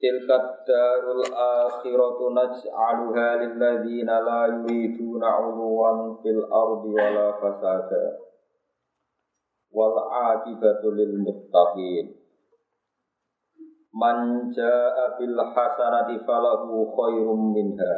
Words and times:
تلك 0.00 0.30
الدار 0.30 1.12
الآخرة 1.12 2.18
نجعلها 2.30 3.36
للذين 3.36 4.06
لا 4.06 4.46
يريدون 4.46 5.24
علوا 5.24 6.14
في 6.22 6.28
الأرض 6.28 6.84
ولا 6.84 7.32
فسادا. 7.32 8.18
والعاقبة 9.72 10.82
للمتقين. 10.84 12.16
من 14.02 14.50
جاء 14.50 15.18
بالحسنة 15.18 16.18
فله 16.26 16.62
خير 16.96 17.32
منها. 17.34 17.96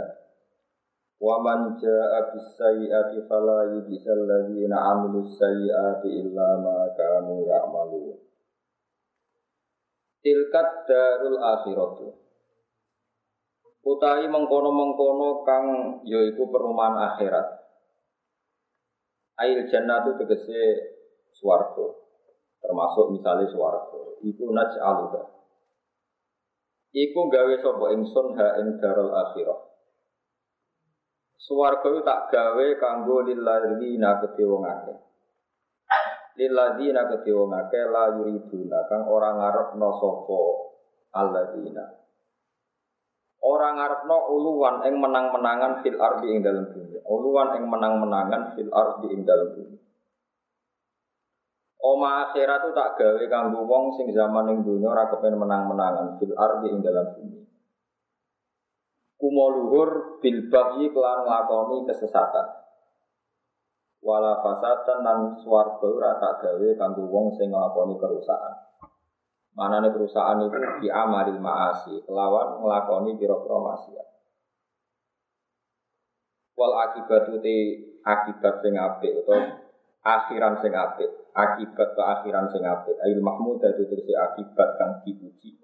ومن 1.20 1.76
جاء 1.76 2.32
بالسيئة 2.32 3.28
فلا 3.30 3.62
يجزى 3.62 4.12
الذين 4.12 4.72
عملوا 4.72 5.20
السيئات 5.20 6.04
إلا 6.04 6.48
ما 6.56 6.94
كانوا 6.98 7.46
يعملون. 7.46 8.31
Tilkat 10.22 10.86
darul 10.86 11.38
akhiratu. 11.42 12.14
Utahi 13.82 14.30
mengkono-mengkono 14.30 15.42
kang 15.42 15.66
yaiku 16.06 16.46
perumahan 16.46 16.94
akhirat. 17.10 17.46
Ail 19.42 19.66
jannatu 19.66 20.14
tegese 20.22 20.62
swarga. 21.34 21.86
Termasuk 22.62 23.10
misalnya 23.10 23.50
swarga. 23.50 24.22
Iku 24.22 24.54
naj'aluha. 24.54 25.22
Iku 26.94 27.20
gawe 27.26 27.54
sapa 27.58 27.86
ingsun 27.98 28.38
ha 28.38 28.62
ing 28.62 28.78
darul 28.78 29.10
akhirah. 29.10 29.60
Swarga 31.42 31.90
tak 32.06 32.20
gawe 32.30 32.66
kanggo 32.78 33.26
lilladzina 33.26 34.22
kedhe 34.22 34.46
wong 34.46 34.62
akeh 34.62 35.11
lilladzina 36.38 37.08
kedhe 37.12 37.32
wong 37.32 37.52
akeh 37.52 37.84
la 37.92 38.16
yuriduna 38.16 38.88
kang 38.88 39.04
ora 39.08 39.36
ngarepno 39.36 39.88
sapa 40.00 40.40
alladzina. 41.12 41.84
Ora 43.42 43.68
ngarepno 43.74 44.16
uluwan 44.30 44.86
ing 44.86 45.02
menang-menangan 45.02 45.82
fil 45.82 45.98
ardi 45.98 46.30
ing 46.30 46.46
dalam 46.46 46.70
dunia 46.70 47.02
uluwan 47.02 47.58
ing 47.58 47.66
menang-menangan 47.66 48.54
fil 48.54 48.70
ardi 48.70 49.10
ing 49.10 49.26
dalam 49.26 49.50
dunia 49.50 49.82
Oma 51.82 52.30
akhirat 52.30 52.62
itu 52.62 52.70
tak 52.78 52.94
gawe 52.94 53.24
kanggo 53.26 53.66
wong 53.66 53.98
sing 53.98 54.14
zaman 54.14 54.54
ing 54.54 54.58
dunia 54.62 54.86
ora 54.86 55.10
kepen 55.10 55.34
menang-menangan 55.34 56.14
fil 56.22 56.30
ardi 56.38 56.70
ing 56.70 56.78
dalam 56.78 57.10
bumi. 57.10 57.42
Kumo 59.18 59.46
luhur 59.50 60.22
bil 60.22 60.46
bagyi 60.46 60.94
kelan 60.94 61.26
nglakoni 61.26 61.82
kesesatan 61.90 62.61
wala 64.02 64.42
fasatan 64.42 64.98
lan 65.06 65.18
swarga 65.38 65.86
ora 65.86 66.12
tak 66.18 66.42
gawe 66.42 66.68
kanggo 66.74 67.06
wong 67.06 67.38
sing 67.38 67.54
nglakoni 67.54 67.94
kerusakan. 67.96 68.54
Manane 69.54 69.94
kerusakan 69.94 70.48
itu 70.48 70.58
di 70.82 70.88
amaril 70.90 71.38
maasi, 71.38 72.02
kelawan 72.02 72.58
nglakoni 72.58 73.14
pira-pira 73.14 73.58
maksiat. 73.62 74.08
Wal 76.58 76.74
akibat 76.82 77.30
te 77.40 77.56
akibat 78.02 78.54
sing 78.60 78.74
apik 78.76 79.22
utawa 79.22 79.62
akhiran 80.02 80.58
sing 80.58 80.72
apik, 80.74 81.10
akibat 81.32 81.88
ke 81.94 82.02
akhiran 82.02 82.50
sing 82.50 82.66
apik. 82.66 82.96
Ail 83.06 83.22
mahmud 83.22 83.62
dadi 83.62 83.86
tegese 83.86 84.12
akibat 84.18 84.76
kang 84.76 85.00
dipuji. 85.06 85.56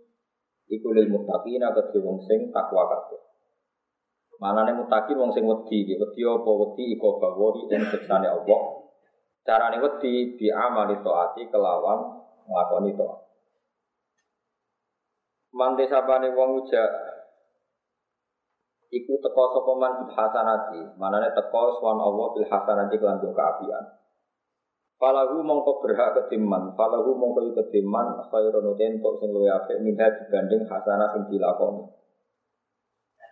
Iku 0.68 0.92
lil 0.94 1.10
muttaqina 1.10 1.74
kedhe 1.74 1.98
wong 2.00 2.22
sing 2.24 2.54
takwa 2.54 2.86
kabeh. 2.86 3.27
Manane 4.38 4.70
mutakin 4.70 5.18
wong 5.18 5.34
sing 5.34 5.50
wedi, 5.50 5.98
wedi 5.98 6.20
apa 6.22 6.50
wedi 6.50 6.94
iko 6.94 7.18
bawori 7.18 7.66
ing 7.74 7.82
siksane 7.90 8.30
Allah. 8.30 8.62
Carane 9.42 9.82
wedi 9.82 10.38
bi 10.38 10.46
amali 10.46 10.94
taati 11.02 11.50
kelawan 11.50 12.22
nglakoni 12.46 12.94
taat. 12.94 13.18
Mante 15.58 15.90
sabane 15.90 16.30
wong 16.38 16.62
uja 16.62 16.86
iku 18.94 19.18
teko 19.18 19.44
sapa 19.58 19.72
man 19.74 20.06
hasanati, 20.06 20.94
manane 20.94 21.34
teko 21.34 21.82
swan 21.82 21.98
Allah 21.98 22.26
bil 22.30 22.46
hasanati 22.46 22.94
kelan 22.94 23.18
keapian. 23.18 23.84
Falahu 24.98 25.42
mongko 25.46 25.82
berhak 25.82 26.14
ketiman, 26.14 26.74
falahu 26.78 27.14
mongko 27.14 27.54
ketiman 27.58 28.22
khairun 28.30 28.74
untuk 28.74 29.14
sing 29.22 29.30
luwih 29.30 29.50
apik 29.50 29.78
minha 29.78 30.10
dibanding 30.10 30.66
hasanah 30.66 31.14
sing 31.14 31.26
dilakoni. 31.26 31.86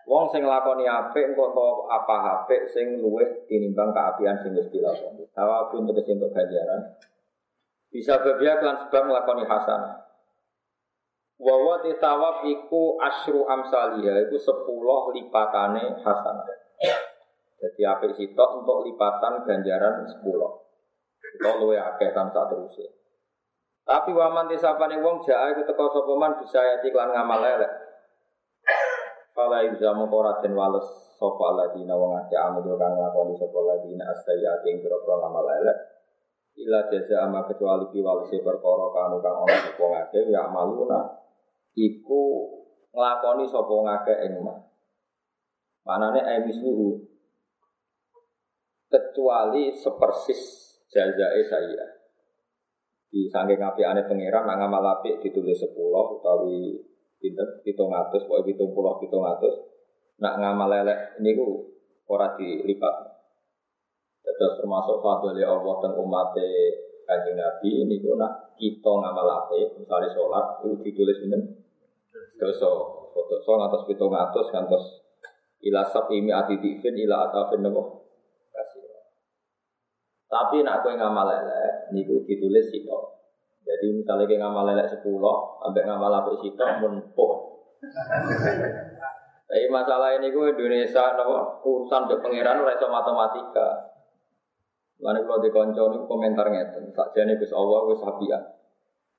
Wong 0.07 0.31
sing 0.31 0.47
lakoni 0.47 0.87
apik 0.87 1.35
engko 1.35 1.51
to 1.51 1.69
apa 1.91 2.17
apik 2.47 2.71
sing 2.71 3.03
luwih 3.03 3.43
tinimbang 3.51 3.91
keapian 3.91 4.39
sing 4.39 4.55
wis 4.55 4.71
dilakoni. 4.71 5.27
Tawabun 5.35 5.91
tegese 5.91 6.15
entuk 6.15 6.31
ganjaran. 6.31 6.95
Bisa 7.91 8.23
berbia 8.23 8.63
kelan 8.63 8.87
sebab 8.87 9.03
nglakoni 9.03 9.43
hasanah. 9.51 10.07
Wa 11.43 11.55
wa 11.59 11.77
tawab 11.83 12.47
iku 12.47 13.03
asyru 13.03 13.51
amsalia 13.51 14.31
iku 14.31 14.39
10 14.39 15.19
lipatane 15.19 15.99
hasanah. 15.99 16.49
Jadi 17.59 17.83
apik 17.83 18.15
sitok 18.15 18.63
untuk 18.63 18.87
lipatan 18.87 19.43
ganjaran 19.43 20.07
10. 20.07 20.23
Itu 20.23 21.51
luwih 21.67 21.83
akeh 21.83 22.15
sak 22.15 22.31
terusé. 22.31 22.87
Tapi 23.87 24.11
waman 24.15 24.51
tisapane 24.51 25.03
wong 25.03 25.27
jaa 25.27 25.51
iku 25.51 25.67
teko 25.67 25.91
sapa 25.91 26.15
man 26.15 26.39
bisa 26.43 26.59
ya 26.63 26.79
iklan 26.79 27.11
ngamal 27.11 27.43
elek. 27.43 27.86
Fala 29.37 29.61
mengkora 29.69 30.41
den 30.41 30.57
wales 30.57 30.89
sapa 31.21 31.45
aladina 31.53 31.93
wong 31.93 32.25
akeh 32.25 32.41
amil 32.41 32.73
kang 32.81 32.97
nglakoni 32.97 33.37
sapa 33.37 33.53
aladina 33.61 34.09
astayati 34.09 34.73
ing 34.73 34.81
pira-pira 34.81 35.21
ngamal 35.21 35.45
elek. 35.61 35.79
Ila 36.57 36.89
jaza 36.89 37.29
ama 37.29 37.45
kecuali 37.45 37.85
ki 37.93 38.01
walese 38.01 38.41
perkara 38.41 38.89
kanu 38.97 39.21
kang 39.21 39.45
ana 39.45 39.57
sapa 39.61 39.85
ngake 39.93 40.33
ya 40.33 40.49
amaluna 40.49 41.21
iku 41.77 42.49
nglakoni 42.97 43.45
sapa 43.45 43.75
ngake 43.77 44.15
ing 44.25 44.41
ma. 44.41 44.57
Manane 45.85 46.25
aimisluhu 46.25 46.97
kecuali 48.89 49.77
sepersis 49.77 50.43
jazae 50.89 51.45
saya. 51.45 51.85
Di 53.13 53.29
saking 53.29 53.61
apiane 53.61 54.09
pangeran 54.09 54.49
nang 54.49 54.65
ngamal 54.65 54.97
apik 54.97 55.21
ditulis 55.21 55.61
10 55.61 55.77
utawi 55.77 56.96
pinter 57.27 57.59
pitung 57.67 57.91
atus, 57.91 58.23
pokoknya 58.31 58.55
pitung 58.55 58.71
puluh 58.71 58.95
pitung 59.03 59.27
atus. 59.27 59.67
Nak 60.23 60.39
ngamal 60.39 60.71
lelek 60.71 61.19
ini 61.19 61.35
ku 61.35 61.67
ora 62.07 62.39
dilipat. 62.39 62.95
Terus 64.23 64.63
termasuk 64.63 65.03
fadli 65.03 65.43
Allah 65.43 65.75
dan 65.83 65.93
umat 65.99 66.39
kanjeng 67.03 67.35
Nabi 67.35 67.83
ini 67.83 67.99
ku 67.99 68.15
nak 68.15 68.55
kita 68.55 68.87
ngamal 68.87 69.27
apa, 69.27 69.59
misalnya 69.75 70.07
sholat 70.15 70.63
itu 70.63 70.79
ditulis 70.87 71.19
ini. 71.27 71.39
Terus 72.39 72.63
foto 73.11 73.43
so 73.43 73.59
ngatos 73.59 73.83
pitung 73.91 74.15
atus 74.15 74.55
ngantos 74.55 74.85
ila 75.67 75.83
sab 75.89 76.07
imi 76.15 76.31
ati 76.31 76.63
difin 76.63 76.95
ila 76.95 77.27
atafin 77.27 77.65
nopo 77.67 78.07
kasih. 78.55 78.87
Tapi 80.31 80.63
nak 80.63 80.87
kowe 80.87 80.95
ngamal 80.95 81.27
lelek 81.27 81.91
niku 81.91 82.23
ditulis 82.23 82.71
itu. 82.71 83.16
Jadi 83.67 83.87
misalnya 83.99 84.31
kita 84.31 84.47
ngamal 84.47 84.65
lelek 84.71 84.87
sepuluh, 84.95 85.59
sampai 85.59 85.83
ngamal 85.83 86.13
apa 86.15 86.31
sih 86.39 86.55
pun 86.55 86.93
Tapi 89.47 89.67
masalah 89.71 90.15
ini 90.19 90.31
gue 90.31 90.55
Indonesia, 90.55 91.15
nopo 91.19 91.63
urusan 91.63 92.07
ke 92.07 92.15
pangeran 92.23 92.63
rasa 92.63 92.87
matematika. 92.87 93.95
Lalu 95.03 95.23
kalau 95.27 95.43
di 95.43 95.51
konco 95.51 95.83
ini 95.93 95.99
komentar 96.07 96.47
ngeten, 96.51 96.95
saja 96.95 97.21
nih 97.27 97.37
Gus 97.39 97.53
Allah 97.55 97.79
Gus 97.91 98.03
Habibah. 98.07 98.43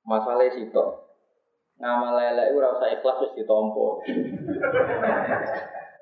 Masalah 0.07 0.47
itu, 0.47 0.85
ngamal 1.79 2.15
lelek 2.15 2.55
gue 2.55 2.63
rasa 2.63 2.87
ikhlas 2.91 3.23
wis 3.27 3.35
ditompo. 3.35 3.99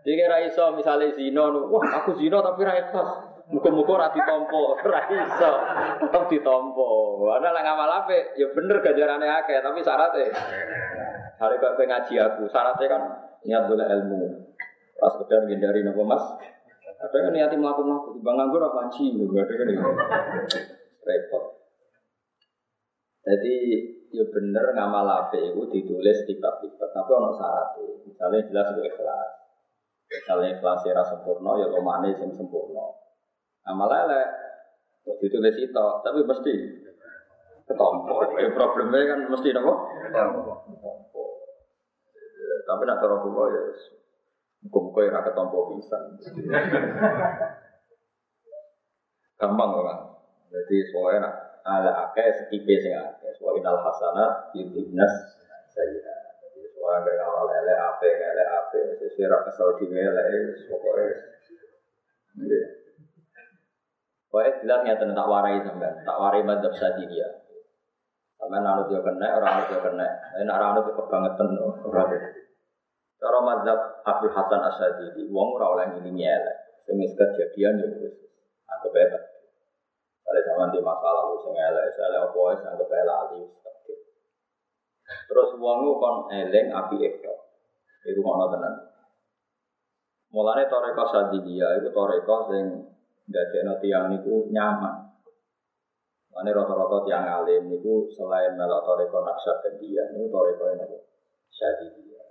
Jadi 0.06 0.14
kira 0.22 0.38
iso 0.46 0.70
misalnya 0.78 1.18
zino, 1.18 1.66
wah 1.74 1.86
aku 1.98 2.14
zino 2.18 2.46
tapi 2.46 2.62
ra 2.62 2.78
ikhlas. 2.78 3.35
Muka-muka 3.46 3.92
ora 4.02 4.10
ditompo, 4.10 4.74
ora 4.74 5.06
iso. 5.06 5.52
Tetep 6.02 6.24
ditompo. 6.34 6.90
Ana 7.30 7.54
lek 7.54 7.62
ngamal 7.62 7.92
apik 8.02 8.34
ya 8.42 8.50
bener 8.50 8.82
ganjarane 8.82 9.28
akeh, 9.30 9.62
tapi 9.62 9.86
syaratnya 9.86 10.34
hari 11.38 11.62
kok 11.62 11.78
ngaji 11.78 12.14
aku, 12.26 12.50
syaratnya 12.50 12.86
kan 12.90 13.02
niat 13.46 13.70
boleh 13.70 13.86
ilmu. 13.86 14.22
Pas 14.98 15.14
sekedar 15.14 15.46
hindari 15.46 15.86
nopo 15.86 16.02
Mas. 16.02 16.26
Ada 16.96 17.18
kan 17.22 17.32
niati 17.36 17.60
melakukan 17.60 18.18
di 18.18 18.20
bang 18.24 18.36
nganggur 18.40 18.66
apa 18.66 18.90
ngaji, 18.90 19.06
ada 19.14 19.54
kan 19.54 19.68
ini. 19.70 19.84
Repot. 21.06 21.44
Jadi 23.26 23.56
ya 24.10 24.26
bener 24.32 24.66
ngamal 24.74 25.06
ape 25.06 25.54
itu 25.54 25.62
ditulis 25.70 26.18
tiba-tiba, 26.26 26.86
tapi 26.90 27.10
ono 27.14 27.30
syaratnya. 27.30 27.94
Misalnya 28.10 28.42
jelas 28.50 28.68
gue 28.74 28.86
ikhlas. 28.90 29.32
Misalnya 30.10 30.50
ikhlas 30.58 30.82
era 30.90 31.04
sempurna, 31.06 31.62
ya 31.62 31.70
lomane 31.70 32.10
sing 32.18 32.34
sempurna. 32.34 33.05
Amal 33.66 33.90
elek, 33.90 34.28
ditulis 35.22 35.58
itu, 35.58 35.86
tapi 36.06 36.20
mesti 36.22 36.54
ketompo. 37.66 38.22
Ya 38.38 38.50
problemnya 38.54 39.10
kan 39.10 39.20
mesti 39.30 39.50
apa? 39.54 39.74
Ketompo. 40.10 40.54
Tapi 42.66 42.82
nak 42.86 42.98
cara 42.98 43.16
kula 43.22 43.44
ya 43.54 43.62
muga-muga 44.66 45.02
ya 45.06 45.10
ora 45.14 45.22
ketompo 45.22 45.58
pisan. 45.78 46.02
Gampang 49.42 49.70
kok. 49.76 49.86
Jadi 50.50 50.78
soalnya 50.90 51.30
nak 51.30 51.36
ala 51.66 51.92
akeh 52.10 52.26
setipe 52.34 52.74
sing 52.82 52.94
akeh. 52.98 53.34
Wa 53.42 53.54
inal 53.54 53.78
hasanat 53.78 54.50
saya. 54.56 56.16
Jadi 56.42 56.62
soalnya 56.74 57.06
gak 57.06 57.16
ngawal 57.22 57.46
lele 57.54 57.74
ape 57.78 58.10
lele 58.10 58.44
ape. 58.48 58.80
Sesuai 58.98 59.30
rak 59.30 59.42
kesel. 59.52 59.70
Jadi 62.36 62.58
Pokoknya 64.36 64.60
jelas 64.60 64.80
nyata 64.84 65.16
tak 65.16 65.30
warai 65.32 65.64
sampai 65.64 65.96
tak 66.04 66.20
warai 66.20 66.44
madzhab 66.44 66.76
dia. 67.08 67.28
Sampai 68.36 68.60
nanut 68.60 68.92
yo 68.92 69.00
kena, 69.00 69.32
orang 69.32 69.64
nanut 69.64 69.72
yo 69.72 69.80
kena. 69.80 70.08
Ini 70.36 70.44
nak 70.44 70.60
nanut 70.60 70.84
yo 70.92 70.94
kebangetan 71.00 71.56
orang 71.56 72.12
Cara 73.16 73.40
madzhab 73.40 73.80
Abdul 74.04 74.36
Hasan 74.36 74.60
Asyadili, 74.60 75.32
wong 75.32 75.56
ora 75.56 75.72
oleh 75.72 75.86
ngilingi 75.88 76.28
elek. 76.28 76.58
Sing 76.84 77.00
kejadian 77.00 77.80
yo 77.80 77.88
wis 77.96 78.12
anggap 78.68 78.92
bae 78.92 79.08
kalau 80.28 80.42
zaman 80.44 80.68
di 80.76 80.84
masalah 80.84 81.32
lu 81.32 81.40
sing 81.40 81.56
elek, 81.56 81.96
elek 81.96 82.28
apa 82.28 82.36
wis 82.36 82.62
anggap 82.68 82.92
lali 82.92 83.40
Terus 85.32 85.50
wong 85.56 85.80
kon 85.96 86.28
eleng 86.36 86.76
api 86.76 86.96
itu. 87.00 87.34
Iku 88.04 88.20
ngono 88.20 88.52
tenan. 88.52 88.74
Mulane 90.36 90.68
toreko 90.68 91.08
sadidiyah 91.08 91.80
itu 91.80 91.88
toreko 91.96 92.52
sing 92.52 92.95
ndadekno 93.30 93.82
tiyang 93.82 94.14
niku 94.14 94.50
nyaman. 94.54 95.06
Mane 96.36 96.52
rata-rata 96.52 97.08
tiang 97.08 97.26
alim 97.26 97.72
niku 97.72 98.12
selain 98.12 98.60
melok 98.60 98.84
toreko 98.84 99.24
dia, 99.80 100.04
niku 100.12 100.28
toreko 100.28 100.64
nopo? 100.76 100.98
Sadidiyah. 101.48 102.28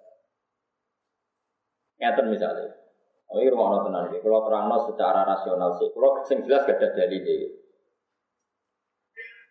Ngeten 1.97 2.27
misalnya. 2.29 2.69
Oh, 3.33 3.41
ini 3.41 3.49
rumah 3.49 3.83
tenan, 3.83 4.13
kalau 4.13 4.47
terang 4.47 4.69
secara 4.85 5.25
rasional 5.25 5.73
sih, 5.81 5.89
kalau 5.97 6.21
sing 6.23 6.45
jelas 6.45 6.69
gak 6.69 6.77
ada 6.77 7.09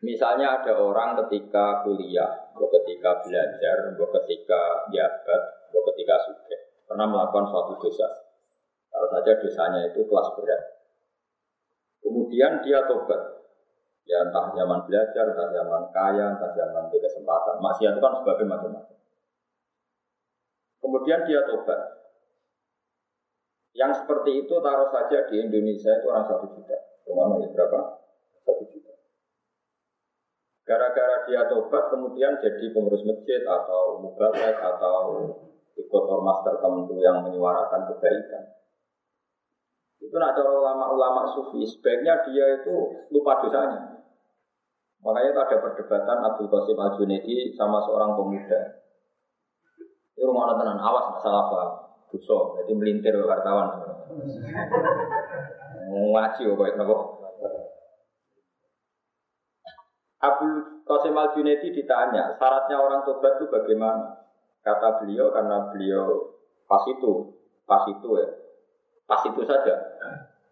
Misalnya 0.04 0.62
ada 0.62 0.78
orang 0.84 1.16
ketika 1.26 1.82
kuliah, 1.82 2.54
atau 2.54 2.68
ketika 2.70 3.24
belajar, 3.24 3.78
atau 3.96 4.08
ketika 4.20 4.62
jabat, 4.92 5.42
atau 5.72 5.82
ketika 5.92 6.16
suka, 6.28 6.58
pernah 6.86 7.08
melakukan 7.08 7.48
suatu 7.48 7.74
dosa. 7.80 8.08
Kalau 8.92 9.08
saja 9.10 9.32
dosanya 9.42 9.80
itu 9.90 10.04
kelas 10.06 10.30
berat. 10.38 10.83
Kemudian 12.04 12.60
dia 12.62 12.84
tobat. 12.86 13.48
Ya 14.04 14.20
entah 14.28 14.52
zaman 14.52 14.84
belajar, 14.84 15.32
entah 15.32 15.50
zaman 15.56 15.82
kaya, 15.96 16.36
entah 16.36 16.52
zaman 16.52 16.92
di 16.92 17.00
kesempatan. 17.00 17.64
Masih 17.64 17.88
itu 17.88 18.00
kan 18.04 18.20
sebagai 18.20 18.46
macam-macam. 18.46 18.98
Kemudian 20.84 21.24
dia 21.24 21.48
tobat. 21.48 21.80
Yang 23.74 24.04
seperti 24.04 24.46
itu 24.46 24.56
taruh 24.62 24.92
saja 24.92 25.26
di 25.32 25.36
Indonesia 25.40 25.92
itu 25.98 26.06
orang 26.12 26.28
satu 26.30 26.46
juta. 26.52 26.78
Rumah 27.10 27.42
berapa? 27.56 27.80
Satu 28.44 28.64
juta. 28.70 28.94
Gara-gara 30.68 31.26
dia 31.26 31.48
tobat 31.48 31.90
kemudian 31.90 32.38
jadi 32.38 32.66
pengurus 32.76 33.08
masjid 33.08 33.42
atau 33.48 34.04
mubalek 34.04 34.60
atau 34.60 35.00
ikut 35.74 36.04
ormas 36.06 36.46
tertentu 36.46 37.02
yang 37.02 37.26
menyuarakan 37.26 37.90
kebaikan. 37.90 38.44
Itu 40.04 40.16
nak 40.20 40.36
cara 40.36 40.52
ulama-ulama 40.52 41.32
sufi, 41.32 41.64
sebaiknya 41.64 42.20
dia 42.28 42.60
itu 42.60 43.08
lupa 43.08 43.40
dosanya. 43.40 44.04
Makanya 45.00 45.32
itu 45.32 45.40
ada 45.40 45.58
perdebatan 45.64 46.18
Abdul 46.28 46.52
Qasim 46.52 46.80
Al 46.80 46.96
Junaidi 47.00 47.56
sama 47.56 47.80
seorang 47.84 48.16
pemuda. 48.20 48.84
Ini 50.16 50.24
rumah 50.28 50.56
tenan, 50.60 50.80
awas 50.80 51.16
masalah 51.16 51.42
apa? 51.48 51.62
Dosa, 52.12 52.62
jadi 52.62 52.72
melintir 52.76 53.16
wartawan. 53.24 53.84
Ngaji 55.90 56.42
kok, 56.52 57.04
Abu 60.24 60.48
Qasim 60.84 61.16
al 61.16 61.32
Junaidi 61.36 61.68
ditanya, 61.72 62.36
syaratnya 62.40 62.76
orang 62.80 63.04
tobat 63.08 63.40
itu 63.40 63.48
bagaimana? 63.52 64.24
Kata 64.64 65.04
beliau 65.04 65.32
karena 65.36 65.68
beliau 65.68 66.40
pas 66.64 66.88
itu, 66.88 67.36
pas 67.68 67.84
itu 67.92 68.08
ya, 68.16 68.43
pas 69.08 69.22
itu 69.26 69.42
saja. 69.44 69.76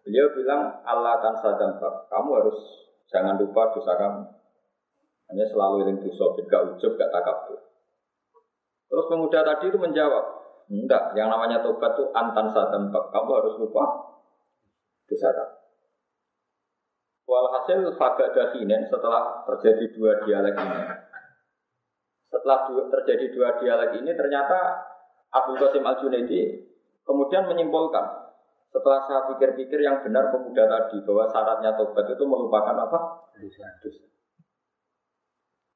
Beliau 0.02 0.34
bilang 0.34 0.82
Allah 0.82 1.22
sadampak, 1.38 2.10
kamu 2.10 2.30
harus 2.42 2.58
jangan 3.06 3.38
lupa 3.38 3.70
dosa 3.70 3.94
kamu. 3.94 4.22
Hanya 5.30 5.44
selalu 5.48 5.88
yang 5.88 5.96
dosa, 6.02 6.34
gak 6.44 6.62
ujub, 6.74 6.92
gak 6.98 7.12
takabur. 7.14 7.60
Terus 8.90 9.06
pemuda 9.08 9.40
tadi 9.46 9.72
itu 9.72 9.78
menjawab, 9.80 10.24
enggak, 10.68 11.16
yang 11.16 11.32
namanya 11.32 11.64
tobat 11.64 11.96
itu 11.96 12.10
antan 12.12 12.50
sadampak, 12.52 13.08
kamu 13.14 13.30
harus 13.40 13.54
lupa 13.56 13.84
dosa 15.08 15.28
kamu. 15.32 15.62
Walhasil 17.22 17.94
fagada 17.96 18.52
hinen 18.52 18.82
setelah 18.90 19.46
terjadi 19.48 19.94
dua 19.94 20.20
dialek 20.26 20.58
ini. 20.58 20.80
Setelah 22.28 22.68
terjadi 22.68 23.26
dua 23.32 23.56
dialek 23.56 24.02
ini 24.02 24.12
ternyata 24.12 24.84
Abdul 25.32 25.56
Qasim 25.56 25.86
Al 25.86 25.96
Junaidi 26.02 26.60
kemudian 27.06 27.48
menyimpulkan 27.48 28.21
setelah 28.72 29.04
saya 29.04 29.20
pikir-pikir 29.28 29.84
yang 29.84 30.00
benar 30.00 30.32
pemuda 30.32 30.64
tadi 30.64 31.04
bahwa 31.04 31.28
syaratnya 31.28 31.76
tobat 31.76 32.08
itu 32.08 32.24
melupakan 32.24 32.72
apa? 32.72 32.98
Dosa. 33.36 33.68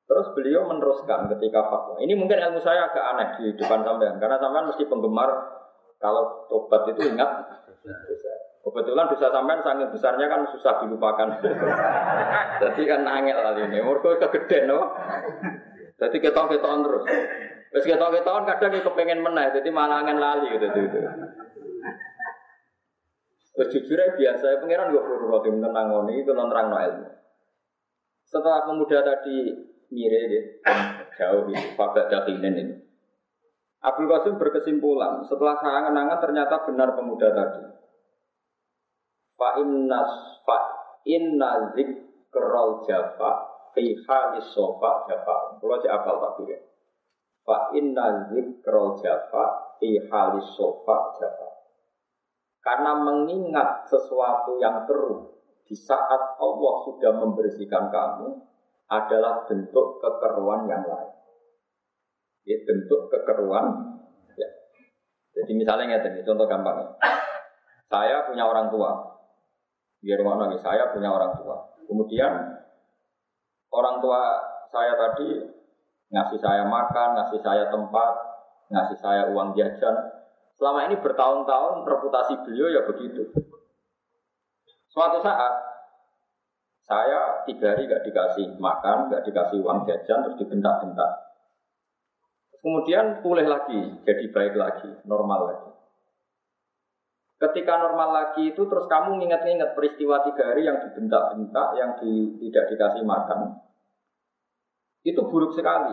Terus 0.06 0.26
beliau 0.32 0.64
meneruskan 0.64 1.28
ketika 1.36 1.60
fatwa. 1.68 2.00
Ini 2.00 2.16
mungkin 2.16 2.40
ilmu 2.40 2.56
saya 2.64 2.88
agak 2.88 3.04
aneh 3.04 3.28
di 3.36 3.44
depan 3.60 3.84
sampean 3.84 4.16
karena 4.16 4.40
sampean 4.40 4.72
mesti 4.72 4.88
penggemar 4.88 5.28
kalau 6.00 6.48
tobat 6.48 6.88
itu 6.88 7.12
ingat 7.12 7.30
dosa. 7.84 8.32
Kebetulan 8.64 9.12
dosa 9.12 9.28
sampean 9.28 9.60
sangat 9.60 9.92
besarnya 9.92 10.26
kan 10.32 10.48
susah 10.48 10.80
dilupakan. 10.80 11.28
Jadi 12.64 12.82
kan 12.88 13.04
angel 13.04 13.36
kali 13.44 13.60
ini. 13.68 13.78
Mereka 13.84 14.26
kegeden 14.32 14.72
no. 14.72 14.80
Jadi 16.00 16.16
ketok-ketokan 16.16 16.80
terus. 16.80 17.04
Terus 17.76 17.84
ketok-ketokan 17.84 18.48
kadang 18.48 18.72
kepengen 18.72 19.20
menang, 19.20 19.52
jadi 19.52 19.68
malah 19.68 20.00
angin 20.00 20.16
lali 20.16 20.48
gitu. 20.48 20.64
gitu. 20.64 20.98
Terus 23.56 23.72
jujur 23.72 23.96
aja 23.96 24.12
biasa, 24.12 24.60
pengiran 24.60 24.92
gue 24.92 25.00
perlu 25.00 25.32
roti 25.32 25.48
menenang 25.48 25.88
itu 26.12 26.28
terang 26.28 26.68
no 26.68 26.76
ilmu. 26.76 27.08
Setelah 28.28 28.68
pemuda 28.68 29.00
tadi 29.00 29.48
mire 29.88 30.20
ya, 30.28 30.42
jauh 31.16 31.48
gitu, 31.48 31.72
pada 31.72 32.04
dakinen 32.04 32.54
ini. 32.60 32.74
Abdul 33.80 34.12
Qasim 34.12 34.36
berkesimpulan, 34.36 35.24
setelah 35.24 35.56
saya 35.56 35.88
kenangan 35.88 36.18
ternyata 36.20 36.68
benar 36.68 36.92
pemuda 36.98 37.32
tadi. 37.32 37.64
Fa 39.36 39.56
inna 39.62 40.00
fa 40.44 40.58
inna 41.08 41.72
zikrul 41.72 42.84
jafa 42.84 43.30
fi 43.72 43.94
halis 44.04 44.48
sofa 44.52 45.06
jafa. 45.08 45.60
Kalau 45.60 45.80
cek 45.80 45.92
apal 45.92 46.16
tapi 46.18 46.50
ya. 46.50 46.58
Fa 47.46 47.70
inna 47.72 48.26
jafa 49.00 49.44
fi 49.78 49.88
halis 50.08 50.48
sofa 50.56 50.96
jafa. 51.20 51.45
Karena 52.66 52.98
mengingat 52.98 53.86
sesuatu 53.86 54.58
yang 54.58 54.82
keruh 54.90 55.38
di 55.62 55.78
saat 55.78 56.34
Allah 56.42 56.74
sudah 56.82 57.14
membersihkan 57.14 57.94
kamu 57.94 58.42
adalah 58.90 59.46
bentuk 59.46 60.02
kekeruan 60.02 60.66
yang 60.66 60.82
lain. 60.82 61.14
Ya, 62.42 62.58
bentuk 62.66 63.06
kekeruan. 63.10 63.94
Ya. 64.34 64.50
Jadi 65.38 65.52
misalnya 65.54 66.02
ini 66.02 66.26
contoh 66.26 66.46
gampang. 66.50 66.98
Saya 67.86 68.26
punya 68.26 68.50
orang 68.50 68.66
tua, 68.66 69.16
Biar 70.02 70.22
mana 70.22 70.54
saya 70.58 70.94
punya 70.94 71.10
orang 71.10 71.34
tua. 71.34 71.66
Kemudian 71.86 72.30
orang 73.74 73.96
tua 73.98 74.38
saya 74.70 74.94
tadi 74.94 75.50
ngasih 76.14 76.38
saya 76.38 76.62
makan, 76.66 77.08
ngasih 77.18 77.40
saya 77.42 77.64
tempat, 77.70 78.12
ngasih 78.70 78.98
saya 79.02 79.22
uang 79.34 79.58
jajan. 79.58 79.96
Selama 80.56 80.88
ini 80.88 80.96
bertahun-tahun 81.04 81.84
reputasi 81.84 82.34
beliau 82.48 82.68
ya 82.72 82.82
begitu. 82.88 83.28
Suatu 84.88 85.20
saat 85.20 85.52
saya 86.88 87.44
tiga 87.44 87.76
hari 87.76 87.84
gak 87.84 88.08
dikasih 88.08 88.56
makan, 88.56 89.12
gak 89.12 89.28
dikasih 89.28 89.60
uang 89.60 89.84
jajan, 89.84 90.24
terus 90.24 90.40
dibentak-bentak. 90.40 91.12
Kemudian 92.56 93.20
pulih 93.20 93.44
lagi, 93.44 94.00
jadi 94.08 94.24
baik 94.32 94.54
lagi, 94.56 94.90
normal 95.04 95.40
lagi. 95.52 95.70
Ketika 97.36 97.76
normal 97.76 98.16
lagi 98.16 98.56
itu 98.56 98.64
terus 98.64 98.88
kamu 98.88 99.20
nginget-nginget 99.20 99.76
peristiwa 99.76 100.24
tiga 100.24 100.56
hari 100.56 100.64
yang 100.64 100.80
dibentak-bentak, 100.80 101.68
yang 101.76 102.00
di, 102.00 102.40
tidak 102.48 102.64
dikasih 102.72 103.04
makan. 103.04 103.60
Itu 105.04 105.28
buruk 105.28 105.52
sekali. 105.52 105.92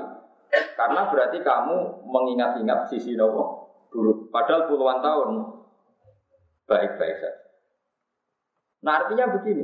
Karena 0.79 1.11
berarti 1.11 1.43
kamu 1.43 2.07
mengingat-ingat 2.07 2.87
sisi 2.87 3.19
nopo 3.19 3.62
buruk. 3.93 4.33
Padahal 4.33 4.65
puluhan 4.65 4.99
tahun 4.99 5.29
baik-baik 6.65 7.15
saja. 7.21 7.31
Nah 8.83 9.05
artinya 9.05 9.31
begini, 9.37 9.63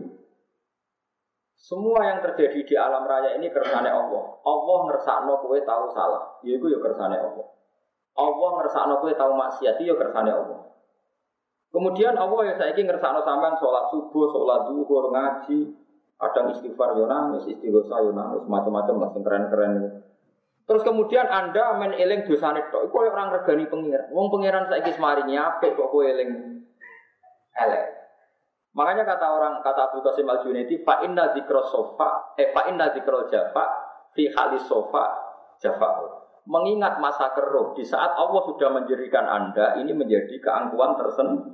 semua 1.59 2.07
yang 2.07 2.23
terjadi 2.23 2.63
di 2.63 2.75
alam 2.79 3.03
raya 3.03 3.35
ini 3.35 3.51
kersane 3.51 3.91
Allah. 3.91 4.23
Allah 4.47 4.77
ngersakno 4.87 5.43
kowe 5.43 5.59
tahu 5.59 5.85
salah, 5.91 6.39
ya 6.39 6.55
iku 6.55 6.71
ya 6.71 6.79
kersane 6.79 7.19
Allah. 7.19 7.47
Allah 8.15 8.49
ngersakno 8.63 9.03
kowe 9.03 9.11
tahu 9.11 9.31
maksiat, 9.35 9.75
ya 9.83 9.95
kersane 9.99 10.31
Allah. 10.31 10.71
Kemudian 11.69 12.15
Allah 12.15 12.41
ya 12.47 12.53
saiki 12.55 12.87
ngersakno 12.87 13.21
sampean 13.27 13.59
sholat 13.59 13.91
subuh, 13.91 14.31
sholat 14.31 14.71
duhur, 14.71 15.11
ngaji, 15.11 15.59
kadang 16.15 16.47
istighfar 16.55 16.95
yo 16.95 17.05
nangis, 17.05 17.43
istighosa 17.45 18.07
yo 18.07 18.15
nangis, 18.15 18.47
macam-macam 18.47 18.95
lah 18.95 19.09
keren-keren. 19.13 19.73
Terus 20.69 20.85
kemudian 20.85 21.25
Anda 21.25 21.81
men 21.81 21.97
eling 21.97 22.29
dosane 22.29 22.69
tok, 22.69 22.93
iku 22.93 23.09
orang 23.09 23.33
regani 23.33 23.65
pengiran. 23.65 24.05
Wong 24.13 24.29
pengiran 24.29 24.69
saiki 24.69 24.93
semarini 24.93 25.33
apik 25.33 25.73
kok 25.73 25.89
kowe 25.89 26.05
eling 26.05 26.61
elek. 27.57 27.83
Makanya 28.77 29.01
kata 29.01 29.33
orang 29.33 29.65
kata 29.65 29.89
Abu 29.89 30.05
Qasim 30.05 30.29
Al 30.29 30.45
Junaidi, 30.45 30.85
fa 30.85 31.01
inna 31.01 31.33
dzikra 31.33 31.65
sofa, 31.65 32.37
eh 32.37 32.53
fa 32.53 32.69
inna 32.69 32.93
dzikra 32.93 33.25
jafa 33.25 33.65
fi 34.13 34.29
halis 34.29 34.69
sofa 34.69 35.09
jafa. 35.57 36.05
Mengingat 36.45 37.01
masa 37.01 37.33
keruh 37.33 37.73
di 37.73 37.81
saat 37.81 38.13
Allah 38.13 38.41
sudah 38.45 38.69
menjadikan 38.69 39.25
Anda 39.25 39.73
ini 39.81 39.89
menjadi 39.97 40.37
keangkuhan 40.37 41.01
tersendiri. 41.01 41.49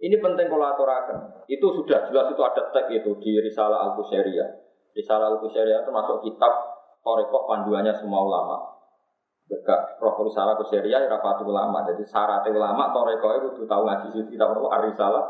Ini 0.00 0.16
penting 0.18 0.50
kalau 0.50 0.66
aturakan. 0.74 1.46
Itu 1.46 1.70
sudah 1.70 2.10
jelas 2.10 2.34
itu 2.34 2.42
ada 2.42 2.66
tag 2.74 2.90
itu 2.90 3.14
di 3.22 3.38
Risalah 3.38 3.78
Al 3.78 3.92
Qusairiyah. 3.94 4.48
Risalah 4.96 5.28
Al 5.28 5.38
Qusairiyah 5.38 5.86
itu 5.86 5.90
masuk 5.92 6.24
kitab 6.24 6.69
Torekoh 7.00 7.42
panduannya 7.48 7.96
semua 7.96 8.20
ulama. 8.20 8.56
Berkak 9.48 9.98
roh 9.98 10.14
Risalah 10.22 10.54
Qusairiyah 10.60 11.08
rapati 11.08 11.42
ulama. 11.42 11.82
Jadi 11.88 12.04
syarat 12.04 12.44
ulama 12.46 12.92
Torekoh 12.92 13.30
itu 13.40 13.64
tahu 13.64 13.82
ngaji 13.88 14.06
sih 14.12 14.22
kita 14.30 14.44
perlu 14.46 14.68
Risalah 14.68 15.24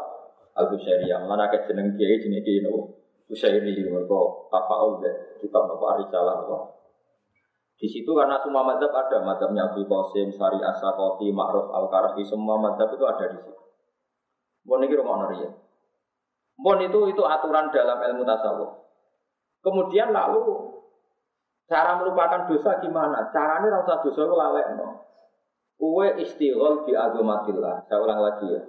Al 0.59 0.67
Qusairiyah. 0.71 1.25
Mana 1.25 1.47
ke 1.49 1.63
jeneng 1.65 1.95
kiai 1.95 2.19
jeneng 2.19 2.43
kiai 2.43 2.67
no 2.67 2.91
Qusairi 3.31 3.63
mereka 3.63 4.21
tafaul 4.51 4.99
kitab 5.39 5.63
nopo 5.71 5.85
Risalah 6.03 6.43
nopo. 6.43 6.81
Di 7.81 7.89
situ 7.89 8.13
karena 8.13 8.37
semua 8.45 8.61
madhab 8.61 8.93
ada, 8.93 9.25
madhabnya 9.25 9.73
Abu 9.73 9.89
Qasim, 9.89 10.29
Sari 10.29 10.61
Asakoti, 10.61 11.33
Ma'ruf 11.33 11.73
Al-Karafi, 11.73 12.21
semua 12.29 12.61
madhab 12.61 12.93
itu 12.93 13.09
ada 13.09 13.25
di 13.25 13.41
situ. 13.41 13.57
Mohon 14.69 14.85
ini 14.85 14.95
rumah 15.01 15.33
ya. 15.33 15.49
Mohon 16.61 16.93
itu 16.93 16.99
itu 17.17 17.23
aturan 17.25 17.73
dalam 17.73 17.99
ilmu 18.05 18.23
tasawuf. 18.29 18.85
Kemudian 19.65 20.13
lalu 20.13 20.77
cara 21.71 22.03
melupakan 22.03 22.51
dosa 22.51 22.83
gimana? 22.83 23.31
Caranya 23.31 23.79
rasa 23.79 24.03
dosa 24.03 24.27
itu 24.27 24.35
lalek 24.35 24.67
no. 24.75 25.07
Kue 25.79 26.19
istighol 26.21 26.85
bi 26.85 26.93
agomatillah. 26.99 27.87
Saya 27.87 28.03
ulang 28.03 28.21
lagi 28.21 28.47
ya. 28.51 28.63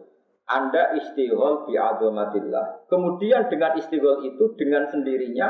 Anda 0.48 0.96
istighol 1.02 1.66
bi 1.66 1.76
agomatillah. 1.76 2.86
Kemudian 2.88 3.50
dengan 3.50 3.74
istighol 3.76 4.22
itu 4.24 4.54
dengan 4.56 4.86
sendirinya 4.88 5.50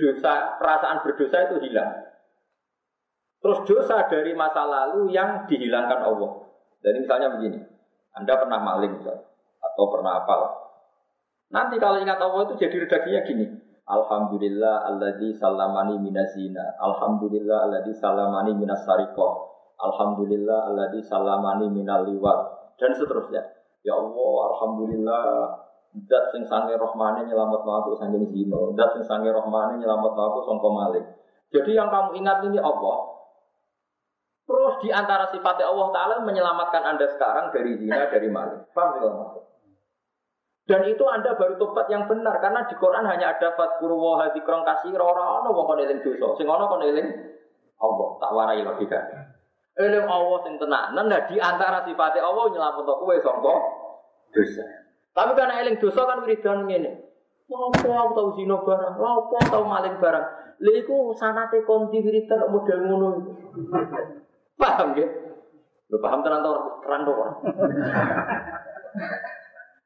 dosa 0.00 0.56
perasaan 0.56 1.04
berdosa 1.04 1.52
itu 1.52 1.68
hilang. 1.68 2.08
Terus 3.44 3.60
dosa 3.68 4.08
dari 4.08 4.32
masa 4.32 4.64
lalu 4.64 5.12
yang 5.12 5.44
dihilangkan 5.44 6.00
Allah. 6.00 6.48
Jadi 6.80 6.96
misalnya 7.04 7.28
begini, 7.36 7.60
Anda 8.16 8.40
pernah 8.40 8.60
maling 8.60 9.04
atau 9.60 9.84
pernah 9.92 10.24
apal. 10.24 10.40
Nanti 11.52 11.76
kalau 11.76 12.00
ingat 12.00 12.16
Allah 12.20 12.48
itu 12.48 12.56
jadi 12.56 12.88
redaksinya 12.88 13.20
gini. 13.28 13.46
Alhamdulillah 13.90 14.86
alladzi 14.94 15.34
salamani 15.34 15.98
minazina. 15.98 16.78
Alhamdulillah 16.78 17.66
alladzi 17.66 17.92
salamani 17.98 18.54
minas 18.54 18.86
sarikoh. 18.86 19.50
Alhamdulillah 19.82 20.70
alladzi 20.70 21.02
salamani 21.02 21.66
minal 21.74 22.06
liwat. 22.06 22.38
Dan 22.78 22.94
seterusnya. 22.94 23.42
Ya 23.82 23.98
Allah, 23.98 24.34
Alhamdulillah 24.54 25.24
Dat 25.90 26.30
sing 26.30 26.46
sange 26.46 26.78
rohmane 26.78 27.26
nyelamat 27.26 27.66
aku 27.66 27.98
sange 27.98 28.22
zino. 28.30 28.78
Dat 28.78 28.94
sing 28.94 29.02
sange 29.02 29.26
rohmane 29.34 29.74
nyelamat 29.82 30.14
aku 30.14 30.38
songko 30.46 30.68
malik. 30.70 31.02
Jadi 31.50 31.74
yang 31.74 31.90
kamu 31.90 32.14
ingat 32.22 32.46
ini 32.46 32.62
Allah. 32.62 33.10
Terus 34.46 34.74
di 34.86 34.90
antara 34.94 35.26
sifatnya 35.34 35.66
Allah 35.66 35.88
Ta'ala 35.90 36.14
menyelamatkan 36.22 36.82
Anda 36.94 37.10
sekarang 37.10 37.50
dari 37.50 37.74
zina, 37.74 38.06
dari 38.06 38.30
malik. 38.30 38.70
Paham 38.70 38.98
tidak 38.98 39.14
maksud? 39.18 39.42
Dan 40.70 40.86
itu 40.86 41.02
Anda 41.02 41.34
baru 41.34 41.58
tobat 41.58 41.90
yang 41.90 42.06
benar 42.06 42.38
karena 42.38 42.62
di 42.70 42.78
Quran 42.78 43.02
hanya 43.02 43.34
ada 43.34 43.58
fatkuru 43.58 43.98
wa 43.98 44.22
hadzikron 44.22 44.62
kasih 44.62 44.94
ora 44.94 45.42
ono 45.42 45.50
wong 45.50 45.66
kon 45.66 45.82
eling 45.82 45.98
dosa. 45.98 46.38
Sing 46.38 46.46
ono 46.46 46.70
kon 46.70 46.86
eling 46.86 47.10
Allah, 47.82 48.08
tak 48.22 48.30
warai 48.30 48.62
logika. 48.62 49.02
Eling 49.74 50.06
Allah 50.06 50.38
sing 50.46 50.62
tenanan 50.62 51.10
nah 51.10 51.26
di 51.26 51.42
antara 51.42 51.82
sifatnya 51.82 52.22
Allah 52.22 52.54
nyelamet 52.54 52.86
kowe 52.86 53.16
sangka 53.18 53.54
dosa. 54.30 54.62
Tapi 55.10 55.32
karena 55.34 55.58
eling 55.58 55.82
dosa 55.82 56.06
kan 56.06 56.22
wiridan 56.22 56.70
ngene. 56.70 56.92
Lapo 57.50 57.90
aku 57.90 58.10
tau 58.14 58.28
zina 58.38 58.54
barang, 58.62 58.94
lapo 58.94 59.36
tau 59.50 59.66
maling 59.66 59.98
barang. 59.98 60.26
Lha 60.62 60.72
iku 60.86 61.18
sanate 61.18 61.66
konti 61.66 61.98
wiridan 61.98 62.46
model 62.46 62.78
ngono. 62.86 63.08
Paham 64.54 64.94
ya? 64.94 65.06
Lu 65.90 65.98
paham 65.98 66.22
tenan 66.22 66.46
to 66.46 66.52
terang 66.86 67.02
to 67.02 67.14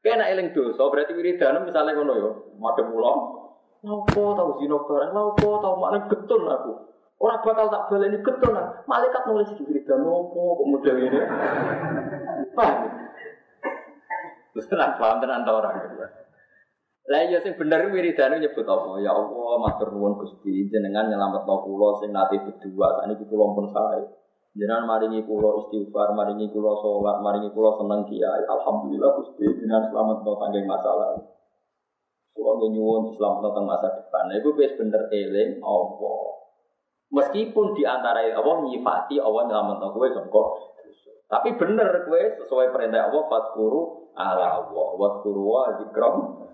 Kena 0.04 0.28
eling 0.28 0.52
dosa 0.52 0.84
berarti 0.92 1.16
wiridan 1.16 1.64
misalnya 1.64 1.96
ngono 1.96 2.12
yo, 2.20 2.30
madhep 2.61 2.92
kula. 2.92 3.12
Lapo 3.88 4.23
tau 4.37 4.61
zina 4.61 4.76
barang, 4.76 5.16
lapo 5.16 5.49
tau 5.64 5.80
malah 5.80 6.04
getun 6.12 6.44
aku. 6.44 6.73
Orang 7.25 7.40
bakal 7.40 7.73
tak 7.73 7.88
baleni 7.88 8.20
getun. 8.20 8.52
Malaikat 8.84 9.23
nulis 9.25 9.56
di 9.56 9.64
wiridan 9.64 10.04
opo 10.04 10.61
kok 10.61 10.68
model 10.68 10.96
ini. 11.08 11.20
Paham? 12.52 12.84
Terus 14.52 14.68
tenan 14.68 15.00
paham 15.00 15.25
tenan 15.25 15.49
ta 15.49 15.56
orang. 15.56 15.73
Lah 17.04 17.20
iya 17.25 17.40
sing 17.40 17.56
bener 17.56 17.88
wiridan 17.88 18.37
nyebut 18.40 18.68
apa? 18.68 19.00
Ya 19.00 19.12
Allah, 19.12 19.52
matur 19.56 19.88
nuwun 19.92 20.20
Gusti, 20.20 20.68
jenengan 20.68 21.08
nyelametno 21.08 21.64
kula 21.64 22.04
sing 22.04 22.12
nate 22.12 22.44
berdua, 22.44 23.00
sakniki 23.00 23.25
kula 23.25 23.56
pun 23.56 23.66
sae. 23.73 24.04
Jangan 24.54 24.87
maringi 24.87 25.26
kulo 25.26 25.66
istighfar, 25.66 26.14
maringi 26.14 26.46
kulo 26.54 26.78
sholat, 26.78 27.18
maringi 27.26 27.50
kulo 27.50 27.75
seneng 27.75 28.06
kiai. 28.06 28.42
Alhamdulillah 28.46 29.11
Gusti 29.18 29.50
jangan 29.50 29.90
selamat 29.90 30.23
no 30.23 30.32
tanggung 30.38 30.70
masalah. 30.70 31.18
Kulo 32.30 32.62
nyuwun 32.70 33.18
selamat 33.18 33.50
no 33.50 33.61
masa 33.66 33.90
depan. 33.99 34.30
Nah, 34.30 34.38
itu 34.38 34.54
bener 34.54 35.11
eling 35.11 35.58
Allah. 35.58 36.23
Meskipun 37.11 37.75
di 37.75 37.82
antara 37.82 38.23
Allah 38.30 38.56
nyifati 38.62 39.18
Allah 39.18 39.42
selamat 39.50 39.76
no 39.82 39.87
kue 39.90 40.08
songko. 40.14 40.42
Tapi 41.26 41.58
bener 41.58 42.06
kue 42.06 42.38
sesuai 42.38 42.70
perintah 42.70 43.11
Allah 43.11 43.26
fatkuru 43.26 44.14
ala 44.14 44.62
Allah. 44.62 44.88
Watkuru 44.94 45.42
wa 45.50 45.82
zikram. 45.82 46.46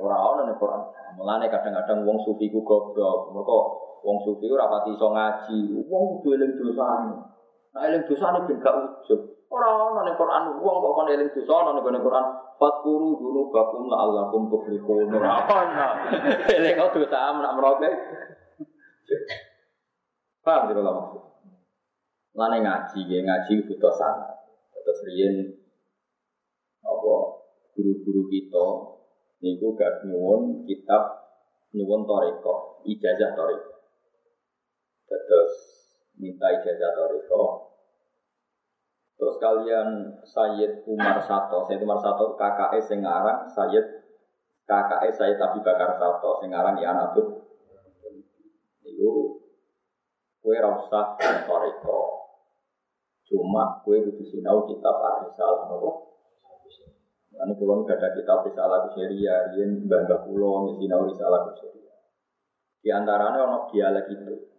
Orang-orang 0.00 0.48
nih 0.48 0.56
Quran. 0.56 0.82
Mulane 1.20 1.46
kadang-kadang 1.52 2.08
wong 2.08 2.16
sufi 2.24 2.48
ku 2.48 2.64
goblok. 2.64 3.28
Mereka 3.36 3.56
wong 4.08 4.16
sufi 4.24 4.48
ora 4.48 4.72
pati 4.72 4.96
ngaji. 4.96 5.58
Wong 5.84 6.02
kudu 6.16 6.28
eling 6.40 6.56
dosane. 6.56 7.41
Nah 7.72 7.88
eling 7.88 8.04
dosa 8.04 8.36
ini 8.36 8.48
ben 8.52 8.60
gak 8.60 8.76
ujub. 8.76 9.20
Ora 9.48 9.68
ana 9.68 10.00
ning 10.04 10.16
Quran 10.16 10.60
wong 10.60 10.76
kok 10.80 10.92
kon 10.92 11.08
eling 11.08 11.28
dosa 11.32 11.52
ana 11.64 11.80
ning 11.80 12.04
Quran 12.04 12.26
fatkuru 12.60 13.16
dulu 13.16 13.48
bakum 13.48 13.88
la 13.88 13.96
allakum 14.04 14.52
tuflihun. 14.52 15.08
Ora 15.08 15.40
ana. 15.48 15.88
Eling 16.56 16.76
kok 16.76 16.92
dosa 16.92 17.32
menak 17.32 17.56
meroke. 17.56 17.90
Paham 20.42 20.68
tidak 20.68 20.82
lah 20.84 20.94
maksud? 20.98 21.22
Lane 22.34 22.58
ngaji, 22.64 23.00
ya 23.06 23.18
ngaji 23.22 23.52
butuh 23.68 23.94
sangat. 23.94 24.36
Terus 24.72 25.00
riyen 25.06 25.34
apa 26.82 27.14
guru-guru 27.78 28.26
kita 28.26 28.66
niku 29.38 29.78
gak 29.78 30.02
nyuwun 30.02 30.66
kitab 30.66 31.22
nyuwun 31.70 32.02
toriko, 32.02 32.82
ijazah 32.82 33.38
toriko. 33.38 33.72
Terus 35.06 35.81
minta 36.22 36.46
ijazah 36.54 36.94
toriko. 36.94 37.74
Terus 39.18 39.36
kalian 39.42 39.88
Sayyid 40.22 40.86
Umar 40.86 41.18
Sato, 41.26 41.66
Sayyid 41.66 41.82
Umar 41.82 41.98
Sato 41.98 42.38
KKE 42.38 42.78
Sengarang, 42.78 43.50
Sayyid 43.50 44.06
KKE 44.70 45.10
Sayyid 45.10 45.38
Abi 45.42 45.58
Bakar 45.66 45.98
Sato, 45.98 46.38
Sengarang 46.38 46.78
ya 46.78 46.94
Abud. 46.94 47.42
Itu 48.86 49.42
kue 50.38 50.56
rasa 50.58 51.18
toriko. 51.18 52.00
Cuma 53.26 53.82
kue 53.82 54.06
butuh 54.06 54.26
sinau 54.30 54.70
kitab 54.70 54.94
Arisal, 55.02 55.66
nopo. 55.66 56.12
Ini 57.32 57.58
kulon 57.58 57.82
gak 57.88 57.98
ada 57.98 58.14
kitab 58.14 58.44
Risalah 58.46 58.86
Kusyeria, 58.86 59.56
Rien 59.56 59.88
Mbah 59.88 60.06
Kulon, 60.28 60.78
Sinau 60.78 61.10
Risalah 61.10 61.48
Kusyeria. 61.50 61.90
Di 62.78 62.92
antaranya 62.92 63.48
ono 63.48 63.58
dialek 63.72 64.06
itu. 64.14 64.51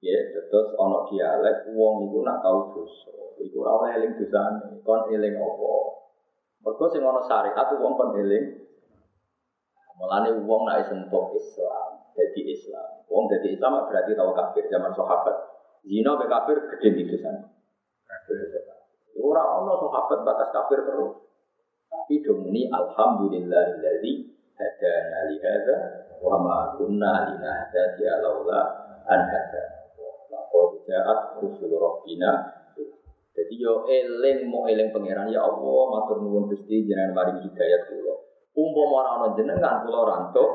Ya, 0.00 0.16
terus 0.32 0.72
ono 0.80 1.04
dialek 1.12 1.76
wong 1.76 2.08
iku 2.08 2.24
nak 2.24 2.40
tau 2.40 2.72
dosa. 2.72 3.12
Iku 3.36 3.60
ora 3.60 3.84
oleh 3.84 3.90
eling 4.00 4.12
dosane, 4.16 4.80
kon 4.80 5.12
eling 5.12 5.36
apa? 5.36 5.72
Mergo 6.64 6.88
sing 6.88 7.04
ono 7.04 7.20
syariat 7.28 7.68
wong 7.76 7.92
kon 8.00 8.16
eling. 8.16 8.64
Mulane 10.00 10.32
wong 10.40 10.64
nak 10.64 10.88
sentuh 10.88 11.36
Islam, 11.36 12.00
jadi 12.16 12.40
Islam. 12.48 13.04
Wong 13.12 13.28
jadi 13.28 13.52
Islam 13.52 13.84
berarti 13.84 14.16
tahu 14.16 14.32
kafir 14.32 14.64
zaman 14.72 14.96
sahabat. 14.96 15.36
Zina 15.84 16.16
be 16.16 16.24
kafir 16.24 16.56
gede 16.76 16.88
di 16.96 17.16
sana. 17.20 17.44
Ora 19.20 19.42
ono 19.60 19.84
sahabat 19.84 20.24
batas 20.24 20.48
kafir 20.48 20.80
terus. 20.88 21.12
Tapi 21.92 22.24
domini 22.24 22.72
alhamdulillahilladzi 22.72 24.12
hadana 24.56 25.18
li 25.28 25.36
hadza 25.44 25.76
wa 26.24 26.40
ma 26.40 26.56
kunna 26.80 27.36
linahtadiya 27.36 28.24
laula 28.24 28.60
an 29.04 29.20
hadana. 29.28 29.79
Laqad 30.50 30.70
ja'at 30.84 31.20
rusul 31.38 31.72
rabbina 31.78 32.60
jadi 33.30 33.54
yo 33.56 33.88
eling 33.88 34.52
mau 34.52 34.68
eling 34.68 34.92
pangeran 34.92 35.30
ya 35.30 35.40
Allah 35.40 35.82
matur 35.88 36.20
nuwun 36.20 36.50
Gusti 36.50 36.84
jenengan 36.84 37.16
maring 37.16 37.40
hidayat 37.40 37.88
kula. 37.88 38.14
Umpama 38.52 38.94
ora 39.00 39.10
ana 39.16 39.28
jenengan 39.38 39.80
kula 39.86 40.00
rantuk. 40.04 40.50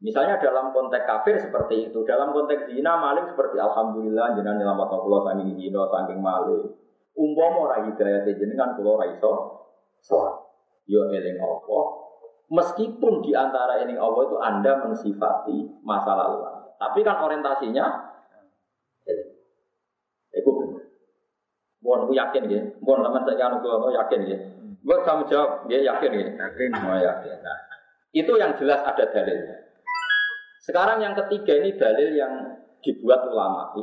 Misalnya 0.00 0.40
dalam 0.40 0.72
konteks 0.72 1.04
kafir 1.04 1.36
seperti 1.40 1.90
itu, 1.90 2.00
dalam 2.08 2.32
konteks 2.32 2.68
zina 2.68 2.96
maling 2.96 3.28
seperti 3.28 3.60
alhamdulillah 3.60 4.32
jenengan 4.36 4.56
nyelametno 4.56 4.96
kula 5.04 5.18
saking 5.28 5.52
zina 5.58 5.84
saking 5.90 6.20
maling. 6.24 6.64
Umpama 7.12 7.58
ora 7.68 7.76
hidayat 7.92 8.24
jenengan 8.24 8.78
kula 8.78 9.04
ora 9.04 9.06
iso 9.12 9.32
salat. 10.00 10.38
Yo 10.88 11.12
eling 11.12 11.36
Allah. 11.44 11.84
Meskipun 12.52 13.20
di 13.20 13.36
antara 13.36 13.84
eling 13.84 14.00
Allah 14.00 14.22
itu 14.32 14.36
Anda 14.40 14.72
mensifati 14.80 15.82
masa 15.84 16.16
lalu. 16.16 16.40
Tapi 16.80 17.04
kan 17.04 17.20
orientasinya 17.20 17.84
eling. 19.08 19.30
Itu 20.32 20.50
benar. 20.52 20.84
Mohon 21.84 22.00
aku 22.08 22.12
yakin 22.16 22.42
ya. 22.48 22.60
Mohon 22.80 23.00
teman 23.04 23.22
saya 23.28 23.44
anu 23.44 23.56
kula 23.60 23.92
yakin 23.92 24.20
ya. 24.24 24.38
Buat 24.84 25.00
kamu 25.04 25.22
jawab, 25.28 25.50
dia 25.68 25.80
yakin 25.84 26.10
ya. 26.16 26.26
Yakin. 26.32 26.70
Oh, 26.80 26.96
yakin. 26.96 27.36
Nah, 27.44 27.58
itu 28.16 28.32
yang 28.40 28.56
jelas 28.56 28.80
ada 28.80 29.04
dalilnya. 29.12 29.56
Sekarang 30.64 31.04
yang 31.04 31.12
ketiga 31.12 31.60
ini 31.60 31.76
dalil 31.76 32.10
yang 32.16 32.32
dibuat 32.80 33.28
ulama. 33.28 33.76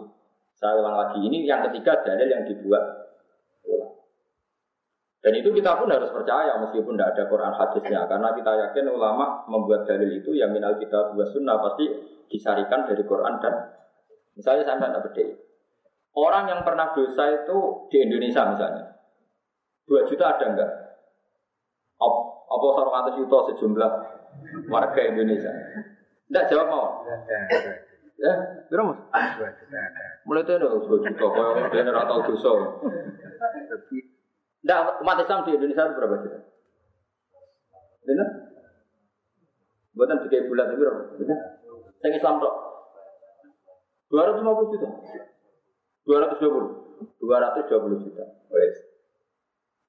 Saya 0.57 0.81
ulang 0.81 0.97
lagi, 0.97 1.21
ini 1.21 1.45
yang 1.45 1.61
ketiga 1.69 2.01
dalil 2.01 2.25
yang 2.25 2.41
dibuat 2.45 2.81
ulama. 3.69 4.01
Dan 5.21 5.37
itu 5.37 5.53
kita 5.53 5.77
pun 5.77 5.93
harus 5.93 6.09
percaya 6.09 6.57
meskipun 6.57 6.97
tidak 6.97 7.13
ada 7.13 7.23
Quran 7.29 7.53
hadisnya 7.53 8.09
karena 8.09 8.33
kita 8.33 8.51
yakin 8.57 8.89
ulama 8.89 9.45
membuat 9.45 9.85
dalil 9.85 10.09
itu 10.09 10.33
yang 10.33 10.49
minal 10.49 10.73
kita 10.81 11.13
buat 11.13 11.29
sunnah 11.29 11.61
pasti 11.61 11.85
disarikan 12.25 12.89
dari 12.89 13.05
Quran 13.05 13.37
dan 13.37 13.69
misalnya 14.33 14.65
saya 14.65 14.81
tidak 14.81 15.13
beda. 15.13 15.25
Orang 16.11 16.43
yang 16.51 16.67
pernah 16.67 16.91
dosa 16.91 17.23
itu 17.31 17.87
di 17.87 17.97
Indonesia 18.03 18.43
misalnya, 18.51 18.99
dua 19.87 20.03
juta 20.03 20.35
ada 20.35 20.45
enggak? 20.51 20.71
Apa 22.51 22.65
seorang 22.75 22.95
atas 22.99 23.15
juta 23.15 23.37
sejumlah 23.47 23.91
warga 24.67 25.01
Indonesia? 25.07 25.51
Enggak 26.27 26.51
jawab 26.51 26.67
mau. 26.67 26.87
Ya, 28.21 28.33
berapa 28.69 28.91
mas? 28.91 28.99
Ada. 29.15 29.49
Mulai 30.27 30.43
itu 30.45 30.51
ada 30.53 30.67
dua 30.67 30.99
juta, 30.99 31.25
kalau 31.31 31.71
dia 31.71 31.81
nggak 31.87 32.07
tahu 32.11 32.21
dosa. 32.27 32.51
Enggak, 34.61 34.79
umat 34.99 35.17
Islam 35.23 35.47
di 35.47 35.51
Indonesia 35.55 35.83
itu 35.87 35.95
berapa 35.95 36.15
juta? 36.27 36.39
Benar? 38.03 38.27
Buatan 39.95 40.17
tiga 40.27 40.43
bulan 40.51 40.75
itu 40.75 40.79
berapa? 40.83 41.01
Benar? 41.23 41.39
Yang 42.03 42.13
Islam 42.19 42.43
kok? 42.43 42.55
250 44.11 44.71
juta. 44.75 44.89
220. 46.05 47.21
220 47.21 48.03
juta. 48.05 48.25
Wes. 48.53 48.75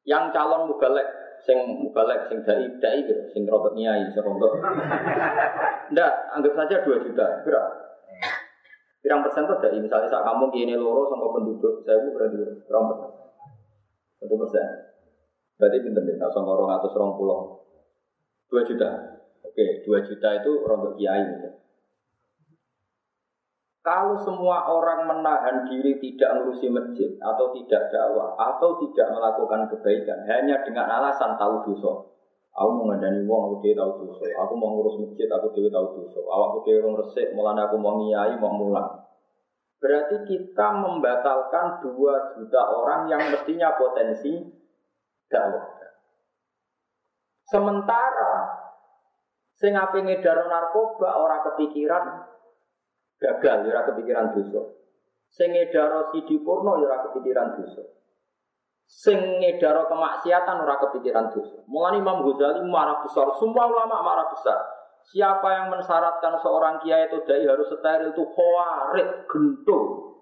Yang 0.03 0.25
calon 0.35 0.69
mubalek 0.69 1.09
sing 1.43 1.59
mubalek 1.83 2.27
sing 2.31 2.43
dai 2.47 2.67
dai 2.79 3.03
gitu, 3.07 3.23
sing 3.35 3.43
rotot 3.47 3.75
nyai, 3.75 4.09
sing 4.11 4.23
rotot. 4.23 4.61
Ndak, 5.93 6.13
anggap 6.37 6.53
saja 6.57 6.77
2 6.85 7.07
juta. 7.07 7.27
Berapa? 7.45 7.73
Pirang 9.03 9.21
persen 9.27 9.51
tuh 9.51 9.59
dai 9.59 9.79
misalnya 9.83 10.07
saat 10.07 10.23
kamu 10.23 10.55
gini 10.55 10.79
loro 10.79 11.11
sama 11.11 11.27
penduduk 11.35 11.83
saya 11.83 11.99
berarti 12.07 12.37
berapa 12.39 12.85
persen? 12.95 13.11
Satu 14.23 14.35
persen. 14.39 14.67
Berarti 15.59 15.79
pinter 15.83 16.03
deh, 16.07 16.17
sama 16.19 16.55
orang 16.55 16.79
atas 16.79 16.95
orang 16.99 17.15
pulau. 17.19 17.67
Dua 18.51 18.63
juta. 18.67 18.91
Oke, 19.43 19.83
dua 19.87 20.03
juta 20.03 20.29
itu 20.39 20.51
rontok 20.67 20.95
kiai 20.99 21.23
misalnya. 21.23 21.62
Kalau 23.83 24.15
semua 24.15 24.63
orang 24.71 25.11
menahan 25.11 25.67
diri 25.67 25.99
tidak 25.99 26.39
ngurusi 26.39 26.71
masjid 26.71 27.11
atau 27.19 27.51
tidak 27.51 27.91
dakwah 27.91 28.31
atau 28.39 28.79
tidak 28.79 29.11
melakukan 29.11 29.67
kebaikan 29.75 30.23
hanya 30.31 30.63
dengan 30.63 30.87
alasan 30.87 31.35
tahu 31.35 31.67
dosa. 31.67 31.91
Aku 32.55 32.79
mau 32.79 32.95
ngandani 32.95 33.27
wong, 33.27 33.59
aku 33.59 33.75
tahu 33.75 33.91
dosa. 34.07 34.23
Aku 34.47 34.55
mau 34.55 34.71
ngurus 34.79 35.03
masjid, 35.03 35.27
aku 35.27 35.51
dia 35.51 35.67
tahu 35.67 35.99
dosa. 35.99 36.23
Awakku 36.23 36.59
dia 36.63 36.79
orang 36.79 36.95
resik, 37.03 37.35
mulanya 37.35 37.67
aku 37.67 37.77
mau 37.83 37.99
ngiyai, 37.99 38.39
mau 38.39 38.55
mulang. 38.55 39.03
Berarti 39.83 40.31
kita 40.31 40.79
membatalkan 40.79 41.83
dua 41.83 42.39
juta 42.39 42.63
orang 42.71 43.11
yang 43.11 43.35
mestinya 43.35 43.75
potensi 43.75 44.47
dakwah. 45.27 45.75
Sementara 47.51 48.33
sing 49.59 49.75
ape 49.75 50.07
ngedar 50.07 50.47
narkoba 50.47 51.19
orang 51.19 51.43
kepikiran 51.51 52.32
gagal 53.23 53.71
ya 53.71 53.87
kepikiran 53.87 54.35
dosa. 54.35 54.61
Sing 55.31 55.55
ngedaro 55.55 56.11
sidi 56.11 56.43
purno 56.43 56.83
ya 56.83 57.07
kepikiran 57.07 57.55
dosa. 57.57 57.87
Sing 58.85 59.17
ngedaro 59.39 59.87
kemaksiatan 59.87 60.59
ora 60.59 60.77
kepikiran 60.83 61.31
dosa. 61.31 61.63
Mulane 61.71 62.03
Imam 62.03 62.27
Ghazali 62.27 62.67
marah 62.67 63.01
besar, 63.07 63.31
semua 63.39 63.71
ulama 63.71 64.03
marah 64.03 64.27
besar. 64.29 64.59
Siapa 65.03 65.49
yang 65.51 65.67
mensyaratkan 65.73 66.39
seorang 66.39 66.79
kiai 66.79 67.11
itu 67.11 67.27
dai 67.27 67.43
harus 67.43 67.67
steril 67.67 68.15
itu 68.15 68.23
khawarid, 68.23 69.27
gentul. 69.27 70.15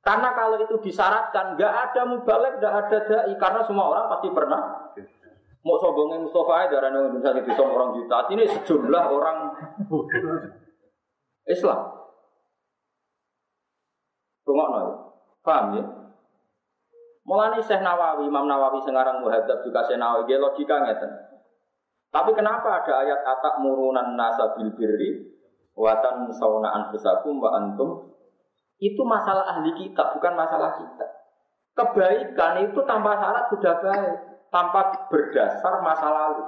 Karena 0.00 0.32
kalau 0.32 0.56
itu 0.60 0.76
disyaratkan, 0.80 1.56
nggak 1.56 1.72
ada 1.72 2.02
mubalek, 2.08 2.60
nggak 2.60 2.74
ada 2.76 2.98
dai, 3.04 3.32
karena 3.36 3.60
semua 3.64 3.88
orang 3.88 4.04
pasti 4.08 4.28
pernah. 4.32 4.60
Mau 5.60 5.76
sombongnya 5.76 6.24
Mustafa 6.24 6.68
aja, 6.68 6.80
darah 6.80 6.88
Indonesia 6.88 7.36
itu 7.36 7.52
orang 7.60 7.92
juta. 7.92 8.16
Ini 8.32 8.44
sejumlah 8.48 9.04
orang 9.12 9.38
Islam. 11.48 11.80
Rungokno 14.44 14.78
ya. 14.80 14.94
Paham 15.40 15.66
ya? 15.78 15.84
Mulane 17.24 17.62
Syekh 17.62 17.84
Nawawi, 17.84 18.26
Imam 18.26 18.50
Nawawi 18.50 18.82
sekarang 18.82 19.22
muhadzab 19.22 19.62
juga 19.62 19.86
Syekh 19.86 20.02
Nawawi 20.02 20.26
dia 20.26 20.42
logika 20.42 20.82
ngeten. 20.82 21.30
Tapi 22.10 22.34
kenapa 22.34 22.82
ada 22.82 23.06
ayat 23.06 23.22
atak 23.22 23.62
murunan 23.62 24.18
nasa 24.18 24.50
bil 24.58 24.74
birri 24.74 25.30
watan 25.78 26.26
sauna 26.34 26.74
anfusakum 26.74 27.38
wa 27.38 27.54
antum 27.54 28.10
itu 28.82 28.98
masalah 29.06 29.46
ahli 29.46 29.70
kita 29.78 30.10
bukan 30.16 30.34
masalah 30.34 30.74
kita. 30.74 31.06
Kebaikan 31.76 32.66
itu 32.66 32.80
tanpa 32.82 33.14
syarat 33.14 33.44
sudah 33.52 33.74
baik, 33.78 34.16
tanpa 34.50 35.06
berdasar 35.06 35.84
masa 35.84 36.08
lalu. 36.10 36.44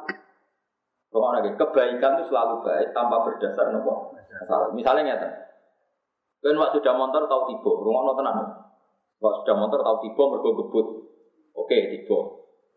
kebaikan 1.54 2.18
itu 2.18 2.32
selalu 2.32 2.64
baik 2.64 2.90
tanpa 2.96 3.22
berdasar 3.22 3.70
nopo. 3.70 4.16
Misalnya 4.72 5.12
nyata, 5.12 5.28
kan 6.42 6.56
waktu 6.58 6.80
sudah 6.80 6.94
motor 6.96 7.28
tahu 7.28 7.42
tiba, 7.52 7.70
rumah 7.70 8.02
no 8.08 8.12
tenang. 8.16 8.38
Waktu 9.22 9.38
sudah 9.44 9.56
motor 9.60 9.80
tahu 9.84 9.96
tiba 10.08 10.22
mergo 10.32 10.50
gebut, 10.58 10.86
oke 11.54 11.78
tiba. 11.92 12.18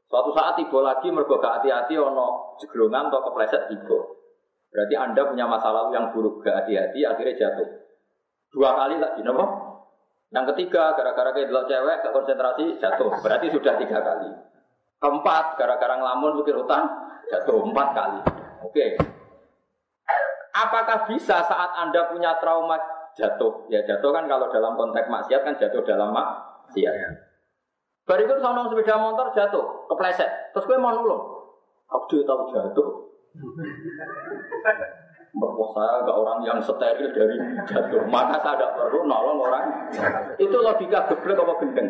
Suatu 0.05 0.29
saat 0.37 0.53
tiba 0.59 0.79
lagi 0.85 1.09
mergo 1.09 1.41
gak 1.41 1.63
hati-hati 1.63 1.97
ono 1.97 2.59
jeglongan 2.61 3.09
atau 3.09 3.25
kepleset 3.31 3.71
tiba. 3.73 3.97
Berarti 4.69 4.95
anda 4.99 5.21
punya 5.31 5.47
masa 5.47 5.71
lalu 5.71 5.95
yang 5.95 6.11
buruk, 6.11 6.43
gak 6.43 6.67
hati-hati 6.67 7.07
akhirnya 7.07 7.39
jatuh. 7.39 7.69
Dua 8.51 8.75
kali 8.75 8.99
lagi, 8.99 9.23
nopo. 9.23 9.45
Yang 10.35 10.51
ketiga, 10.51 10.91
gara-gara 10.99 11.31
kayak 11.31 11.47
cewek, 11.47 11.97
gak 12.03 12.11
konsentrasi, 12.11 12.65
jatuh. 12.83 13.07
Berarti 13.23 13.55
sudah 13.55 13.79
tiga 13.79 14.03
kali. 14.03 14.29
Keempat, 14.99 15.55
gara-gara 15.55 15.95
ngelamun 15.95 16.43
mikir 16.43 16.59
utang, 16.59 16.91
jatuh 17.31 17.63
empat 17.63 17.87
kali. 17.95 18.19
Oke, 18.67 18.99
Apakah 20.55 21.03
bisa 21.11 21.43
saat 21.43 21.71
Anda 21.75 22.07
punya 22.07 22.39
trauma 22.39 22.79
jatuh? 23.11 23.67
Ya 23.67 23.83
jatuh 23.83 24.15
kan 24.15 24.23
kalau 24.31 24.47
dalam 24.47 24.79
konteks 24.79 25.11
maksiat 25.11 25.41
kan 25.43 25.59
jatuh 25.59 25.83
dalam 25.83 26.15
maksiat. 26.15 26.93
Ya. 26.95 27.09
Berikut 28.07 28.39
sama 28.39 28.69
sepeda 28.71 28.95
motor 28.95 29.33
jatuh, 29.35 29.89
kepleset. 29.91 30.55
Terus 30.55 30.65
gue 30.69 30.77
mau 30.79 30.95
nulung. 30.95 31.19
Aku 31.91 32.21
tahu 32.23 32.53
jatuh. 32.55 32.89
Bahwa 35.35 35.67
saya 35.75 35.99
agak 35.99 36.15
orang 36.15 36.39
yang 36.47 36.59
steril 36.63 37.11
dari 37.11 37.35
jatuh. 37.67 38.07
Maka 38.07 38.39
saya 38.39 38.55
tidak 38.55 38.79
perlu 38.79 39.03
nolong 39.03 39.43
orang. 39.43 39.91
Itu 40.39 40.63
logika 40.63 41.11
geblek 41.11 41.35
apa 41.35 41.53
gendeng. 41.59 41.89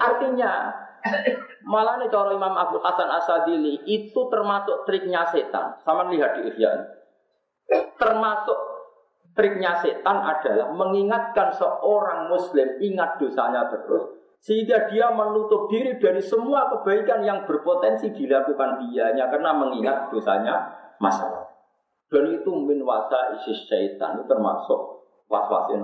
Artinya 0.00 0.52
Malah 1.66 1.98
nih 1.98 2.08
cara 2.10 2.30
Imam 2.30 2.54
Abu 2.54 2.78
Hasan 2.78 3.10
Asadili 3.10 3.82
itu 3.86 4.20
termasuk 4.30 4.86
triknya 4.86 5.26
setan. 5.26 5.74
Sama 5.82 6.06
lihat 6.10 6.38
di 6.38 6.54
Ihya. 6.54 6.70
Termasuk 7.98 8.58
triknya 9.34 9.74
setan 9.82 10.22
adalah 10.22 10.70
mengingatkan 10.70 11.50
seorang 11.50 12.30
muslim 12.30 12.78
ingat 12.78 13.18
dosanya 13.18 13.66
terus 13.68 14.14
Sehingga 14.36 14.86
dia 14.86 15.10
menutup 15.10 15.66
diri 15.66 15.98
dari 15.98 16.22
semua 16.22 16.70
kebaikan 16.70 17.24
yang 17.24 17.42
berpotensi 17.48 18.14
dilakukan 18.14 18.78
dianya 18.78 19.26
karena 19.26 19.50
mengingat 19.50 20.06
dosanya 20.12 20.70
masalah. 21.02 21.50
Dan 22.06 22.30
itu 22.30 22.54
min 22.54 22.78
wasa 22.86 23.34
isi 23.34 23.50
syaitan 23.66 24.14
itu 24.14 24.24
termasuk 24.30 25.02
was-wasin? 25.26 25.82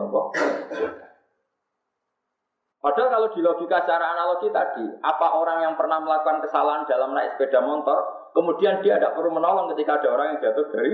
Padahal 2.83 3.15
kalau 3.15 3.29
di 3.31 3.41
logika 3.47 3.87
secara 3.87 4.11
analogi 4.11 4.51
tadi, 4.51 4.83
apa 5.07 5.27
orang 5.39 5.63
yang 5.63 5.75
pernah 5.79 6.03
melakukan 6.03 6.43
kesalahan 6.43 6.83
dalam 6.91 7.15
naik 7.15 7.39
sepeda 7.39 7.63
motor, 7.63 8.27
kemudian 8.35 8.83
dia 8.83 8.99
tidak 8.99 9.15
perlu 9.15 9.31
menolong 9.31 9.71
ketika 9.71 10.03
ada 10.03 10.09
orang 10.11 10.27
yang 10.35 10.39
jatuh 10.43 10.67
dari 10.75 10.93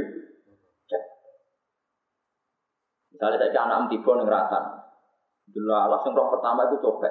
Misalnya 3.08 3.50
saya 3.50 3.60
anak 3.66 3.90
tiba 3.90 4.10
nih 4.14 4.30
ratan, 4.30 4.64
dulu 5.50 5.74
langsung 5.74 6.14
roh 6.14 6.30
pertama 6.30 6.70
itu 6.70 6.78
copet. 6.78 7.10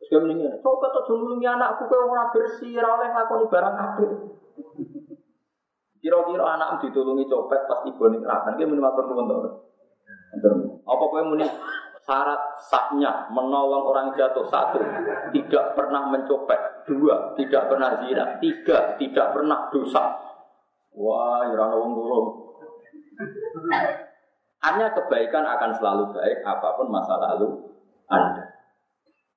Terus 0.00 0.08
dia 0.10 0.18
mendingin, 0.26 0.58
coba 0.58 0.90
tuh 0.90 1.04
dulu 1.06 1.38
anakku 1.38 1.86
kau 1.86 2.08
orang 2.08 2.34
bersih, 2.34 2.74
oleh 2.82 3.06
ngakoni 3.14 3.46
barang 3.46 3.74
apa? 3.78 4.04
Kira-kira 6.02 6.44
anak 6.50 6.82
ditulungi 6.82 7.30
copet 7.30 7.60
pas 7.68 7.84
tiba 7.86 8.04
nih 8.10 8.26
ratan, 8.26 8.58
dia 8.58 8.66
minimal 8.66 8.96
perlu 8.96 9.22
untuk 9.22 9.60
apa 10.82 11.04
kau 11.04 11.22
muni 11.30 11.46
syarat 12.08 12.56
sahnya 12.56 13.28
menolong 13.28 13.84
orang 13.84 14.16
jatuh 14.16 14.48
satu 14.48 14.80
tidak 15.36 15.76
pernah 15.76 16.08
mencopet 16.08 16.88
dua 16.88 17.36
tidak 17.36 17.68
pernah 17.68 18.00
zina 18.00 18.40
tiga 18.40 18.96
tidak 18.96 19.36
pernah 19.36 19.68
dosa 19.68 20.16
wah 20.96 21.44
irana 21.52 21.76
wong 21.76 21.92
dulu 21.92 22.20
hanya 24.58 24.90
kebaikan 24.90 25.44
akan 25.46 25.70
selalu 25.78 26.04
baik 26.16 26.42
apa 26.42 26.68
pun 26.74 26.90
masa 26.90 27.14
lalu 27.14 27.62
Anda. 28.10 28.42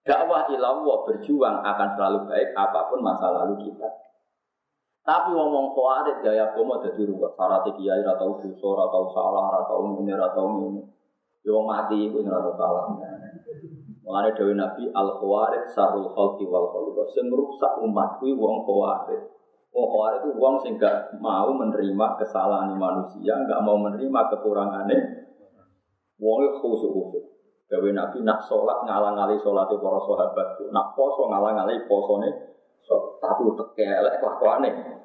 Dakwah 0.02 0.50
ilallah 0.50 1.06
berjuang 1.06 1.62
akan 1.62 1.90
selalu 1.94 2.20
baik 2.26 2.58
apa 2.58 2.90
pun 2.90 3.06
masa 3.06 3.30
lalu 3.30 3.70
kita. 3.70 3.90
Tapi 5.02 5.34
ngomong 5.34 5.78
khawatir 5.78 6.26
gaya 6.26 6.54
komo 6.58 6.82
jadi 6.82 7.06
ruwet. 7.06 7.34
Syarat 7.38 7.70
kiai 7.74 8.02
atau 8.02 8.42
dosa 8.42 8.70
atau 8.90 9.04
salah 9.14 9.62
atau 9.66 10.02
ini 10.02 10.14
atau 10.14 10.46
ini. 10.70 10.82
Yo 11.42 11.66
mati 11.66 12.06
itu 12.06 12.22
atau 12.22 12.54
salah. 12.54 12.86
Mulane 14.02 14.30
dewi 14.38 14.54
Nabi 14.54 14.90
al 14.94 15.10
khawarid 15.18 15.66
sarul 15.74 16.10
khalqi 16.14 16.46
wal 16.46 16.70
khaliqah. 16.70 17.06
Sing 17.10 17.30
rusak 17.30 17.82
umat 17.82 18.22
kuwi 18.22 18.38
wong 18.38 18.62
khawarid. 18.66 19.22
Wong 19.72 19.86
khawarid 19.88 20.20
itu 20.22 20.30
wong 20.38 20.56
sing 20.62 20.74
gak 20.78 21.16
mau 21.18 21.50
menerima 21.50 22.08
kesalahan 22.20 22.76
manusia, 22.78 23.34
gak 23.46 23.62
mau 23.64 23.80
menerima 23.80 24.20
kekurangannya. 24.36 25.00
Wong 26.22 26.40
khusyuk-khusyuk. 26.62 27.26
Dewi 27.72 27.96
Nabi 27.96 28.20
nak 28.28 28.44
sholat 28.44 28.84
ngalang-ngali 28.84 29.40
sholat 29.40 29.72
para 29.72 30.00
sahabat. 30.04 30.48
Nak 30.76 30.88
poso 30.92 31.32
ngalang-ngali 31.32 31.88
posone 31.88 32.30
so, 32.84 33.16
tapi 33.24 33.48
tekelek 33.48 34.20
kelakuane. 34.20 35.01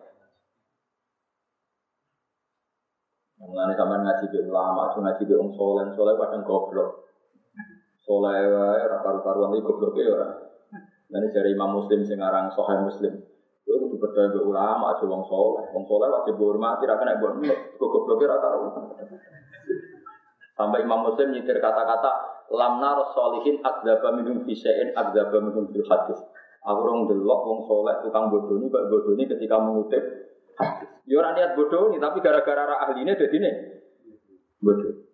Mulane 3.37 3.77
sampean 3.77 4.01
ngaji 4.01 4.33
be 4.33 4.39
ulama, 4.49 4.97
ngaji 4.97 5.23
be 5.29 5.35
wong 5.37 5.53
saleh, 5.53 5.93
saleh 5.93 6.15
kadang 6.17 6.43
goblok. 6.49 7.05
Saleh 8.01 8.49
wae 8.49 8.81
ora 8.81 8.97
karu-karuan 9.05 9.53
iki 9.53 9.67
gobloke 9.67 10.03
ora. 10.09 10.29
Nanti 11.13 11.29
dari 11.37 11.53
Imam 11.53 11.77
Muslim 11.77 12.01
sing 12.01 12.17
aran 12.25 12.49
Muslim. 12.89 13.13
Kowe 13.67 13.77
kudu 13.77 13.97
percaya 14.01 14.33
be 14.33 14.41
ulama 14.41 14.97
aja 14.97 15.05
wong 15.05 15.21
saleh. 15.29 15.69
Wong 15.69 15.85
saleh 15.85 16.09
wajib 16.09 16.35
dihormati 16.41 16.89
ra 16.89 16.97
kena 16.97 17.21
mbok 17.21 17.37
gobloke 17.77 18.25
ora 18.25 18.37
karo. 18.41 18.59
Sampai 20.57 20.89
Imam 20.89 21.05
Muslim 21.05 21.37
nyitir 21.37 21.61
kata-kata 21.61 22.13
lamnar 22.57 23.05
solihin 23.13 23.61
akdaba 23.61 24.17
minum 24.17 24.49
fisein 24.49 24.97
akdaba 24.97 25.45
minum 25.45 25.69
fil 25.69 25.85
hadis. 25.85 26.17
Aku 26.65 26.81
rong 26.83 27.05
delok 27.05 27.41
wong 27.45 27.61
soleh 27.69 28.01
tukang 28.01 28.33
bodoni, 28.33 28.67
kok 28.73 28.89
bodoni 28.89 29.29
ketika 29.29 29.61
mengutip. 29.61 30.26
Ya 31.07 31.15
ora 31.21 31.37
niat 31.37 31.55
bodoni, 31.55 32.01
tapi 32.01 32.19
gara-gara 32.25 32.67
ra 32.67 32.77
ahline 32.89 33.15
dadi 33.15 33.39
ne 33.39 33.53
bodoh. 34.59 35.07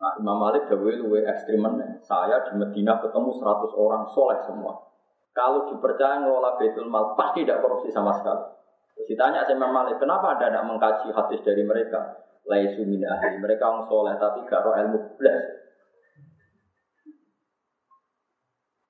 Nah, 0.00 0.16
Imam 0.16 0.40
Malik 0.40 0.64
dawuhe 0.64 0.96
luwe 0.96 1.20
ekstrim 1.28 1.60
Saya 2.00 2.40
di 2.48 2.56
Medina 2.56 2.96
ketemu 3.04 3.36
100 3.36 3.68
orang 3.76 4.08
soleh 4.08 4.40
semua. 4.48 4.72
Kalau 5.36 5.68
dipercaya 5.68 6.24
ngelola 6.24 6.56
Baitul 6.56 6.88
Mal 6.88 7.12
pasti 7.14 7.44
tidak 7.44 7.60
korupsi 7.60 7.92
sama 7.92 8.16
sekali. 8.16 8.48
Terus 8.96 9.06
ditanya 9.12 9.44
sama 9.44 9.68
Imam 9.68 9.72
Malik, 9.76 10.00
kenapa 10.00 10.34
Anda 10.34 10.48
tidak 10.48 10.64
mengkaji 10.72 11.08
hadis 11.12 11.40
dari 11.44 11.62
mereka? 11.68 12.16
Laisu 12.48 12.88
min 12.88 13.04
ahli. 13.04 13.36
Mereka 13.38 13.60
orang 13.60 13.84
soleh 13.86 14.16
tapi 14.16 14.40
gak 14.48 14.64
roh 14.64 14.72
ilmu 14.72 15.20
belas. 15.20 15.59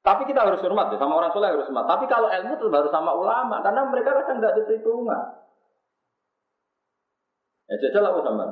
Tapi 0.00 0.24
kita 0.24 0.40
harus 0.48 0.64
hormat 0.64 0.88
ya, 0.88 0.96
sama 0.96 1.20
orang 1.20 1.28
soleh 1.28 1.52
harus 1.52 1.68
hormat. 1.68 1.84
Tapi 1.84 2.08
kalau 2.08 2.32
ilmu 2.32 2.56
itu 2.56 2.66
baru 2.72 2.88
sama 2.88 3.12
ulama, 3.12 3.60
karena 3.60 3.84
mereka 3.84 4.16
kadang 4.16 4.40
nggak 4.40 4.56
diperhitungkan. 4.56 5.22
Ya 7.68 7.76
jajal 7.78 8.08
aku 8.08 8.20
sama. 8.24 8.46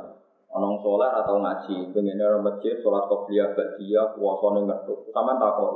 Onong 0.48 0.80
sholat 0.80 1.12
atau 1.24 1.44
ngaji, 1.44 1.92
pengen 1.92 2.20
orang 2.24 2.40
masjid, 2.40 2.80
sholat 2.80 3.04
kopiah, 3.08 3.52
badia, 3.52 4.16
puasane 4.16 4.64
ngertuk. 4.64 5.08
Sama 5.12 5.37
tak 5.37 5.61
kok. 5.61 5.72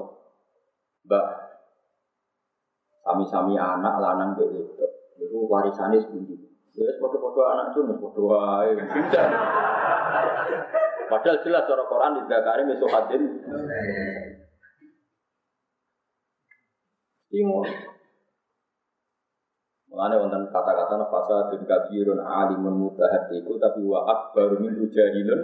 Mbak, 1.08 1.26
sami-sami 3.04 3.56
anak 3.56 4.00
lanang 4.00 4.32
begitu. 4.36 4.72
Itu 5.20 5.44
warisannya 5.44 6.00
sebuti. 6.00 6.36
Ya, 6.72 6.88
foto-foto 6.96 7.40
anak 7.44 7.76
itu, 7.76 7.80
foto. 8.00 8.32
Padahal 11.12 11.36
jelas 11.44 11.68
cara 11.68 11.84
Quran 11.84 12.16
di 12.16 12.22
Zakari 12.32 12.62
besok 12.64 12.88
hadir. 12.96 13.20
Timur. 17.32 17.64
Mengenai 19.88 20.20
wonten 20.20 20.52
kata-kata 20.52 21.00
nafasa 21.00 21.48
dan 21.48 21.64
kabirun 21.64 22.20
alimun 22.20 22.76
mutahatiku 22.76 23.56
tapi 23.56 23.80
wa 23.84 24.04
akbar 24.04 24.60
min 24.60 24.76
ujahilun 24.76 25.40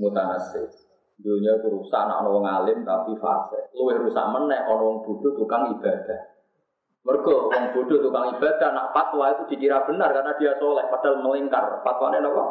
mutanasib. 0.00 0.68
Dunia 1.16 1.60
ku 1.64 1.80
rusak 1.80 1.96
anak 1.96 2.24
orang 2.24 2.44
alim 2.44 2.78
tapi 2.84 3.16
fase. 3.20 3.72
Luwe 3.76 4.00
rusak 4.00 4.24
meneh 4.32 4.64
orang 4.68 5.00
bodoh 5.04 5.32
tukang 5.36 5.72
ibadah. 5.76 6.20
Mergo 7.04 7.52
orang 7.52 7.72
bodoh 7.72 8.00
tukang 8.00 8.36
ibadah 8.36 8.68
nak 8.72 8.96
fatwa 8.96 9.32
itu 9.36 9.42
dikira 9.52 9.84
benar 9.84 10.12
karena 10.12 10.32
dia 10.40 10.56
soleh 10.56 10.84
padahal 10.88 11.20
melingkar. 11.20 11.84
Fatwanya 11.84 12.20
apa? 12.24 12.44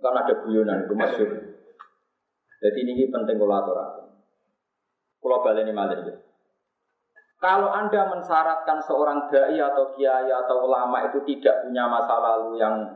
Karena 0.00 0.20
ada 0.20 0.34
guyonan 0.44 0.84
itu. 0.84 0.94
Jadi 2.60 2.78
ini 2.88 3.08
penting 3.08 3.36
aturakan. 3.40 4.01
Kalau 5.22 5.38
balik 5.46 5.62
ini 5.62 5.70
malah 5.70 6.02
kalau 7.42 7.74
Anda 7.74 8.06
mensyaratkan 8.06 8.78
seorang 8.86 9.26
dai 9.26 9.58
atau 9.58 9.90
kiai 9.98 10.30
atau 10.30 10.62
ulama 10.62 11.10
itu 11.10 11.26
tidak 11.26 11.66
punya 11.66 11.90
masa 11.90 12.14
lalu 12.14 12.62
yang 12.62 12.86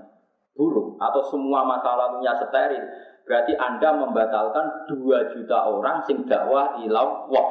buruk 0.54 0.94
atau 1.02 1.18
semua 1.26 1.66
masa 1.66 1.98
lalunya 1.98 2.30
steril, 2.38 2.86
berarti 3.26 3.58
Anda 3.58 3.98
membatalkan 3.98 4.86
2 4.86 5.34
juta 5.34 5.66
orang 5.66 5.98
sing 6.06 6.22
dakwah 6.30 6.78
ilallah. 6.78 7.48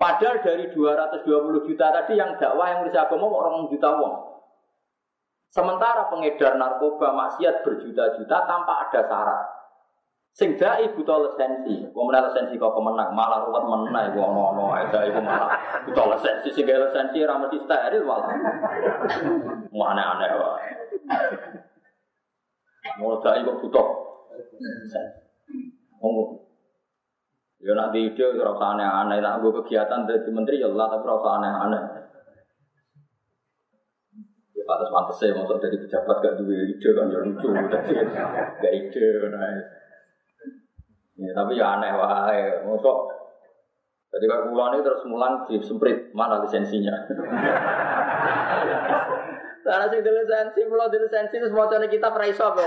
Padahal 0.00 0.40
dari 0.40 0.72
220 0.72 1.68
juta 1.68 1.86
tadi 1.92 2.16
yang 2.16 2.40
dakwah 2.40 2.72
yang 2.72 2.88
bisa 2.88 3.04
agama 3.04 3.28
orang 3.28 3.68
juta 3.68 3.92
wong. 3.92 4.14
Sementara 5.52 6.08
pengedar 6.08 6.56
narkoba 6.56 7.12
maksiat 7.12 7.60
berjuta-juta 7.60 8.36
tanpa 8.48 8.88
ada 8.88 9.00
syarat. 9.04 9.61
Sing 10.32 10.56
dai 10.56 10.88
buta 10.96 11.20
lisensi, 11.20 11.92
wong 11.92 12.08
menawa 12.08 12.32
lisensi 12.32 12.56
kok 12.56 12.72
kemenang, 12.72 13.12
malah 13.12 13.44
ruwet 13.44 13.68
menang 13.68 14.16
iku 14.16 14.32
ono-ono 14.32 14.72
ae 14.72 14.88
dai 14.88 15.12
iku 15.12 15.20
malah 15.20 15.84
buta 15.84 16.02
lisensi 16.08 16.48
sing 16.56 16.64
gawe 16.64 16.88
lisensi 16.88 17.20
ora 17.20 17.36
mesti 17.36 17.60
steril 17.60 18.00
malah. 18.08 18.32
Mana 19.68 20.16
aneh 20.16 20.32
wae. 20.32 20.72
Mau 22.96 23.20
dai 23.20 23.44
kok 23.44 23.60
buta. 23.60 23.84
Ngomong. 26.00 26.40
Ya 27.60 27.76
nak 27.76 27.92
di 27.92 28.08
ide 28.08 28.24
ora 28.32 28.56
aneh-aneh, 28.56 29.20
nak 29.20 29.44
gue 29.44 29.52
kegiatan 29.60 30.08
dari 30.08 30.32
menteri 30.32 30.64
ya 30.64 30.72
Allah 30.72 30.96
tapi 30.96 31.12
ora 31.12 31.20
usah 31.20 31.32
aneh-aneh. 31.44 31.82
Ya 34.56 34.64
pantas 34.64 35.12
saya 35.20 35.36
masuk 35.36 35.60
dari 35.60 35.76
pejabat 35.76 36.24
gak 36.24 36.40
duwe 36.40 36.56
ide 36.72 36.88
kan 36.96 37.12
ya 37.12 37.20
lucu, 37.20 37.52
gak 37.52 38.72
ide 38.72 39.06
nah. 39.28 39.81
Ya, 41.22 41.32
tapi 41.38 41.54
ya 41.54 41.78
aneh 41.78 41.90
wae. 41.94 42.66
Mosok 42.66 43.12
jadi 44.12 44.28
kalau 44.28 44.52
pulang 44.52 44.76
ini 44.76 44.84
terus 44.84 45.08
mulang 45.08 45.48
di 45.48 45.56
semprit 45.64 46.12
mana 46.12 46.44
lisensinya? 46.44 46.92
Karena 49.64 49.88
sih 49.88 50.04
lisensi, 50.04 50.60
pulau 50.68 50.92
di 50.92 51.00
lisensi 51.00 51.40
itu 51.40 51.48
semua 51.48 51.70
cara 51.70 51.88
kita 51.88 52.12
peraiso 52.12 52.44
apa? 52.44 52.60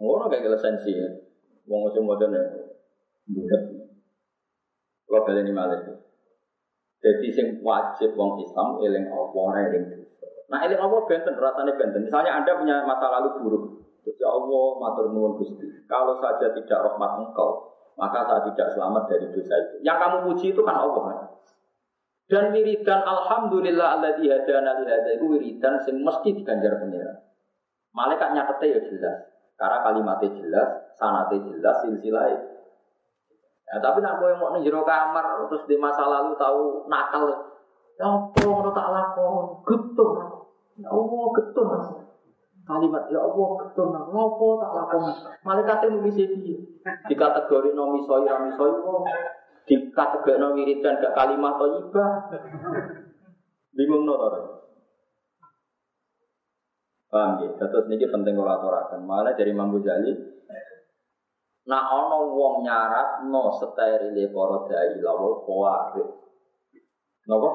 Ngono 0.00 0.32
kayak 0.32 0.48
lisensi, 0.48 0.96
wong 1.68 1.92
semua 1.92 2.16
modern 2.16 2.40
ya, 2.40 2.44
budak. 3.28 3.62
Kalau 5.06 5.22
kalian 5.28 5.44
ini 5.44 5.52
malah 5.52 5.76
Jadi 6.96 7.28
sing 7.28 7.60
wajib 7.60 8.16
wong 8.16 8.40
Islam 8.40 8.80
eling 8.80 9.12
apa 9.12 9.36
ora 9.36 9.60
eling 9.68 9.84
Nah 10.48 10.58
eling 10.64 10.80
apa 10.80 10.96
benten 11.04 11.36
rasanya 11.36 11.76
benten. 11.76 12.08
Misalnya 12.08 12.40
anda 12.40 12.56
punya 12.56 12.80
masa 12.88 13.12
lalu 13.12 13.28
buruk, 13.44 13.64
Ya 14.14 14.30
Allah, 14.30 14.66
matur 14.78 15.10
nuwun 15.10 15.34
Gusti. 15.42 15.66
Kalau 15.90 16.14
saja 16.22 16.54
tidak 16.54 16.78
rahmat 16.78 17.26
engkau, 17.26 17.74
maka 17.98 18.22
saya 18.22 18.40
tidak 18.46 18.70
selamat 18.70 19.02
dari 19.10 19.26
dosa 19.34 19.54
itu. 19.58 19.82
Yang 19.82 19.98
kamu 19.98 20.16
puji 20.30 20.46
itu 20.54 20.62
kan 20.62 20.76
Allah 20.78 21.02
kan? 21.02 21.18
Dan 22.26 22.44
wiridan 22.54 23.02
alhamdulillah 23.02 23.98
alladzi 23.98 24.30
hadana 24.30 24.78
li 24.82 24.86
hadza 24.86 25.10
itu 25.18 25.26
wiridan 25.26 25.74
sing 25.82 26.06
mesti 26.06 26.38
diganjar 26.38 26.78
pengira. 26.78 27.12
Malaikat 27.90 28.30
nyatete 28.34 28.66
ya 28.70 28.80
jelas. 28.86 29.18
Karena 29.56 29.80
kalimatnya 29.80 30.28
jelas, 30.36 30.68
sanatnya 31.00 31.40
jelas, 31.48 31.80
silsilah 31.80 32.28
Ya, 33.66 33.82
tapi 33.82 33.98
nak 33.98 34.22
yang 34.22 34.38
mau 34.38 34.54
jero 34.62 34.86
kamar 34.86 35.50
terus 35.50 35.66
di 35.66 35.74
masa 35.74 36.06
lalu 36.06 36.38
tahu 36.38 36.86
nakal, 36.86 37.26
ya 37.98 38.06
apa 38.06 38.38
ngono 38.46 38.70
tak 38.70 38.94
lakon, 38.94 39.58
getun 39.66 40.14
Ya 40.78 40.86
Allah 40.86 41.26
getun 41.34 42.05
Kalimat 42.66 43.06
ya 43.14 43.22
Allah 43.22 43.48
getun 43.62 43.94
apa 43.94 44.46
tak 44.58 44.70
lakon. 44.74 45.02
Malaikat 45.46 45.86
nulis 45.86 46.18
iki. 46.18 46.54
Di 46.82 47.14
kategori 47.14 47.70
nomi 47.78 48.02
soi 48.02 48.26
rami 48.26 48.50
soi 48.58 48.74
di 49.66 49.74
kategori 49.94 50.38
nomi 50.42 50.66
wiridan 50.66 50.98
gak 50.98 51.14
kalimat 51.14 51.54
thayyibah. 51.62 52.10
Bingung 53.70 54.02
no 54.02 54.14
Paham 57.06 57.38
ya? 57.38 57.54
Terus 57.54 57.86
ini 57.86 58.02
penting 58.10 58.34
kalau 58.34 58.50
aturakan. 58.50 59.06
Malah 59.06 59.38
dari 59.38 59.54
Imam 59.54 59.70
Ghazali, 59.70 60.10
Nah 61.66 61.82
ono 61.90 62.30
wong 62.30 62.62
nyarat 62.62 63.26
no 63.26 63.50
sterile 63.58 64.30
para 64.30 64.58
dai 64.70 65.02
lawul 65.02 65.42
khawarij. 65.42 66.06
Napa? 67.26 67.50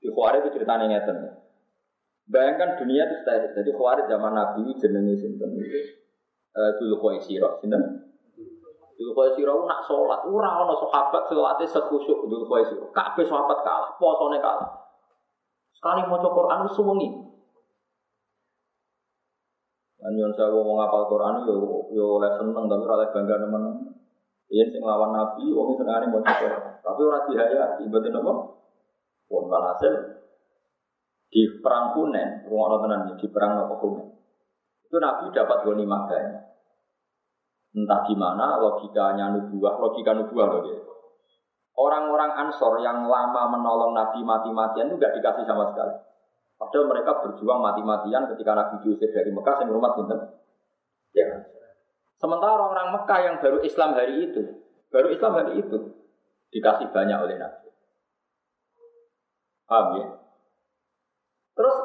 Di 0.00 0.08
khawarij 0.08 0.40
itu 0.40 0.56
ceritanya 0.56 0.88
ngeten. 0.88 1.35
Bayangkan 2.26 2.74
dunia 2.82 3.06
itu 3.06 3.22
steril. 3.22 3.54
Jadi 3.54 3.70
khawarij 3.70 4.10
zaman 4.10 4.34
Nabi 4.34 4.74
jenenge 4.82 5.14
sinten 5.14 5.54
itu? 5.54 5.78
Eh 6.56 6.70
dulu 6.82 6.98
Khaisira, 7.06 7.62
sinten? 7.62 7.82
Dulu 8.98 9.10
Khaisira 9.14 9.54
nak 9.54 9.86
sholat, 9.86 10.26
ora 10.26 10.66
ono 10.66 10.74
sahabat 10.74 11.30
salate 11.30 11.64
sekhusyuk 11.70 12.26
dulu 12.26 12.44
Khaisira. 12.50 12.90
Kabeh 12.90 13.22
sahabat 13.22 13.62
kalah, 13.62 13.90
posone 13.94 14.42
kalah. 14.42 14.90
Sekali 15.70 16.02
maca 16.08 16.28
Quran 16.32 16.66
suwengi, 16.72 17.08
Anjuran 20.06 20.32
saya 20.38 20.54
mau 20.54 20.78
ngapal 20.78 21.02
Quran 21.10 21.34
yo 21.50 21.56
yo 21.90 22.04
oleh 22.22 22.30
seneng 22.38 22.70
tapi 22.70 22.86
oleh 22.86 23.08
bangga 23.10 23.42
teman. 23.42 23.62
Iya 24.46 24.64
sing 24.70 24.78
lawan 24.78 25.10
Nabi, 25.10 25.50
wong 25.50 25.74
senengane 25.74 26.06
mau 26.06 26.22
Quran. 26.22 26.62
Tapi 26.78 27.00
ora 27.02 27.26
dihayati, 27.26 27.90
betul 27.90 28.14
apa? 28.14 28.32
Pun 29.26 29.50
hasil 29.50 29.92
di 31.36 31.60
perang 31.60 31.92
Hunen, 31.92 32.48
orang 32.48 32.80
tenan 32.80 33.00
di 33.12 33.28
perang 33.28 33.60
apa 33.60 33.76
Hunen. 33.76 34.08
Itu 34.88 34.96
Nabi 34.96 35.28
dapat 35.36 35.68
ghanimah 35.68 36.08
banyak. 36.08 36.40
Entah 37.76 38.00
gimana 38.08 38.56
logikanya 38.56 39.36
nubuah, 39.36 39.76
logika 39.76 40.16
nubuah 40.16 40.48
loh 40.48 40.60
gitu. 40.64 40.80
Orang-orang 41.76 42.32
Ansor 42.40 42.80
yang 42.80 43.04
lama 43.04 43.52
menolong 43.52 43.92
Nabi 43.92 44.24
mati-matian 44.24 44.88
itu 44.88 44.96
gak 44.96 45.12
dikasih 45.12 45.44
sama 45.44 45.68
sekali. 45.68 45.92
Padahal 46.56 46.88
mereka 46.88 47.20
berjuang 47.20 47.60
mati-matian 47.60 48.32
ketika 48.32 48.56
Nabi 48.56 48.80
diusir 48.80 49.12
dari 49.12 49.28
Mekah 49.28 49.60
yang 49.60 49.76
rumah 49.76 49.92
sinten. 49.92 50.40
Ya. 51.12 51.52
Sementara 52.16 52.64
orang 52.64 52.96
Mekah 52.96 53.20
yang 53.28 53.36
baru 53.44 53.60
Islam 53.60 53.92
hari 53.92 54.32
itu, 54.32 54.40
baru 54.88 55.12
Islam 55.12 55.36
hari 55.36 55.60
itu 55.60 56.00
dikasih 56.48 56.88
banyak 56.96 57.18
oleh 57.20 57.36
Nabi. 57.36 57.68
Paham 59.68 59.86
ya? 60.00 60.25
Terus 61.56 61.76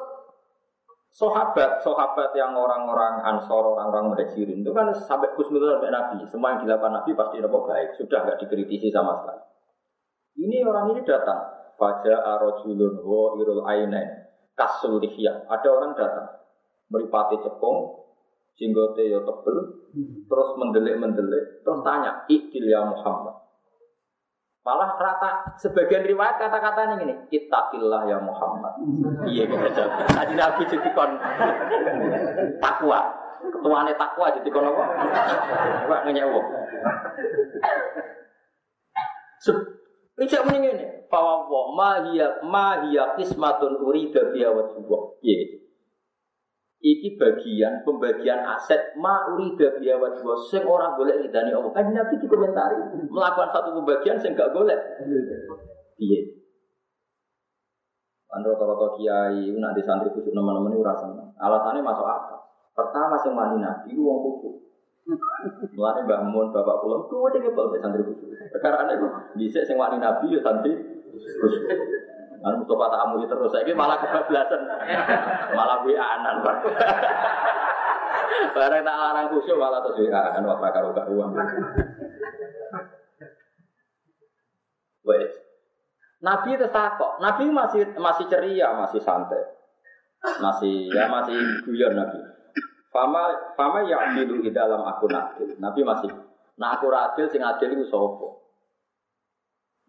sahabat, 1.16 1.80
sahabat 1.80 2.36
yang 2.36 2.52
orang-orang 2.52 3.24
Ansor, 3.24 3.76
orang-orang 3.76 4.12
Muhajirin 4.12 4.60
itu 4.64 4.72
kan 4.76 4.92
sampai 4.92 5.32
khusnudon 5.36 5.80
sampai 5.80 5.92
Nabi. 5.92 6.28
Semua 6.28 6.56
yang 6.56 6.68
dilakukan 6.68 6.92
Nabi 6.92 7.12
pasti 7.16 7.40
dapat 7.40 7.62
baik, 7.68 7.90
sudah 7.96 8.20
nggak 8.28 8.40
dikritisi 8.44 8.92
sama 8.92 9.16
sekali. 9.24 9.44
Ini 10.44 10.64
orang 10.68 10.96
ini 10.96 11.02
datang, 11.08 11.74
Fajar 11.80 12.20
arojulun 12.20 13.00
wa 13.02 13.36
irul 13.40 13.64
ainain 13.66 14.22
kasul 14.56 15.02
lihya. 15.02 15.48
Ada 15.48 15.68
orang 15.72 15.92
datang 15.98 16.28
meripati 16.92 17.40
cepung, 17.42 18.06
jenggote 18.60 19.08
ya 19.08 19.24
tebel, 19.24 19.58
terus 20.28 20.50
mendelik-mendelik, 20.60 21.64
terus 21.64 21.80
tanya, 21.82 22.28
"Ikil 22.28 22.68
ya 22.68 22.84
Muhammad." 22.86 23.42
Malah 24.62 24.94
rata 24.94 25.58
sebagian 25.58 26.06
riwayat 26.06 26.38
kata-katanya 26.38 27.02
ini, 27.02 27.16
"Ittaqillah 27.34 28.06
ya 28.06 28.22
Muhammad." 28.22 28.78
Iya 29.26 29.50
kita 29.50 29.70
jawab. 29.74 30.06
Tadi 30.06 30.34
Nabi 30.38 30.62
jadi 30.70 30.90
kon 30.94 31.12
takwa. 32.62 33.00
Ketuane 33.42 33.98
takwa 33.98 34.30
jadi 34.30 34.50
kon 34.54 34.70
apa? 34.70 34.84
Pak 35.90 36.02
ngenyewok. 36.06 36.46
Ijak 40.22 40.46
mending 40.46 40.78
ini. 40.78 40.86
Bahwa 41.10 41.50
ma 41.74 42.06
hiya 42.06 42.46
ma 42.46 42.86
hiya 42.86 43.18
kismatun 43.18 43.82
urida 43.82 44.30
biya 44.30 44.54
Iya. 45.26 45.61
Iki 46.82 47.22
bagian 47.22 47.86
pembagian 47.86 48.42
aset 48.42 48.98
ma 48.98 49.30
urida 49.30 49.78
biya 49.78 50.02
wa 50.02 50.10
Sing 50.50 50.66
orang 50.66 50.98
boleh 50.98 51.14
ridani 51.22 51.54
Allah. 51.54 51.70
Kan 51.78 51.94
Nabi 51.94 52.18
dikomentari 52.18 52.74
melakukan 53.06 53.54
satu 53.54 53.70
pembagian 53.78 54.18
sing 54.18 54.34
gak 54.34 54.50
boleh. 54.50 54.74
Iya. 56.02 56.22
Kan 58.26 58.42
rata-rata 58.42 58.98
kiai 58.98 59.54
nanti 59.62 59.82
santri 59.86 60.10
kusuk 60.10 60.34
teman-teman 60.34 60.74
ini 60.74 60.82
rasa 60.82 61.06
Alasannya 61.38 61.86
masuk 61.86 62.08
akal. 62.08 62.42
Pertama 62.74 63.14
sing 63.22 63.38
mani 63.38 63.62
Nabi 63.62 63.94
wong 64.02 64.18
kuku. 64.26 64.50
Mulane 65.78 66.02
Mbah 66.06 66.22
Mun 66.30 66.50
bapak 66.50 66.82
kula 66.82 66.98
kuwi 67.06 67.30
dhewe 67.38 67.78
santri 67.78 68.02
khusus. 68.06 68.34
Perkara 68.50 68.90
itu 68.90 69.08
dhisik 69.38 69.70
sing 69.70 69.78
wani 69.78 70.02
nabi 70.02 70.34
ya 70.34 70.40
santri 70.42 70.74
khusus. 71.14 71.62
Anu 72.42 72.66
Mustafa 72.66 72.86
tak 72.90 73.02
amuli 73.06 73.26
terus 73.30 73.54
saiki 73.54 73.74
malah 73.78 74.02
kebablasan. 74.02 74.62
Malah 75.58 75.78
wianan. 75.86 76.36
Bareng 78.58 78.82
tak 78.82 78.98
larang 78.98 79.28
khusyuk 79.30 79.62
malah 79.62 79.86
terus 79.86 80.10
wianan 80.10 80.50
wah 80.50 80.58
karo 80.74 80.90
karuan. 80.98 81.38
Wes. 85.06 85.34
Nabi 86.22 86.50
itu 86.58 86.68
takok. 86.70 87.22
Nabi 87.22 87.50
masih 87.50 87.82
masih 87.98 88.26
ceria, 88.30 88.74
masih 88.78 89.02
santai. 89.02 89.42
Masih 90.42 90.90
ya 90.94 91.10
masih 91.10 91.66
guyon 91.66 91.98
Nabi. 91.98 92.22
Fama 92.90 93.54
fama 93.58 93.86
ya 93.86 94.02
adilu 94.10 94.42
di 94.42 94.50
dalam 94.50 94.82
aku 94.82 95.10
adil. 95.10 95.58
Nabi 95.62 95.82
masih 95.86 96.10
nah 96.58 96.78
aku 96.78 96.90
adil 96.90 97.30
sing 97.30 97.42
adil 97.42 97.74
itu 97.74 97.86
sopo. 97.90 98.41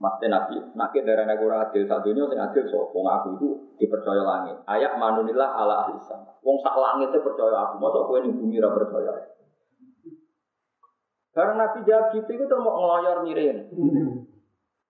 Maksudnya 0.02 0.34
Nabi, 0.34 0.58
nak 0.74 0.90
darah 0.90 1.30
aku 1.30 1.46
adil 1.46 1.86
satunya 1.86 2.26
sing 2.26 2.34
adil 2.42 2.66
sopo. 2.66 3.06
Aku 3.06 3.38
itu 3.38 3.48
dipercaya 3.78 4.18
langit. 4.26 4.58
Ayat 4.66 4.98
manunilah 4.98 5.54
ala 5.54 5.86
ahli 5.86 5.94
sama. 6.02 6.34
Wong 6.42 6.58
sak 6.58 6.74
langit 6.74 7.14
itu 7.14 7.22
percaya 7.22 7.70
aku. 7.70 7.78
Masa 7.78 8.02
aku 8.02 8.18
ini 8.18 8.34
bumi 8.34 8.58
ra 8.58 8.74
percaya. 8.74 9.14
Karena 11.30 11.54
Nabi 11.54 11.86
jawab 11.86 12.18
gitu 12.18 12.34
itu 12.34 12.56
mau 12.58 12.82
ngeloyor 12.82 13.18
mirin. 13.22 13.56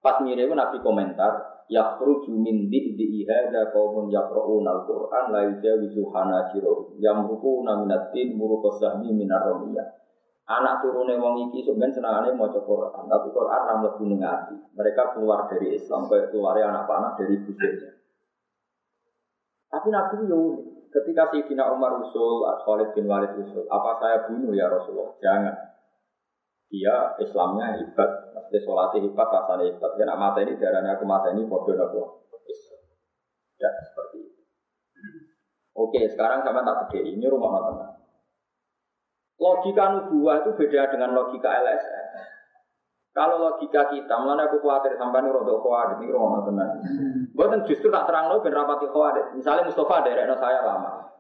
Pas 0.01 0.17
mirin 0.25 0.49
Nabi 0.57 0.81
komentar, 0.81 1.63
yakhruju 1.69 2.33
min 2.33 2.73
di'di 2.73 3.29
hadza 3.29 3.69
qaumun 3.69 4.09
yaqra'una 4.09 4.81
al-Qur'an 4.81 5.29
la 5.29 5.45
yujawizu 5.45 6.09
hanajirahum 6.09 6.97
yamruquna 6.97 7.85
minad 7.85 8.17
din 8.17 8.33
muruqas 8.41 8.81
sahmi 8.81 9.13
minar 9.13 9.45
ramiyah 9.45 10.02
Anak 10.43 10.83
turune 10.83 11.15
wong 11.23 11.55
iki 11.55 11.71
ben 11.71 11.95
senengane 11.95 12.35
maca 12.35 12.59
Quran, 12.59 13.07
tapi 13.07 13.31
Quran 13.31 13.63
ra 13.63 13.75
mlebu 13.79 14.05
ning. 14.11 14.23
Mereka 14.75 15.15
keluar 15.15 15.47
dari 15.47 15.79
Islam 15.79 16.11
kayak 16.11 16.35
keluar 16.35 16.59
anak 16.59 16.91
panah 16.91 17.15
dari 17.15 17.39
busuknya. 17.47 17.95
Tapi 19.71 19.89
Nabi 19.89 20.27
yo 20.27 20.41
ketika 20.93 21.31
Sayyidina 21.31 21.71
Umar 21.73 21.97
usul, 22.03 22.45
Khalid 22.67 22.93
bin 22.93 23.07
Walid 23.09 23.39
usul, 23.39 23.65
apa 23.71 23.97
saya 24.03 24.29
bunuh 24.29 24.53
ya 24.53 24.69
Rasulullah? 24.69 25.15
Jangan. 25.23 25.57
Dia 26.73 27.17
Islamnya 27.21 27.77
hebat, 27.77 28.33
Maksudnya 28.33 28.61
sholatnya 28.65 29.05
hebat, 29.05 29.29
rasanya 29.29 29.65
hebat. 29.69 29.91
Karena 29.93 30.17
mata 30.17 30.41
ini 30.41 30.57
darahnya 30.57 30.97
aku 30.97 31.05
mata 31.05 31.29
ini 31.33 31.45
bodoh 31.45 31.77
nopo. 31.77 32.03
Ya 33.61 33.71
seperti 33.79 34.19
itu. 34.27 34.41
Oke, 35.79 36.01
sekarang 36.11 36.43
sama 36.43 36.67
tak 36.67 36.91
beda. 36.91 37.07
Ini 37.07 37.27
rumah 37.31 37.63
teman. 37.63 38.02
Logika 39.43 39.85
nubuah 39.91 40.47
itu 40.47 40.51
beda 40.55 40.95
dengan 40.95 41.19
logika 41.19 41.51
LSM. 41.51 42.07
Kalau 43.13 43.43
logika 43.43 43.93
kita, 43.93 44.15
mulanya 44.23 44.49
aku 44.49 44.63
khawatir 44.63 44.97
sampai 44.97 45.21
nih 45.21 45.35
rodok 45.35 45.61
khawatir 45.61 46.01
ini 46.01 46.15
rumah 46.15 46.47
teman. 46.49 46.81
Bukan 47.37 47.61
justru 47.69 47.93
tak 47.93 48.09
terang 48.09 48.33
lo 48.33 48.41
ben 48.41 48.57
rapati 48.57 48.89
khawatir. 48.89 49.37
Misalnya 49.37 49.69
Mustafa 49.69 50.01
dari 50.01 50.25
saya 50.33 50.65
lama. 50.65 51.13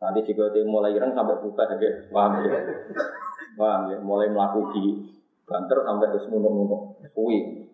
Nanti 0.00 0.24
jika 0.24 0.48
dia 0.50 0.64
mulai 0.64 0.96
ireng 0.96 1.12
sampai 1.12 1.36
buka 1.38 1.68
aja, 1.68 1.90
paham 2.10 2.42
ya? 2.42 2.58
Paham 3.54 3.80
ya? 3.92 3.98
Mulai 4.00 4.32
melakukan 4.32 5.12
banter 5.46 5.78
sampai 5.84 6.10
ke 6.10 6.18
semunuk-munuk. 6.24 6.82
Kuwi. 7.12 7.70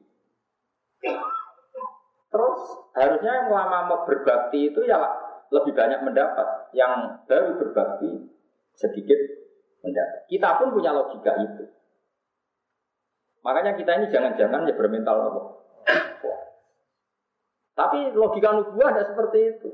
Terus 2.28 2.60
harusnya 2.98 3.32
yang 3.32 3.48
lama 3.54 4.02
berbakti 4.02 4.74
itu 4.74 4.82
ya 4.82 4.98
lebih 5.54 5.72
banyak 5.72 6.02
mendapat. 6.04 6.74
Yang 6.74 7.22
baru 7.30 7.50
berbakti 7.54 8.28
sedikit 8.74 9.37
mendapat. 9.82 10.20
Kita 10.26 10.48
pun 10.58 10.74
punya 10.74 10.90
logika 10.94 11.32
itu. 11.38 11.64
Makanya 13.42 13.78
kita 13.78 13.90
ini 14.02 14.06
jangan-jangan 14.10 14.66
ya 14.66 14.74
bermental 14.74 15.16
apa? 15.16 15.40
Tapi 17.78 18.10
logika 18.10 18.50
nubuah 18.58 18.90
ada 18.90 19.06
seperti 19.06 19.38
itu. 19.54 19.70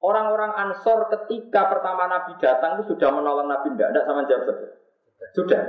Orang-orang 0.00 0.54
Ansor 0.56 1.10
ketika 1.12 1.68
pertama 1.68 2.08
Nabi 2.08 2.38
datang 2.40 2.80
itu 2.80 2.94
sudah 2.94 3.10
menolong 3.12 3.50
Nabi 3.50 3.74
tidak, 3.76 3.92
tidak 3.92 4.04
sama 4.08 4.22
jawab 4.24 4.44
saja. 4.48 4.68
Sudah. 5.36 5.62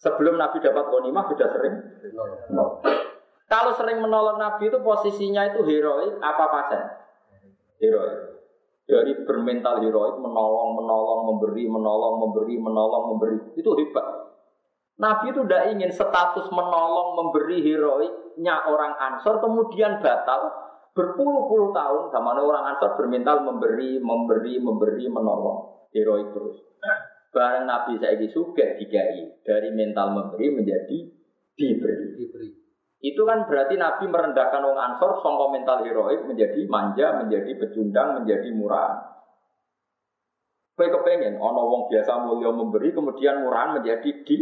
Sebelum 0.00 0.40
Nabi 0.40 0.62
dapat 0.62 0.88
ghanimah 0.88 1.24
sudah 1.28 1.48
sering. 1.52 1.74
Kalau 3.46 3.72
sering 3.76 3.98
menolong 4.00 4.40
Nabi 4.40 4.72
itu 4.72 4.78
posisinya 4.80 5.52
itu 5.52 5.60
heroik 5.66 6.16
apa 6.22 6.44
pasen? 6.48 6.82
Heroik. 7.82 8.35
Dari 8.86 9.12
bermental 9.26 9.82
heroik 9.82 10.22
menolong, 10.22 10.78
menolong, 10.78 11.20
memberi, 11.26 11.66
menolong, 11.66 12.22
memberi, 12.22 12.54
menolong, 12.54 13.04
memberi. 13.10 13.38
Itu 13.58 13.74
hebat. 13.74 14.06
Nabi 14.96 15.34
itu 15.34 15.44
tidak 15.44 15.76
ingin 15.76 15.90
status 15.92 16.48
menolong, 16.48 17.18
memberi 17.20 17.60
heroiknya 17.60 18.64
orang 18.64 18.96
Ansor 18.96 19.44
kemudian 19.44 20.00
batal 20.00 20.48
berpuluh-puluh 20.96 21.76
tahun 21.76 22.08
sama 22.08 22.32
orang 22.40 22.72
Ansor 22.72 22.96
bermental 22.96 23.44
memberi, 23.44 24.00
memberi, 24.00 24.56
memberi, 24.56 25.04
menolong 25.12 25.90
heroik 25.92 26.32
terus. 26.32 26.56
Barang 27.36 27.68
Nabi 27.68 28.00
saya 28.00 28.16
suka 28.32 28.80
digai 28.80 29.44
dari 29.44 29.68
mental 29.76 30.16
memberi 30.16 30.56
menjadi 30.56 30.98
diberi. 31.52 32.16
diberi. 32.16 32.48
Itu 33.06 33.22
kan 33.22 33.46
berarti 33.46 33.78
Nabi 33.78 34.10
merendahkan 34.10 34.66
orang 34.66 34.98
Ansor 34.98 35.22
songko 35.22 35.54
mental 35.54 35.86
heroik 35.86 36.26
menjadi 36.26 36.66
manja, 36.66 37.22
menjadi 37.22 37.54
pecundang, 37.54 38.18
menjadi 38.18 38.50
murah. 38.50 39.14
Kue 40.74 40.90
kepengen, 40.90 41.38
ono 41.38 41.62
wong 41.70 41.82
biasa 41.86 42.26
mulia 42.26 42.50
memberi, 42.50 42.90
kemudian 42.90 43.46
murahan 43.46 43.78
menjadi 43.78 44.10
di 44.26 44.38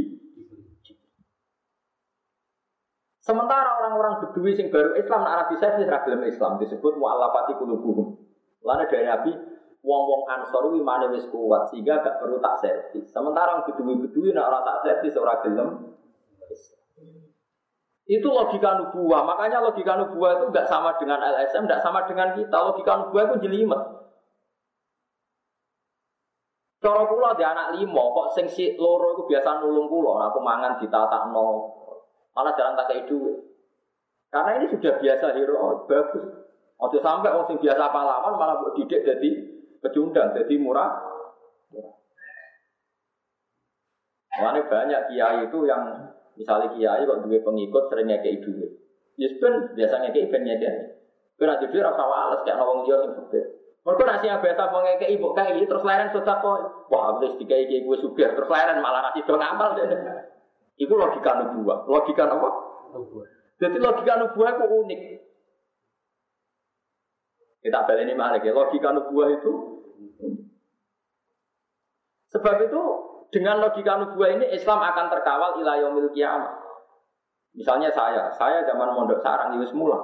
Sementara 3.25 3.81
orang-orang 3.81 4.21
Bedui 4.21 4.53
sing 4.53 4.69
baru 4.69 4.97
Islam 5.01 5.25
nak 5.25 5.49
Nabi 5.49 5.57
saya 5.57 5.81
ragilem 5.81 6.29
Islam 6.29 6.61
disebut 6.61 7.01
mu'allafati 7.01 7.57
qulubuhum. 7.57 8.21
Lalu 8.61 8.85
dari 8.85 9.09
Nabi 9.09 9.33
wong-wong 9.81 10.29
Ansor 10.29 10.77
imane 10.77 11.09
wis 11.13 11.25
kuat 11.33 11.73
sehingga 11.73 12.05
gak 12.05 12.21
perlu 12.21 12.37
tak 12.41 12.61
servis. 12.61 13.09
Sementara 13.09 13.57
orang 13.57 13.65
Bedui-Bedui 13.69 14.33
nak 14.33 14.49
orang 14.49 14.63
tak 14.69 14.79
servis 14.85 15.17
ora 15.17 15.41
gelem 15.41 15.95
itu 18.05 18.29
logika 18.29 18.77
nubuah. 18.77 19.25
Makanya 19.25 19.65
logika 19.65 19.97
nubuah 19.97 20.41
itu 20.41 20.45
nggak 20.53 20.69
sama 20.69 20.93
dengan 21.01 21.25
LSM, 21.25 21.65
nggak 21.65 21.81
sama 21.81 22.05
dengan 22.05 22.37
kita. 22.37 22.53
Logika 22.53 22.93
nubuah 23.01 23.33
itu 23.33 23.49
jelimet. 23.49 23.83
Cara 26.85 27.09
kula 27.09 27.33
di 27.33 27.41
anak 27.41 27.81
limo, 27.81 28.13
kok 28.13 28.37
sing 28.37 28.45
si 28.45 28.77
loro 28.77 29.17
itu 29.17 29.25
biasa 29.25 29.57
nulung 29.65 29.89
kula, 29.89 30.29
aku 30.29 30.37
mangan 30.45 30.77
ditata 30.77 31.33
no 31.33 31.73
Malah 32.37 32.53
jalan 32.53 32.77
tak 32.77 32.93
kayak 32.93 33.09
duit. 33.09 33.41
Karena 34.29 34.59
ini 34.59 34.67
sudah 34.69 34.99
biasa 35.01 35.33
hero, 35.33 35.55
oh, 35.55 35.75
bagus. 35.87 36.27
Waktu 36.77 36.99
sampai 37.01 37.31
orang 37.31 37.47
sing 37.47 37.63
biasa 37.63 37.89
pahlawan 37.89 38.35
malah 38.35 38.59
buat 38.59 38.75
didik 38.75 39.07
jadi 39.07 39.31
pecundang, 39.79 40.35
jadi 40.35 40.55
murah. 40.59 40.91
Makanya 44.35 44.63
banyak 44.67 45.01
kiai 45.09 45.47
itu 45.47 45.59
yang 45.71 46.11
misalnya 46.35 46.73
kiai 46.75 47.03
kok 47.07 47.21
dua 47.27 47.39
pengikut 47.43 47.85
sering 47.91 48.07
ngekei 48.11 48.43
duit. 48.43 48.71
Ya 49.15 49.27
sebenarnya 49.31 49.75
biasa 49.75 49.95
ngekei 50.03 50.31
ben 50.31 50.43
ngekei. 50.47 50.75
Kau 51.35 51.47
nanti 51.51 51.67
dia 51.71 51.83
rasa 51.83 52.03
wales 52.07 52.41
kayak 52.47 52.57
nawang 52.59 52.87
dia 52.87 52.97
sing 53.03 53.13
supir. 53.19 53.45
Mereka 53.85 54.03
nasi 54.09 54.27
yang 54.31 54.41
biasa 54.41 54.63
mau 54.71 54.81
ngekei 54.83 55.15
ibu 55.19 55.27
kayak 55.35 55.67
terus 55.67 55.85
leren 55.87 56.09
sudah 56.15 56.37
kok. 56.41 56.59
Wah, 56.91 57.19
terus 57.21 57.37
tiga 57.43 57.57
gue 57.59 57.97
supir 58.01 58.29
terus 58.33 58.51
leren 58.51 58.79
malah 58.79 59.11
nasi 59.11 59.23
dong 59.27 59.39
ngamal 59.39 59.75
deh. 59.79 59.87
Itu 60.79 60.95
logika 60.99 61.39
nubuah. 61.39 61.87
Logika 61.87 62.27
apa? 62.27 62.51
Nubuah. 62.95 63.27
Jadi 63.63 63.77
logika 63.79 64.19
nubuah 64.19 64.51
itu 64.59 64.67
unik. 64.67 65.01
Kita 67.65 67.79
balik 67.87 68.05
ini 68.05 68.15
malah 68.19 68.43
ya. 68.43 68.51
Logika 68.51 68.91
nubuah 68.91 69.31
itu 69.31 69.75
Sebab 72.35 72.67
itu 72.67 72.83
dengan 73.35 73.59
logika 73.59 73.99
nubuah 73.99 74.31
ini 74.31 74.47
Islam 74.55 74.79
akan 74.79 75.11
terkawal 75.11 75.59
ilayomil 75.59 76.15
kiamat. 76.15 76.55
Misalnya 77.59 77.91
saya, 77.91 78.31
saya 78.39 78.63
zaman 78.63 78.95
mondok 78.95 79.19
sarang 79.19 79.59
itu 79.59 79.67
semula. 79.75 79.99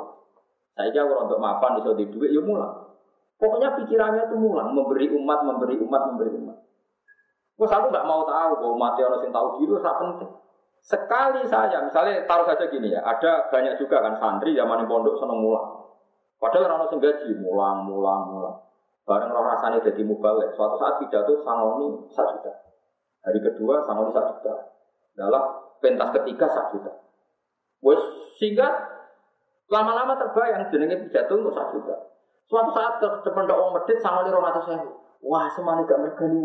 Saya 0.75 0.91
jauh 0.91 1.15
untuk 1.15 1.39
mapan 1.39 1.79
di 1.79 2.11
duit, 2.11 2.35
ya 2.35 2.43
mula. 2.43 2.91
Pokoknya 3.39 3.79
pikirannya 3.79 4.27
itu 4.27 4.37
mulang, 4.37 4.75
memberi 4.75 5.07
umat, 5.15 5.47
memberi 5.47 5.79
umat, 5.79 6.03
memberi 6.11 6.31
umat. 6.43 6.59
Terus 7.55 7.71
aku 7.71 7.87
nggak 7.95 8.07
mau 8.07 8.27
tahu 8.27 8.51
bahwa 8.59 8.77
mati 8.77 9.01
orang 9.07 9.23
yang 9.23 9.33
tahu 9.33 9.47
diri, 9.63 9.73
itu 9.79 9.81
penting. 9.81 10.31
Sekali 10.81 11.41
saya, 11.45 11.79
misalnya 11.85 12.25
taruh 12.25 12.49
saja 12.49 12.65
gini 12.67 12.91
ya, 12.91 13.05
ada 13.05 13.53
banyak 13.53 13.77
juga 13.77 14.01
kan 14.01 14.17
santri 14.17 14.57
zaman 14.57 14.89
pondok 14.89 15.17
seneng 15.21 15.39
mulang. 15.45 15.87
Padahal 16.41 16.73
orang 16.73 16.89
sing 16.89 17.05
gaji 17.05 17.37
mulang, 17.37 17.85
mulang, 17.85 18.21
mulang. 18.33 18.57
Bareng 19.05 19.29
orang 19.29 19.59
rasanya 19.59 19.85
jadi 19.85 20.01
mubalik. 20.09 20.57
Suatu 20.57 20.81
saat 20.81 20.97
pidato 21.05 21.37
sangoni 21.45 22.09
satu 22.09 22.41
juta. 22.41 22.70
Hari 23.21 23.39
kedua 23.45 23.85
sangoni 23.85 24.13
satu 24.17 24.41
juta. 24.41 24.55
Dalam 25.17 25.43
pentas 25.81 26.09
ketiga 26.17 26.47
satu 26.49 26.81
juta. 26.81 26.93
Wes 27.85 28.01
sehingga 28.41 28.69
lama-lama 29.69 30.17
terbayang 30.17 30.69
jenenge 30.73 31.09
pidato 31.09 31.37
untuk 31.37 31.53
satu 31.53 31.81
juta. 31.81 31.97
Suatu 32.51 32.71
saat 32.75 32.99
ke 32.99 33.07
depan 33.23 33.47
orang 33.47 33.79
medit 33.79 33.99
sangoni 34.01 34.33
rong 34.33 34.47
atau 34.49 34.63
saya. 34.65 34.89
Wah 35.21 35.47
semani 35.53 35.85
gak 35.85 36.01
mergani 36.01 36.41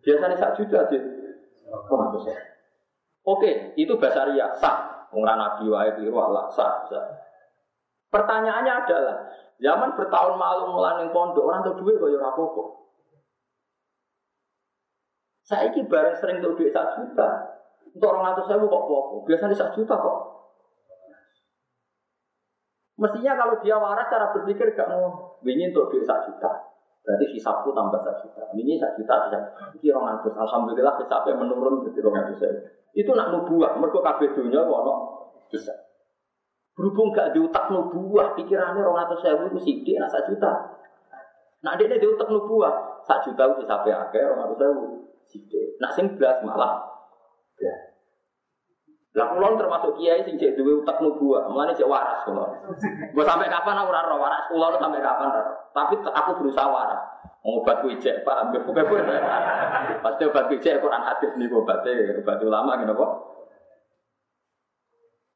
Biasanya 0.00 0.36
satu 0.36 0.64
juta 0.64 0.88
aja. 0.88 0.98
Atau 1.70 2.20
saya. 2.22 2.50
Oke, 3.20 3.76
itu 3.76 3.92
bahasa 4.00 4.24
ria, 4.32 4.48
sah. 4.56 5.08
Ungran 5.12 5.36
nabi 5.36 5.68
wae 5.68 5.90
biru 5.98 6.16
Allah 6.16 6.48
sah, 6.54 6.86
sah. 6.88 7.04
Pertanyaannya 8.10 8.72
adalah, 8.86 9.16
zaman 9.60 9.94
bertahun 9.94 10.34
malu 10.34 10.74
melaneng 10.74 11.14
pondok 11.14 11.46
orang 11.46 11.62
tuh 11.62 11.78
duit 11.78 12.00
kok 12.00 12.10
ya 12.10 12.18
apa-apa. 12.18 12.79
Saya 15.50 15.66
ini 15.74 15.82
bareng 15.90 16.14
sering 16.14 16.38
tuh 16.38 16.54
duit 16.54 16.70
satu 16.70 17.02
juta. 17.02 17.58
Untuk 17.90 18.06
orang 18.06 18.38
atas 18.38 18.46
saya 18.46 18.62
kok 18.62 18.70
apa 18.70 19.26
Biasanya 19.26 19.56
satu 19.58 19.82
juta 19.82 19.98
kok. 19.98 20.18
Mestinya 23.02 23.34
kalau 23.34 23.58
dia 23.58 23.74
waras 23.74 24.06
cara 24.06 24.30
berpikir 24.30 24.78
gak 24.78 24.86
mau. 24.94 25.34
Ini 25.42 25.74
untuk 25.74 25.90
duit 25.90 26.06
satu 26.06 26.30
juta. 26.30 26.70
Berarti 27.02 27.26
hisapku 27.34 27.74
tambah 27.74 27.98
satu 27.98 28.30
juta. 28.30 28.46
Ini 28.54 28.78
satu 28.78 29.02
juta 29.02 29.14
bisa. 29.26 29.38
Ini 29.74 29.90
orang 29.90 30.22
atas. 30.22 30.38
Alhamdulillah 30.38 30.94
hisapnya 31.02 31.34
menurun 31.34 31.82
jadi 31.90 31.98
orang 32.06 32.30
atas 32.30 32.46
itu 32.90 33.10
nak 33.14 33.30
nubuah, 33.30 33.78
mereka 33.78 34.02
kabeh 34.02 34.34
dunia 34.34 34.66
wono 34.66 34.94
bisa. 35.46 35.70
Berhubung 36.74 37.14
gak 37.14 37.34
diutak 37.34 37.70
nubuah, 37.70 38.34
pikirannya 38.34 38.82
orang 38.82 39.06
atau 39.06 39.18
sewu 39.18 39.46
itu 39.46 39.58
sidik, 39.62 39.98
nak 40.02 40.10
satu 40.10 40.34
juta. 40.34 40.50
Nak 41.62 41.78
dia 41.78 41.98
diutak 42.02 42.26
nubuah, 42.26 43.02
satu 43.06 43.30
juta 43.30 43.42
itu 43.54 43.62
sampai 43.62 43.94
akhir 43.94 44.34
orang 44.34 44.50
atau 44.50 44.58
sewu 44.58 44.86
sidik. 45.30 45.78
Nak 45.78 45.94
sing 45.94 46.18
belas 46.18 46.42
malah, 46.42 46.82
ya. 47.62 47.74
Lah 49.10 49.26
kulon 49.34 49.58
termasuk 49.58 49.98
kiai 49.98 50.22
sing 50.22 50.38
cek 50.38 50.54
duwe 50.54 50.86
utak 50.86 51.02
nubuah, 51.02 51.50
mulane 51.50 51.74
cek 51.74 51.90
waras 51.90 52.22
kulon. 52.22 52.50
Gue 53.10 53.24
sampai 53.26 53.50
kapan 53.50 53.78
aku 53.82 53.90
ora 53.90 54.14
waras 54.14 54.46
kulon 54.46 54.78
sampai 54.78 55.02
kapan 55.02 55.28
Tapi 55.74 55.94
aku 55.98 56.30
berusaha 56.38 56.68
waras. 56.70 57.02
Obat 57.40 57.80
wijek 57.88 58.20
Pak, 58.20 58.36
ambil 58.36 58.68
bukan 58.68 58.84
pun. 58.84 59.00
Pasti 60.04 60.22
obat 60.28 60.46
wijek 60.52 60.76
Quran 60.76 61.02
hadis 61.02 61.32
nih 61.40 61.48
obatnya, 61.48 62.20
obat 62.20 62.38
ulama 62.44 62.76
gitu 62.84 62.92
kok. 62.92 63.12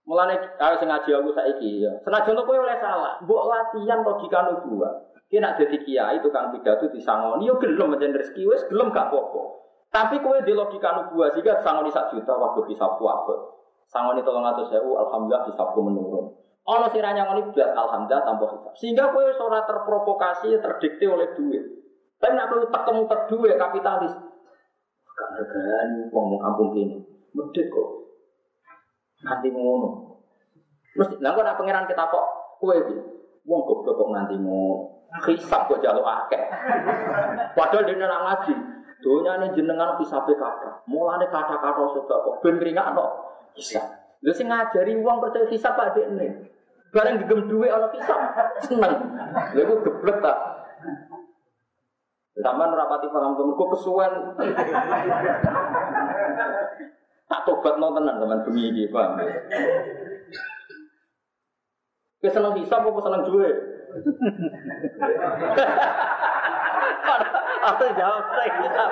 Mulane 0.05 0.37
ayo 0.37 0.75
sing 0.77 0.93
ngaji 0.93 1.11
aku 1.17 1.33
saiki 1.33 1.81
ya. 1.81 1.97
Senajan 2.05 2.37
kowe 2.45 2.61
oleh 2.61 2.77
salah, 2.77 3.25
mbok 3.25 3.49
latihan 3.49 4.05
logika 4.05 4.53
nubuah. 4.53 5.17
Ki 5.33 5.41
nak 5.41 5.57
dadi 5.57 5.81
kiai 5.81 6.21
tukang 6.21 6.53
pidato 6.53 6.93
disangoni 6.93 7.49
yo 7.49 7.57
gelem 7.57 7.97
mencen 7.97 8.13
rezeki 8.13 8.45
wis 8.45 8.69
gelem 8.69 8.93
gak 8.93 9.09
apa-apa. 9.09 9.64
Tapi 9.95 10.19
kowe 10.19 10.35
di 10.43 10.51
logika 10.51 10.91
nubuah 10.91 11.31
sehingga 11.31 11.63
sangoni 11.63 11.87
sak 11.95 12.11
juta 12.11 12.35
waktu 12.35 12.67
hisabku 12.75 13.07
abot. 13.07 13.63
Sangoni 13.87 14.27
tolong 14.27 14.43
atau 14.43 14.67
sewu, 14.67 14.99
alhamdulillah 14.99 15.47
hisabku 15.47 15.79
menurun. 15.87 16.35
Ono 16.67 16.87
siranya 16.91 17.31
ngoni 17.31 17.55
belas 17.55 17.71
alhamdulillah 17.79 18.27
tanpa 18.27 18.45
hisab. 18.51 18.75
Sehingga 18.75 19.15
kowe 19.15 19.23
ora 19.23 19.63
terprovokasi 19.63 20.59
terdikte 20.59 21.07
oleh 21.07 21.31
duit. 21.39 21.63
Tapi 22.19 22.35
nak 22.35 22.51
perlu 22.51 22.67
ketemu 22.67 23.03
kedua 23.07 23.51
kapitalis. 23.55 24.15
Gak 25.15 25.29
regani 25.39 26.11
ngomong 26.11 26.41
kampung 26.43 26.75
ini. 26.75 26.99
Medit 27.31 27.71
kok. 27.71 27.89
Nanti 29.23 29.47
ngono. 29.55 30.19
Mesti, 30.99 31.23
nah 31.23 31.39
kok 31.39 31.47
pangeran 31.55 31.87
kita 31.87 32.03
kok 32.11 32.27
kue 32.59 32.75
iki. 32.83 32.97
Wong 33.47 33.63
goblok 33.63 33.95
kok 33.95 34.11
nganti 34.11 34.35
ngono. 34.43 35.07
Hisap 35.23 35.71
kok 35.71 35.79
jaluk 35.79 36.03
akeh. 36.03 36.43
Padahal 37.55 37.87
dia 37.87 37.95
nak 37.95 38.23
ngaji. 38.27 38.55
Donya 39.05 39.37
ini 39.37 39.53
jenengan 39.53 40.01
bisa 40.01 40.17
kata. 40.25 40.81
Mulane 40.89 41.29
kata-kata 41.29 41.93
sudah 41.93 42.19
kok 42.25 42.41
ben 42.41 42.57
no. 42.57 43.05
Hisap. 43.53 43.85
Lu 44.25 44.33
sing 44.33 44.49
ngajari 44.49 44.97
uang 44.97 45.21
percaya 45.21 45.45
hisap 45.53 45.77
Pak 45.77 45.93
ini. 46.01 46.33
Bareng 46.89 47.21
digem 47.21 47.45
duwe 47.45 47.69
ana 47.69 47.93
hisap. 47.93 48.17
Seneng. 48.65 49.13
Lha 49.53 49.63
geblek 49.85 50.25
tak. 50.25 50.39
Sampai 52.35 52.67
rapati 52.67 53.07
paham 53.15 53.39
tuh, 53.39 53.55
kok 53.55 53.71
kesuwen. 53.79 54.13
tak 57.31 57.41
tobat 57.47 57.79
mau 57.79 57.95
tenan 57.95 58.19
teman 58.19 58.43
bumi 58.43 58.75
ini, 58.75 58.91
paham? 58.91 59.23
Kesenang 62.19 62.59
hisap 62.59 62.83
apa 62.83 63.01
senang 63.05 63.23
duit? 63.23 63.55
Apa 67.65 67.85
jawab 67.97 68.25
saya 68.29 68.51
hisap? 68.61 68.91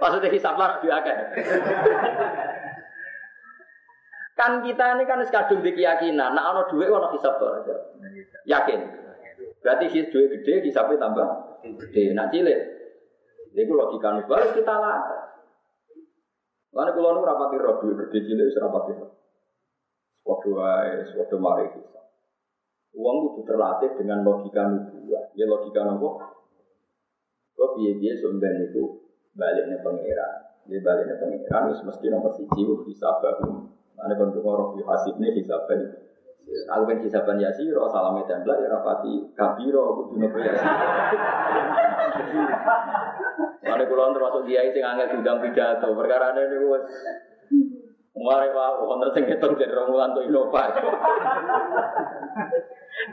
Maksudnya 0.00 0.30
hisap 0.32 0.54
lah 0.56 0.80
biakan. 0.80 1.16
Kan 4.32 4.64
kita 4.64 4.84
ini 4.96 5.04
kan 5.04 5.20
sekadung 5.28 5.60
di 5.60 5.76
keyakinan, 5.76 6.32
nah 6.32 6.56
ono 6.56 6.64
duit 6.72 6.88
ono 6.88 7.12
hisap 7.12 7.36
tuh 7.36 7.52
aja. 7.52 7.76
Yakin. 8.48 8.80
Berarti 9.60 9.86
sih 9.92 10.08
duit 10.08 10.32
gede 10.40 10.64
hisapnya 10.64 10.98
tambah 10.98 11.28
gede. 11.62 12.16
Nah 12.16 12.26
cilik. 12.32 12.60
Ini 13.52 13.68
logika 13.68 14.16
nih, 14.16 14.24
harus 14.24 14.56
kita 14.56 14.72
latih. 14.72 15.20
Lalu 16.72 16.90
kalau 16.96 17.10
nu 17.12 17.28
rapati 17.28 17.56
roh 17.60 17.76
duit 17.84 18.08
gede 18.08 18.18
cilik 18.24 18.48
serapati 18.50 18.96
roh. 18.96 19.12
Wae, 20.24 21.04
waktu 21.12 21.36
mari 21.36 21.68
hisap. 21.76 22.04
Uang 22.92 23.16
itu 23.32 23.40
terlatih 23.48 23.96
dengan 23.96 24.20
logika 24.20 24.68
nubuah. 24.68 25.32
Ya 25.32 25.48
logika 25.48 25.80
nopo. 25.88 26.20
Kok 27.56 27.70
biaya 27.76 27.96
biaya 27.96 28.14
sebenarnya 28.20 28.68
itu 28.68 28.82
baliknya 29.32 29.80
pangeran. 29.80 30.32
Dia 30.68 30.80
baliknya 30.84 31.16
pangeran, 31.16 31.72
harus 31.72 31.80
mesti 31.84 32.06
nomor 32.12 32.32
siji 32.36 32.62
bisa 32.84 33.08
bahu. 33.20 33.72
Nanti 33.96 34.14
kalau 34.16 34.50
orang 34.52 34.68
di 34.76 34.82
hasibnya 34.84 35.28
hisaban. 35.32 35.80
Aku 36.52 36.84
kan 36.84 36.98
hisaban 37.00 37.40
ya 37.40 37.48
sih, 37.54 37.70
roh 37.70 37.88
salam 37.88 38.18
tembak 38.28 38.60
ya 38.60 38.68
rapati 38.68 39.30
kabiro, 39.32 39.94
aku 39.94 40.00
dunia 40.12 40.28
priasi. 40.28 40.66
Nanti 43.62 43.84
kalau 43.88 44.12
termasuk 44.12 44.42
dia 44.44 44.60
itu 44.66 44.82
angin 44.84 45.06
diundang 45.16 45.38
pidato, 45.40 45.96
perkara 45.96 46.34
ini 46.34 46.56
gue 46.60 46.80
Mari 48.12 48.52
wae 48.52 48.84
wonten 48.84 49.08
sing 49.16 49.24
ngitung 49.24 49.56
jadi 49.56 49.72
romulan 49.72 50.12
tuh 50.12 50.28
Innova. 50.28 50.68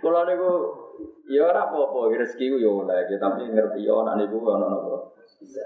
Kula 0.04 0.28
niku 0.28 0.52
ya 1.32 1.48
ora 1.48 1.72
apa-apa 1.72 2.12
rezeki 2.20 2.52
ku 2.52 2.58
ya 2.60 2.68
oleh, 2.68 3.08
tapi 3.16 3.48
ngerti 3.48 3.88
ya 3.88 3.96
anak 3.96 4.20
niku 4.20 4.44
ana 4.44 4.68
napa. 4.68 5.16
Bisa. 5.40 5.64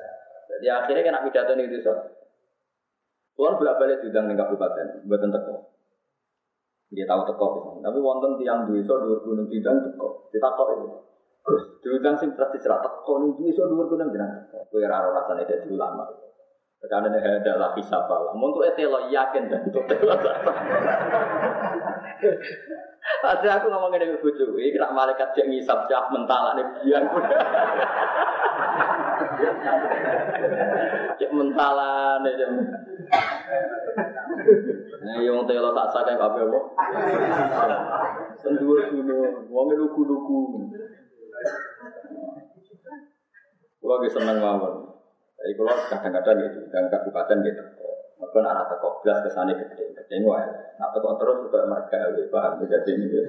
Jadi 0.53 0.69
akhirnya 0.69 1.01
kena 1.01 1.25
pidato 1.25 1.57
ning 1.57 1.65
desa. 1.65 1.93
Tuhan 3.33 3.57
bolak 3.57 3.81
balik 3.81 4.05
diundang 4.05 4.29
ning 4.29 4.37
kabupaten, 4.37 5.01
mboten 5.09 5.33
teko. 5.33 5.55
Dia 6.93 7.09
tahu 7.09 7.25
teko 7.25 7.81
Tapi 7.81 7.97
wonten 7.97 8.37
tiang 8.37 8.69
desa 8.69 8.93
dhuwur 9.01 9.25
gunung 9.25 9.49
diundang 9.49 9.81
teko. 9.81 10.29
Ditakok 10.29 10.67
itu. 10.77 10.87
Gus, 11.41 11.63
diundang 11.81 12.21
sing 12.21 12.37
berarti 12.37 12.61
serat 12.61 12.85
teko 12.85 13.13
ning 13.17 13.33
desa 13.41 13.65
dhuwur 13.65 13.89
gunung 13.89 14.13
jenengan. 14.13 14.45
Kowe 14.69 14.77
ora 14.77 15.09
rasane 15.09 15.49
dadi 15.49 15.73
ulama. 15.73 16.05
Karena 16.83 17.07
ini 17.15 17.19
adalah 17.23 17.71
hisab 17.79 18.11
Allah. 18.11 18.35
Untuk 18.35 18.59
itu 18.67 18.91
lo 18.91 19.07
yakin 19.07 19.47
dan 19.47 19.63
itu 19.63 19.79
Ada 23.23 23.49
aku 23.59 23.67
ngomongin 23.71 24.03
dengan 24.03 24.19
bujuk, 24.19 24.55
ini 24.55 24.75
kena 24.75 24.91
malaikat 24.91 25.31
yang 25.39 25.47
ngisap 25.51 25.87
siap 25.87 26.11
mental 26.11 26.55
ini 26.55 26.63
biang. 26.83 27.07
Cek 31.19 31.31
mentalan 31.31 32.23
ini. 32.27 32.45
Nah, 35.03 35.19
yang 35.19 35.43
telo 35.47 35.75
tak 35.75 35.91
sakit 35.91 36.15
apa 36.19 36.39
apa? 36.47 36.59
Tendua 38.39 38.87
gunung, 38.91 39.47
wongnya 39.51 39.79
lugu-lugu. 39.83 40.71
Kalau 43.83 43.99
lagi 43.99 44.09
seneng 44.15 44.39
mawon. 44.39 45.02
Jadi 45.43 45.59
kalau 45.59 45.75
kadang-kadang 45.91 46.35
gitu, 46.47 46.59
dan 46.71 46.87
kabupaten 46.87 47.43
gitu. 47.43 47.63
Mereka 48.15 48.39
arah 48.47 48.63
teko 48.71 49.03
belas 49.03 49.19
ke 49.19 49.29
sana 49.35 49.51
gede, 49.51 49.91
gede 49.91 50.15
wae. 50.23 50.47
Nah 50.79 50.87
teko 50.95 51.19
terus 51.19 51.43
juga 51.43 51.67
mereka 51.67 51.99
lebih 52.15 52.31
paham 52.31 52.63
jadi 52.63 52.91
ini. 52.95 53.07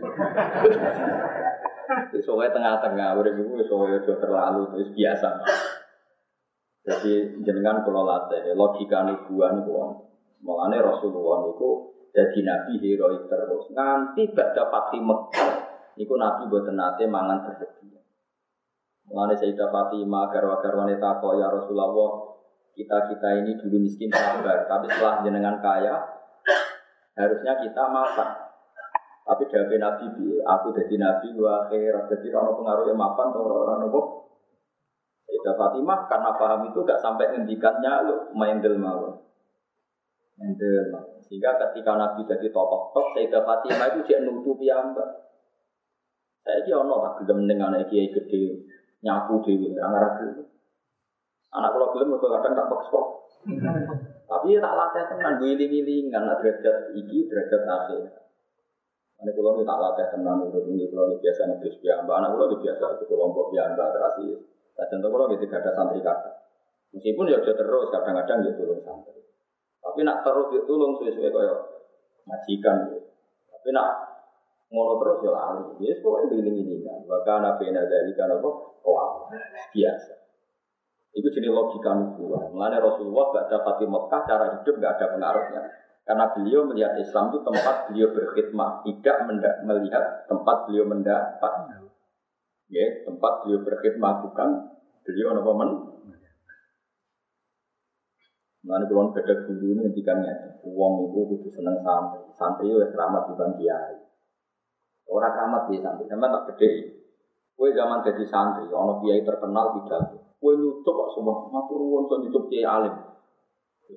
Soalnya 2.25 2.55
tengah-tengah, 2.55 3.19
udah 3.21 3.33
ibu 3.37 3.61
soalnya 3.67 4.01
sudah 4.01 4.17
terlalu 4.23 4.63
terus 4.73 4.89
biasa. 4.97 5.29
Jadi 6.85 7.13
jenengan 7.45 7.85
kalau 7.85 8.09
latih 8.09 8.57
logika 8.57 9.05
nubuan 9.05 9.61
itu, 9.61 9.73
mengenai 10.41 10.81
Rasulullah 10.81 11.49
itu 11.49 11.69
jadi 12.15 12.39
nabi 12.47 12.73
heroik 12.81 13.27
terus. 13.27 13.69
Nanti 13.75 14.31
baca 14.33 14.63
Fatih 14.71 15.03
Mekah, 15.03 15.53
itu 15.99 16.15
nabi 16.15 16.49
buat 16.49 16.69
nate 16.71 17.05
mangan 17.11 17.51
bersedia. 17.51 17.74
Mengenai 19.05 19.37
Sayyidah 19.37 19.69
Fatimah, 19.69 20.33
garwa-garwa 20.33 20.89
wanita 20.89 21.21
kok 21.21 21.37
ya 21.37 21.53
Rasulullah, 21.53 21.93
kita 22.73 22.99
kita 23.13 23.29
ini 23.45 23.53
dulu 23.61 23.77
miskin 23.85 24.09
sabar, 24.09 24.65
tapi 24.65 24.89
setelah 24.89 25.21
jenengan 25.21 25.61
kaya, 25.61 25.95
harusnya 27.13 27.53
kita 27.61 27.85
makan. 27.93 28.31
Tapi 29.25 29.43
dari 29.49 29.77
Nabi, 29.81 30.05
aku 30.45 30.67
jadi 30.73 30.95
Nabi, 31.01 31.33
wa 31.37 31.65
akhirat, 31.65 32.13
jadi 32.13 32.33
orang 32.37 32.57
pengaruh 32.61 32.85
yang 32.89 33.01
makan, 33.01 33.27
atau 33.33 33.45
orang 33.45 33.79
nopo. 33.85 34.01
Sayyidah 35.25 35.57
Fatimah 35.57 36.05
karena 36.05 36.31
paham 36.37 36.61
itu 36.69 36.79
gak 36.85 37.01
sampai 37.01 37.33
ngendikannya 37.33 37.93
lu 38.05 38.17
main 38.37 38.61
del 38.61 38.77
mau. 38.77 39.25
Mendel 40.35 40.91
Sehingga 41.25 41.57
ketika 41.57 41.97
Nabi 41.97 42.27
jadi 42.27 42.53
tokoh-tokoh, 42.53 43.17
Sayyidah 43.17 43.43
Fatimah 43.47 43.87
itu 43.95 44.01
dia 44.05 44.21
nutupi 44.21 44.69
mbak. 44.69 45.09
Saya 46.45 46.61
kira 46.61 46.85
ono 46.85 47.01
tak 47.01 47.25
gelem 47.25 47.49
ning 47.49 47.57
anak 47.57 47.89
kiai 47.89 48.13
gede 48.13 48.61
nyapu 49.05 49.45
dewi, 49.45 49.77
orang 49.77 49.93
ragu. 50.01 50.49
Anak 51.55 51.71
kalau 51.77 51.93
belum 51.93 52.19
kadang 52.19 52.55
tak 52.57 52.67
paksa. 52.73 53.01
Tapi 54.25 54.57
ya 54.57 54.59
tak 54.65 54.75
latih 54.75 55.05
tenan, 55.13 55.37
giling-giling, 55.39 56.09
karena 56.09 56.33
derajat 56.41 56.97
iki, 56.97 57.29
derajat 57.29 57.63
akhir. 57.69 58.03
Ini 59.21 59.31
kalau 59.37 59.61
tak 59.63 59.79
latih 59.79 60.07
tenan, 60.11 60.49
ini 60.49 60.89
kalau 60.89 61.15
biasa 61.21 61.43
nebis 61.53 61.77
mbak 61.79 62.17
anak 62.17 62.29
kalau 62.35 62.57
biasa 62.59 62.85
itu 62.97 63.05
kelompok 63.05 63.53
mbak 63.53 63.89
terasi. 63.93 64.27
Nah, 64.75 64.87
contoh 64.91 65.09
kalau 65.13 65.31
gitu 65.31 65.47
ada 65.55 65.71
santri 65.71 66.03
kata. 66.03 66.31
Meskipun 66.91 67.31
ya 67.31 67.39
terus, 67.43 67.87
kadang-kadang 67.95 68.43
ya 68.43 68.51
tolong 68.59 68.83
santri. 68.83 69.23
Tapi 69.79 70.01
nak 70.03 70.27
terus 70.27 70.51
dia 70.51 70.63
tolong 70.67 70.99
sesuai 70.99 71.31
kayak 71.31 71.59
majikan. 72.27 72.77
Tapi 73.53 73.69
nak 73.71 74.14
ngono 74.75 74.99
terus 74.99 75.23
ya 75.23 75.31
lali. 75.31 75.63
Ya 75.87 75.95
pokoknya 76.03 76.35
giling-gilingan. 76.35 77.07
Bahkan 77.07 77.39
nabi 77.47 77.71
dari 77.71 78.13
kan 78.19 78.35
apa? 78.35 78.49
Oh, 78.83 79.31
biasa. 79.71 80.13
Itu 81.15 81.31
jenis 81.31 81.55
logika 81.55 81.95
nubuah. 81.95 82.51
Mengenai 82.51 82.83
Rasulullah 82.83 83.31
gak 83.31 83.47
ada 83.47 83.59
Fatih 83.63 83.87
Mekah, 83.87 84.21
cara 84.27 84.45
hidup 84.59 84.75
gak 84.83 84.99
ada 84.99 85.07
pengaruhnya. 85.15 85.63
Karena 86.05 86.27
beliau 86.35 86.67
melihat 86.67 86.99
Islam 86.99 87.33
itu 87.33 87.39
tempat 87.47 87.89
beliau 87.89 88.13
berkhidmat, 88.13 88.85
tidak 88.85 89.17
melihat 89.65 90.05
tempat 90.27 90.57
beliau 90.69 90.85
mendapat. 90.91 91.53
Ya, 92.69 92.87
tempat 93.07 93.33
beliau 93.47 93.63
berkhidmat 93.63 94.27
bukan 94.27 94.49
beliau 95.07 95.39
apa 95.39 95.53
men. 95.55 95.71
Mengenai 98.65 98.89
kulon 98.89 99.13
beda 99.13 99.45
dulu 99.45 99.77
ini 99.77 99.81
ngendikannya, 99.85 100.65
uang 100.65 100.93
itu 101.13 101.21
kudu 101.37 101.49
seneng 101.53 101.85
santri, 101.85 102.25
santri 102.33 102.73
itu 102.73 102.81
keramat 102.97 103.29
di 103.29 103.61
kiai. 103.61 104.04
Orang 105.05 105.33
keramat 105.37 105.63
di 105.69 105.79
santri, 105.85 106.09
sama 106.09 106.33
tak 106.33 106.57
gede. 106.57 106.71
Kue 107.55 107.71
zaman 107.71 108.03
jadi 108.03 108.25
santri, 108.27 108.67
ono 108.73 108.99
kiai 109.05 109.23
terkenal 109.23 109.79
pidato. 109.79 110.17
Kue 110.41 110.59
nyucuk 110.59 110.95
kok 110.95 111.11
semua, 111.15 111.47
matur 111.53 111.79
nuwun 111.79 112.09
so 112.09 112.19
nyucuk 112.19 112.51
kiai 112.51 112.67
alim. 112.67 112.95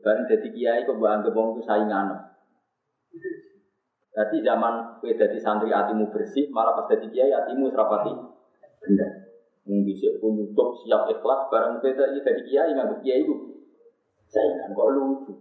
Bareng 0.04 0.28
jadi 0.28 0.48
kiai 0.52 0.86
kok 0.86 1.00
mbak 1.00 1.12
anggap 1.24 1.34
itu 1.34 1.62
saingan. 1.64 2.08
Jadi 4.18 4.36
zaman 4.44 4.74
kue 5.00 5.16
jadi 5.16 5.38
santri 5.40 5.72
hatimu 5.72 6.12
bersih, 6.12 6.52
malah 6.52 6.76
pas 6.76 6.92
jadi 6.92 7.08
kiai 7.10 7.32
hatimu 7.34 7.72
serapati 7.72 8.14
benda. 8.84 9.08
Mung 9.68 9.84
bisa 9.84 10.12
pun 10.20 10.38
nyucuk 10.38 10.84
siap 10.84 11.08
ikhlas, 11.08 11.50
bareng 11.50 11.80
kue 11.82 11.96
jadi 11.96 12.42
kiai 12.46 12.76
nggak 12.76 13.00
kiai 13.02 13.24
itu 13.24 13.36
saingan 14.28 14.76
kok 14.76 14.92
lucu. 14.92 15.34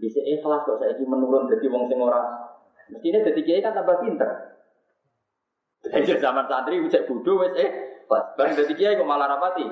Bisa 0.00 0.18
ikhlas 0.24 0.66
kok 0.66 0.80
saya 0.80 0.96
menurun 0.98 1.46
jadi 1.46 1.68
wong 1.68 1.86
sing 1.86 2.00
ora. 2.00 2.48
Mestinya 2.90 3.22
jadi 3.22 3.40
kiai 3.44 3.60
kan 3.62 3.76
tambah 3.76 4.02
pinter. 4.02 4.28
Jadi 5.82 6.22
zaman 6.22 6.46
santri 6.46 6.78
bisa 6.78 7.02
bodoh 7.10 7.42
wes 7.42 7.58
eh 7.58 7.70
bareng 8.06 8.54
dadi 8.54 8.72
kiai 8.78 8.94
kok 8.94 9.08
malah 9.08 9.26
rapati. 9.26 9.66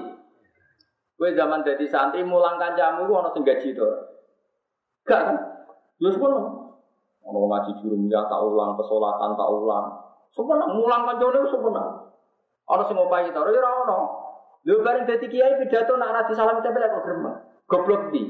Kowe 1.15 1.31
zaman 1.37 1.63
dadi 1.63 1.87
santri 1.87 2.27
mulang 2.27 2.59
kancamu 2.59 3.07
ku 3.07 3.15
ana 3.15 3.31
gaji 3.31 3.77
to. 3.77 3.89
Gak 5.07 5.21
kan? 5.23 5.37
Lu 6.03 6.11
sekolah. 6.11 6.43
Ono 7.21 7.47
ngaji 7.47 7.71
jurumiyah 7.85 8.27
tak 8.27 8.41
ulang, 8.43 8.75
pesolatan 8.75 9.37
tak 9.37 9.51
ulang. 9.53 9.87
Sekolah 10.35 10.67
mulang 10.73 11.07
kancane 11.07 11.41
sekolah. 11.47 11.87
Ana 12.71 12.83
sing 12.87 12.97
ngopahi 12.97 13.31
to, 13.31 13.41
ora 13.45 13.71
ono. 13.87 13.99
Lho 14.67 14.83
bareng 14.83 15.07
dadi 15.07 15.27
kiai 15.31 15.61
pidato 15.63 15.95
nak 15.95 16.11
ra 16.11 16.21
disalam 16.27 16.59
tempel 16.65 16.85
kok 16.91 17.05
gremeng. 17.07 17.37
Goblok 17.71 18.11
di. 18.11 18.25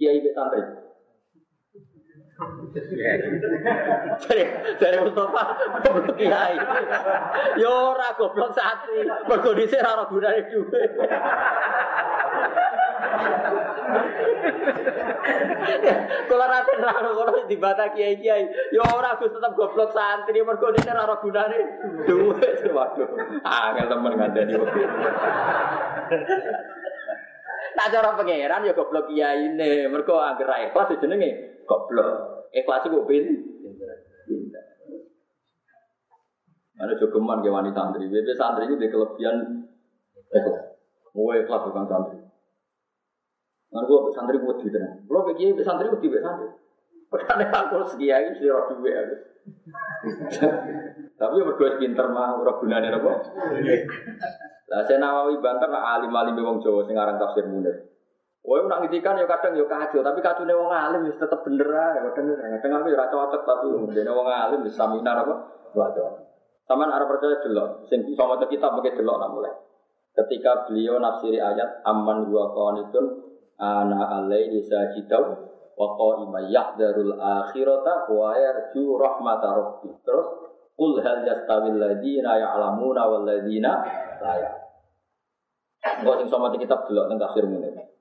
Kiai 0.00 0.18
be 0.24 0.30
santri. 0.34 0.87
Dari 2.38 3.18
dari 4.78 4.96
Mustafa 5.02 5.42
goblok 5.82 6.14
kiai. 6.14 6.54
Yo 7.58 7.98
ora 7.98 8.14
goblok 8.14 8.54
santri. 8.54 9.02
Mergo 9.26 9.58
dhisik 9.58 9.82
ora 9.82 10.06
gunane. 10.06 10.46
Kula 16.30 16.46
rate 16.46 16.72
nerangno 16.78 17.10
ngono 17.18 17.42
dibata 17.50 17.90
kiai-kiai. 17.90 18.70
Yo 18.70 18.86
ora 18.86 19.18
Gus 19.18 19.34
tetep 19.34 19.58
goblok 19.58 19.90
santri 19.90 20.38
mergo 20.38 20.70
dhisik 20.70 20.94
ora 20.94 21.18
gunane 21.18 21.58
dhuwit. 22.06 22.70
Waduh. 22.70 23.18
Angel 23.42 23.90
temen 23.90 24.14
ngandani. 24.14 24.54
Tak 27.78 27.94
cara 27.94 28.18
pangeran 28.18 28.66
ya 28.66 28.74
goblok 28.74 29.06
kiai 29.06 29.54
ini. 29.54 29.86
Mergo 29.86 30.18
anggere 30.18 30.50
ra 30.50 30.66
ikhlas 30.66 30.90
ya 30.90 30.98
jenenge 30.98 31.62
goblok. 31.62 32.50
Ikhlas 32.50 32.90
iku 32.90 33.06
bin. 33.06 33.54
Pinter. 34.26 34.64
Ada 36.82 36.98
jogeman 36.98 37.38
ke 37.38 37.54
wanita 37.54 37.78
santri. 37.78 38.10
Jadi 38.10 38.34
santri 38.34 38.66
itu 38.66 38.74
di 38.74 38.90
kelebihan 38.90 39.62
ikhlas. 40.34 40.74
Mau 41.14 41.30
ikhlas 41.30 41.62
bukan 41.70 41.86
santri. 41.86 42.18
Gue 43.68 44.10
santri 44.10 44.42
di 44.42 44.68
tenang. 44.74 45.06
Kalau 45.06 45.22
kayak 45.28 45.38
gini, 45.38 45.62
santri 45.62 45.86
gue 45.86 46.02
di 46.02 46.18
santri. 46.18 46.50
Padahal 47.08 47.40
aku 47.46 47.88
sekiai 47.94 48.36
sih 48.36 48.50
roh 48.50 48.68
duwe 48.74 48.92
aku. 48.92 49.16
Tapi 51.16 51.34
berdua 51.40 51.80
pinter 51.80 52.06
mah, 52.12 52.36
ora 52.36 52.52
gunane 52.60 52.92
apa? 52.92 53.12
Lah 54.68 54.84
saya 54.84 55.00
Nawawi 55.00 55.40
banter 55.40 55.72
nak 55.72 55.80
alim-alim 55.96 56.36
wong 56.44 56.60
Jawa 56.60 56.84
sing 56.84 56.96
aran 57.00 57.16
tafsir 57.16 57.48
munir. 57.48 57.88
Woi 58.44 58.64
nak 58.64 58.84
ngidikan 58.84 59.16
ya 59.16 59.28
kadang 59.28 59.56
ya 59.56 59.64
kacau, 59.64 60.00
tapi 60.00 60.20
kacune 60.20 60.52
wong 60.52 60.72
alim 60.72 61.08
wis 61.08 61.16
tetep 61.16 61.40
bener 61.44 61.68
ae. 61.68 62.00
Kadang 62.12 62.36
kadang 62.36 62.80
aku 62.80 62.92
ora 62.92 63.06
cocok 63.08 63.42
tapi 63.44 63.66
dene 63.96 64.12
wong 64.12 64.28
alim 64.28 64.60
wis 64.64 64.76
saminar 64.76 65.24
apa? 65.24 65.34
Waduh. 65.72 66.28
Taman 66.68 66.92
arah 66.92 67.08
percaya 67.08 67.40
delok, 67.40 67.88
sing 67.88 68.04
iso 68.08 68.24
maca 68.28 68.44
kitab 68.44 68.76
mungkin 68.76 68.92
delok 68.92 69.16
mulai. 69.32 69.52
Ketika 70.12 70.68
beliau 70.68 71.00
nafsiri 71.00 71.40
ayat 71.40 71.80
aman 71.88 72.28
wa 72.28 72.52
qanitun 72.52 73.04
ana 73.56 74.20
alaihi 74.20 74.60
sajidau 74.68 75.48
wa 75.78 75.86
qa'ima 75.96 76.44
yahdharul 76.44 77.16
akhirata 77.16 78.12
wa 78.12 78.36
yarju 78.36 78.84
rahmata 79.00 79.48
rabbi. 79.48 79.96
Terus 80.04 80.28
qul 80.78 81.02
hal 81.02 81.26
yastawil 81.26 81.74
ladina 81.74 82.38
ya'lamuna 82.38 83.02
wal 83.10 83.26
ladina 83.26 83.82
la 84.22 84.34
ya'lamun. 84.38 84.68
Engko 85.78 86.12
sing 86.22 86.28
sama 86.30 86.54
kitab 86.54 86.86
delok 86.86 87.10
teng 87.10 87.18
tafsir 87.18 87.44
ngene. 87.46 87.98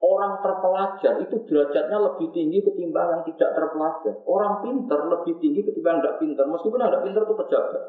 Orang 0.00 0.40
terpelajar 0.40 1.20
itu 1.20 1.36
derajatnya 1.44 1.98
lebih 2.00 2.32
tinggi 2.32 2.64
ketimbang 2.64 3.20
yang 3.20 3.22
tidak 3.28 3.52
terpelajar. 3.52 4.14
Orang 4.24 4.64
pinter 4.64 4.96
lebih 5.06 5.36
tinggi 5.38 5.60
ketimbang 5.60 6.00
yang 6.00 6.02
tidak 6.02 6.18
pinter. 6.24 6.44
Meskipun 6.48 6.80
yang 6.80 6.88
tidak 6.88 7.04
pinter 7.04 7.22
itu 7.28 7.34
pejabat. 7.36 7.82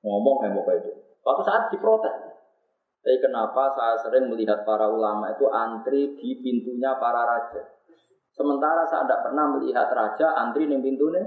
Ngomong 0.00 0.36
kayak 0.40 0.56
apa 0.56 0.72
itu. 0.80 0.90
Suatu 1.20 1.42
saat 1.44 1.62
diprotes. 1.68 2.16
Tapi 3.04 3.20
kenapa 3.20 3.76
saya 3.76 4.00
sering 4.00 4.32
melihat 4.32 4.64
para 4.64 4.88
ulama 4.88 5.36
itu 5.36 5.44
antri 5.52 6.16
di 6.16 6.40
pintunya 6.40 6.96
para 6.96 7.28
raja. 7.28 7.60
Sementara 8.32 8.88
saya 8.88 9.04
tidak 9.04 9.28
pernah 9.28 9.44
melihat 9.52 9.92
raja 9.92 10.32
antri 10.40 10.64
di 10.64 10.80
pintunya. 10.80 11.20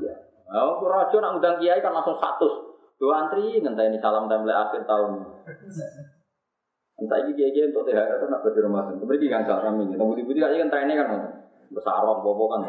Ya. 0.00 0.31
Oh, 0.50 0.82
raja 0.84 1.16
nak 1.22 1.38
undang 1.38 1.56
kiai 1.62 1.78
kan 1.78 1.94
langsung 1.94 2.18
satu. 2.18 2.74
Dua 2.98 3.26
antri 3.26 3.58
ngenteni 3.58 3.98
salam 3.98 4.26
mulai 4.30 4.54
akhir 4.54 4.86
tahun. 4.86 5.22
Entah 7.02 7.18
ini 7.24 7.34
kiai 7.34 7.66
untuk 7.66 7.82
THR 7.88 8.20
itu 8.20 8.26
nak 8.30 8.46
di 8.46 8.60
rumah 8.62 8.86
sendiri. 8.86 9.06
Mereka 9.06 9.26
kan 9.26 9.42
cara 9.48 9.60
kami. 9.70 9.90
Tapi 9.90 10.06
putih-putih 10.06 10.42
aja 10.44 10.56
kan 10.62 10.70
trennya 10.70 10.94
kan 11.02 11.08
besar 11.72 12.04
bobo 12.04 12.46
kan. 12.52 12.60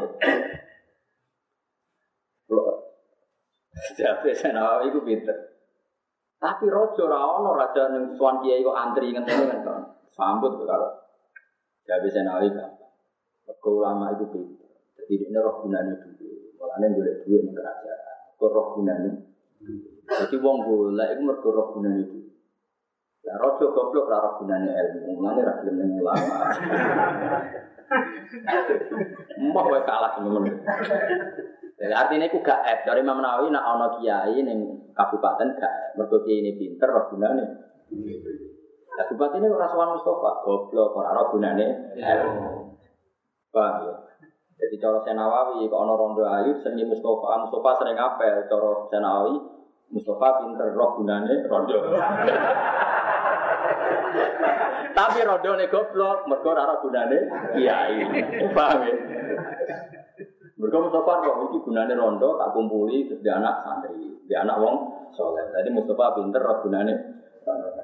Jadi 3.94 4.32
saya 4.34 4.58
nawawi 4.58 4.90
itu 4.90 5.02
pinter. 5.04 5.38
Tapi 6.40 6.66
rojo 6.68 7.04
rawono 7.08 7.54
raja 7.54 7.94
yang 7.94 8.10
suan 8.16 8.42
kiai 8.42 8.64
kok 8.64 8.74
antri 8.74 9.12
ngenteni 9.12 9.54
kan 9.54 9.60
kan. 9.62 9.82
Sambut 10.14 10.56
kalau. 10.66 10.98
Jadi 11.84 12.08
saya 12.10 12.26
nawawi 12.32 12.50
kan. 12.58 12.74
Kau 13.60 13.84
ulama 13.84 14.16
itu 14.16 14.26
pinter. 14.34 14.72
Jadi 14.98 15.30
ini 15.30 15.38
roh 15.38 15.62
gunanya 15.62 15.94
dulu. 16.64 16.72
Mulanya 16.72 16.88
boleh 16.96 17.14
duit 17.28 17.42
nih 17.44 17.52
kerajaan. 17.52 18.18
Roh 18.40 18.68
gunanya. 18.76 19.12
Jadi 20.04 20.36
wong 20.40 20.58
boleh 20.64 21.08
itu 21.12 21.22
mergo 21.24 21.50
roh 21.52 21.68
gunanya 21.76 22.04
dulu. 22.08 22.24
Lah 23.24 23.36
rojo 23.40 23.66
goblok 23.72 24.12
ora 24.12 24.20
roh 24.20 24.34
gunane 24.44 24.68
ilmu, 24.68 25.16
mulane 25.16 25.42
ra 25.48 25.64
gelem 25.64 25.80
ning 25.80 26.04
ulama. 26.04 26.38
Mbah 29.40 29.66
wae 29.72 29.82
kalah 29.88 30.12
temen. 30.20 30.44
Jadi 31.80 31.94
artinya 31.96 32.28
itu 32.28 32.40
gak 32.44 32.64
F 32.68 32.80
dari 32.84 33.00
Imam 33.00 33.24
Nawawi 33.24 33.48
nak 33.52 33.64
ono 33.64 33.88
kiai 34.00 34.44
ning 34.44 34.92
kabupaten 34.92 35.56
gak 35.56 35.96
mergo 35.96 36.20
kiai 36.28 36.44
ini 36.44 36.60
pinter 36.60 36.92
roh 36.92 37.08
gunane. 37.16 37.44
Kabupaten 38.94 39.40
ini 39.40 39.48
ora 39.48 39.72
sowan 39.72 39.96
Mustafa, 39.96 40.44
goblok 40.44 40.92
ora 40.92 41.16
roh 41.16 41.32
gunane 41.32 41.96
ilmu. 41.96 42.76
Paham 43.56 43.88
ya? 43.88 43.93
Jadi 44.74 44.82
cara 44.90 44.98
Senawawi, 45.06 45.70
kok 45.70 45.86
ono 45.86 45.94
rondo 45.94 46.26
ayu, 46.26 46.58
seni 46.58 46.82
Mustafa, 46.82 47.46
Mustafa 47.46 47.78
sering 47.78 47.94
apel, 47.94 48.42
cara 48.50 48.90
Senawawi, 48.90 49.38
Mustafa 49.94 50.42
pinter 50.42 50.74
roh 50.74 50.98
gunane 50.98 51.46
rondo. 51.46 51.78
Tapi 54.98 55.20
rondo 55.30 55.52
nih 55.54 55.70
goblok, 55.70 56.26
mergo 56.26 56.58
ora 56.58 56.82
gunane 56.82 57.18
kiai. 57.54 58.02
Paham 58.50 58.82
ya? 58.90 58.98
Mergo 60.58 60.90
Mustafa 60.90 61.22
roh 61.22 61.54
iki 61.54 61.62
gunane 61.62 61.94
rondo 61.94 62.42
tak 62.42 62.58
kumpuli 62.58 63.06
terus 63.06 63.22
dia 63.22 63.38
anak 63.38 63.62
santri, 63.62 64.26
dia 64.26 64.42
anak 64.42 64.58
wong 64.58 65.06
soleh. 65.14 65.54
Jadi 65.54 65.70
Mustafa 65.70 66.18
pinter 66.18 66.42
roh 66.42 66.66
gunane 66.66 67.23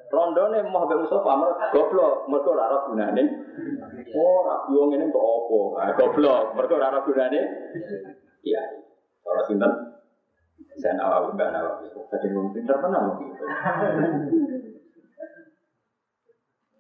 rondo 0.10 0.44
nih 0.52 0.62
mau 0.68 0.88
be 0.88 0.96
Mustafa 1.00 1.32
mer 1.36 1.52
goblok, 1.76 2.26
mergo 2.32 2.52
ora 2.56 2.78
gunane. 2.88 3.24
Oh, 4.16 4.40
rabi 4.48 4.74
wong 4.74 4.96
ini? 4.96 5.06
Ah, 5.78 5.92
goblok, 5.94 6.56
mergo 6.56 6.76
ora 6.80 7.00
gunane 7.04 7.42
kiai. 8.42 8.78
Ora 9.28 9.42
sinten? 9.46 9.72
Saya 10.80 10.96
nawawi, 10.96 11.36
mbak 11.36 11.50
nawawi. 11.52 11.88
Tadi 12.08 12.28
ngomong 12.32 12.56
pinter 12.56 12.78
mana 12.80 13.00
gitu. 13.20 13.44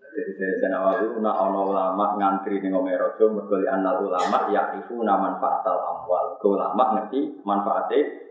Jadi 0.10 0.32
dari 0.36 0.56
Senawawi, 0.58 1.06
nak 1.22 1.38
ono 1.38 1.70
ulama 1.70 2.18
ngantri 2.18 2.60
ning 2.60 2.74
omahe 2.74 2.98
raja 2.98 3.26
mergo 3.30 3.56
anal 3.62 4.04
ulama 4.04 4.50
yakifu 4.50 5.04
naman 5.04 5.38
fatal 5.38 5.78
amwal. 5.80 6.40
Ulama 6.42 6.84
ngerti 6.98 7.44
manfaatnya. 7.44 8.29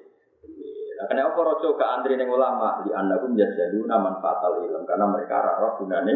Nah, 0.98 1.06
kenapa 1.06 1.38
raja 1.46 1.68
gak 1.78 1.92
antri 2.02 2.18
ning 2.18 2.26
ulama? 2.26 2.82
Di 2.82 2.90
anakum 2.90 3.38
jajaduna 3.38 4.02
manfaatal 4.02 4.66
ilm 4.66 4.82
karena 4.82 5.06
mereka 5.06 5.62
roh 5.62 5.78
gunane 5.78 6.14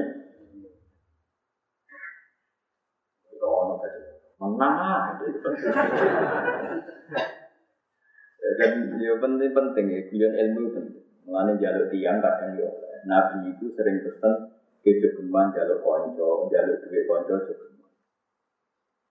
ono 3.43 3.75
tadi. 3.79 4.01
Menang. 4.43 5.23
Dan 8.59 8.73
ya 8.99 9.15
penting 9.23 9.51
penting 9.55 9.87
ya, 9.87 10.03
kuliah 10.11 10.33
ilmu 10.35 10.75
penting. 10.75 10.99
Mengenai 11.23 11.63
jalur 11.63 11.87
tiang 11.95 12.19
kadang 12.19 12.59
ya. 12.59 12.67
Nabi 13.07 13.55
itu 13.55 13.71
sering 13.79 14.03
pesan 14.03 14.51
kejogeman 14.83 15.55
jalur 15.55 15.79
konco, 15.79 16.51
jalur 16.51 16.75
duit 16.83 17.07
konco 17.07 17.39
jogeman. 17.47 17.91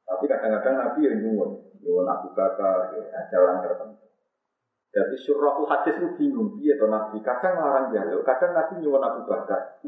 Tapi 0.04 0.28
kadang-kadang 0.28 0.76
Nabi 0.76 1.00
yang 1.08 1.16
nyuwun, 1.24 1.64
nyuwun 1.80 2.12
Abu 2.12 2.36
Bakar, 2.36 2.92
ya, 2.92 3.04
ada 3.16 3.36
orang 3.40 3.64
tertentu. 3.64 4.11
Jadi 4.92 5.16
surahul 5.24 5.72
hadis 5.72 5.96
itu 6.04 6.20
bingung, 6.20 6.60
dia 6.60 6.76
atau 6.76 6.92
Nabi 6.92 7.24
kadang 7.24 7.64
larang 7.64 7.96
jalur, 7.96 8.28
kadang 8.28 8.52
Nabi 8.52 8.84
nyuwun 8.84 9.00
Abu 9.00 9.24
Bakar. 9.24 9.80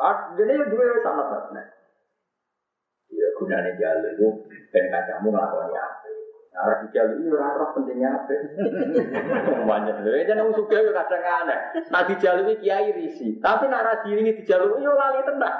Ah, 0.00 0.32
ini 0.32 0.64
dua 0.72 0.96
sangat 1.04 1.52
nah. 1.52 1.66
Ya 3.12 3.28
gunanya 3.36 3.76
jalur 3.76 4.16
itu 4.16 4.28
dan 4.72 4.84
kacamu 4.88 5.28
ngelakoni 5.28 5.76
apa? 5.76 6.08
Nah, 6.50 6.76
di 6.80 6.88
jalur 6.88 7.16
itu 7.20 7.36
orang 7.36 7.72
pentingnya 7.76 8.08
apa? 8.16 8.34
Banyak. 9.68 9.96
Itu 10.08 10.32
nang 10.32 10.56
suka 10.56 10.76
ya 10.80 10.92
kadang 11.04 11.24
aneh. 11.44 11.60
Nah 11.92 12.02
di 12.08 12.14
jalur 12.16 12.48
itu 12.48 12.64
kiai 12.64 12.96
risi. 12.96 13.36
Tapi 13.44 13.68
nak 13.68 14.08
diri 14.08 14.24
ini 14.24 14.40
di 14.40 14.42
jalur 14.48 14.80
itu 14.80 14.88
lali 14.88 15.20
tenang. 15.20 15.56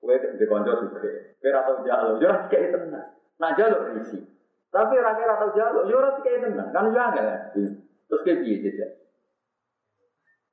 Kue 0.00 0.16
di 0.16 0.44
konco 0.48 0.72
suka. 0.88 0.98
Kue 1.36 1.50
atau 1.52 1.84
jalur, 1.84 2.16
yo 2.16 2.30
kiai 2.48 2.72
tenang. 2.72 3.12
Nah 3.36 3.50
jalur 3.52 3.92
risi. 3.92 4.37
Tapi 4.68 4.94
rakyat 5.00 5.28
atau 5.40 5.48
jalur, 5.56 5.84
yo 5.88 5.98
kiai 6.20 6.44
tenang. 6.44 6.68
Kan 6.72 6.92
enggak. 6.92 7.56
Terus 8.08 8.20
kayak 8.24 8.40
piye 8.44 8.56
saja. 8.60 8.86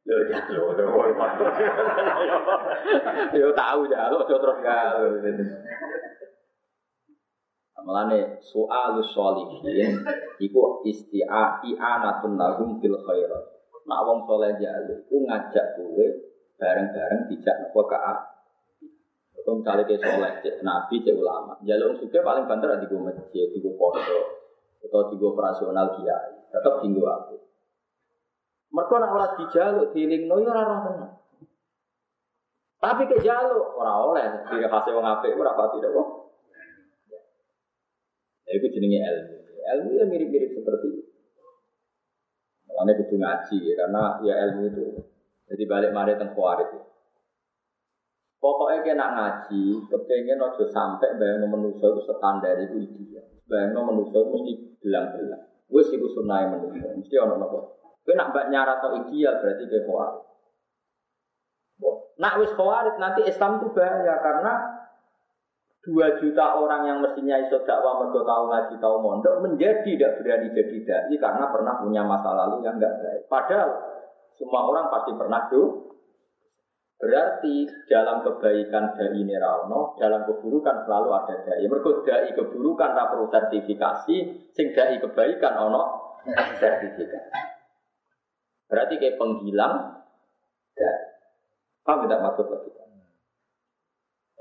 Yo 0.06 0.18
jalur, 0.30 0.76
yo 3.34 3.50
tahu 3.52 3.82
jalur, 3.92 4.22
terus 4.24 4.60
jalur. 4.64 5.12
Melane 7.86 8.42
soal 8.42 8.98
sholihin 8.98 10.02
iku 10.42 10.82
isti'a 10.90 11.62
i'anatun 11.62 12.34
lahum 12.34 12.82
fil 12.82 12.98
khairat. 12.98 13.46
Nak 13.86 14.02
wong 14.02 14.26
soleh 14.26 14.58
jaluk 14.58 15.06
ku 15.06 15.22
ngajak 15.30 15.78
kowe 15.78 16.06
bareng-bareng 16.58 17.30
dijak 17.30 17.56
nopo 17.62 17.86
ka 17.86 18.35
Kau 19.46 19.62
misalnya 19.62 19.86
kayak 19.86 20.02
soleh, 20.02 20.32
cek 20.42 20.66
nabi, 20.66 21.06
cek 21.06 21.14
ulama. 21.14 21.54
Jalur 21.62 21.94
suka 22.02 22.26
paling 22.26 22.50
banter 22.50 22.82
di 22.82 22.90
gue 22.90 22.98
masjid, 22.98 23.46
di 23.54 23.62
gue 23.62 23.78
pondok, 23.78 24.26
atau 24.82 25.14
di 25.14 25.22
gue 25.22 25.30
operasional 25.30 25.94
kiai. 25.94 26.50
Tetap 26.50 26.82
tinggal 26.82 27.06
aku. 27.14 27.38
Mereka 28.74 28.96
nak 28.98 29.14
olah 29.14 29.32
dijaluk, 29.38 29.94
diling 29.94 30.26
no, 30.26 30.42
ya 30.42 30.50
orang 30.50 30.82
tenang. 30.82 31.14
Tapi 32.82 33.06
ke 33.06 33.22
jaluk, 33.22 33.78
orang 33.78 33.98
oleh, 34.10 34.26
diri 34.50 34.66
hasil 34.66 34.94
wong 34.98 35.06
apik, 35.06 35.38
ora 35.38 35.54
pati 35.54 35.78
tidak 35.78 35.94
kok. 35.94 36.10
Ya 38.50 38.52
itu 38.58 38.68
jenenge 38.74 39.00
ilmu. 39.06 39.36
Ilmu 39.62 39.90
ya 39.94 40.06
mirip-mirip 40.10 40.50
seperti 40.58 40.86
itu. 40.90 41.02
Makanya 42.66 42.98
kudu 42.98 43.16
ngaji 43.22 43.58
ya, 43.62 43.74
karena 43.78 44.04
ya 44.26 44.34
ilmu 44.50 44.62
itu. 44.74 44.86
Jadi 45.54 45.64
balik 45.70 45.94
mari 45.94 46.18
teng 46.18 46.34
itu. 46.34 46.80
Pokoknya 48.46 48.86
kena 48.86 49.08
ngaji, 49.18 49.90
kepengen 49.90 50.38
ojo 50.38 50.70
sampai 50.70 51.18
bayang 51.18 51.50
manusia 51.50 51.90
itu 51.90 52.02
standar 52.06 52.54
itu 52.62 52.78
ideal. 52.78 53.26
Bayang 53.50 53.74
manusia 53.82 54.22
itu 54.22 54.30
mesti 54.30 54.54
bilang-bilang. 54.86 55.42
Sih 55.66 55.98
gue 55.98 56.12
sunai 56.14 56.46
manusia, 56.54 56.94
mesti 56.94 57.16
orang 57.18 57.42
nopo. 57.42 57.82
Gue 58.06 58.14
nak 58.14 58.30
mbak 58.30 58.54
nyarat 58.54 58.86
ideal 59.02 59.42
berarti 59.42 59.66
kayak 59.66 59.90
khawarit. 59.90 60.24
Nak 62.22 62.34
wis 62.38 62.54
khawarit 62.54 62.96
nanti 63.02 63.26
Islam 63.26 63.58
itu 63.58 63.68
bahaya 63.74 64.14
karena 64.22 64.54
dua 65.82 66.14
juta 66.22 66.46
orang 66.62 66.86
yang 66.86 66.98
mestinya 67.02 67.42
iso 67.42 67.66
dakwah 67.66 67.98
mergo 67.98 68.22
tahu 68.30 68.44
ngaji 68.54 68.76
tahu 68.78 68.96
mondok 69.02 69.42
menjadi 69.42 69.82
tidak 69.82 70.22
berani 70.22 70.54
jadi 70.54 70.78
dai 70.86 71.16
karena 71.18 71.50
pernah 71.50 71.82
punya 71.82 72.06
masa 72.06 72.30
lalu 72.30 72.62
yang 72.62 72.78
enggak 72.78 72.94
baik. 73.02 73.26
Padahal 73.26 73.70
semua 74.38 74.70
orang 74.70 74.94
pasti 74.94 75.18
pernah 75.18 75.50
do 75.50 75.62
Berarti 76.96 77.68
dalam 77.92 78.24
kebaikan 78.24 78.96
dari 78.96 79.28
Nerauno, 79.28 80.00
dalam 80.00 80.24
keburukan 80.24 80.88
selalu 80.88 81.10
ada 81.12 81.36
dai. 81.44 81.68
Mereka 81.68 82.08
dai 82.08 82.32
keburukan 82.32 82.92
rapor 82.96 83.28
sertifikasi, 83.28 84.18
sing 84.56 84.68
dai 84.72 84.96
kebaikan 85.04 85.54
ono 85.60 86.16
sertifikasi. 86.56 87.40
Berarti 88.72 88.94
kayak 88.96 89.20
penghilang 89.20 90.02
dai. 90.72 91.00
Paham 91.86 92.10
tidak 92.10 92.24
maksud 92.26 92.50
lagi? 92.50 92.72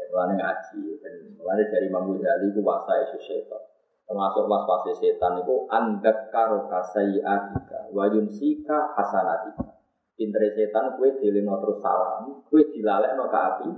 Ya, 0.01 0.03
mulanya 0.09 0.35
ngaji, 0.41 0.97
dan 1.05 1.15
mulanya 1.37 1.65
dari 1.69 1.93
Imam 1.93 2.09
Ghazali 2.09 2.49
itu 2.49 2.65
wasa 2.65 3.05
isu 3.05 3.21
setan. 3.21 3.61
Termasuk 4.09 4.49
was-wasi 4.49 4.97
setan 4.97 5.45
itu 5.45 5.69
andak 5.69 6.33
karo 6.33 6.65
kasai 6.73 7.21
adika, 7.21 7.93
wayun 7.93 8.33
sika 8.33 8.97
hasanatika. 8.97 9.77
Pintere 10.15 10.55
setan 10.55 10.95
kue 10.95 11.19
dilino 11.19 11.59
terus 11.59 11.83
salam, 11.83 12.47
kue 12.47 12.63
dilalek 12.71 13.19
no 13.19 13.27
ke 13.27 13.39
api. 13.39 13.69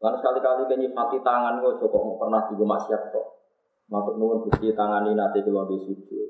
Lalu 0.00 0.16
sekali-kali 0.16 0.62
kenyi 0.70 0.88
mati 0.94 1.18
tangan 1.20 1.60
gue 1.60 1.76
cukup 1.76 2.00
mau 2.00 2.16
pernah 2.16 2.46
juga 2.48 2.64
maksiat 2.70 3.12
kok. 3.12 3.26
Matuk 3.90 4.16
nuwun 4.16 4.46
gusti 4.46 4.72
tangan 4.72 5.10
ini 5.10 5.18
nanti 5.18 5.42
kalau 5.42 5.66
di 5.66 5.76
sujud. 5.76 6.28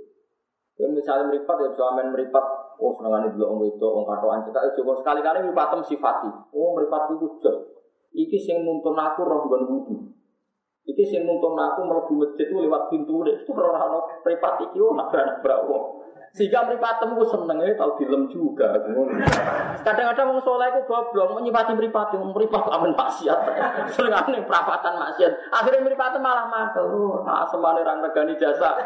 Kue 0.74 0.88
misalnya 0.88 1.28
meripat 1.28 1.56
ya 1.60 1.68
suamen 1.76 2.16
meripat. 2.16 2.44
Oh 2.80 2.96
senengane 2.96 3.36
dulu 3.36 3.44
om 3.44 3.60
itu 3.68 3.84
om 3.84 4.08
katoan 4.08 4.40
kita 4.48 4.72
cukup 4.80 5.04
sekali-kali 5.04 5.44
meripatem 5.44 5.84
sifati. 5.84 6.32
Oh 6.56 6.72
meripat 6.72 7.12
itu 7.12 7.28
jos. 7.44 7.56
Iki 8.16 8.38
sing 8.40 8.56
nuntun 8.64 8.96
aku 8.96 9.20
roh 9.28 9.44
gon 9.46 9.68
wudu. 9.68 10.16
Iki 10.88 11.04
sing 11.04 11.28
nuntun 11.28 11.60
aku 11.60 11.84
mlebu 11.84 12.12
masjid 12.24 12.48
lewat 12.48 12.88
pintu. 12.88 13.20
Itu 13.28 13.52
ora 13.52 13.84
ono 13.84 14.24
mripat 14.24 14.64
iki 14.64 14.80
oh 14.80 14.96
nabrak-nabrak. 14.96 15.60
Sehingga 16.30 16.62
mripatemu 16.62 17.18
ku 17.18 17.26
senenge 17.26 17.74
tau 17.74 17.98
dilem 17.98 18.30
juga. 18.30 18.78
Kadang-kadang 19.82 20.30
wong 20.30 20.40
saleh 20.46 20.70
ku 20.78 20.80
goblok 20.86 21.34
menyipati 21.34 21.74
mripate, 21.74 22.14
mripat 22.22 22.70
amen 22.70 22.94
maksiat. 22.94 23.38
Senengane 23.98 24.46
perapatan 24.46 24.94
maksiat. 24.94 25.50
Akhirnya 25.50 25.82
mripate 25.82 26.22
malah 26.22 26.46
mantel. 26.46 26.86
Ah 27.26 27.50
semane 27.50 27.82
ra 27.82 27.98
regani 27.98 28.38
jasa. 28.38 28.78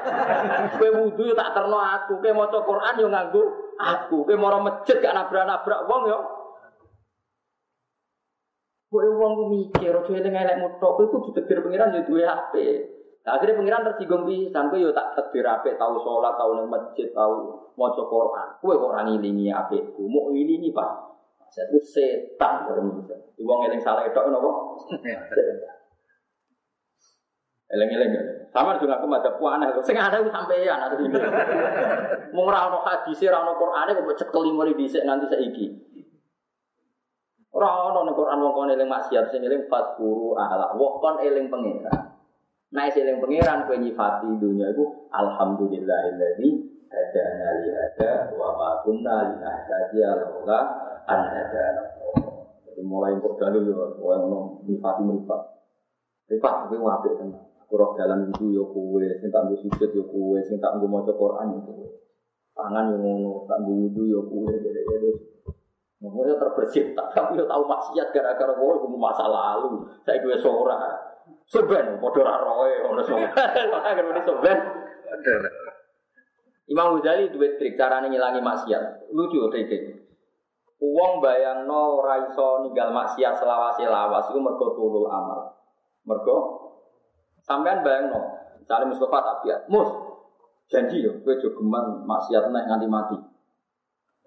Kowe 0.80 0.88
wudu 1.04 1.36
tak 1.36 1.52
terno 1.52 1.76
aku, 1.76 2.16
kowe 2.16 2.32
maca 2.32 2.58
Quran 2.64 3.00
yo 3.04 3.08
nganggo 3.12 3.42
aku. 3.76 4.24
Kowe 4.24 4.36
moro 4.40 4.64
masjid 4.64 4.96
gak 5.04 5.12
nabrak-nabrak 5.12 5.84
wong 5.84 6.02
yo. 6.08 6.18
Kowe 8.88 9.04
wong 9.20 9.52
mikir, 9.52 9.92
aja 9.92 10.12
eling 10.16 10.32
elek 10.32 10.60
mutok, 10.64 10.96
kowe 10.96 11.04
kudu 11.12 11.36
ditetir 11.36 11.60
pengiran 11.60 11.92
yo 11.92 12.08
duwe 12.08 12.24
HP. 12.24 12.54
Nah, 13.24 13.40
akhirnya 13.40 13.56
pengiran 13.56 13.88
tersinggung 13.88 14.28
pisan 14.28 14.68
kowe 14.68 14.76
yo 14.76 14.92
tak 14.92 15.16
tedbir 15.16 15.48
apik, 15.48 15.80
tahu 15.80 15.96
sholat, 15.96 16.36
tahu 16.36 16.60
nang 16.60 16.68
masjid, 16.68 17.08
tahu 17.16 17.56
maca 17.72 18.02
Quran. 18.04 18.48
Kowe 18.60 18.76
kok 18.76 18.90
ora 18.92 19.00
ngilingi 19.08 19.48
apikku, 19.48 20.04
mau 20.04 20.28
ngilingi 20.28 20.68
Pak. 20.76 20.90
Saya 21.48 21.72
itu 21.72 21.80
setan. 21.80 22.68
Di 23.32 23.40
wong 23.40 23.64
eling 23.64 23.80
salah 23.80 24.04
itu 24.04 24.20
napa? 24.28 24.52
Eleng-eleng 27.74 28.10
ya. 28.12 28.22
Sama 28.52 28.76
juga 28.78 29.00
aku 29.00 29.08
ada 29.10 29.34
puana, 29.34 29.66
sing 29.82 29.98
ada 29.98 30.20
aku 30.20 30.30
sampean 30.30 30.78
ada 30.78 30.94
ini. 31.00 31.16
Mau 32.30 32.46
ora 32.46 32.70
ono 32.70 32.86
hadis, 32.86 33.18
ora 33.26 33.42
ono 33.42 33.58
Qur'ane 33.58 33.98
kok 33.98 34.20
cekel 34.20 34.52
ngene 34.52 34.78
dhisik 34.78 35.02
nganti 35.02 35.26
saiki. 35.32 35.66
Ora 37.50 37.90
ono 37.90 38.06
ning 38.06 38.14
Quran 38.14 38.38
wong 38.46 38.54
kon 38.54 38.70
eling 38.70 38.86
maksiat 38.86 39.32
sing 39.32 39.42
eling 39.42 39.66
fatquru 39.66 40.38
ala. 40.38 40.76
Wong 40.78 41.02
kon 41.02 41.18
eling 41.24 41.50
pengira. 41.50 42.13
Nah, 42.74 42.90
seling 42.90 43.22
pangeran 43.22 43.70
kowe 43.70 43.78
nyifati 43.78 44.34
dunia 44.42 44.74
itu 44.74 44.82
alhamdulillahilladzi 45.14 46.48
hadana 46.90 47.48
li 47.62 47.70
hada 47.70 48.34
wa 48.34 48.50
ma 48.58 48.70
kunna 48.82 49.30
linahtadiya 49.30 50.18
laula 50.18 50.58
an 51.06 51.20
hadana. 51.22 51.86
Jadi 52.66 52.82
mulai 52.82 53.14
kok 53.22 53.38
dalu 53.38 53.70
yo 53.70 53.94
kowe 53.94 54.18
ngono 54.18 54.66
nyifati 54.66 55.06
mripat. 55.06 55.42
Mripat 56.26 56.54
kowe 56.66 56.90
apik 56.98 57.14
tenan. 57.14 57.46
Aku 57.62 57.78
roh 57.78 57.94
dalam 57.94 58.26
itu 58.26 58.50
yo 58.50 58.66
kowe, 58.74 59.06
sing 59.22 59.30
tak 59.30 59.46
nggo 59.46 59.54
sujud 59.54 59.90
yo 59.94 60.04
kowe, 60.10 60.38
sing 60.42 60.58
tak 60.58 60.74
nggo 60.74 60.90
maca 60.90 61.14
Quran 61.14 61.54
yo 61.54 61.60
kowe. 61.62 61.86
Tangan 62.58 62.90
yo 62.90 62.96
ngono, 62.98 63.46
tak 63.46 63.62
nggo 63.62 63.72
wudu 63.86 64.02
yo 64.02 64.20
kowe, 64.26 64.50
dede-dede. 64.50 65.14
Ngomongnya 66.02 66.42
terbersih, 66.42 66.90
tapi 66.98 67.38
yo 67.38 67.46
tahu 67.46 67.70
maksiat 67.70 68.10
gara-gara 68.10 68.50
kowe 68.58 68.82
masa 68.98 69.30
lalu. 69.30 69.86
Saya 70.02 70.18
gue 70.18 70.34
seorang. 70.42 71.13
Soben, 71.44 72.00
padha 72.00 72.22
ra 72.24 72.36
roe 72.40 72.70
ngono 72.84 73.02
soben. 73.08 73.30
Agar 73.30 74.04
muni 74.04 74.22
soben. 74.24 74.58
Imam 76.64 76.96
Ghazali 76.96 77.28
duwe 77.28 77.60
trik 77.60 77.76
carane 77.76 78.08
ngilangi 78.08 78.40
maksiat. 78.40 79.12
Lucu 79.12 79.52
trike. 79.52 80.04
Wong 80.80 81.20
bayangno 81.20 82.00
ora 82.00 82.24
iso 82.28 82.64
ninggal 82.64 82.92
maksiat 82.92 83.40
selawase 83.40 83.84
lawas 83.88 84.28
iku 84.32 84.40
mergo 84.40 84.72
tulul 84.76 85.08
amal. 85.08 85.56
Mergo 86.04 86.36
sampean 87.44 87.84
bayangno, 87.84 88.20
misalnya 88.60 88.92
Mustafa 88.92 89.20
Tabiat, 89.20 89.68
Mus, 89.68 89.88
janji 90.68 91.00
yo 91.04 91.20
kowe 91.24 91.32
aja 91.32 91.48
geman 91.52 92.04
maksiat 92.04 92.52
nek 92.52 92.64
nganti 92.68 92.88
mati. 92.88 93.16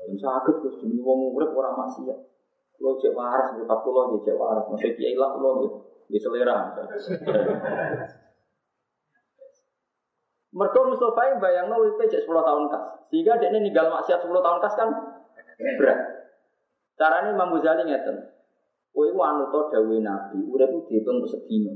Yen 0.05 0.17
saged 0.17 0.61
Gus 0.61 0.81
jenenge 0.81 1.01
wong 1.01 1.33
urip 1.37 1.53
ora 1.53 1.73
maksiat. 1.77 2.17
Lo 2.77 2.97
cek 3.01 3.13
waras, 3.17 3.57
mripat 3.57 3.79
kula 3.81 4.01
nggih 4.13 4.21
cek 4.25 4.37
waras. 4.37 4.65
Masih 4.69 4.93
kiai 4.93 5.17
lah 5.17 5.33
kula 5.33 5.49
nggih 5.61 5.71
di 6.07 6.17
selera. 6.19 6.73
Mereka 10.57 10.79
Mustafa 10.89 11.21
yang 11.29 11.37
bayang 11.43 11.67
no 11.69 11.83
WP 11.85 11.99
cek 12.09 12.23
10 12.25 12.33
tahun 12.33 12.63
kas. 12.71 12.83
Sehingga 13.13 13.37
dia 13.37 13.53
ini 13.53 13.69
ninggal 13.69 13.93
maksiat 13.93 14.25
10 14.25 14.31
tahun 14.31 14.59
kas 14.63 14.73
kan 14.73 14.89
berat. 15.77 15.99
Caranya 16.97 17.29
Imam 17.35 17.53
Ghazali 17.53 17.85
ngeten. 17.85 18.33
Kowe 18.89 19.05
ku 19.13 19.21
anu 19.21 19.53
to 19.53 19.69
dawuhe 19.69 20.01
Nabi, 20.01 20.41
urip 20.49 20.73
ku 20.73 20.89
dihitung 20.89 21.21
sedina. 21.29 21.69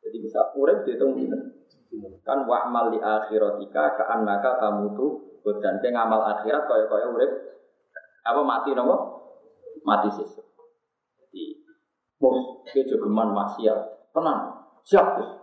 Jadi 0.00 0.16
bisa 0.24 0.40
urip 0.56 0.88
dihitung 0.88 1.12
dina. 1.12 1.36
Kan 2.24 2.48
wa'mal 2.48 2.96
li 2.96 3.00
akhiratika 3.02 4.00
ka 4.00 4.04
annaka 4.16 4.56
tamutu 4.56 5.28
dan 5.60 5.80
ngamal 5.80 6.24
akhirat 6.24 6.64
kaya-kaya 6.68 7.08
urip 7.12 7.32
apa 8.24 8.40
mati 8.44 8.72
nopo? 8.72 8.96
Mati 9.84 10.08
sesuk. 10.12 10.47
Mus, 12.18 12.38
dia 12.74 12.82
jogeman 12.82 13.30
maksiat. 13.30 13.78
Tenang, 14.10 14.40
siap 14.82 15.14
terus. 15.14 15.38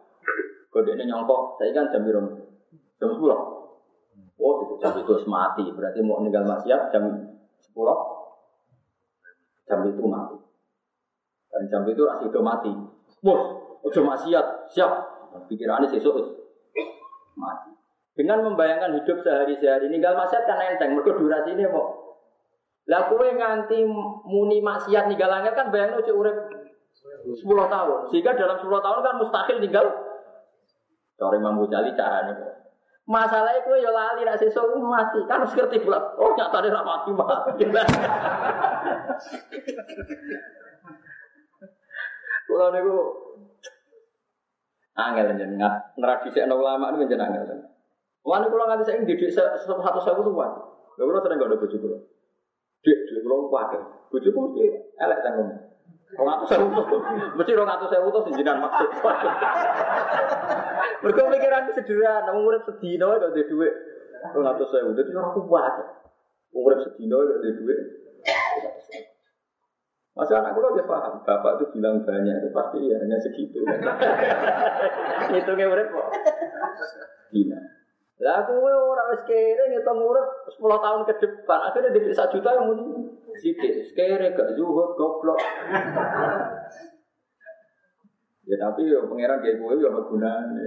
Kode 0.67 0.91
ini 0.99 1.07
nyongkok, 1.07 1.55
saya 1.55 1.71
kan 1.71 1.87
jam 1.87 2.03
biru. 2.03 2.19
Jam 2.99 3.07
sepuluh. 3.15 3.39
Oh, 4.35 4.53
itu 4.67 4.75
jam 4.83 4.91
itu 4.99 5.15
mati. 5.31 5.63
Berarti 5.71 6.03
mau 6.03 6.19
meninggal 6.19 6.43
maksiat 6.43 6.91
jam 6.91 7.07
sepuluh. 7.63 7.95
Jam 9.63 9.87
itu 9.87 10.03
mati. 10.03 10.35
Dan 11.47 11.63
jam 11.71 11.81
itu 11.87 12.03
masih 12.03 12.27
itu 12.27 12.39
mati. 12.43 12.71
Mus, 13.23 13.41
udah 13.87 14.03
maksiat, 14.03 14.45
siap. 14.75 14.91
Pikirannya 15.47 15.87
sesuk 15.87 16.15
mati. 17.35 17.71
Dengan 18.15 18.43
membayangkan 18.47 18.95
hidup 18.99 19.19
sehari-hari, 19.19 19.87
ninggal 19.91 20.15
maksiat 20.15 20.43
kan 20.43 20.59
enteng. 20.59 20.95
Mereka 20.95 21.15
durasi 21.19 21.55
ini 21.55 21.67
kok. 21.67 22.04
Lah 22.85 23.09
kowe 23.09 23.25
nganti 23.25 23.81
muni 24.29 24.61
maksiat 24.61 25.09
ninggal 25.09 25.29
langit 25.29 25.57
kan 25.57 25.73
bayangno 25.73 26.05
cek 26.05 26.13
urip 26.13 26.37
10 27.25 27.41
tahun. 27.45 27.99
Sehingga 28.13 28.37
dalam 28.37 28.61
10 28.61 28.69
tahun 28.69 28.99
kan 29.01 29.15
mustahil 29.17 29.57
tinggal 29.57 29.87
Cara 31.15 31.35
Imam 31.39 31.63
Ghazali 31.63 31.95
caranya. 31.95 32.35
Masalahnya 33.05 33.63
kue 33.63 33.79
ya 33.79 33.93
lali 33.93 34.25
nak 34.27 34.35
sesuk 34.35 34.75
mati. 34.81 35.21
Kan 35.29 35.45
harus 35.45 35.55
ngerti 35.55 35.79
pula. 35.79 36.01
Oh 36.19 36.35
nyata 36.35 36.59
dia 36.59 36.75
mati 36.75 37.11
mati. 37.15 37.63
Kulo 42.45 42.69
niku 42.71 42.95
angel 44.95 45.33
jenengan 45.35 45.81
ngradisekno 45.97 46.55
ulama 46.55 46.93
niku 46.93 47.09
jenengan 47.09 47.41
angel. 47.41 47.59
Wani 48.25 48.49
kulo 48.49 48.63
nganti 48.65 48.85
saiki 48.89 49.05
didik 49.05 49.29
satu 49.33 49.99
sewu 50.01 50.21
tuan. 50.25 50.51
Lha 50.97 51.03
kulo 51.05 51.19
sering 51.21 51.37
gak 51.41 51.49
ada 51.51 51.61
bojo 51.61 51.77
kulo. 51.77 51.97
Dik, 52.85 52.99
dik 53.09 53.19
kulo 53.25 53.49
kuwatir. 53.49 53.81
Bojoku 54.13 54.39
mesti 54.45 54.65
elek 55.01 55.19
tanggung. 55.25 55.49
Rong 56.15 56.29
atus 56.31 56.47
sewu 56.53 56.69
mesti 57.41 57.51
rong 57.57 57.67
atus 57.67 57.89
sewu 57.89 58.07
tuh 58.13 58.29
jenengan 58.29 58.61
maksud. 58.61 58.89
Mereka 61.01 61.21
pikiran 61.33 61.65
sederhana, 61.73 62.31
urip 62.37 62.61
sedina 62.69 63.09
wae 63.09 63.19
gak 63.19 63.33
duwe 63.33 63.43
dhuwit. 63.49 63.73
Rong 64.31 64.47
atus 64.47 64.69
sewu, 64.69 64.93
dadi 64.93 65.11
ora 65.17 65.33
kuat. 65.33 65.73
Urip 66.53 66.79
sedina 66.85 67.17
gak 67.17 67.41
duwe 67.41 67.51
dhuwit. 67.57 67.79
Masa 70.15 70.39
anak 70.39 70.55
kulo 70.55 70.79
dia 70.79 70.87
paham, 70.87 71.19
bapak 71.27 71.59
itu 71.59 71.75
bilang 71.75 71.99
banyak, 72.07 72.39
itu 72.39 72.47
pasti 72.55 72.87
ya 72.87 72.95
hanya 73.03 73.19
segitu. 73.19 73.59
Hitungnya 75.35 75.67
urip 75.67 75.91
kok. 75.91 76.07
Dina. 77.35 77.59
Lah 78.15 78.47
kowe 78.47 78.71
ora 78.71 79.11
wis 79.11 79.27
kere 79.27 79.63
ngitung 79.75 79.99
urip 79.99 80.47
10 80.47 80.63
tahun 80.63 81.01
ke 81.03 81.13
depan, 81.19 81.59
akhirnya 81.67 81.91
di 81.91 81.99
1 82.15 82.15
juta 82.15 82.49
yang 82.55 82.71
muni. 82.71 83.11
Sithik, 83.35 83.91
kere 83.91 84.31
gak 84.31 84.55
zuhud 84.55 84.95
goblok. 84.95 85.35
ya 88.47 88.55
tapi 88.61 88.87
ya 88.87 89.03
pangeran 89.03 89.43
kayak 89.43 89.59
kowe 89.59 89.75
ya 89.75 89.91
ono 89.91 90.07
gunane, 90.07 90.63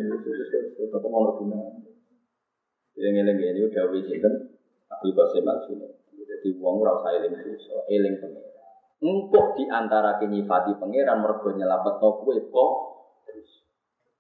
tetep 0.77 1.01
ono 1.01 1.31
gunane. 1.41 1.89
Yang 3.01 3.25
eling 3.25 3.39
ini 3.41 3.61
udah 3.65 3.85
wis 3.97 4.05
sinten 4.05 4.35
Abdul 4.93 5.17
Qasim 5.17 5.49
Al-Junaid. 5.49 5.97
Jadi 6.29 6.49
wong 6.61 6.85
ora 6.85 7.01
usah 7.01 7.17
eling 7.17 7.33
dosa, 7.33 7.81
eling 7.89 8.21
pangeran. 8.21 8.69
Empuk 9.01 9.57
di 9.57 9.65
antara 9.73 10.21
nyifati 10.21 10.77
pangeran 10.77 11.25
mergo 11.25 11.49
nyelametno 11.57 12.09
kowe 12.21 12.37
kok. 12.37 12.73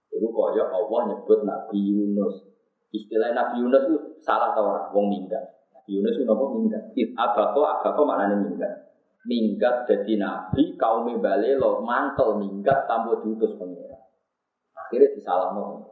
Iku 0.08 0.28
kaya 0.32 0.64
Allah 0.72 1.00
nyebut 1.12 1.44
Nabi 1.44 1.78
Yunus. 1.84 2.57
Istilah 2.88 3.36
Nabi 3.36 3.60
Yunus 3.60 3.84
itu 3.84 3.98
salah 4.24 4.56
tau 4.56 4.72
ora 4.72 4.88
wong 4.92 5.12
minggat. 5.12 5.44
Nabi 5.76 5.90
Yunus 6.00 6.16
itu 6.16 6.24
napa 6.24 6.44
minggat? 6.56 6.82
It 6.96 7.12
abako 7.12 7.60
abako 7.64 8.00
maknane 8.08 8.36
minggat. 8.48 8.72
Minggat 9.28 9.84
jadi 9.84 10.16
nabi 10.16 10.78
kaum 10.80 11.04
bale 11.20 11.50
lo 11.60 11.84
mantel 11.84 12.40
minggat 12.40 12.88
tanpa 12.88 13.20
diutus 13.20 13.52
pangeran. 13.60 14.00
Akhirnya 14.72 15.12
disalahno. 15.12 15.84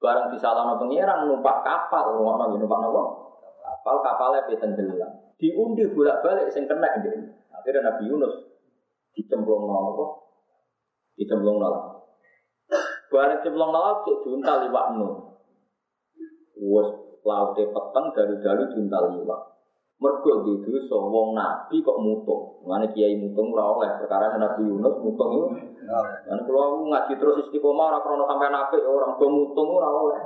Barang 0.00 0.32
disalahno 0.32 0.80
pangeran 0.80 1.28
numpak 1.28 1.60
kapal, 1.60 2.16
ngono 2.16 2.56
numpak 2.56 2.78
napa? 2.80 3.02
Kapal 3.60 3.96
kapalnya 4.00 4.46
petenggelam 4.48 5.26
diundi 5.36 5.84
bolak-balik 5.92 6.48
sing 6.52 6.64
kena. 6.64 6.88
Akhirnya 7.52 7.92
Nabi 7.92 8.08
Yunus 8.08 8.34
dicemplung 9.16 9.68
nol 9.68 9.84
apa? 9.96 10.06
Dicemplung 11.16 11.60
nol. 11.60 11.95
Barang 13.06 13.38
cemplung 13.42 13.70
nol 13.70 14.02
cek 14.02 14.16
diuntal 14.26 14.66
liwak 14.66 14.86
nun. 14.98 15.12
Wes 16.58 16.88
laute 17.22 17.62
peteng 17.70 18.06
dari 18.14 18.34
dari 18.42 18.64
diuntal 18.74 19.04
liwak. 19.14 19.40
Mergo 19.96 20.44
di 20.44 20.60
dosa 20.60 20.98
wong 21.00 21.32
nabi 21.32 21.80
kok 21.80 21.96
mutung. 22.04 22.60
Ngene 22.68 22.92
kiai 22.92 23.16
mutung 23.16 23.48
ora 23.56 23.64
oleh 23.72 23.90
perkara 23.96 24.28
Nabi 24.36 24.68
Yunus 24.68 25.00
mutung 25.00 25.30
itu. 25.32 25.48
Lan 26.28 26.38
kula 26.44 26.84
ngaji 26.84 27.16
terus 27.16 27.40
istiqomah 27.48 27.88
ora 27.88 27.98
krana 28.04 28.28
sampean 28.28 28.52
apik 28.52 28.84
orang 28.84 29.16
do 29.16 29.26
mutung 29.32 29.72
ora 29.72 29.88
oleh. 29.88 30.20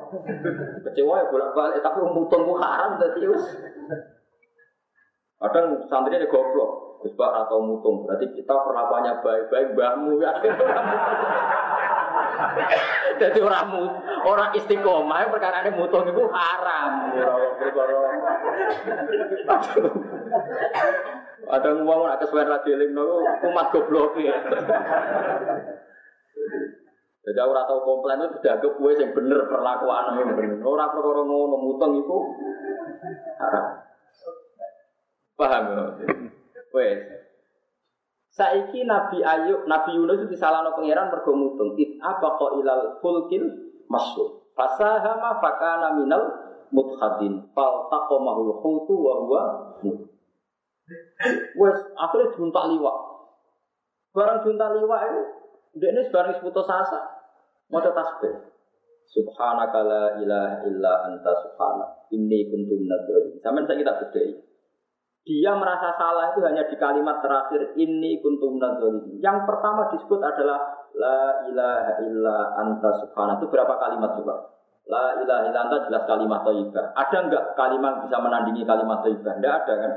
Kecewa 0.91 1.22
ya 1.22 1.31
bolak-balik 1.31 1.78
tapi 1.87 2.03
mutung 2.03 2.43
ku 2.51 2.55
haram 2.59 2.99
dadi 2.99 3.31
wis. 3.31 3.45
Kadang 5.41 5.89
santri 5.89 6.20
ini 6.20 6.28
goblok, 6.28 7.01
Gus 7.01 7.16
atau 7.16 7.64
mutung. 7.64 8.05
Berarti 8.05 8.28
kita 8.37 8.53
perlakuannya 8.61 9.24
baik-baik, 9.24 9.72
mbahmu 9.72 10.20
ya. 10.20 10.37
Jadi 13.20 13.38
orang 13.45 13.68
orang 14.24 14.51
istiqomah 14.57 15.28
perkara 15.28 15.66
ini 15.66 15.76
mutung 15.76 16.09
itu 16.09 16.24
haram. 16.32 17.12
Ada 21.51 21.68
ngomong 21.76 22.07
nak 22.07 22.20
kesuwen 22.22 22.49
radioling 22.49 22.93
nopo 22.95 23.26
umat 23.51 23.66
goblok 23.74 24.16
ya. 24.22 24.36
Jadi 27.20 27.36
orang 27.36 27.68
tahu 27.68 27.80
komplain 27.84 28.24
itu 28.24 28.41
sudah 28.41 28.57
gue 28.64 28.91
yang 28.97 29.12
bener 29.12 29.41
perlakuan 29.45 30.16
yang 30.16 30.32
bener. 30.32 30.59
Orang 30.64 30.91
perkara 30.97 31.22
ngono 31.22 31.57
mutung 31.61 31.93
itu 32.01 32.18
haram. 33.36 33.66
Paham 35.36 35.64
ya? 35.72 35.84
Wes. 36.76 37.30
Saiki 38.31 38.87
Nabi 38.87 39.26
Ayub, 39.26 39.66
Nabi 39.66 39.99
Yunus 39.99 40.22
itu 40.22 40.39
disalahno 40.39 40.70
pangeran 40.78 41.11
mergo 41.11 41.35
mutung. 41.35 41.74
It 41.74 41.99
apa 41.99 42.39
kok 42.39 42.62
ilal 42.62 43.03
fulkil 43.03 43.43
masuk. 43.91 44.55
Fasahama 44.55 45.43
fakana 45.43 45.99
minal 45.99 46.31
mutkhadin. 46.70 47.51
Fal 47.51 47.91
taqomahul 47.91 48.55
khutu 48.62 48.95
wa 48.95 49.14
huwa 49.26 49.43
Wes 51.59 51.78
akhirnya 51.95 52.35
juntak 52.35 52.64
liwak. 52.70 52.99
Barang 54.11 54.43
juntak 54.43 54.74
liwak 54.74 55.01
itu, 55.07 55.22
dia 55.78 55.95
ini 55.95 56.03
sebarang 56.03 56.35
seputus 56.39 56.66
asa. 56.66 56.99
Mau 57.70 57.78
tasbih. 57.78 58.51
Subhanaka 59.07 59.87
la 59.87 60.05
ilaha 60.18 60.66
illa 60.66 60.93
anta 61.07 61.31
subhanak. 61.39 62.11
Inni 62.11 62.51
kuntu 62.51 62.74
minadz 62.78 63.39
Sampai 63.43 63.66
saya 63.66 63.78
kita 63.78 63.93
bedai. 64.03 64.49
Dia 65.31 65.55
merasa 65.55 65.95
salah 65.95 66.35
itu 66.35 66.43
hanya 66.43 66.66
di 66.66 66.74
kalimat 66.74 67.22
terakhir 67.22 67.78
ini 67.78 68.18
kuntum 68.18 68.59
nadzalimin. 68.59 69.22
Yang 69.22 69.47
pertama 69.47 69.87
disebut 69.95 70.18
adalah 70.18 70.59
la 70.99 71.47
ilaha 71.47 71.93
illa 72.03 72.39
anta 72.59 72.91
subhana. 72.99 73.39
Itu 73.39 73.47
berapa 73.47 73.78
kalimat 73.78 74.18
coba? 74.18 74.59
La 74.91 75.14
ilaha 75.22 75.47
illa 75.47 75.61
anta 75.70 75.87
jelas 75.87 76.03
kalimat 76.11 76.43
thayyibah. 76.43 76.99
Ada 76.99 77.31
enggak 77.31 77.45
kalimat 77.55 78.03
bisa 78.03 78.18
menandingi 78.18 78.66
kalimat 78.66 79.07
thayyibah? 79.07 79.39
Enggak 79.39 79.55
ada 79.62 79.74
kan? 79.78 79.93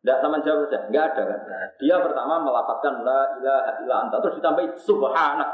Enggak 0.00 0.18
sama 0.24 0.36
jawab 0.40 0.64
saja, 0.64 0.78
enggak 0.88 1.04
ada 1.12 1.22
kan? 1.28 1.40
Dia 1.76 1.96
pertama 2.00 2.34
melapatkan 2.40 2.94
la 3.04 3.20
ilaha 3.44 3.72
illa 3.84 3.94
anta 4.08 4.16
terus 4.24 4.40
ditambahi 4.40 4.68
subhana. 4.80 5.48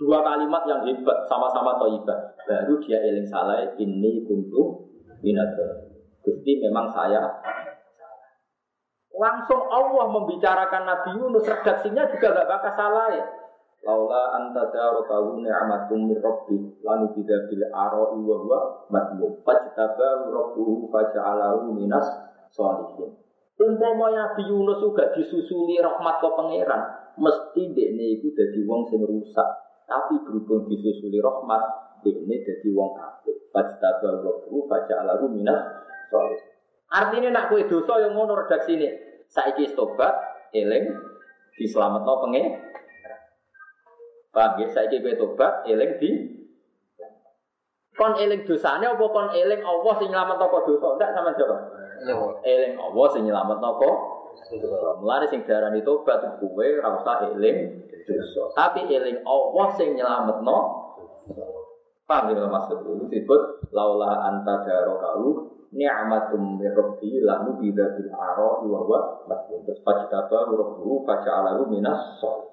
Dua 0.00 0.24
kalimat 0.24 0.64
yang 0.64 0.80
hebat 0.80 1.28
sama-sama 1.28 1.76
thayyibah. 1.76 2.40
Baru 2.48 2.80
dia 2.80 3.04
eling 3.04 3.28
salah 3.28 3.68
ini 3.76 4.24
kuntum 4.24 4.96
minat. 5.20 5.52
Gusti 6.24 6.56
memang 6.64 6.88
saya 6.88 7.20
Langsung 9.18 9.66
Allah 9.66 10.06
membicarakan 10.14 10.86
Nabi 10.86 11.10
Yunus, 11.18 11.42
redaksinya 11.42 12.06
juga 12.06 12.38
gak 12.38 12.46
bakal 12.46 12.72
salah 12.78 13.10
ya. 13.10 13.26
Laula 13.82 14.34
anta 14.34 14.70
darokahu 14.70 15.42
ni'matum 15.42 16.06
min 16.06 16.18
rabbi 16.22 16.58
lanu 16.82 17.14
tidak 17.14 17.50
bil 17.50 17.62
ara'i 17.66 18.18
wa 18.22 18.36
huwa 18.42 18.58
madmum 18.90 19.38
fajtabahu 19.42 20.34
rabbuhu 20.34 20.86
faja'alahu 20.90 21.74
minas 21.74 22.06
sholihin. 22.54 23.14
Umpama 23.58 24.14
Nabi 24.14 24.46
Yunus 24.46 24.82
juga 24.82 25.10
disusuli 25.14 25.82
rahmat 25.82 26.22
ke 26.22 26.28
pangeran, 26.30 26.82
mesti 27.18 27.74
dekne 27.74 28.18
iku 28.18 28.30
dadi 28.34 28.62
wong 28.66 28.86
sing 28.86 29.02
rusak. 29.02 29.48
Tapi 29.88 30.20
berhubung 30.26 30.70
disusuli 30.70 31.18
rahmat, 31.18 31.62
dekne 32.06 32.38
dadi 32.46 32.70
wong 32.70 32.98
apik. 32.98 33.50
Fajtabahu 33.50 34.22
rabbuhu 34.26 34.70
faja'alahu 34.70 35.26
minas 35.30 35.58
sholihin. 36.06 36.54
Artinya 36.88 37.28
nak 37.34 37.44
kue 37.50 37.66
dosa 37.66 37.98
yang 38.00 38.16
ngono 38.16 38.32
redaksi 38.32 38.74
ini 38.74 39.07
saiki 39.28 39.76
tobat 39.76 40.14
eling 40.56 40.88
diselametno 41.54 42.14
pengen 42.24 42.46
Paham 44.28 44.60
ya? 44.60 44.66
Saiki 44.72 45.00
kowe 45.00 45.14
tobat 45.16 45.64
eling 45.68 45.90
di 46.00 46.10
kon 47.98 48.14
eling 48.14 48.46
dosane 48.46 48.86
apa 48.86 49.04
kon 49.10 49.28
eling 49.34 49.60
Allah 49.64 49.92
sing 49.98 50.08
nyelametno 50.12 50.44
kok 50.46 50.62
dosa? 50.68 50.88
Ndak 50.96 51.10
sama 51.16 51.30
jawab. 51.34 51.60
Eling 52.46 52.74
Allah 52.78 53.06
sing 53.10 53.22
nyelametno 53.26 53.70
kok 53.76 53.96
Mulane 55.02 55.26
sing 55.26 55.42
diarani 55.42 55.82
tobat 55.82 56.22
kuwe 56.38 56.78
ora 56.78 56.94
usah 57.02 57.26
eling 57.34 57.84
dosa. 58.06 58.54
Tapi 58.54 58.86
eling 58.86 59.20
Allah 59.26 59.66
sing 59.74 59.98
nyelametno 59.98 60.58
Paham 62.08 62.32
ya 62.32 62.48
maksud 62.48 62.88
itu 62.88 63.04
disebut 63.12 63.68
laula 63.68 64.16
anta 64.32 64.64
darokau 64.64 65.57
ni'matum 65.72 66.60
min 66.60 66.70
rabbi 66.72 67.20
lahu 67.20 67.60
bidza 67.60 67.96
bil 67.96 68.10
ara 68.12 68.60
wa 68.64 68.78
huwa 68.84 69.00
masbun 69.28 69.64
terus 69.68 69.80
fajtaba 69.84 70.48
rabbuhu 70.48 71.04
faja'alahu 71.04 71.68
minas 71.68 72.20
shol 72.20 72.48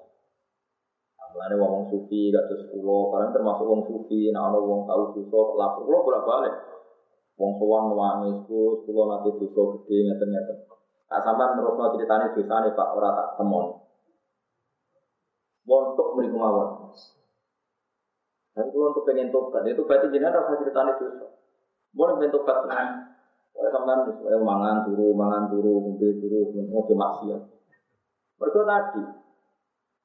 Mulane 1.36 1.52
wong 1.60 1.92
sufi 1.92 2.32
kados 2.32 2.64
kula, 2.72 3.12
karena 3.12 3.28
termasuk 3.28 3.68
wong 3.68 3.84
sufi, 3.84 4.32
nek 4.32 4.40
ana 4.40 4.56
wong 4.56 4.88
tau 4.88 5.12
dosa 5.12 5.40
lapor 5.52 5.84
kula 5.84 6.00
bolak-balik. 6.00 6.54
Wong 7.36 7.60
sowan 7.60 7.92
nangis 7.92 8.40
ku, 8.48 8.80
kula 8.88 9.04
nate 9.04 9.36
dosa 9.36 9.60
gede 9.76 9.96
ngeten-ngeten. 10.08 10.56
Tak 11.04 11.20
sampean 11.20 11.60
terusno 11.60 11.92
critane 11.92 12.32
dosane 12.32 12.72
Pak 12.72 12.88
ora 12.96 13.12
tak 13.12 13.28
temon. 13.36 13.84
Wontok 15.68 16.16
mriku 16.16 16.40
mawon. 16.40 16.96
Dan 18.56 18.72
kalau 18.72 18.88
untuk 18.88 19.04
pengen 19.04 19.28
tobat, 19.28 19.68
itu 19.68 19.84
berarti 19.84 20.08
jenengan 20.08 20.40
rasa 20.40 20.56
ceritanya 20.56 20.96
dosa. 20.96 21.26
Boleh 21.96 22.14
pengen 22.20 22.36
tobat? 22.36 22.60
Oleh 23.56 23.70
sampean 23.72 24.04
supaya 24.04 24.36
mangan 24.36 24.84
turu, 24.84 25.16
mangan 25.16 25.48
turu, 25.48 25.80
ngombe 25.80 26.08
turu, 26.20 26.52
ngojo 26.52 26.92
maksiat. 26.92 27.40
Mereka 28.36 28.60
tadi 28.68 29.02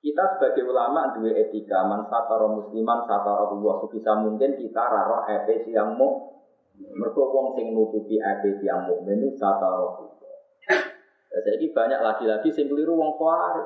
kita 0.02 0.24
sebagai 0.34 0.66
ulama 0.66 1.14
dua 1.14 1.30
etika 1.36 1.86
man 1.86 2.10
satara 2.10 2.50
musliman 2.50 3.06
satara 3.06 3.46
Allah 3.46 3.76
sebisa 3.86 4.18
mungkin 4.18 4.58
kita 4.58 4.82
raro 4.82 5.30
epe 5.30 5.70
yang 5.70 5.94
mau 5.94 6.42
mereka 6.82 7.22
wong 7.22 7.54
sing 7.54 7.70
nutupi 7.78 8.18
epe 8.18 8.58
yang 8.66 8.89
mau 8.89 8.98
menu 9.06 9.30
satara 9.38 9.78
Jadi 11.32 11.66
banyak 11.70 12.02
lagi-lagi 12.02 12.50
sing 12.50 12.66
keliru 12.66 12.98
wong 12.98 13.14
suara 13.14 13.62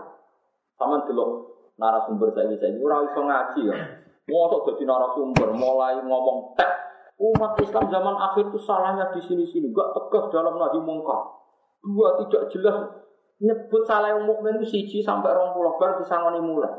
sama 0.75 1.07
dulu 1.07 1.55
narasumber 1.79 2.35
saya 2.35 2.51
bisa 2.51 2.67
ini 2.67 2.83
orang 2.83 3.07
iso 3.07 3.21
ngaji 3.23 3.61
ya 3.71 3.77
mau 4.27 4.51
jadi 4.51 4.83
narasumber 4.83 5.49
mulai 5.55 6.03
ngomong 6.03 6.51
tek 6.59 6.84
umat 7.15 7.55
Islam 7.63 7.87
zaman 7.87 8.15
akhir 8.19 8.51
itu 8.51 8.59
salahnya 8.59 9.07
di 9.15 9.23
sini-sini 9.23 9.71
gak 9.71 9.95
tegas 9.95 10.35
dalam 10.35 10.59
nahi 10.59 10.79
mungkar 10.83 11.31
dua 11.79 12.19
tidak 12.19 12.51
jelas 12.51 12.75
nyebut 13.39 13.83
salah 13.83 14.15
yang 14.15 14.23
mukmin 14.27 14.59
itu 14.59 14.67
siji 14.67 14.99
sampai 15.03 15.35
rong 15.35 15.51
puluh 15.51 15.75
bar 15.75 15.99
disangoni 15.99 16.39
mulai. 16.39 16.71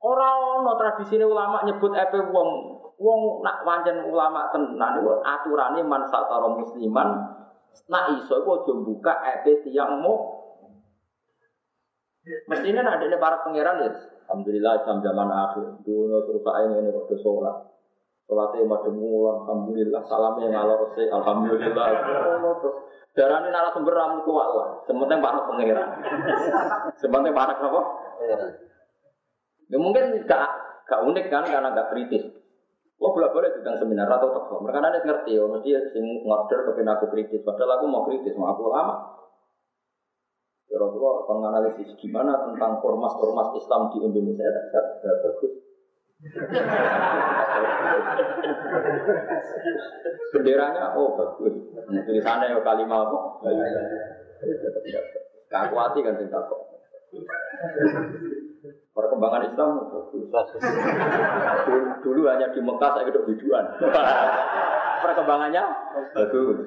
Orang 0.00 0.64
no 0.64 0.72
tradisi 0.80 1.20
ulama 1.20 1.60
nyebut 1.64 1.92
epe 1.92 2.24
wong 2.32 2.48
wong 2.96 3.20
nak 3.44 3.60
wajan 3.68 4.00
ulama 4.08 4.48
tenan 4.48 5.00
itu 5.00 5.12
aturannya 5.20 5.84
man 5.84 6.08
satara 6.08 6.48
musliman 6.48 7.08
nak 7.92 8.16
iso 8.16 8.40
itu 8.40 8.48
aja 8.48 8.72
buka 8.80 9.14
epe 9.38 9.60
tiang 9.68 10.00
mu. 10.00 10.40
Mestinya 12.48 12.84
ada 12.84 13.04
ini 13.04 13.16
para 13.20 13.44
pangeran 13.44 13.80
ya. 13.84 13.90
Alhamdulillah 14.28 14.80
Islam 14.80 15.04
zaman 15.04 15.28
akhir 15.28 15.84
dunia 15.84 16.18
terus 16.24 16.42
saya 16.44 16.68
ini 16.80 16.88
kok 16.92 17.12
sholat. 17.20 17.56
Sholatnya 18.30 18.62
madem 18.62 18.94
alhamdulillah 19.02 20.06
salamnya 20.06 20.54
ngalor 20.54 20.94
sih, 20.94 21.10
alhamdulillah. 21.10 21.86
Darah 23.10 23.42
ini 23.42 23.50
narasumber 23.50 23.90
ramu 23.90 24.22
kuat 24.22 24.48
lah. 24.54 24.68
Sementara 24.86 25.18
para 25.18 25.50
pengiran. 25.50 25.98
Sementara 26.94 27.34
para 27.34 27.58
apa? 27.58 27.80
Ya 29.66 29.78
mungkin 29.82 30.22
gak 30.30 30.46
gak 30.86 31.02
unik 31.10 31.26
kan 31.26 31.42
karena 31.42 31.74
gak 31.74 31.90
kritis. 31.90 32.30
Lo 33.02 33.10
boleh 33.10 33.34
boleh 33.34 33.50
tentang 33.50 33.82
seminar 33.82 34.06
atau 34.06 34.30
toko. 34.30 34.62
Mereka 34.62 34.78
nanti 34.78 35.02
ngerti 35.02 35.34
ya, 35.34 35.50
mesti 35.50 35.70
sing 35.90 36.22
ngorder 36.22 36.70
kepen 36.70 36.86
aku 36.86 37.10
kritis. 37.10 37.42
Padahal 37.42 37.82
aku 37.82 37.90
mau 37.90 38.06
kritis, 38.06 38.38
mau 38.38 38.54
aku 38.54 38.70
lama. 38.70 39.10
Kira-kira 40.70 41.10
penganalisis 41.26 41.98
gimana 41.98 42.46
tentang 42.46 42.78
ormas-ormas 42.78 43.58
Islam 43.58 43.90
di 43.90 44.06
Indonesia? 44.06 44.70
Gak 44.70 45.18
bagus. 45.18 45.69
Benderanya 50.30 50.92
oh 50.92 51.16
bagus. 51.16 51.54
Tulisannya 51.80 52.52
ya 52.52 52.60
kalimat 52.60 53.08
apa? 53.08 53.18
Gak 55.48 55.72
hati 55.72 55.98
kan 56.04 56.20
cinta 56.20 56.38
kok. 56.44 56.60
Perkembangan 58.92 59.48
Islam 59.48 59.80
bagus. 59.88 60.28
Dulu, 61.64 61.80
dulu 62.04 62.20
hanya 62.28 62.52
di 62.52 62.60
Mekah 62.60 62.90
saya 62.92 63.08
hidup 63.08 63.24
biduan. 63.24 63.64
Perkembangannya 65.00 65.64
bagus. 66.12 66.58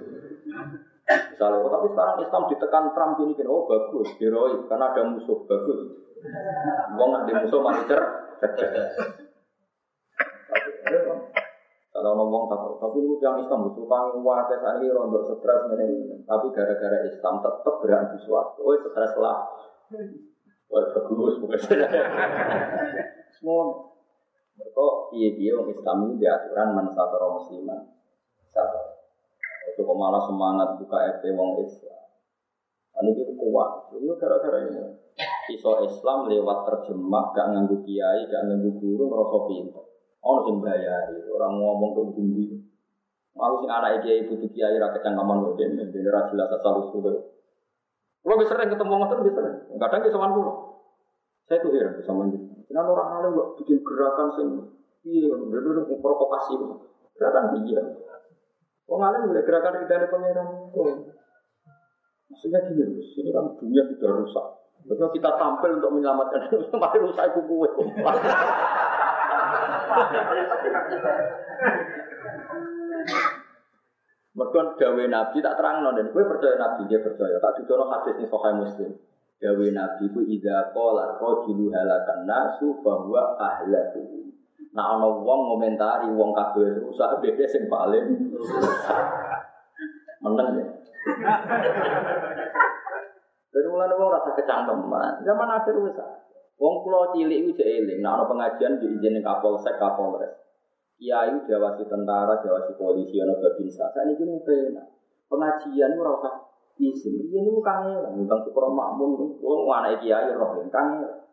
Misalnya, 1.04 1.60
oh, 1.60 1.68
tapi 1.68 1.88
sekarang 1.92 2.16
Islam 2.24 2.44
ditekan 2.48 2.86
Trump 2.96 3.20
ini, 3.20 3.36
gini, 3.36 3.52
oh 3.52 3.68
bagus, 3.68 4.08
heroik, 4.24 4.72
karena 4.72 4.88
ada 4.88 5.04
musuh, 5.04 5.36
bagus. 5.52 6.00
Wong 6.96 7.12
ada 7.12 7.44
musuh 7.44 7.60
masih. 7.60 8.00
Kalau 12.04 12.20
ngomong 12.20 12.52
takut, 12.52 12.84
tapi 12.84 13.00
lu 13.00 13.16
yang 13.24 13.40
Islam 13.40 13.72
itu 13.72 13.88
wakai 13.88 14.60
saat 14.60 14.84
ini 14.84 14.92
rontok 14.92 15.24
stres 15.24 15.72
ini, 15.72 16.20
tapi 16.28 16.52
gara-gara 16.52 17.00
Islam 17.08 17.40
tetap 17.40 17.80
berani 17.80 18.20
suatu. 18.20 18.60
Oh 18.60 18.76
stres 18.76 19.16
lah. 19.24 19.48
Wah 20.68 20.84
bagus 20.92 21.40
bukan 21.40 21.60
Semua. 23.40 23.64
Mereka 24.60 24.86
iya 25.16 25.32
dia 25.32 25.56
orang 25.56 25.72
Islam 25.72 25.98
ini 26.12 26.20
diaturan 26.20 26.76
man 26.76 26.92
satu 26.92 27.40
musliman. 27.40 27.96
Satu. 28.52 28.80
Itu 29.72 29.88
malah 29.88 30.28
semangat 30.28 30.76
buka 30.84 31.08
FP 31.24 31.32
wong 31.40 31.64
Islam. 31.64 32.04
Ini 33.00 33.16
itu 33.16 33.32
kuat. 33.40 33.96
Itu 33.96 34.12
gara-gara 34.20 34.60
ini. 34.60 34.92
Iso 35.56 35.88
Islam 35.88 36.28
lewat 36.28 36.68
terjemah, 36.68 37.32
gak 37.32 37.48
nganggu 37.56 37.80
kiai, 37.88 38.28
gak 38.28 38.44
nganggu 38.44 38.76
guru, 38.76 39.08
merasa 39.08 39.40
pintar. 39.48 39.93
Ono 40.24 40.40
sing 40.48 40.56
bayari, 40.64 41.20
orang 41.28 41.60
ngomong 41.60 41.92
ke 41.92 42.02
tinggi. 42.16 42.46
Mau 43.36 43.60
sing 43.60 43.68
anak 43.68 44.08
kiai 44.08 44.24
ibu 44.24 44.40
kiai 44.40 44.80
ra 44.80 44.96
kecangkeman 44.96 45.44
kok 45.44 45.56
den, 45.60 45.76
den 45.92 46.06
ra 46.08 46.32
jelas 46.32 46.48
asal 46.48 46.88
usul. 46.88 47.04
Kalau 48.24 48.40
bisa 48.40 48.56
sering 48.56 48.72
ketemu 48.72 48.94
ngotot 49.04 49.20
bisa. 49.28 49.44
Kadang 49.76 50.00
ke 50.00 50.08
sama 50.08 50.32
kulo. 50.32 50.54
Saya 51.44 51.60
tuh 51.60 51.76
heran 51.76 52.00
sama 52.08 52.32
dia. 52.32 52.40
Kenapa 52.72 52.90
orang 52.96 53.10
alim 53.20 53.32
kok 53.36 53.50
bikin 53.60 53.84
gerakan 53.84 54.28
sing 54.32 54.48
iya, 55.04 55.28
bener-bener 55.28 55.84
provokasi. 55.92 56.56
Gerakan 57.20 57.60
iya. 57.68 57.84
Orang 58.88 59.12
alim 59.12 59.28
boleh 59.28 59.44
gerakan 59.44 59.76
kita 59.84 59.94
ada 60.00 60.08
pangeran. 60.08 60.48
Oh. 60.72 61.12
Maksudnya 62.32 62.64
gini, 62.66 62.98
ini 62.98 63.30
kan 63.30 63.46
dunia 63.60 63.84
sudah 63.92 64.10
rusak. 64.24 64.46
Betul 64.88 65.12
kita 65.14 65.38
tampil 65.38 65.80
untuk 65.80 65.92
menyelamatkan, 65.96 66.50
mari 66.82 66.98
rusak 67.04 67.30
kuku. 67.36 67.56
Mereka 74.34 74.62
dawe 74.82 75.04
Nabi 75.06 75.38
tak 75.46 75.56
terang 75.62 75.86
dan 75.86 76.10
gue 76.10 76.24
percaya 76.26 76.58
Nabi 76.58 76.90
dia 76.90 76.98
percaya 77.06 77.38
tak 77.38 77.62
juga 77.62 77.86
hadis 77.86 78.18
nih 78.18 78.26
sokai 78.26 78.58
Muslim. 78.58 78.98
Dawe 79.38 79.66
Nabi 79.70 80.04
itu 80.10 80.22
ida 80.26 80.74
kolar 80.74 81.22
rojulu 81.22 81.70
halakan 81.70 82.26
nasu 82.26 82.82
bahwa 82.82 83.38
ahlaku. 83.38 84.32
Nah 84.74 84.98
ono 84.98 85.22
wong 85.22 85.40
ngomentari 85.54 86.10
wong 86.10 86.34
kabeh 86.34 86.82
rusak 86.82 87.22
beda 87.22 87.46
sing 87.46 87.70
paling 87.70 88.34
meneng 90.24 90.50
ya. 90.58 90.66
Dan 93.54 93.66
mulai 93.70 93.94
wong 93.94 94.10
rasa 94.10 94.34
kecangkeman. 94.34 95.22
Zaman 95.22 95.50
akhir 95.62 95.78
rusak. 95.78 96.23
Wong 96.62 96.86
pulau 96.86 97.12
cilik 97.12 97.44
itu 97.44 97.52
jadi 97.58 97.82
eling, 97.82 98.00
nah 98.06 98.24
pengajian 98.30 98.78
diizinin 98.78 99.26
kapolsek 99.26 99.76
kapolres. 99.82 100.32
Kiai 100.96 101.34
jawasi 101.50 101.84
tentara, 101.90 102.40
jawasi 102.40 102.78
polisi, 102.78 103.18
ono 103.20 103.36
babinsa. 103.42 103.90
Saat 103.92 104.08
ini 104.14 104.24
mau 104.24 104.40
pena. 104.46 104.86
Pengajian 105.28 105.98
itu 105.98 106.02
rasa 106.06 106.30
izin. 106.78 107.14
Ini 107.34 107.50
itu 107.50 107.60
kangen, 107.60 108.24
tentang 108.24 108.40
syukur 108.46 108.70
makmum. 108.70 109.36
Oh, 109.42 109.66
mana 109.66 109.98
kiai 109.98 110.32
roh 110.38 110.62
kangen. 110.70 111.26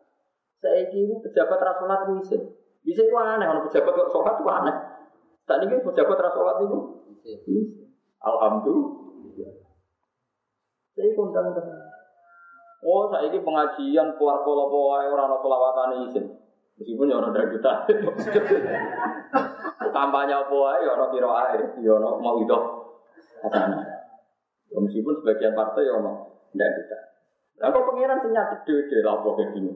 Saya 0.61 0.89
ini 0.89 1.17
pejabat 1.21 1.57
rasulat 1.61 2.09
itu 2.09 2.13
izin. 2.25 2.41
Bisa 2.81 3.05
itu 3.05 3.15
aneh, 3.15 3.45
kalau 3.45 3.65
pejabat 3.69 3.93
kok 3.93 4.09
sholat 4.09 4.35
itu 4.41 4.49
aneh. 4.49 4.75
Saat 5.45 5.61
ini 5.69 5.81
pejabat 5.85 6.17
rasulat 6.17 6.55
itu 6.65 6.77
Alhamdulillah. 8.21 9.53
Saya 10.93 11.09
kondang 11.17 11.55
dengan 11.55 11.80
Oh, 12.81 13.05
saya 13.13 13.29
ini 13.29 13.37
pengajian 13.45 14.17
keluar 14.17 14.41
pola 14.41 14.65
pola 14.65 15.05
orang 15.05 15.29
orang 15.29 15.41
selawatan 15.45 15.89
izin. 16.09 16.25
Meskipun 16.81 17.13
ya 17.13 17.21
orang 17.21 17.29
dari 17.37 17.53
kita. 17.53 17.73
Kampanye 19.95 20.33
apa 20.33 20.57
ya 20.81 20.89
orang 20.97 21.09
kira 21.13 21.29
air, 21.29 21.61
ya 21.77 21.91
orang 21.93 22.17
mau 22.17 22.41
itu. 22.41 22.57
Ya, 24.71 24.77
meskipun 24.81 25.13
sebagian 25.21 25.53
partai 25.53 25.85
ya 25.85 25.93
orang 25.93 26.25
dari 26.57 26.73
kita. 26.81 26.97
Nah, 27.61 27.69
kok 27.69 27.85
pengiran 27.85 28.17
senyap 28.17 28.65
gede 28.65 28.97
lah 29.05 29.21
kayak 29.21 29.53
gini. 29.53 29.71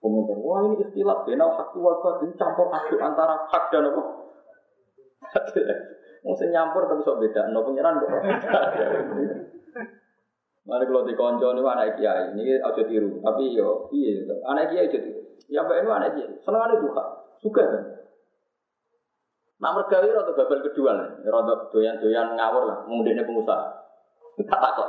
Komentar, 0.00 0.36
wah 0.40 0.64
ini 0.64 0.80
istilah 0.80 1.24
benal 1.24 1.56
hak 1.56 1.76
wal 1.76 2.00
batin 2.00 2.32
campur 2.36 2.72
aduk 2.72 3.00
antara 3.00 3.36
hak 3.48 3.68
dan 3.68 3.88
apa? 3.88 4.02
Mau 6.24 6.36
nyampur 6.36 6.84
tapi 6.84 7.00
sok 7.00 7.20
beda, 7.20 7.48
no 7.52 7.64
pengiran 7.64 8.00
kok. 8.00 8.08
Mana 10.68 10.84
kalau 10.84 11.08
di 11.08 11.16
konco 11.16 11.56
ini 11.56 11.60
anak 11.64 11.96
kiai, 11.96 12.36
ini 12.36 12.60
aja 12.60 12.82
tiru. 12.84 13.16
Tapi 13.24 13.56
yo, 13.56 13.88
iya, 13.96 14.28
anak 14.44 14.68
kiai 14.68 14.92
aja 14.92 14.98
tiru. 15.00 15.20
Ya 15.48 15.64
mbak 15.64 15.80
ini 15.80 15.88
anak 15.88 16.10
kiai, 16.14 16.36
seneng 16.44 16.60
ada 16.60 16.76
duka, 16.76 17.04
suka 17.40 17.64
kan. 17.64 17.84
Nak 19.60 19.72
mergawi 19.76 20.08
atau 20.12 20.36
babal 20.36 20.60
kedua 20.64 20.90
nih, 20.96 21.28
rada 21.28 21.68
doyan-doyan 21.68 22.36
ngawur 22.36 22.64
lah, 22.68 22.78
mungkin 22.88 23.20
pengusaha. 23.24 23.66
Tak 24.40 24.56
tak 24.56 24.72
kok. 24.76 24.88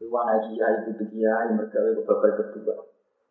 Itu 0.00 0.12
anak 0.12 0.48
kiai, 0.48 0.76
itu 0.88 1.04
kiai, 1.08 1.48
mergawi 1.52 1.96
ke 1.96 2.02
babal 2.04 2.32
kedua. 2.40 2.74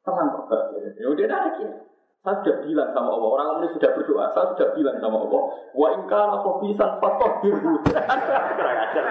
Tenang 0.05 0.29
kok, 0.33 0.73
ya 0.77 1.05
udah 1.09 1.25
anak 1.25 1.51
kiai. 1.57 1.77
Saya 2.23 2.39
sudah 2.39 2.55
bilang 2.63 2.89
sama 2.95 3.11
Allah, 3.11 3.29
orang 3.35 3.47
ini 3.59 3.67
sudah 3.75 3.91
berdoa, 3.99 4.31
saya 4.31 4.55
sudah 4.55 4.71
bilang 4.71 4.95
sama 5.03 5.19
Allah, 5.27 5.43
wa 5.75 5.87
ingkar 5.91 6.31
aku 6.39 6.63
bisa 6.63 6.95
fatah 6.95 7.43
biru. 7.43 7.75
Kurang 8.55 8.77
ajar. 8.79 9.03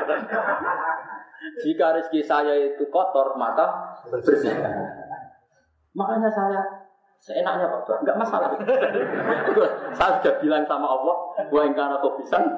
Jika 1.63 1.87
rezeki 1.99 2.21
saya 2.23 2.55
itu 2.55 2.87
kotor, 2.89 3.35
maka 3.35 3.99
bersih. 4.09 4.55
Makanya 5.93 6.31
saya 6.33 6.83
Seenaknya 7.23 7.71
Pak, 7.71 8.03
enggak 8.03 8.19
masalah. 8.19 8.51
saya 9.95 10.19
sudah 10.19 10.35
bilang 10.43 10.67
sama 10.67 10.91
Allah, 10.91 11.17
wa 11.55 11.63
in 11.63 11.71
kana 11.71 12.03
khobisan 12.03 12.51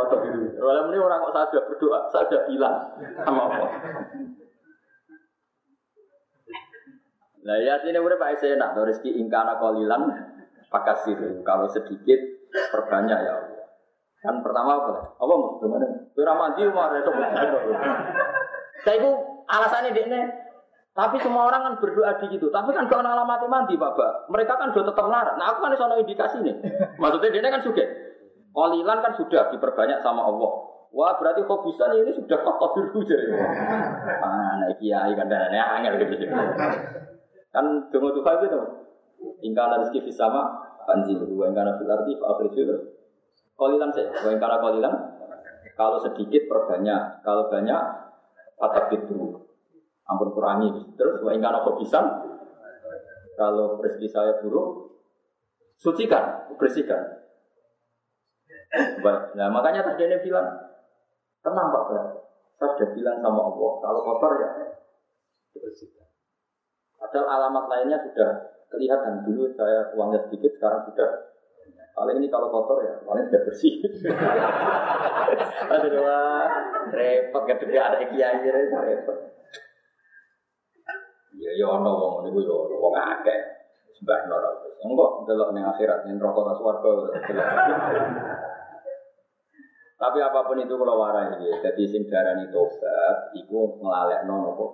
atau 0.00 0.16
biru. 0.24 0.48
Kalau 0.56 0.88
ini 0.88 0.96
orang 0.96 1.28
kok 1.28 1.32
saya 1.36 1.46
sudah 1.52 1.64
berdoa, 1.68 1.98
saya 2.08 2.24
sudah 2.24 2.42
bilang 2.48 2.74
sama 3.20 3.40
Allah. 3.52 3.68
Nah 7.44 7.56
ya 7.60 7.76
sini 7.84 8.00
udah 8.00 8.16
Pak 8.16 8.40
saya 8.40 8.56
enak, 8.56 8.80
rezeki 8.80 9.20
ingkana 9.20 9.60
kolilan 9.60 10.08
pakasir. 10.72 11.20
Kalau 11.44 11.68
sedikit 11.68 12.48
perbanyak 12.72 13.18
ya 13.20 13.32
Allah. 13.44 13.57
Kan 14.18 14.42
pertama 14.42 14.70
apa? 14.82 15.14
Apa 15.14 15.34
mana? 15.66 15.86
Kira 16.14 16.34
mandi 16.34 16.62
mau 16.70 16.90
ada 16.90 17.06
Saya 18.82 18.96
itu 18.98 19.10
alasannya 19.46 19.94
dia 19.94 20.22
tapi 20.98 21.14
semua 21.22 21.46
orang 21.46 21.62
kan 21.62 21.74
berdoa 21.78 22.18
di 22.18 22.26
gitu. 22.34 22.50
Tapi 22.50 22.74
kan 22.74 22.90
kalau 22.90 23.06
alamat 23.06 23.46
mandi, 23.46 23.78
Bapak. 23.78 24.26
Mereka 24.34 24.50
kan 24.58 24.74
sudah 24.74 24.90
tetap 24.90 25.06
melarat. 25.06 25.38
Nah, 25.38 25.54
aku 25.54 25.62
kan 25.62 25.70
soal 25.78 25.94
indikasi 26.02 26.42
nih. 26.42 26.58
Maksudnya 26.98 27.30
dia 27.30 27.54
kan 27.54 27.62
suka. 27.62 27.86
Kolilan 28.50 28.98
kan 28.98 29.14
sudah 29.14 29.46
diperbanyak 29.54 30.02
sama 30.02 30.26
Allah. 30.26 30.52
Wah, 30.90 31.14
berarti 31.14 31.46
kok 31.46 31.62
bisa 31.62 31.86
nih 31.94 32.02
ini 32.02 32.10
sudah 32.10 32.42
faktor 32.42 32.74
biru 32.74 33.06
jadi. 33.06 33.30
Nah 33.30 34.74
kiai 34.82 35.14
kan 35.14 35.30
dan 35.30 35.54
angel 35.54 36.02
gitu. 36.02 36.26
Kan 37.54 37.64
tunggu 37.94 38.18
tuh 38.18 38.24
gitu. 38.42 38.58
Ingkana 39.46 39.78
rezeki 39.86 40.10
sama 40.10 40.50
banjir. 40.82 41.22
Wa 41.22 41.46
ingkana 41.46 41.78
fil 41.78 41.92
ardi 41.94 42.18
fa 42.18 42.34
Kolilan 43.58 43.90
saya, 43.90 44.14
wa 44.14 44.30
ingkana 44.30 44.62
kolilan. 44.62 44.94
Kalau 45.74 45.98
sedikit 45.98 46.46
perbanyak, 46.46 47.26
kalau 47.26 47.50
banyak 47.50 47.82
fatak 48.54 48.94
itu 48.94 49.34
ampun 50.06 50.30
kurangi. 50.30 50.70
Terus 50.94 51.18
wa 51.26 51.34
ingkana 51.34 51.66
bisa 51.74 51.98
kalau 53.34 53.82
rezeki 53.82 54.06
saya 54.06 54.38
buruk, 54.38 54.94
sucikan, 55.74 56.54
bersihkan. 56.54 57.26
Nah 59.34 59.48
makanya 59.50 59.82
tadi 59.82 60.06
dia 60.06 60.22
bilang, 60.22 60.46
tenang 61.42 61.74
Pak 61.74 61.82
saya 62.58 62.74
sudah 62.74 62.88
bilang 62.94 63.18
sama 63.22 63.42
Allah, 63.42 63.72
kalau 63.82 64.00
kotor 64.06 64.32
ya 64.38 64.50
bersihkan. 65.58 66.06
Padahal 66.98 67.26
alamat 67.26 67.64
lainnya 67.70 67.98
sudah 68.02 68.54
kelihatan 68.70 69.22
dulu 69.26 69.50
saya 69.54 69.90
uangnya 69.94 70.26
sedikit, 70.26 70.58
sekarang 70.58 70.82
sudah 70.90 71.27
Paling 71.98 72.22
ini 72.22 72.30
kalau 72.30 72.46
kotor 72.46 72.78
ya, 72.86 72.94
paling 73.02 73.26
sudah 73.26 73.42
bersih. 73.42 73.74
Aduh, 75.66 75.98
wah, 75.98 76.46
repot, 76.94 77.42
gak 77.42 77.58
ada 77.66 77.98
kiai, 78.06 78.38
repot. 78.46 79.18
Ya 81.38 81.54
ya 81.54 81.66
ono 81.70 81.90
wong 81.90 82.14
niku 82.26 82.42
ya 82.46 82.54
wong 82.54 82.94
akeh. 82.94 83.40
Sembah 83.98 84.30
neraka. 84.30 84.68
Enggak 84.78 85.10
delok 85.26 85.50
ning 85.54 85.64
akhirat 85.66 86.06
ning 86.06 86.22
neraka 86.22 86.40
ta 86.46 86.54
swarga. 86.54 86.94
Tapi 89.98 90.18
apa 90.22 90.46
pun 90.46 90.62
itu 90.62 90.74
kalau 90.78 91.02
warai 91.02 91.34
ya, 91.42 91.58
jadi 91.58 91.82
sing 91.82 92.06
darani 92.06 92.46
tobat 92.54 93.34
iku 93.34 93.82
nglalekno 93.82 94.34
napa. 94.46 94.66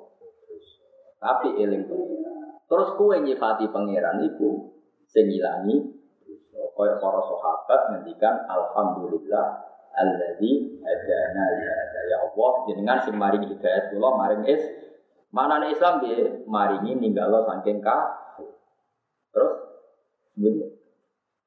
Tapi 1.16 1.56
eling 1.56 1.88
pengiran. 1.88 2.60
Terus 2.68 2.88
kue 3.00 3.16
nyifati 3.24 3.72
pangeran 3.72 4.20
iku 4.28 4.76
sing 5.08 5.32
kaya 6.74 6.94
para 6.98 7.20
sahabat 7.22 7.80
ngendikan 7.94 8.34
alhamdulillah 8.50 9.46
alladzi 9.94 10.82
hadana 10.82 11.44
ya 12.10 12.18
Allah 12.18 12.50
jenengan 12.66 12.98
sing 13.02 13.14
maring 13.14 13.46
hidayat 13.46 13.94
kula 13.94 14.10
maring 14.18 14.42
is 14.46 14.62
Mana 15.34 15.58
nih 15.58 15.74
Islam 15.74 15.98
dia 15.98 16.46
maringi 16.46 16.94
ninggalo 16.94 17.42
saking 17.42 17.82
kafir. 17.82 18.54
Terus 19.34 19.54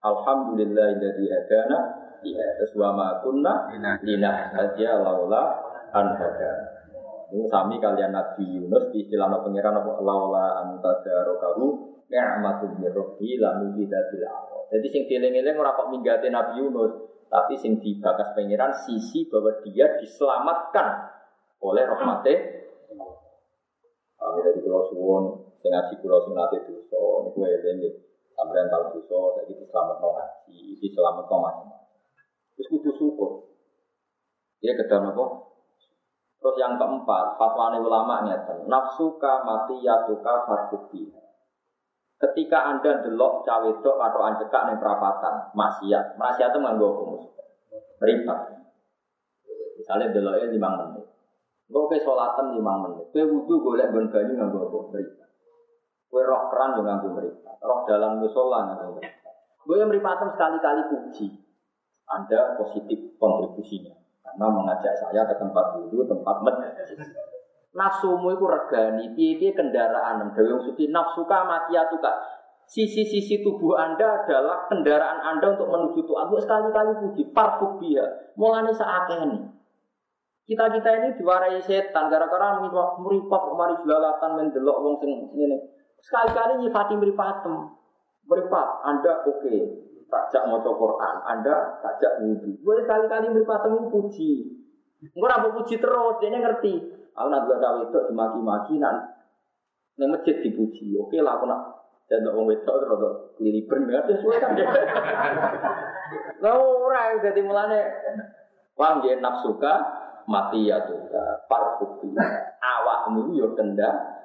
Alhamdulillah 0.03 0.99
dari 0.99 1.25
hadana 1.31 1.79
ya 2.19 2.47
terus 2.59 2.75
wa 2.75 2.91
ma 2.91 3.07
kunna 3.23 3.71
lina 4.03 4.51
hadiya 4.51 4.99
laula 4.99 5.55
an 5.95 6.19
hadana. 6.19 6.67
Ini 7.31 7.47
sami 7.47 7.79
kalian 7.79 8.11
Nabi 8.11 8.59
Yunus 8.59 8.91
di 8.91 9.07
istilah 9.07 9.31
pengiran 9.39 9.79
apa 9.79 10.03
laula 10.03 10.67
anta 10.67 11.03
darokahu 11.07 11.95
ni'matun 12.11 12.83
min 12.83 12.91
rabbi 12.91 13.39
la 13.39 13.55
nubidatil 13.63 14.23
Jadi 14.67 14.87
sing 14.91 15.03
dieling-eling 15.07 15.55
ora 15.55 15.75
kok 15.75 15.87
minggate 15.87 16.27
Nabi 16.27 16.59
Yunus, 16.59 16.93
tapi 17.31 17.55
sing 17.55 17.79
dibakas 17.79 18.35
pengiran 18.35 18.75
sisi 18.75 19.27
bahwa 19.31 19.63
dia 19.63 19.95
diselamatkan 19.99 20.87
oleh 21.63 21.83
rahmatnya 21.87 22.57
kami 24.17 24.43
dari 24.43 24.59
pulau 24.59 24.83
suwon, 24.91 25.23
sing 25.61 25.71
ngaji 25.71 25.93
pulau 26.03 26.19
sing 26.25 26.33
latih 26.35 26.59
dosa, 26.67 26.99
ini 27.31 27.47
eling 27.47 27.79
sampean 28.35 28.67
tahu 28.67 28.97
dosa, 28.97 29.39
saya 29.39 29.49
gitu 29.49 29.63
selamat 29.69 29.97
ngaji, 30.03 30.57
ini 30.77 30.87
selamat 30.91 31.25
no 31.31 31.37
macam 31.39 31.67
Terus 32.57 32.67
kudu 32.73 32.91
syukur. 32.97 33.31
Dia 34.57 34.73
kedua 34.73 35.13
apa? 35.13 35.25
Terus 36.41 36.55
yang 36.57 36.81
keempat, 36.81 37.37
fatwa 37.37 37.77
ulama 37.77 38.25
nyata, 38.25 38.65
nafsuka 38.65 39.45
mati 39.45 39.77
yatuka 39.85 40.45
farfuki. 40.49 41.13
Ketika 42.17 42.65
anda 42.65 43.05
delok 43.05 43.45
cawe 43.45 43.69
dok 43.77 43.97
atau 44.01 44.19
anjekak 44.25 44.61
nih 44.73 44.77
perapatan, 44.81 45.53
maksiat, 45.53 46.17
maksiat 46.17 46.49
itu 46.49 46.59
nganggo 46.65 46.87
hukum, 46.89 47.29
meripat. 48.01 48.57
Misalnya 49.77 50.09
deloknya 50.09 50.49
lima 50.49 50.69
menit, 50.81 51.05
Gue 51.67 51.83
ke 51.91 51.99
sholatan 51.99 52.55
lima 52.55 52.73
menit. 52.87 53.11
Gue 53.11 53.27
wudhu 53.27 53.59
golek 53.59 53.91
gon 53.91 54.07
banyu 54.07 54.33
nganggo 54.39 54.59
apa? 54.65 54.77
Mereka. 54.95 55.25
Gue 56.07 56.21
roh 56.23 56.47
keran 56.47 56.79
juga 56.79 56.95
nganggo 56.95 57.09
mereka. 57.19 57.51
Roh 57.59 57.79
dalam 57.83 58.23
musola. 58.23 58.59
Gue 59.67 59.75
yang 59.75 59.91
meripatem 59.91 60.31
sekali-kali 60.31 60.81
puji. 60.87 61.27
Anda 62.07 62.55
positif 62.55 63.19
kontribusinya. 63.19 63.91
Karena 64.23 64.47
mengajak 64.47 64.95
saya 64.95 65.27
ke 65.27 65.35
tempat 65.35 65.75
wudhu, 65.75 66.07
tempat 66.07 66.35
masjid. 66.41 66.97
Nafsumu 67.77 68.33
itu 68.33 68.45
regani, 68.49 69.13
piye 69.13 69.53
kendaraan. 69.53 70.33
Dewi 70.33 70.57
suci 70.65 70.89
nafsuka 70.89 71.45
kak. 71.45 72.17
Sisi-sisi 72.67 73.45
tubuh 73.45 73.77
Anda 73.77 74.25
adalah 74.25 74.67
kendaraan 74.67 75.23
Anda 75.23 75.55
untuk 75.55 75.71
menuju 75.71 76.03
Tuhan. 76.03 76.27
Gue 76.27 76.41
sekali-kali 76.41 76.99
puji, 76.99 77.31
parfubia. 77.31 78.33
Mulanya 78.35 78.75
saatnya 78.75 79.23
nih. 79.23 79.41
Kita-kita 80.47 80.89
ini 80.99 81.09
diwarai 81.15 81.59
setan 81.63 82.11
gara-gara 82.11 82.59
meripat 82.99 83.43
mari 83.55 83.75
jelalatan 83.83 84.31
mendelok 84.35 84.77
wong 84.83 84.95
sing 84.99 85.11
ini. 85.37 85.59
Sekali-kali 86.03 86.59
nyifati 86.59 86.99
meripatem. 86.99 87.71
Meripat, 88.27 88.67
Anda 88.83 89.23
oke. 89.23 89.43
Okay. 89.43 89.59
Takjak 90.07 90.47
mau 90.47 90.63
Quran, 90.63 91.15
Anda 91.27 91.83
takjak 91.83 92.23
wudhu. 92.23 92.63
Gue 92.63 92.75
sekali-kali 92.83 93.31
meripatem 93.31 93.91
puji. 93.91 94.31
Gue 95.15 95.27
rambut 95.27 95.61
puji 95.61 95.79
terus, 95.79 96.15
dia 96.19 96.31
ngerti. 96.31 96.73
Aku 97.17 97.27
nak 97.33 97.49
dua 97.49 97.57
cawe 97.57 97.81
itu 97.81 97.99
dimaki-maki, 98.13 98.77
nak 98.77 98.93
neng 99.97 100.13
masjid 100.13 100.37
dipuji. 100.45 100.93
Oke 101.01 101.17
lah, 101.17 101.41
aku 101.41 101.49
nak 101.49 101.77
dan 102.07 102.23
orang 102.23 102.47
wedok 102.47 102.75
terus 102.79 102.93
ada 102.95 103.09
liliber 103.43 103.77
nggak 103.83 104.07
sesuai 104.07 104.39
kan 104.39 104.55
dia. 104.55 104.63
Lah 106.43 106.55
ora 106.55 107.19
jadi 107.19 107.43
mulane 107.43 107.83
paham 108.79 109.03
dia 109.03 109.19
nafsuka 109.19 109.75
mati 110.23 110.71
ya 110.71 110.87
juga 110.87 111.43
parfuki 111.51 112.15
awakmu 112.63 113.35
yo 113.35 113.51
kenda 113.59 114.15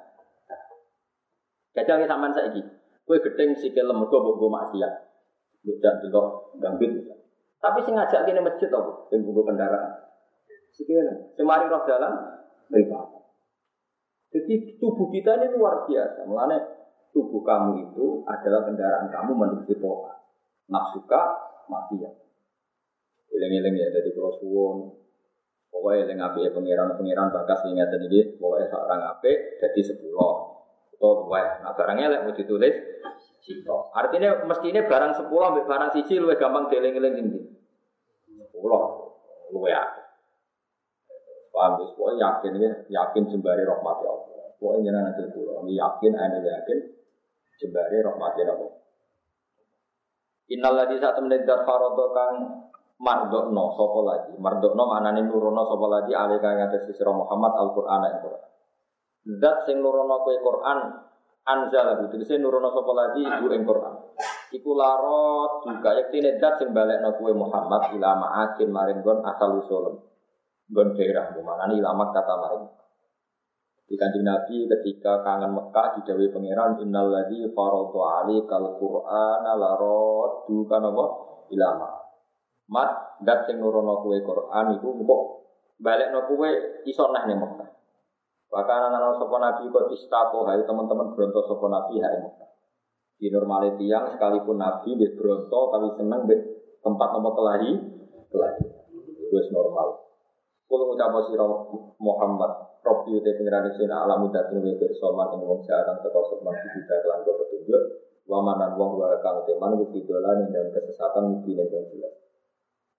Kacau 1.73 2.05
sama 2.05 2.29
saya 2.29 2.53
ini, 2.53 2.61
kue 3.01 3.17
gedeng 3.17 3.57
si 3.57 3.73
kelem 3.73 3.97
mergo 3.97 4.21
mbok 4.21 4.45
maksiat. 4.45 4.93
Bukan 5.65 6.05
dulu 6.05 6.53
gambit. 6.61 7.01
Tapi 7.57 7.81
sing 7.81 7.97
ngajak 7.97 8.29
kene 8.29 8.45
masjid 8.45 8.69
apa? 8.69 9.09
Sing 9.09 9.25
buku 9.25 9.41
kendaraan. 9.41 10.05
Sikile, 10.69 11.33
semari 11.33 11.65
roh 11.65 11.81
dalam 11.89 12.13
beribadah. 12.73 13.21
Jadi 14.33 14.81
tubuh 14.81 15.13
kita 15.13 15.37
ini 15.37 15.53
luar 15.53 15.85
biasa. 15.85 16.25
Mulane 16.25 16.57
tubuh 17.13 17.45
kamu 17.45 17.85
itu 17.85 18.25
adalah 18.25 18.65
kendaraan 18.65 19.13
kamu 19.13 19.31
menuju 19.37 19.77
Tuhan. 19.77 20.17
Nafsuka 20.73 21.21
mati 21.69 22.01
ya. 22.01 22.09
Eleng-eleng 23.29 23.77
ya 23.77 23.93
dari 23.93 24.09
kalau 24.17 24.33
Pokoknya 25.73 26.05
yang 26.05 26.17
ngapi 26.21 26.53
pengiran 26.53 26.93
pengiran 26.93 27.33
bakas 27.33 27.65
ini 27.65 27.81
iki, 27.81 28.37
pokoknya 28.37 28.69
seorang 28.69 28.99
ngapi 29.09 29.57
jadi 29.57 29.81
sepuluh. 29.81 30.53
Atau 30.93 31.25
dua. 31.25 31.65
Nah 31.65 31.73
barangnya 31.73 32.13
lek 32.13 32.21
mau 32.29 32.33
ditulis 32.37 32.77
sito. 33.41 33.89
Artinya 33.89 34.45
mestinya 34.45 34.85
barang 34.85 35.17
sepuluh 35.17 35.65
barang 35.65 35.89
siji 35.97 36.21
lebih 36.21 36.37
gampang 36.37 36.69
dieling-eling 36.69 37.25
ini. 37.25 37.39
Sepuluh, 38.53 38.81
luwe 39.49 39.73
ya. 39.73 40.02
Paham 41.53 41.77
ya? 41.77 41.85
Pokoknya 41.93 42.17
yakin 42.17 42.51
ya, 42.57 42.71
yakin 42.89 43.23
jembari 43.29 43.61
rahmati 43.61 44.03
Allah. 44.09 44.49
Pokoknya 44.57 44.89
jangan 44.89 45.03
nanti 45.13 45.21
dulu. 45.29 45.51
Yakin, 45.69 46.11
anda 46.17 46.39
yakin 46.41 46.77
jembari 47.61 47.97
rahmati 48.01 48.41
Allah. 48.49 48.71
Innalladzi 50.49 50.97
saat 50.97 51.21
menit 51.21 51.45
dar 51.45 51.61
farodo 51.61 52.09
kang 52.11 52.33
mardokno 53.03 53.73
sapa 53.75 53.99
lagi 54.05 54.33
mardokno 54.39 54.83
maknane 54.87 55.27
nurono 55.27 55.63
sapa 55.67 55.85
lagi 55.91 56.13
alih 56.15 56.39
kang 56.39 56.55
ngates 56.55 56.87
sira 56.93 57.11
Muhammad 57.11 57.51
Al-Qur'an 57.57 58.01
Al 58.05 58.17
Qur'an 58.23 58.43
Zat 59.39 59.57
sing 59.67 59.79
nurono 59.83 60.23
kowe 60.23 60.35
Qur'an 60.35 60.79
anzala 61.43 61.99
itu 61.99 62.15
tegese 62.15 62.39
nurono 62.39 62.71
sapa 62.71 62.91
lagi 62.95 63.23
ibu 63.27 63.51
ing 63.51 63.63
Quran 63.67 63.95
iku 64.55 64.71
larot 64.77 65.67
juga 65.67 65.99
yektine 65.99 66.39
dat 66.39 66.55
sing 66.59 66.71
balekno 66.71 67.15
kowe 67.19 67.31
Muhammad 67.35 67.91
ila 67.99 68.09
ma'akin 68.15 68.71
maring 68.71 69.03
gon 69.03 69.19
asal 69.27 69.59
usul 69.59 70.12
gon 70.69 70.95
daerah 70.95 71.33
mana 71.41 71.67
nih 71.71 71.83
lama 71.83 72.13
kata 72.13 72.35
maring 72.39 72.65
di 73.83 73.99
kanjeng 73.99 74.23
Nabi 74.23 74.65
ketika 74.71 75.21
kangen 75.21 75.51
Mekah 75.51 75.99
di 75.99 76.01
Dewi 76.07 76.31
Pangeran 76.31 76.79
innal 76.79 77.11
ladzi 77.11 77.43
faradu 77.51 77.99
alikal 77.99 78.79
qur'ana 78.79 79.59
larot 79.59 80.47
duka 80.47 80.79
napa 80.79 81.05
ila 81.51 81.69
ma 81.75 81.89
mat 82.71 83.19
dat 83.19 83.43
sing 83.43 83.59
nurono 83.59 83.99
kowe 83.99 84.15
Quran 84.15 84.79
iku 84.79 84.87
engko 84.95 85.17
balekno 85.83 86.25
kowe 86.25 86.49
iso 86.87 87.11
neh 87.11 87.23
ning 87.27 87.43
Mekah 87.43 87.73
Bahkan 88.53 88.93
anak 88.93 89.17
sopo 89.17 89.41
nabi 89.41 89.65
kok 89.65 89.89
istako, 89.89 90.45
hai 90.45 90.61
teman-teman 90.61 91.17
beronto 91.17 91.41
sopo 91.41 91.65
nabi 91.73 91.97
hari 91.97 92.21
Mekah. 92.21 92.49
Di 93.17 93.33
normal 93.33 93.81
tiang 93.81 94.13
sekalipun 94.13 94.61
nabi 94.61 94.93
be 94.93 95.09
beronto 95.17 95.73
tapi 95.73 95.89
seneng 95.97 96.29
tempat 96.85 97.09
nomor 97.17 97.33
kelahi 97.33 97.73
kelahi. 98.29 98.61
Itu 99.25 99.37
normal. 99.49 100.12
Kalau 100.73 100.89
ngucap 100.89 101.13
sira 101.29 101.45
Muhammad, 102.01 102.51
Robbi 102.81 103.13
uti 103.13 103.29
pengiran 103.37 103.69
sina 103.77 104.09
alam 104.09 104.25
sing 104.25 104.57
wekir 104.57 104.89
soman 104.97 105.29
ing 105.37 105.45
wong 105.45 105.61
jarang 105.61 106.01
teko 106.01 106.25
sopan 106.25 106.57
kita 106.57 106.97
kelan 107.05 107.21
petunjuk. 107.21 107.81
Wamanan 108.25 108.73
wong 108.73 108.97
wa 108.97 109.13
kang 109.21 109.45
teman 109.45 109.77
ku 109.77 109.93
fidolan 109.93 110.41
ing 110.41 110.49
dalam 110.49 110.73
kesesatan 110.73 111.29
mungkin 111.29 111.61
yang 111.61 111.85
jelas. 111.93 112.17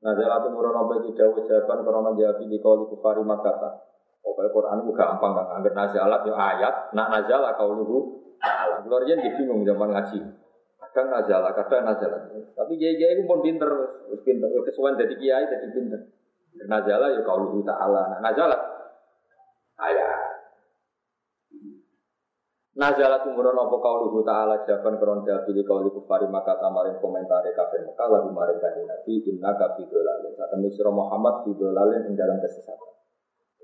Nazalatu 0.07 0.55
murono 0.55 0.87
bagi 0.87 1.19
dawu 1.19 1.43
jawaban 1.43 1.83
karena 1.83 2.11
jawab 2.15 2.39
di 2.47 2.57
kau 2.63 2.87
kufari 2.87 3.27
makata. 3.27 3.91
Pokoknya 4.23 4.55
Quran 4.55 4.79
itu 4.87 4.93
gampang 4.95 5.33
kan, 5.35 5.47
angger 5.59 5.75
nazalat 5.75 6.23
ya 6.25 6.33
ayat, 6.33 6.75
nak 6.95 7.11
nazalah 7.11 7.59
kau 7.59 7.75
luhu 7.75 7.99
ta'ala. 8.39 8.87
Keluar 8.87 9.03
dia 9.03 9.19
bingung 9.19 9.67
zaman 9.67 9.91
ngaji. 9.91 10.23
Kadang 10.81 11.07
nazalah, 11.11 11.51
kadang 11.53 11.91
nazalah. 11.91 12.23
Tapi 12.33 12.73
kiai-kiai 12.79 13.19
itu 13.19 13.27
pun 13.27 13.43
pinter, 13.43 13.69
pinter. 14.23 14.49
Kesuwan 14.63 14.97
jadi 14.97 15.15
kiai 15.19 15.45
jadi 15.45 15.69
pinter. 15.75 16.01
Nazalah 16.55 17.11
ya 17.11 17.21
kau 17.27 17.43
luhu 17.43 17.67
ta'ala. 17.67 18.15
Nah, 18.15 18.21
nazalah 18.23 18.61
ayat. 19.83 20.21
Nazalah 22.75 23.23
tumuran 23.27 23.59
apa 23.59 23.77
kau 23.79 23.97
luhu 24.07 24.23
ta'ala 24.23 24.63
jawaban 24.63 24.99
keron 25.03 25.21
pilih 25.27 25.67
kau 25.67 25.83
luhu 25.83 26.03
kufari 26.03 26.31
maka 26.31 26.55
tamarin 26.63 26.99
komentari 27.03 27.51
kafir 27.55 27.83
maka 27.83 28.07
lagu 28.07 28.31
maring 28.31 28.63
kanjeng 28.63 28.87
nabi 28.87 29.19
inna 29.27 29.51
kafidolalin. 29.59 30.33
Saat 30.39 30.55
ini 30.59 30.71
Muhammad 30.91 31.43
fidolalin 31.43 32.07
ing 32.07 32.15
dalam 32.15 32.39
kesesatan. 32.39 32.95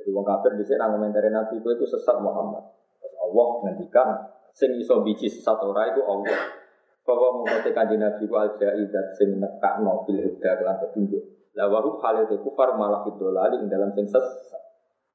Jadi 0.00 0.16
wong 0.16 0.24
kafir 0.24 0.56
di 0.56 0.64
sini 0.64 0.80
komentari 0.80 1.28
Nabi 1.28 1.60
itu 1.60 1.68
itu 1.76 1.84
sesat 1.84 2.16
Muhammad. 2.24 2.64
Terus 3.04 3.14
Allah 3.20 3.48
ngendikan 3.68 4.08
sing 4.56 4.72
iso 4.80 5.04
biji 5.04 5.28
sesat 5.28 5.60
ora 5.60 5.92
itu 5.92 6.00
Allah. 6.00 6.56
Bahwa 7.04 7.44
mengkote 7.44 7.76
kanji 7.76 8.00
Nabi 8.00 8.24
ku 8.24 8.32
al 8.40 8.56
jaidat 8.56 9.12
sing 9.20 9.36
nekakno 9.36 10.08
bil 10.08 10.24
huda 10.24 10.50
kelan 10.56 10.80
petunjuk. 10.80 11.20
La 11.58 11.66
wa 11.66 11.82
hu 11.82 11.98
halil 11.98 12.30
kufar 12.46 12.78
malah 12.78 13.02
fidolali 13.02 13.58
ing 13.58 13.66
dalam 13.66 13.90
sing 13.98 14.06
sesat. 14.06 14.62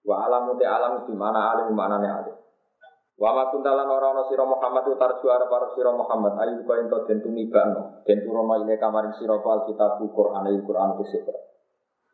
Wa 0.03 0.27
alamu 0.27 0.59
te 0.59 0.67
alam 0.67 1.07
di 1.07 1.15
mana 1.15 1.55
alim 1.55 1.71
mana 1.71 1.97
ne 1.97 2.09
alim. 2.11 2.38
Wa 3.15 3.31
ma 3.31 3.47
kuntalan 3.47 3.88
ora 3.88 4.11
ana 4.11 4.27
sira 4.27 4.43
Muhammad 4.43 4.91
utar 4.91 5.23
juara 5.23 5.47
para 5.47 5.71
sira 5.71 5.95
Muhammad 5.95 6.36
ayu 6.43 6.67
kau 6.67 6.75
ento 6.75 7.07
den 7.07 7.23
tumibano 7.23 8.03
den 8.03 8.19
turono 8.27 8.59
ile 8.59 8.75
kamaring 8.75 9.15
sira 9.15 9.39
Alkitab 9.39 10.03
Quran 10.03 10.51
il 10.51 10.59
Quran 10.67 10.99
ku 10.99 11.03
sifat. 11.07 11.38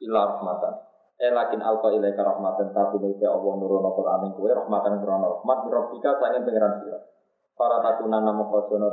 Ila 0.05 0.37
rahmatan. 0.37 0.73
Eh 1.17 1.33
lakin 1.33 1.61
alfa 1.61 1.89
ilaika 1.93 2.21
rahmatan 2.21 2.69
tapi 2.69 3.01
nek 3.01 3.21
Allah 3.25 3.53
nurono 3.57 3.89
Quran 3.97 4.29
kowe 4.37 4.49
rahmatan 4.53 5.01
krono 5.01 5.41
rahmat 5.41 5.59
rabbika 5.73 6.21
sangen 6.21 6.45
pangeran 6.45 6.73
sira. 6.85 6.99
Para 7.57 7.81
takunan 7.81 8.21
namo 8.21 8.45
kojono 8.53 8.87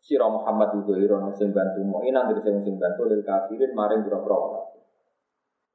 sira 0.00 0.26
Muhammad 0.26 0.80
itu 0.80 0.96
irono 0.96 1.30
sing 1.36 1.52
bantu 1.52 1.84
mo 1.84 2.00
inan 2.00 2.32
dari 2.32 2.40
sing 2.40 2.64
sing 2.64 2.80
bantu 2.80 3.04
lil 3.04 3.20
kafirin 3.20 3.76
maring 3.76 4.00
boro-boro. 4.08 4.72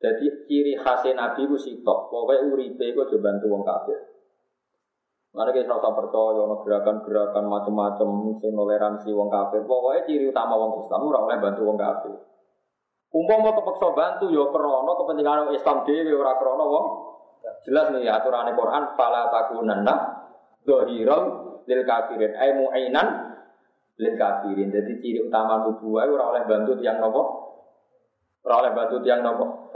Jadi 0.02 0.28
ciri 0.46 0.74
khas 0.76 1.08
Nabi 1.16 1.48
ku 1.48 1.56
sitok, 1.56 2.12
pokoknya 2.12 2.52
uripe 2.52 2.94
ku 2.94 3.06
aja 3.06 3.18
bantu 3.22 3.46
wong 3.48 3.64
kafir. 3.64 3.96
Mana 5.36 5.52
kita 5.52 5.68
rasa 5.68 5.92
percaya, 5.92 6.48
ono 6.48 6.64
gerakan-gerakan 6.64 7.44
macam-macam, 7.44 8.32
sing 8.40 8.56
toleransi 8.56 9.12
wong 9.12 9.28
kafir. 9.28 9.64
Pokoknya 9.68 10.08
ciri 10.08 10.26
utama 10.32 10.56
wong 10.56 10.84
Islam 10.84 11.00
ora 11.12 11.20
oleh 11.28 11.38
bantu 11.40 11.62
wong 11.64 11.78
kafir. 11.80 12.16
Umpama 13.16 13.56
kepeksa 13.56 13.88
bantu 13.96 14.26
ya 14.32 14.44
krana 14.52 14.92
kepentingan 15.00 15.52
Islam 15.56 15.78
dhewe 15.88 16.12
ora 16.16 16.34
krana 16.36 16.66
wong. 16.68 16.86
Jelas 17.64 17.88
nih 17.94 18.10
aturan 18.12 18.52
Quran 18.52 18.84
fala 19.00 19.32
takunanna 19.32 19.96
dhahiran 20.66 21.24
lil 21.68 21.82
kafirin 21.88 22.34
ay 22.36 22.50
mu'inan 22.58 23.35
lil 24.00 24.14
kafirin. 24.20 24.70
Jadi 24.72 24.92
ciri 25.00 25.20
utama 25.24 25.64
nubuwah 25.64 26.08
ora 26.08 26.26
oleh 26.36 26.44
bantu 26.48 26.76
tiang 26.80 27.00
nopo? 27.00 27.22
Ora 28.46 28.56
oleh 28.66 28.72
bantu 28.76 29.00
tiang 29.02 29.24
nopo? 29.24 29.72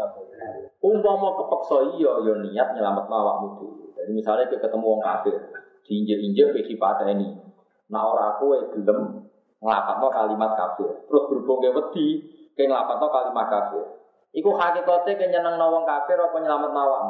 Umpama 0.80 1.36
kepeksa 1.36 1.78
iya 2.00 2.12
ya 2.24 2.34
niat 2.40 2.68
nyelametno 2.76 3.16
awakmu 3.16 3.48
dhewe. 3.60 3.86
Jadi 4.00 4.12
misalnya 4.16 4.48
kita 4.48 4.72
ketemu 4.72 4.96
wong 4.96 5.02
kafir, 5.04 5.36
diinjek-injek 5.84 6.56
kowe 6.56 6.64
dipateni. 6.64 7.30
Nah 7.92 8.04
ora 8.08 8.40
kowe 8.40 8.56
gelem 8.72 9.28
nglafadzno 9.60 10.08
kalimat 10.08 10.56
kafir. 10.56 10.88
Terus 11.04 11.24
berhubung 11.28 11.60
ke 11.60 11.70
wedi, 11.76 12.08
ke 12.56 12.64
ngelapatno 12.64 13.08
kalimat 13.12 13.48
kafir. 13.52 13.84
Iku 14.30 14.56
hakikatnya 14.56 15.18
ke 15.18 15.26
nyeneng 15.28 15.58
nawang 15.60 15.84
kafir 15.84 16.16
apa 16.16 16.38
nyelamat 16.38 16.72
nawang? 16.72 17.06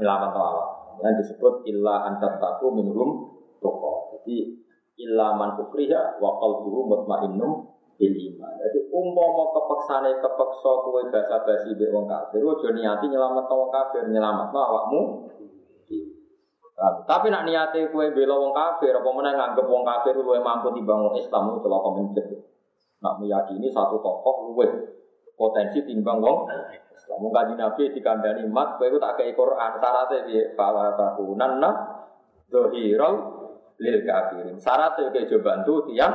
Nyelamat 0.00 0.30
nawang. 0.32 0.70
Yang 1.02 1.14
disebut 1.22 1.66
illa 1.68 2.08
antat 2.08 2.40
taku 2.40 2.72
minhum 2.72 3.36
toko. 3.60 4.16
Jadi 4.16 4.64
illa 4.98 5.38
man 5.38 5.54
ukriha 5.56 6.18
wa 6.18 6.30
qalbuhu 6.42 6.90
mutmainnum 6.90 7.70
bil 7.98 8.14
iman. 8.14 8.52
Jadi 8.62 8.78
umpama 8.94 9.44
kepeksane 9.54 10.10
kepeksa 10.22 10.72
kowe 10.86 11.02
basa-basi 11.10 11.74
mbek 11.74 11.90
wong 11.90 12.06
kafir, 12.06 12.42
aja 12.42 12.68
niati 12.70 13.06
nyelamat 13.10 13.46
wong 13.50 13.70
kafir, 13.74 14.04
nyelamat 14.06 14.48
awakmu. 14.54 15.02
Tapi 16.78 17.26
nak 17.26 17.42
niate 17.42 17.90
kue 17.90 18.14
bela 18.14 18.38
wong 18.38 18.54
kafir, 18.54 18.94
apa 18.94 19.08
mana 19.10 19.34
nganggep 19.34 19.66
wong 19.66 19.82
kafir 19.82 20.14
luwe 20.14 20.38
mampu 20.38 20.70
dibangun 20.78 21.18
Islam 21.18 21.50
itu 21.50 21.66
celaka 21.66 21.88
mencet. 21.98 22.26
Nak 23.02 23.14
meyakini 23.18 23.66
satu 23.70 23.98
tokoh 23.98 24.54
luwe 24.54 24.66
potensi 25.34 25.82
timbang 25.82 26.22
wong 26.22 26.46
Islam. 26.94 27.18
Mung 27.18 27.34
kanjeng 27.34 27.58
Nabi 27.58 27.90
dikandani 27.90 28.46
mat 28.46 28.78
kowe 28.78 28.86
tak 29.02 29.18
kei 29.18 29.34
Quran 29.34 29.72
syaratnya 29.82 30.22
piye? 30.22 30.54
Fala 30.54 30.94
takunanna 30.94 31.70
zahiral 32.46 33.37
lil 33.78 33.98
kafirin. 34.02 34.56
Syaratnya 34.58 35.10
kowe 35.14 35.24
coba 35.30 35.42
bantu 35.46 35.74
tiang 35.90 36.14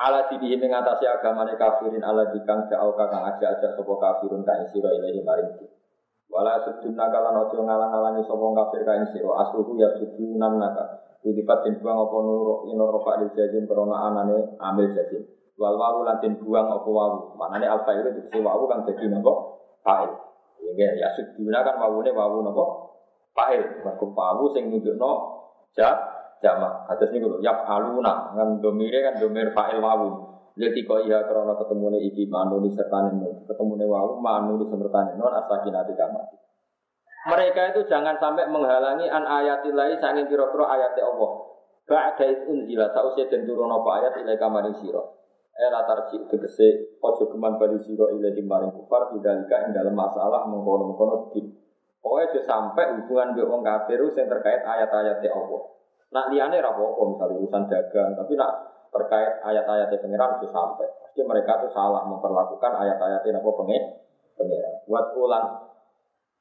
ala 0.00 0.24
dibihi 0.32 0.56
mengatasi 0.56 1.04
agamane 1.04 1.54
kafirin 1.60 2.00
ala 2.00 2.32
dikang 2.32 2.64
jauh 2.72 2.96
kang 2.96 3.12
aja 3.12 3.46
aja 3.52 3.68
sopo 3.76 4.00
kafirun 4.00 4.40
kain 4.48 4.64
siro 4.72 4.88
ilahi 4.88 5.20
maring 5.20 5.68
Wala 6.30 6.62
sudun 6.62 6.94
nakalan 6.94 7.42
ojo 7.42 7.58
ngalang-alangi 7.58 8.22
sopo 8.24 8.56
kafir 8.56 8.86
kain 8.88 9.04
siro 9.12 9.36
asluhu 9.36 9.76
ya 9.76 9.92
sudunan 9.98 10.56
naka 10.56 11.10
Wudifat 11.20 11.68
den 11.68 11.76
buang 11.84 12.00
apa 12.00 12.16
nuruk 12.16 12.64
ino 12.72 12.88
rofa 12.88 13.20
di 13.20 13.28
jazim 13.36 13.68
karena 13.68 14.08
anane 14.08 14.56
ambil 14.56 14.88
jazim. 14.88 15.20
Wal 15.60 15.76
wawu 15.76 16.08
lantin 16.08 16.40
buang 16.40 16.64
apa 16.64 16.88
wawu. 16.88 17.36
Manane 17.36 17.68
alfa 17.68 17.92
itu 17.92 18.08
dikisi 18.16 18.40
wawu 18.40 18.64
kan 18.64 18.88
jadi 18.88 19.12
nopo 19.12 19.60
fa'il. 19.84 20.08
Ya 20.80 20.96
ya 20.96 21.12
suduna 21.12 21.60
kan 21.60 21.76
wawune 21.76 22.08
wawu 22.08 22.40
nopo 22.40 22.64
fa'il. 23.36 23.84
Mergo 23.84 24.06
wawu 24.12 24.50
sing 24.54 24.70
nunjukno 24.70 25.10
ja 25.76 25.94
jama. 26.40 26.88
Kados 26.88 27.10
niku 27.12 27.36
lho 27.36 27.38
yaf 27.44 27.66
aluna 27.68 28.34
kan 28.34 28.58
domire 28.58 29.00
kan 29.04 29.14
domir 29.20 29.52
fa'il 29.52 29.78
wawu. 29.78 30.30
Jadi 30.58 30.84
kok 30.84 31.06
iya 31.06 31.24
karena 31.24 31.54
ketemunya 31.56 31.98
iki 32.02 32.26
manu 32.26 32.60
di 32.60 32.74
sertanin 32.74 33.22
ketemunya 33.46 33.86
wawu 33.86 34.18
manu 34.18 34.60
di 34.60 34.66
sertanin 34.68 35.16
non 35.16 35.32
asakinati 35.32 35.94
kamati. 35.94 36.36
Mereka 37.20 37.76
itu 37.76 37.80
jangan 37.84 38.16
sampai 38.16 38.48
menghalangi 38.48 39.04
an 39.04 39.28
ayatillahi 39.28 40.00
sanging 40.00 40.24
kira-kira 40.24 40.64
ayat 40.72 40.96
Allah. 41.04 41.30
Ba'da 41.84 42.24
itu 42.24 42.42
unzila 42.48 42.86
sausia 42.94 43.26
dan 43.28 43.44
turun 43.44 43.68
apa 43.68 43.90
ayat 44.00 44.12
ilai 44.24 44.40
kamarin 44.40 44.72
siro. 44.78 45.20
Era 45.52 45.84
tarji 45.84 46.16
tegese 46.32 46.96
ojo 47.02 47.28
keman 47.28 47.60
bali 47.60 47.76
siro 47.84 48.08
ilai 48.08 48.40
maring 48.40 48.72
kufar 48.72 49.12
Bidalika 49.12 49.68
yang 49.68 49.76
dalam 49.76 49.92
masalah 49.92 50.48
mengkono-mengkono 50.48 51.28
din. 51.34 51.50
Pokoknya 52.00 52.32
aja 52.32 52.40
sampai 52.48 52.96
hubungan 52.96 53.36
dengan 53.36 53.60
orang 53.60 53.64
kafir 53.84 54.00
yang 54.00 54.28
terkait 54.28 54.64
ayat-ayat 54.64 55.20
Allah. 55.20 55.62
Nak 56.10 56.26
liane 56.32 56.58
rapopo 56.58 57.12
misalnya 57.12 57.38
urusan 57.38 57.68
dagang, 57.68 58.16
tapi 58.16 58.32
nak 58.34 58.50
terkait 58.88 59.44
ayat-ayat 59.44 59.92
pengiran 60.00 60.40
itu 60.40 60.48
sampai. 60.48 60.88
Pasti 61.04 61.20
mereka 61.22 61.60
itu 61.60 61.68
salah 61.70 62.02
memperlakukan 62.08 62.72
ayat-ayat 62.72 63.20
apa 63.20 63.50
pengiran. 63.52 63.92
Buat 64.88 65.06
ulang 65.14 65.46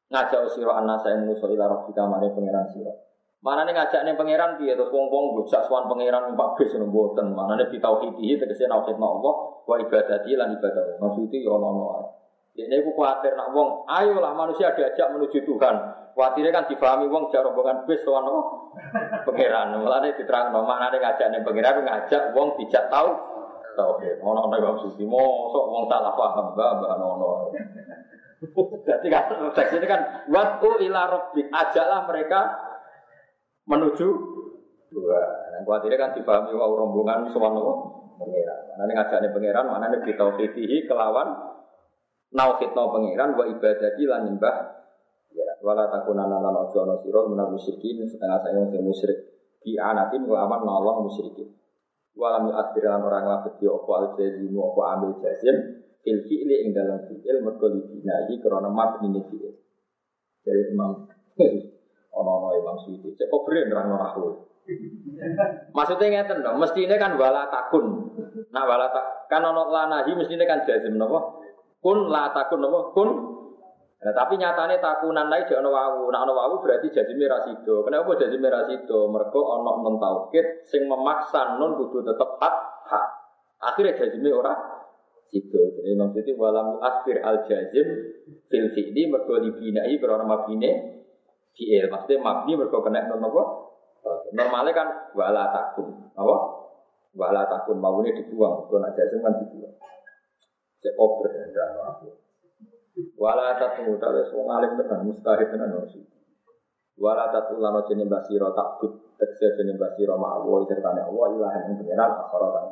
ngajak 0.10 0.48
sira 0.50 0.80
anasa 0.80 1.14
ing 1.14 1.28
manusa 1.28 1.46
ila 1.52 1.70
rabbika 1.70 2.08
mare 2.08 2.32
pangeran 2.34 2.66
sira. 2.72 2.94
Manane 3.40 3.72
ngajak 3.72 4.04
ning 4.04 4.16
pangeran 4.20 4.60
piye 4.60 4.76
terus 4.76 4.92
wong-wong 4.92 5.38
bocah 5.38 5.64
sowan 5.64 5.88
pangeran 5.88 6.32
numpak 6.32 6.60
bis 6.60 6.76
ngono 6.76 6.92
mboten. 6.92 7.36
Manane 7.36 7.68
bi 7.72 7.78
tauhid 7.80 8.16
iki 8.20 8.36
tegese 8.40 8.68
tauhid 8.68 8.98
Allah 9.00 9.34
wa 9.64 9.76
ibadati 9.80 10.36
lan 10.36 10.56
ibadah. 10.60 11.00
Maksudnya 11.00 11.38
ya 11.40 11.52
ono-ono 11.56 11.84
ae. 12.00 12.19
Ini 12.60 12.84
aku 12.84 12.92
khawatir 12.92 13.40
nak 13.40 13.56
wong, 13.56 13.88
ayolah 13.88 14.36
manusia 14.36 14.76
diajak 14.76 15.16
menuju 15.16 15.48
Tuhan. 15.48 15.76
Khawatirnya 16.12 16.52
kan 16.52 16.68
difahami 16.68 17.08
wong 17.08 17.32
jar 17.32 17.48
rombongan 17.48 17.88
bis 17.88 18.04
soal 18.04 18.28
no 18.28 18.68
pangeran. 19.24 19.80
Mulane 19.80 20.12
diterang 20.20 20.52
no 20.52 20.68
mana 20.68 20.92
ada 20.92 21.00
ngajak 21.00 21.32
nih 21.32 21.40
pangeran 21.40 21.88
ngajak 21.88 22.36
wong 22.36 22.60
dijak 22.60 22.92
tahu 22.92 23.16
tauhid. 23.80 24.20
Ono 24.20 24.44
ono 24.44 24.52
bang 24.52 24.76
suci 24.84 25.08
sok 25.08 25.66
wong 25.72 25.88
salah 25.88 26.12
paham 26.12 26.52
mbak 26.52 26.70
mbak 26.84 26.92
ono. 27.00 27.56
Jadi 28.84 29.08
kan 29.08 29.24
teks 29.56 29.80
ini 29.80 29.88
kan 29.88 30.28
waktu 30.28 30.70
ila 30.92 31.02
robbik 31.08 31.48
ajaklah 31.48 32.04
mereka 32.12 32.42
menuju 33.72 34.08
Tuhan. 34.92 35.30
Yang 35.56 35.64
khawatirnya 35.64 35.98
kan 36.04 36.12
difahami 36.20 36.52
wong 36.52 36.72
rombongan 36.76 37.32
soal 37.32 37.56
no 37.56 37.64
pangeran. 38.20 38.60
Mana 38.76 38.92
ngajak 38.92 39.24
nih 39.24 39.32
pangeran, 39.32 39.66
mana 39.72 39.88
nih 39.88 40.04
ditauhidihi 40.04 40.84
kelawan 40.84 41.49
nauhidno 42.34 42.84
pangeran 42.94 43.34
wa 43.38 43.46
ibadati 43.50 44.04
lan 44.06 44.30
nyembah. 44.30 44.58
Ya 45.30 45.46
wala 45.62 45.90
takunana 45.94 46.42
lan 46.42 46.56
ojo 46.58 46.78
ana 46.86 46.96
sira 47.02 47.22
menal 47.30 47.54
musyrikin 47.54 48.02
setengah 48.06 48.40
sayang 48.42 48.66
sing 48.70 48.82
musyrik. 48.82 49.18
Di 49.60 49.78
anatin 49.78 50.26
wa 50.26 50.46
aman 50.48 50.66
nolong 50.66 51.10
musyrikin. 51.10 51.50
Walam 52.18 52.52
yu'athir 52.52 52.84
lan 52.84 53.06
orang 53.06 53.26
labeti 53.30 53.70
opo 53.70 53.92
al 53.96 54.08
jazim 54.18 54.52
opo 54.58 54.82
ambil 54.84 55.16
jazim. 55.22 55.86
Fil 56.00 56.24
fi'li 56.26 56.66
ing 56.66 56.72
dalam 56.72 57.04
fi'il 57.06 57.44
mergo 57.44 57.68
dibinai 57.70 58.36
krana 58.40 58.72
mabni 58.72 59.20
fi'il. 59.20 59.54
Dari 60.42 60.72
imam 60.72 61.06
ono-ono 62.20 62.50
imam 62.60 62.76
suwiti 62.84 63.16
cek 63.16 63.28
kok 63.30 63.42
beri 63.48 63.68
nerang 63.70 63.96
aku 63.96 64.48
Maksudnya 65.74 66.22
ngeten 66.22 66.46
dong, 66.46 66.62
mestinya 66.62 66.94
kan 67.02 67.18
wala 67.18 67.50
takun. 67.50 68.14
Nah 68.54 68.64
wala 68.70 68.86
tak 68.94 69.26
kan 69.26 69.42
ono 69.42 69.74
lanahi 69.74 70.14
mestinya 70.14 70.46
kan 70.46 70.62
jazim 70.62 70.94
nopo 70.94 71.39
kun 71.80 72.12
la 72.12 72.32
takun 72.36 72.64
apa 72.64 72.80
kun 72.96 73.10
Nah, 74.00 74.16
tapi 74.16 74.40
nyatane 74.40 74.80
takunan 74.80 75.28
lain 75.28 75.44
jek 75.44 75.60
ana 75.60 75.68
wawu. 75.68 76.08
Nah 76.08 76.24
ana 76.24 76.32
wawu 76.32 76.64
berarti 76.64 76.88
jazime 76.88 77.28
ra 77.28 77.44
sido. 77.44 77.84
Kenapa 77.84 78.16
jazime 78.16 78.48
ra 78.48 78.64
sido? 78.64 79.12
Mergo 79.12 79.60
ana 79.60 79.76
non 79.76 80.00
taukid 80.00 80.64
sing 80.64 80.88
memaksa 80.88 81.60
non 81.60 81.76
kudu 81.76 82.08
tetep 82.08 82.40
hak 82.40 82.56
hak. 82.88 83.06
Akhirnya 83.60 84.00
jazime 84.00 84.32
ora 84.32 84.56
sido. 85.28 85.76
Jadi 85.76 86.00
maksudnya 86.00 86.32
walam 86.40 86.80
akhir 86.80 87.20
al 87.28 87.44
jazim 87.44 87.88
fil 88.48 88.72
fi'li 88.72 89.12
mergo 89.12 89.36
dibinai 89.36 89.92
karena 90.00 90.24
mabine 90.24 91.04
fi'il. 91.52 91.92
Maksudnya 91.92 92.24
mabni 92.24 92.56
mergo 92.56 92.80
kena 92.80 93.04
non 93.04 93.20
apa? 93.20 93.44
Normalnya 94.32 94.72
kan 94.72 94.88
wala 95.12 95.52
takun. 95.52 96.16
Apa? 96.16 96.36
Wala 97.20 97.52
takun 97.52 97.84
mawune 97.84 98.16
dibuang. 98.16 98.64
Kalau 98.64 98.80
nak 98.80 98.96
jazim 98.96 99.20
kan 99.20 99.36
dibuang. 99.44 99.76
Cek 100.80 100.96
oper 100.96 101.32
dan 101.52 101.76
aku. 101.84 102.08
Wala 103.16 103.56
tatu 103.56 103.96
tale 104.00 104.22
wong 104.32 104.48
alim 104.52 104.72
tenan 104.80 105.08
mustahil 105.08 105.48
tenan 105.48 105.76
sih. 105.92 106.04
Wala 107.00 107.32
tatu 107.32 107.60
lano 107.60 107.84
jeneng 107.88 108.12
basiro 108.12 108.52
takut 108.52 109.16
tekse 109.16 109.56
jeneng 109.56 109.80
basiro 109.80 110.20
ma'awo 110.20 110.68
sertane 110.68 111.04
Allah 111.04 111.26
ilahan 111.36 111.62
yang 111.72 111.76
pengiran 111.80 112.12
akhara 112.12 112.48
kan. 112.56 112.66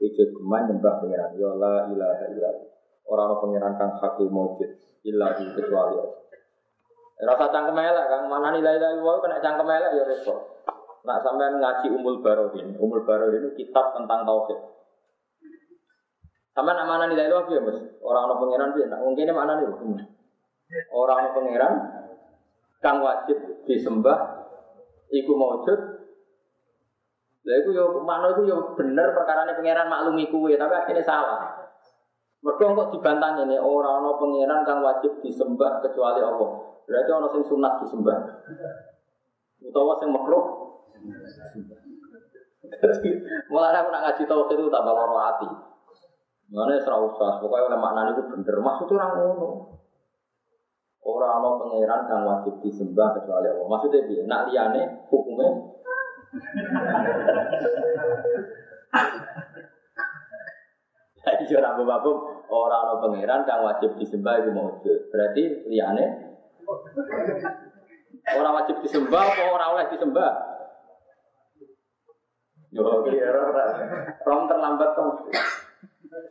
Ijo 0.00 0.24
geman 0.30 0.72
nyembah 0.72 0.94
pengiran 1.04 1.30
ya 1.36 1.50
la 1.56 1.88
ilaha 1.90 2.24
illa 2.32 2.50
Ora 3.08 3.24
ana 3.24 3.36
pengiran 3.40 3.72
kang 3.80 3.92
hakul 3.96 4.28
maujud 4.28 4.70
illa 5.04 5.32
kecuali 5.36 5.96
Allah. 5.96 6.16
Rasa 7.18 7.46
cangkem 7.50 7.76
elek 7.76 8.06
kang 8.12 8.22
mana 8.30 8.54
nilai 8.54 8.78
ilaha 8.78 8.92
illallah 8.94 9.16
kena 9.24 9.36
cangkem 9.40 9.68
elek 9.68 9.90
ya 9.96 10.04
repot. 10.06 10.38
Nak 11.08 11.24
sampean 11.24 11.56
ngaji 11.56 11.86
Umul 11.96 12.20
Barohin, 12.20 12.76
Umul 12.76 13.02
Barohin 13.08 13.40
itu 13.40 13.50
kitab 13.56 13.96
tentang 13.96 14.28
tauhid. 14.28 14.58
Sama 16.58 16.74
nak 16.74 16.90
mana 16.90 17.06
nilai 17.06 17.30
lu 17.30 17.38
ya 17.54 17.62
mas? 17.62 17.78
Orang 18.02 18.26
orang 18.26 18.42
pangeran 18.42 18.74
dia, 18.74 18.90
nak 18.90 19.06
mungkin 19.06 19.30
mana 19.30 19.62
nih? 19.62 19.70
Orang 20.90 21.30
orang 21.30 21.30
pangeran 21.30 21.72
kang 22.82 22.98
wajib 22.98 23.62
disembah, 23.62 24.42
iku 25.06 25.38
maujud. 25.38 25.78
Lah 27.46 27.54
iku 27.62 27.70
yo 27.70 28.02
mana 28.02 28.34
iku 28.34 28.42
yo 28.42 28.74
bener 28.74 29.14
perkara 29.14 29.46
ini 29.46 29.54
pangeran 29.54 29.86
maklumi 29.86 30.26
kuwe, 30.34 30.58
tapi 30.58 30.74
akhirnya 30.74 31.06
salah. 31.06 31.62
Mereka 32.42 32.74
kok 32.74 32.90
dibantah 32.90 33.38
ini 33.38 33.54
orang 33.54 34.02
orang 34.02 34.18
pangeran 34.18 34.66
kang 34.66 34.82
wajib 34.82 35.14
disembah 35.22 35.78
kecuali 35.78 36.18
Allah. 36.26 36.50
Berarti 36.90 37.10
orang 37.14 37.30
sing 37.38 37.46
sunat 37.46 37.86
disembah. 37.86 38.18
Utawa 39.62 39.94
sing 40.02 40.10
makruh. 40.10 40.74
Mulai 43.46 43.78
aku 43.78 43.88
nak 43.94 44.02
ngaji 44.10 44.22
tauhid 44.26 44.58
itu 44.58 44.66
tambah 44.66 44.90
loro 44.90 45.22
hati. 45.22 45.67
Mana 46.48 46.80
serah 46.80 47.04
usah, 47.04 47.44
pokoknya 47.44 47.68
oleh 47.68 47.76
makna 47.76 48.16
itu 48.16 48.24
bener. 48.24 48.56
Maksudnya 48.64 48.96
orang 48.96 49.20
ngono. 49.20 49.68
Orang 51.04 51.44
no 51.44 51.60
pangeran 51.60 52.08
kang 52.08 52.24
wajib 52.24 52.64
disembah 52.64 53.20
kecuali 53.20 53.52
Allah. 53.52 53.68
Maksudnya 53.68 54.08
dia, 54.08 54.24
nak 54.24 54.48
liane 54.48 55.04
hukumnya. 55.12 55.48
Jadi 61.28 61.52
orang 61.56 61.80
bapak 61.84 62.16
orang 62.48 62.82
no 62.88 62.96
pangeran 63.04 63.44
kang 63.44 63.60
wajib 63.64 63.92
disembah 64.00 64.40
itu 64.40 64.48
maujud. 64.48 65.12
Berarti 65.12 65.68
liane 65.68 66.32
orang 68.28 68.52
wajib 68.64 68.76
disembah 68.84 69.20
apa 69.20 69.44
orang 69.52 69.68
oleh 69.76 69.88
disembah? 69.92 70.32
Yo, 72.68 72.84
kira 73.08 73.48
rom 74.28 74.44
terlambat 74.44 74.92
kamu. 74.92 75.32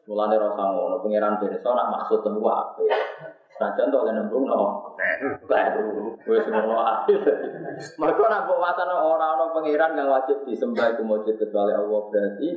Mulane 0.07 0.35
rasa 0.39 0.63
ngono, 0.71 1.03
pangeran 1.03 1.39
pirsa 1.41 1.69
nak 1.75 1.89
maksud 1.91 2.23
temu 2.23 2.43
ape. 2.47 2.87
Rajan 3.57 3.89
tok 3.89 4.05
nembung 4.13 4.45
no. 4.45 4.93
Baru 5.49 6.13
wis 6.29 6.45
ngono 6.45 6.77
ae. 6.77 7.13
Mergo 7.97 8.23
nak 8.29 8.45
mbok 8.45 8.61
watane 8.61 8.93
ora 8.93 9.33
ana 9.33 9.45
pangeran 9.49 9.97
kang 9.97 10.09
wajib 10.13 10.45
disembah 10.45 10.93
iku 10.93 11.01
mujud 11.01 11.35
kecuali 11.35 11.73
Allah 11.73 12.01
berarti 12.13 12.49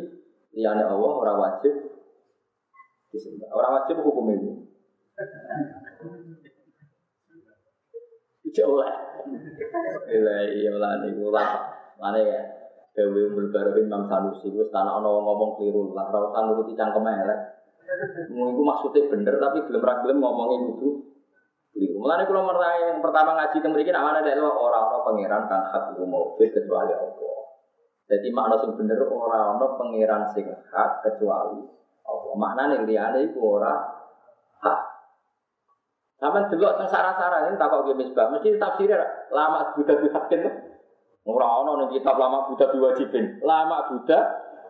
liyane 0.52 0.84
Allah 0.84 1.12
ora 1.16 1.32
wajib 1.40 1.72
disembah. 3.08 3.48
Ora 3.48 3.68
wajib 3.80 4.04
hukum 4.04 4.28
ini. 4.36 4.50
Jauh 8.50 8.76
lah. 8.76 8.92
Ilahi 10.10 10.68
Allah 10.68 10.90
niku 11.06 11.32
lah. 11.32 11.50
Mana 11.96 12.18
ya? 12.20 12.59
Dewi 13.00 13.32
Umul 13.32 13.48
Barohin 13.48 13.88
Imam 13.88 14.04
Sanusi. 14.04 14.52
Wis 14.52 14.68
tanah 14.68 15.00
ono 15.00 15.24
ngomong 15.24 15.56
keliru. 15.56 15.96
Lah 15.96 16.12
Ora 16.12 16.28
usah 16.28 16.42
nuruti 16.44 16.76
cangkem 16.76 17.08
elek. 17.08 17.40
Iku 18.28 18.62
maksudnya 18.62 19.08
bener 19.08 19.40
tapi 19.40 19.64
belum 19.64 19.80
ra 19.80 20.04
gelem 20.04 20.20
ngomongin 20.20 20.76
itu 20.76 20.88
keliru. 21.72 21.96
Mulane 21.96 22.28
kula 22.28 22.44
meraya 22.44 22.92
yang 22.92 23.00
pertama 23.00 23.40
ngaji 23.40 23.56
teng 23.64 23.72
mriki 23.72 23.88
nak 23.88 24.04
mana 24.04 24.20
dek 24.20 24.36
ora 24.36 24.78
ono 24.92 24.98
pangeran 25.00 25.48
kang 25.48 25.64
hak 25.64 25.96
iku 25.96 26.04
maujud 26.04 26.48
kecuali 26.52 26.92
Allah. 26.92 27.40
Jadi 28.04 28.28
makna 28.36 28.60
sing 28.60 28.76
bener 28.76 29.00
ora 29.08 29.56
ono 29.56 29.66
pangeran 29.80 30.28
sing 30.36 30.44
hak 30.44 30.90
kecuali 31.00 31.64
Allah. 32.04 32.34
Maknane 32.36 32.84
liyane 32.84 33.32
iku 33.32 33.56
ora 33.56 33.74
hak. 34.60 34.80
Sampai 36.20 36.52
dulu 36.52 36.68
tentang 36.76 36.92
sarah-sarah 36.92 37.48
ini 37.48 37.56
tak 37.56 37.72
kok 37.72 37.96
misbah, 37.96 38.28
mesti 38.28 38.60
tafsirnya 38.60 39.32
lama 39.32 39.72
Buddha 39.72 39.96
hakim 39.96 40.68
Ora 41.28 41.46
ana 41.60 41.72
ning 41.84 41.88
kitab 41.92 42.16
lama 42.16 42.48
Buddha 42.48 42.72
diwajibin. 42.72 43.44
Lama 43.44 43.92
Buddha 43.92 44.18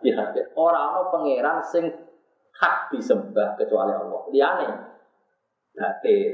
dihadir. 0.03 0.51
Ora 0.59 0.91
ana 0.91 1.01
pangeran 1.07 1.63
sing 1.63 1.87
hak 2.59 2.91
disembah 2.91 3.55
kecuali 3.55 3.95
Allah. 3.95 4.21
Liyane 4.27 4.67
batil. 5.71 6.31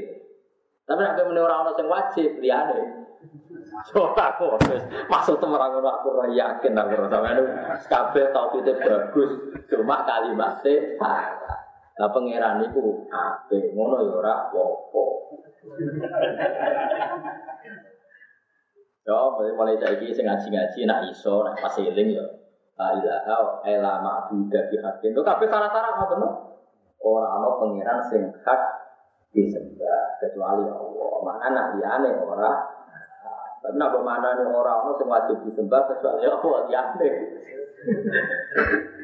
Tapi 0.88 1.00
nek 1.04 1.20
meneh 1.22 1.42
ora 1.42 1.62
ana 1.62 1.70
sing 1.78 1.86
wajib 1.86 2.42
liyane. 2.42 2.98
Ora 3.98 4.34
kok 4.38 4.62
maksud 5.10 5.42
ora 5.42 5.66
ngono 5.70 5.90
aku 5.90 6.06
ora 6.14 6.30
yakin 6.30 6.78
aku 6.78 6.94
ora 7.02 7.10
sampeyan 7.10 7.46
kabeh 7.90 8.30
tauhide 8.30 8.74
bagus 8.78 9.30
cuma 9.66 10.06
kalimatnya 10.06 10.94
salah. 10.98 11.58
Lah 11.98 12.08
pangeran 12.14 12.62
iku 12.62 13.06
apik 13.10 13.74
ngono 13.74 14.06
ya 14.06 14.12
ora 14.22 14.34
apa-apa. 14.50 15.04
Ya, 19.08 19.24
mulai 19.32 19.80
saiki 19.80 20.12
sing 20.12 20.28
ngaji-ngaji 20.28 20.84
nak 20.84 21.08
iso 21.08 21.40
nak 21.40 21.56
pas 21.56 21.72
ya. 21.80 21.88
La 22.76 22.92
ilaha 22.92 23.64
illa 23.64 24.04
ma'budu 24.04 24.60
bi 24.68 24.76
haqqin. 24.76 25.16
Lho 25.16 25.24
kabeh 25.24 25.48
pangeran 25.48 25.96
sing 28.12 28.28
hak 28.44 28.60
disembah 29.32 30.20
kecuali 30.20 30.68
Allah. 30.68 31.12
Mana 31.24 31.46
nak 31.56 31.80
liyane 31.80 32.20
ora. 32.20 32.52
Tapi 33.64 33.80
nak 33.80 33.96
mana 33.96 34.36
nih 34.36 34.44
orang 34.44 34.84
ono 34.84 34.92
sing 35.00 35.08
wajib 35.08 35.40
disembah 35.40 35.88
kecuali 35.88 36.28
Allah 36.28 36.68
liyane. 36.68 37.08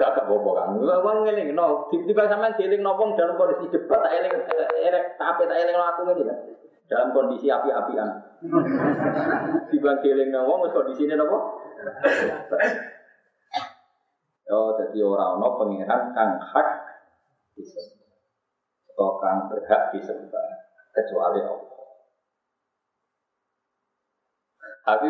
Gak 0.00 0.16
gak 0.16 0.32
bobo 0.32 0.56
kan. 0.56 0.80
Ngeling 0.80 1.52
no, 1.52 1.84
tiba 1.92 2.24
sampean 2.24 2.56
dieling 2.56 2.80
nopong 2.80 3.20
dalam 3.20 3.36
kondisi 3.36 3.68
debat 3.68 4.00
tak 4.00 4.16
eling 4.16 4.32
elek 4.80 5.12
tapi 5.20 5.44
tak 5.44 5.60
eling 5.60 5.76
aku 5.76 6.08
ngene 6.08 6.56
dalam 6.88 7.12
kondisi 7.12 7.52
api-apian. 7.52 8.29
Dibang 8.40 9.98
keling 10.00 10.32
nang 10.32 10.48
wong 10.48 10.64
kondisi 10.72 11.04
ini 11.04 11.12
apa? 11.12 11.38
Oh, 14.50 14.74
jadi 14.74 14.98
orang 15.04 15.38
no 15.38 15.48
pangeran 15.60 16.02
kang 16.16 16.40
hak 16.40 16.68
Tokang 18.96 19.48
berhak 19.48 19.92
disembah 19.92 20.48
kecuali 20.92 21.40
Allah. 21.44 21.84
Tapi 24.84 25.08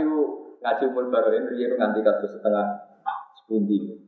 ngaji 0.61 0.85
umur 0.93 1.07
baru 1.09 1.31
ini 1.35 1.57
dia 1.57 1.75
nganti 1.75 2.03
kata 2.03 2.27
setengah 2.27 2.67
sepundi. 3.39 3.99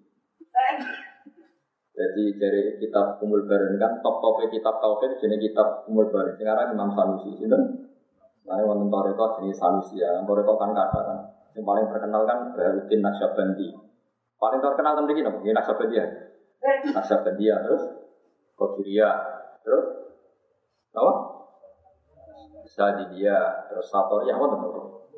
Jadi 1.93 2.25
dari 2.39 2.63
kitab 2.79 3.19
umur 3.23 3.47
baru 3.47 3.79
kan 3.79 4.03
top 4.03 4.23
topnya 4.23 4.51
kitab 4.51 4.79
tauhid 4.83 5.19
jadi 5.19 5.37
kitab 5.39 5.87
umur 5.87 6.11
baru. 6.11 6.35
Sekarang 6.37 6.75
Imam 6.75 6.93
Sanusi 6.95 7.39
itu. 7.43 7.59
Nah, 8.43 8.59
wonten 8.67 8.91
toreko 8.91 9.39
jenis 9.39 9.55
Sanusi 9.55 10.03
ya. 10.03 10.19
Toreko 10.27 10.59
kan 10.59 10.75
kata 10.75 11.01
kan. 11.07 11.19
Yang 11.55 11.65
paling 11.69 11.87
terkenal 11.87 12.23
kan 12.27 12.39
Baharudin 12.57 13.01
Naksabandi. 13.05 13.69
Paling 14.41 14.59
terkenal 14.59 14.93
tentang 14.99 15.15
ini, 15.15 15.23
ini 15.23 15.53
Naksabandi 15.55 15.95
ya. 15.95 16.07
Naksabandi 16.91 17.45
ya 17.47 17.57
terus 17.63 17.83
Qadiria 18.59 19.11
terus 19.63 19.87
apa? 20.93 21.13
Sadidiyah 22.63 23.69
terus 23.69 23.91
Satoriyah 23.91 24.37
apa 24.39 24.47
tuh? 24.49 25.11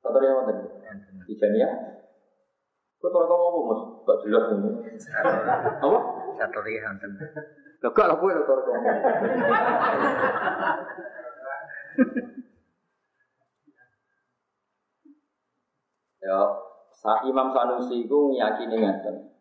Satoriyah 0.00 0.32
apa 0.36 0.42
tadi? 0.52 0.62
Tijaniyah? 1.26 1.72
Kau 3.02 3.12
tahu 3.12 3.28
kamu 3.28 3.44
apa 3.44 3.60
mas? 3.68 3.80
Gak 4.04 4.18
jelas 4.24 4.44
ini. 4.56 4.70
Apa? 5.84 5.98
Satoriyah 6.40 6.82
hanten. 6.86 7.10
Gak 7.82 7.98
lah 8.08 8.16
gue 8.16 8.30
tahu 8.46 8.60
Ya, 16.24 16.40
Sa 16.94 17.20
Imam 17.28 17.52
Sanusi 17.52 18.08
itu 18.08 18.18
meyakini 18.32 18.80
ngeten. 18.80 19.34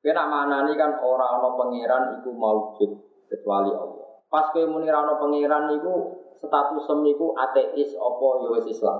Kena 0.00 0.24
mana 0.30 0.64
nih 0.64 0.78
kan 0.78 0.96
orang 0.96 1.42
orang 1.42 1.54
pangeran 1.60 2.04
itu 2.20 2.30
maujud 2.32 2.90
kecuali 3.28 3.72
Allah. 3.72 4.08
Pas 4.30 4.48
kowe 4.54 4.64
muni 4.64 4.88
ra 4.88 5.04
ono 5.04 5.20
pangeran 5.20 5.68
niku 5.68 6.24
status 6.38 6.88
niku 7.04 7.36
ateis 7.36 7.92
apa 7.98 8.26
ya 8.40 8.48
wis 8.56 8.66
Islam. 8.72 8.98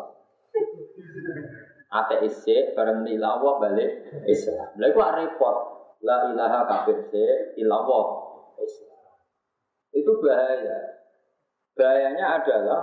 Ateis 1.89 2.45
sih 2.45 2.77
bareng 2.77 3.07
Allah 3.07 3.53
balik 3.63 3.91
Islam. 4.29 4.77
Lha 4.77 4.87
iku 4.93 5.01
repot. 5.01 5.57
La 6.01 6.33
ilaha 6.33 6.65
kafir 6.65 6.97
sih 7.13 7.61
illallah 7.61 8.05
Islam. 8.61 9.01
Itu 9.93 10.21
bahaya. 10.21 11.01
Bahayanya 11.77 12.41
adalah 12.41 12.83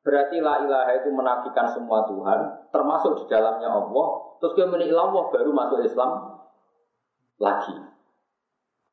Berarti 0.00 0.40
la 0.40 0.64
ilaha 0.64 0.92
itu 0.96 1.12
menafikan 1.12 1.68
semua 1.76 2.08
Tuhan, 2.08 2.72
termasuk 2.72 3.20
di 3.20 3.24
dalamnya 3.28 3.68
Allah. 3.68 4.08
Terus 4.40 4.56
dia 4.56 4.64
muni 4.64 4.88
Allah 4.88 5.28
baru 5.28 5.52
masuk 5.52 5.84
Islam 5.84 6.40
lagi. 7.36 7.76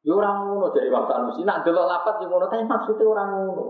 Ya 0.03 0.11
orang 0.15 0.51
ngono 0.51 0.67
dari 0.75 0.91
Imam 0.91 1.07
Sanusi. 1.07 1.47
Nak 1.47 1.63
delok 1.63 1.87
lapat 1.87 2.19
ya 2.19 2.27
ngono, 2.27 2.45
tapi 2.51 2.63
maksudnya 2.67 3.07
orang 3.07 3.29
ngono. 3.39 3.65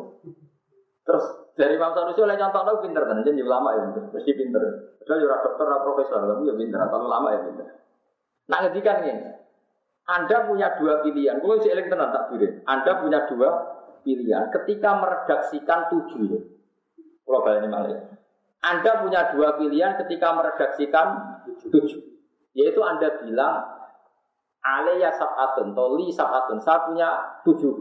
Terus 1.05 1.25
dari 1.53 1.77
Imam 1.77 1.93
Sanusi 1.93 2.25
oleh 2.25 2.37
contoh 2.41 2.61
lo 2.65 2.81
pinter 2.81 3.03
kan, 3.05 3.21
jadi 3.21 3.41
ulama 3.45 3.69
ya 3.77 3.81
pinter, 3.85 4.03
mesti 4.17 4.31
pinter. 4.33 4.61
Padahal 4.97 5.21
ya 5.21 5.37
dokter, 5.45 5.65
ya 5.69 5.77
profesor, 5.85 6.19
tapi 6.25 6.43
ya 6.49 6.55
pinter, 6.57 6.79
asal 6.81 6.99
ulama 7.05 7.27
ya 7.37 7.39
pinter. 7.45 7.65
Nah 8.49 8.57
ngedikan 8.65 8.97
ini, 9.05 9.13
Anda 10.09 10.37
punya 10.49 10.73
dua 10.81 11.05
pilihan. 11.05 11.37
Kalau 11.37 11.61
si 11.61 11.69
eling 11.69 11.85
tenan 11.85 12.09
tak 12.09 12.33
Anda 12.65 12.91
punya 12.97 13.29
dua 13.29 13.49
pilihan 14.01 14.49
ketika 14.49 14.97
meredaksikan 14.97 15.93
tujuh. 15.93 16.56
Kalau 17.27 17.43
ini 17.59 17.67
malah. 17.67 18.07
Anda 18.63 19.03
punya 19.03 19.35
dua 19.35 19.59
pilihan 19.59 19.99
ketika 19.99 20.31
meredaksikan 20.31 21.07
tujuh. 21.67 22.01
Yaitu 22.55 22.81
Anda 22.81 23.19
bilang, 23.21 23.77
Alaya 24.63 25.13
sab'atun, 25.13 25.75
atau 25.75 25.99
li 25.99 26.09
sab'atun. 26.09 26.57
Saya 26.63 26.87
punya 26.87 27.09
tujuh 27.43 27.73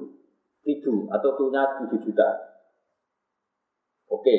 ribu 0.66 1.06
atau 1.14 1.30
punya 1.38 1.78
tujuh 1.82 1.98
juta. 2.02 2.28
Oke, 4.10 4.36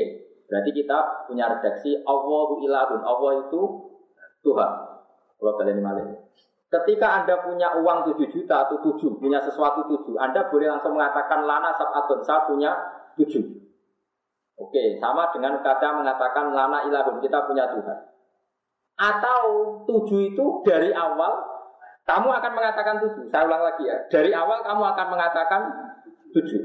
berarti 0.48 0.72
kita 0.76 1.28
punya 1.28 1.48
redaksi 1.52 2.04
Allahu 2.04 2.64
ilahun. 2.64 3.02
Allah 3.04 3.32
itu 3.48 3.62
Tuhan. 4.44 4.72
Kalau 5.40 5.54
kalian 5.60 5.84
malah. 5.84 6.08
Ketika 6.68 7.24
Anda 7.24 7.40
punya 7.48 7.80
uang 7.80 8.12
7 8.12 8.28
juta 8.28 8.68
atau 8.68 8.84
7, 8.84 9.24
punya 9.24 9.40
sesuatu 9.40 9.88
7, 9.88 10.20
Anda 10.20 10.52
boleh 10.52 10.68
langsung 10.68 11.00
mengatakan 11.00 11.48
lana 11.48 11.72
sab'atun, 11.72 12.20
saya 12.28 12.44
punya 12.44 12.76
7. 13.16 13.66
Oke, 14.58 14.98
sama 14.98 15.30
dengan 15.30 15.62
kata 15.62 16.02
mengatakan 16.02 16.50
lana 16.50 16.82
ilahun, 16.90 17.22
kita 17.22 17.46
punya 17.46 17.70
Tuhan. 17.70 17.98
Atau 18.98 19.42
tujuh 19.86 20.34
itu 20.34 20.46
dari 20.66 20.90
awal 20.90 21.38
kamu 22.08 22.30
akan 22.42 22.52
mengatakan 22.58 22.98
tujuh. 22.98 23.30
Saya 23.30 23.46
ulang 23.46 23.62
lagi 23.62 23.86
ya. 23.86 23.98
Dari 24.10 24.34
awal 24.34 24.66
kamu 24.66 24.82
akan 24.82 25.08
mengatakan 25.14 25.62
tujuh. 26.34 26.62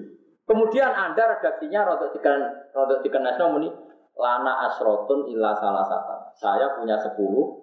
Kemudian 0.48 0.88
anda 0.88 1.36
redaksinya 1.36 1.84
rodok 1.84 2.16
dikan 2.16 2.40
rodok 2.72 3.04
dikan 3.04 3.28
muni 3.52 3.68
lana 4.16 4.72
asrotun 4.72 5.28
illa 5.28 5.52
salah 5.60 5.84
satu. 5.84 6.32
Saya 6.40 6.80
punya 6.80 6.96
sepuluh 6.96 7.60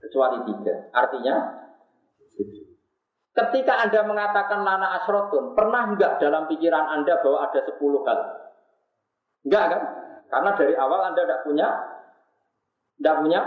kecuali 0.00 0.48
tiga. 0.48 0.88
Artinya 0.96 1.60
Ketika 3.30 3.78
anda 3.78 4.02
mengatakan 4.02 4.66
lana 4.66 5.00
asrotun, 5.00 5.54
pernah 5.54 5.86
enggak 5.86 6.18
dalam 6.18 6.50
pikiran 6.50 6.82
anda 6.98 7.22
bahwa 7.22 7.46
ada 7.46 7.62
sepuluh 7.62 8.02
hal? 8.02 8.49
Enggak 9.46 9.64
kan? 9.72 9.82
Karena 10.30 10.50
dari 10.54 10.74
awal 10.76 11.00
Anda 11.10 11.20
tidak 11.26 11.42
punya 11.42 11.68
tidak 13.00 13.16
punya 13.24 13.40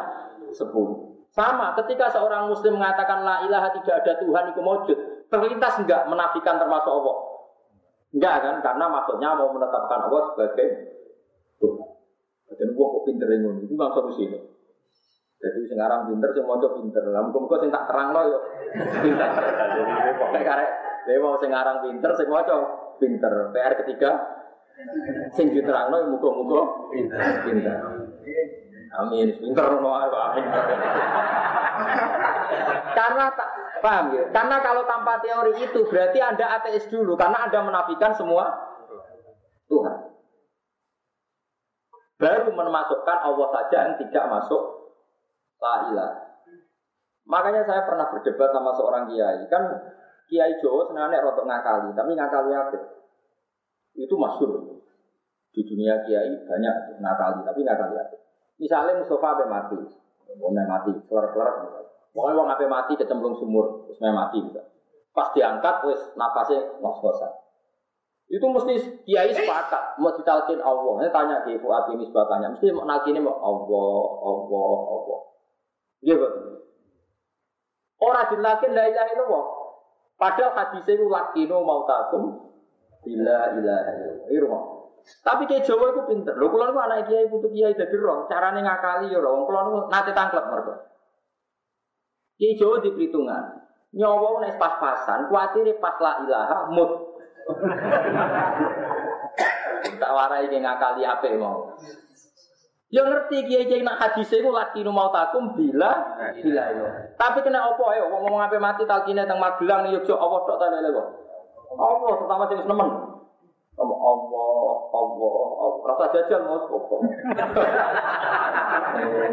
sepuluh. 0.51 1.13
Sama 1.33 1.73
ketika 1.81 2.13
seorang 2.13 2.49
muslim 2.49 2.77
mengatakan 2.77 3.25
la 3.25 3.41
ilaha 3.45 3.73
tidak 3.81 4.05
ada 4.05 4.13
Tuhan 4.21 4.53
itu 4.53 4.61
wujud, 4.61 4.97
terlintas 5.29 5.81
enggak 5.81 6.05
menafikan 6.05 6.61
termasuk 6.61 6.93
Allah? 6.93 7.17
Enggak 8.13 8.35
kan? 8.45 8.55
Karena 8.61 8.85
maksudnya 8.89 9.29
mau 9.33 9.49
menetapkan 9.49 10.09
Allah 10.09 10.21
sebagai 10.33 10.67
Tuhan. 11.57 11.89
Dan 12.53 12.69
gua 12.77 12.85
kok 12.93 13.03
pinter 13.09 13.25
ini, 13.33 13.65
itu 13.65 13.73
bang 13.73 13.91
solusi 13.97 14.29
ini. 14.29 14.39
Jadi 15.43 15.59
sekarang 15.67 16.07
pinter, 16.07 16.29
semua 16.37 16.55
coba 16.61 16.77
pinter. 16.77 17.03
Lah 17.09 17.25
muka 17.27 17.55
sing 17.59 17.73
tak 17.73 17.83
terang 17.89 18.15
loh 18.15 18.23
yo. 18.29 18.39
Pinter. 19.01 19.29
Jadi 20.37 20.45
karek, 20.45 20.69
dia 21.03 21.17
mau 21.19 21.35
sekarang 21.35 21.83
pinter, 21.83 22.11
semua 22.15 22.45
coba 22.45 22.65
pinter. 23.01 23.33
PR 23.51 23.73
ketiga, 23.83 24.11
Sing 25.37 25.53
diterangno 25.53 26.17
muga-muga 26.17 26.61
pinter. 26.89 27.77
Amin. 28.93 29.27
Pinter 29.37 29.65
ngono 29.69 29.89
amin. 29.93 30.45
Karena 32.93 33.25
tak 33.33 33.49
paham 33.81 34.05
ya? 34.13 34.23
Karena 34.33 34.57
kalau 34.61 34.83
tanpa 34.85 35.21
teori 35.21 35.61
itu 35.61 35.85
berarti 35.89 36.19
Anda 36.21 36.61
ateis 36.61 36.85
dulu 36.89 37.17
karena 37.17 37.49
Anda 37.49 37.59
menafikan 37.65 38.13
semua 38.13 38.49
Tuhan. 39.69 40.13
Baru 42.21 42.49
memasukkan 42.53 43.17
Allah 43.19 43.47
saja 43.51 43.77
yang 43.89 43.95
tidak 43.99 44.25
masuk 44.29 44.61
la 45.59 45.91
ilah. 45.91 46.11
Makanya 47.23 47.63
saya 47.63 47.87
pernah 47.87 48.11
berdebat 48.11 48.49
sama 48.51 48.71
seorang 48.75 49.09
kiai. 49.09 49.43
Kan 49.47 49.63
kiai 50.27 50.59
Jawa 50.59 50.87
sebenarnya 50.87 51.23
rotok 51.23 51.47
ngakali, 51.47 51.89
tapi 51.95 52.11
ngakali 52.15 52.51
apa? 52.51 53.02
Itu 53.93 54.15
masyur. 54.17 54.81
Di 55.53 55.61
dunia 55.61 56.01
kiai 56.01 56.33
banyak 56.49 56.97
nakali, 56.97 57.45
tapi 57.45 57.61
nakali 57.61 57.93
apa? 57.93 58.17
Misalnya 58.57 58.97
Mustafa 58.97 59.37
apa 59.37 59.43
mati, 59.45 59.77
mau 60.41 60.49
mati, 60.49 60.91
keluar-keluar. 61.05 61.85
Pokoknya 62.13 62.33
mau 62.37 62.49
apa 62.49 62.65
mati 62.65 62.93
kecemplung 62.97 63.37
sumur, 63.37 63.85
terus 63.85 64.01
mati 64.01 64.41
juga. 64.41 64.65
Pas 65.13 65.29
diangkat, 65.33 65.75
wes 65.85 66.01
nafasnya 66.17 66.81
ngos-ngosan. 66.81 67.43
Itu 68.33 68.49
mesti 68.49 69.05
kiai 69.05 69.29
sepakat 69.29 70.01
mau 70.01 70.09
ditalkin 70.09 70.57
Allah. 70.57 71.05
Ini 71.05 71.09
tanya 71.13 71.45
di 71.45 71.53
Fuad 71.61 71.93
ini 71.93 72.09
tanya, 72.09 72.49
mesti 72.49 72.73
mau 72.73 72.85
ini 73.05 73.19
mau 73.21 73.37
Allah, 73.37 74.05
Allah, 74.25 74.77
Allah. 74.89 75.19
Iya 76.01 76.15
betul. 76.17 76.65
Orang 78.01 78.27
dilakin 78.33 78.71
la 78.75 78.83
ilaha 78.89 79.09
illallah. 79.15 79.45
Padahal 80.17 80.51
hadisnya 80.55 80.99
itu 80.99 81.05
lakino 81.07 81.61
mau 81.61 81.85
takum 81.87 82.52
Bila 83.03 83.51
ilaha 83.59 83.91
illallah. 84.31 84.63
Tapi 85.23 85.43
kayak 85.47 85.67
Jawa 85.67 85.91
itu 85.91 86.01
pinter. 86.07 86.33
Lho 86.39 86.47
kula 86.47 86.71
niku 86.71 86.79
anak 86.79 87.11
kiai 87.11 87.27
putu 87.27 87.51
kiai 87.51 87.75
dadi 87.75 87.95
roh, 87.99 88.23
carane 88.31 88.63
ngakali 88.63 89.11
ya 89.11 89.19
roh. 89.19 89.43
Kula 89.43 89.67
niku 89.67 89.79
nate 89.91 90.15
tangklep 90.15 90.45
mergo. 90.47 90.73
Kiai 92.39 92.55
Jawa 92.55 92.79
di 92.79 92.95
perhitungan. 92.95 93.43
Nyawa 93.93 94.41
nek 94.41 94.57
pas-pasan, 94.57 95.29
kuatir 95.29 95.69
pas 95.77 95.93
la 96.01 96.11
ilaha 96.25 96.57
mut. 96.71 96.91
tak 99.99 100.11
warai 100.15 100.47
ki 100.47 100.63
ngakali 100.63 101.03
apa 101.03 101.27
mau. 101.35 101.75
Ya 102.93 103.01
ngerti 103.09 103.49
kiai 103.49 103.65
kiai 103.65 103.81
nak 103.81 103.97
hadis 103.97 104.29
itu 104.29 104.53
laki 104.53 104.85
nu 104.85 104.93
mau 104.93 105.09
takum 105.09 105.57
bila 105.57 106.13
bila 106.33 106.63
itu. 106.69 106.85
Tapi 107.17 107.41
kena 107.41 107.73
opo 107.73 107.89
ayo 107.89 108.05
ngomong 108.05 108.37
apa 108.37 108.61
mati 108.61 108.85
talkine 108.85 109.25
teng 109.25 109.41
Magelang 109.41 109.89
nih 109.89 109.97
yuk 109.97 110.13
Allah 110.13 110.39
tok 110.45 110.57
ta 110.61 110.69
lele 110.69 110.93
kok. 110.93 111.07
Allah 111.77 112.11
terutama 112.19 112.43
sing 112.49 112.59
nemen. 112.65 112.89
Kamu 113.73 113.95
Allah, 113.97 114.73
Allah, 114.93 115.33
Allah. 115.57 115.81
Rasa 115.89 116.05
jajal 116.13 116.41
mau 116.45 116.61
sopo. 116.69 117.01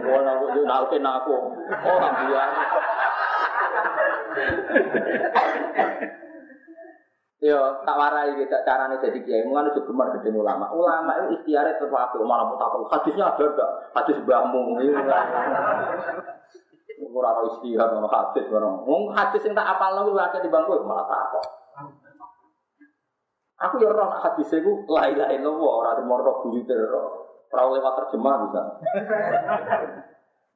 Gua 0.00 0.18
nak 0.24 0.36
yo 0.56 0.62
nalkin 0.64 1.04
aku. 1.04 1.34
Orang 1.84 2.14
biasa. 2.24 2.62
Yo, 7.40 7.56
tak 7.88 7.96
warai 7.96 8.36
kita 8.36 8.60
carane 8.68 9.00
jadi 9.00 9.16
kiai, 9.24 9.48
mungkin 9.48 9.72
juga 9.72 9.88
gemar 9.88 10.12
gede 10.12 10.28
ulama. 10.28 10.68
Ulama 10.76 11.24
itu 11.24 11.40
ikhtiarnya 11.40 11.80
tetap 11.80 11.96
apa? 11.96 12.20
Malah 12.20 12.44
mau 12.52 12.60
takut 12.60 12.84
hadisnya 12.92 13.32
ada 13.32 13.44
enggak? 13.48 13.70
Hadis 13.96 14.20
bahmu. 14.28 14.76
Ora 17.10 17.32
ono 17.32 17.48
istihad 17.56 17.96
ono 17.96 18.08
hadis 18.12 18.44
barang. 18.44 18.84
Wong 18.84 19.16
hadis 19.16 19.40
sing 19.40 19.56
tak 19.56 19.72
apalno 19.72 20.12
kuwi 20.12 20.20
akeh 20.20 20.44
di 20.44 20.52
bangku 20.52 20.84
malah 20.84 21.08
takut. 21.08 21.59
Aku 23.60 23.76
ya 23.76 23.92
ora 23.92 24.16
hadis 24.24 24.48
iku 24.56 24.88
la 24.88 25.12
ilaha 25.12 25.36
illallah 25.36 25.72
ora 25.84 25.90
demoro 26.00 26.40
buyute 26.40 26.72
ora. 26.72 27.02
Ora 27.52 27.62
lewat 27.76 27.94
terjemah 28.00 28.34
bisa. 28.48 28.62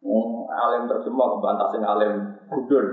Wong 0.01 0.48
alim 0.64 0.89
terjemah 0.89 1.26
kebantah 1.36 1.68
sing 1.68 1.82
alim 1.85 2.14
gudul. 2.48 2.86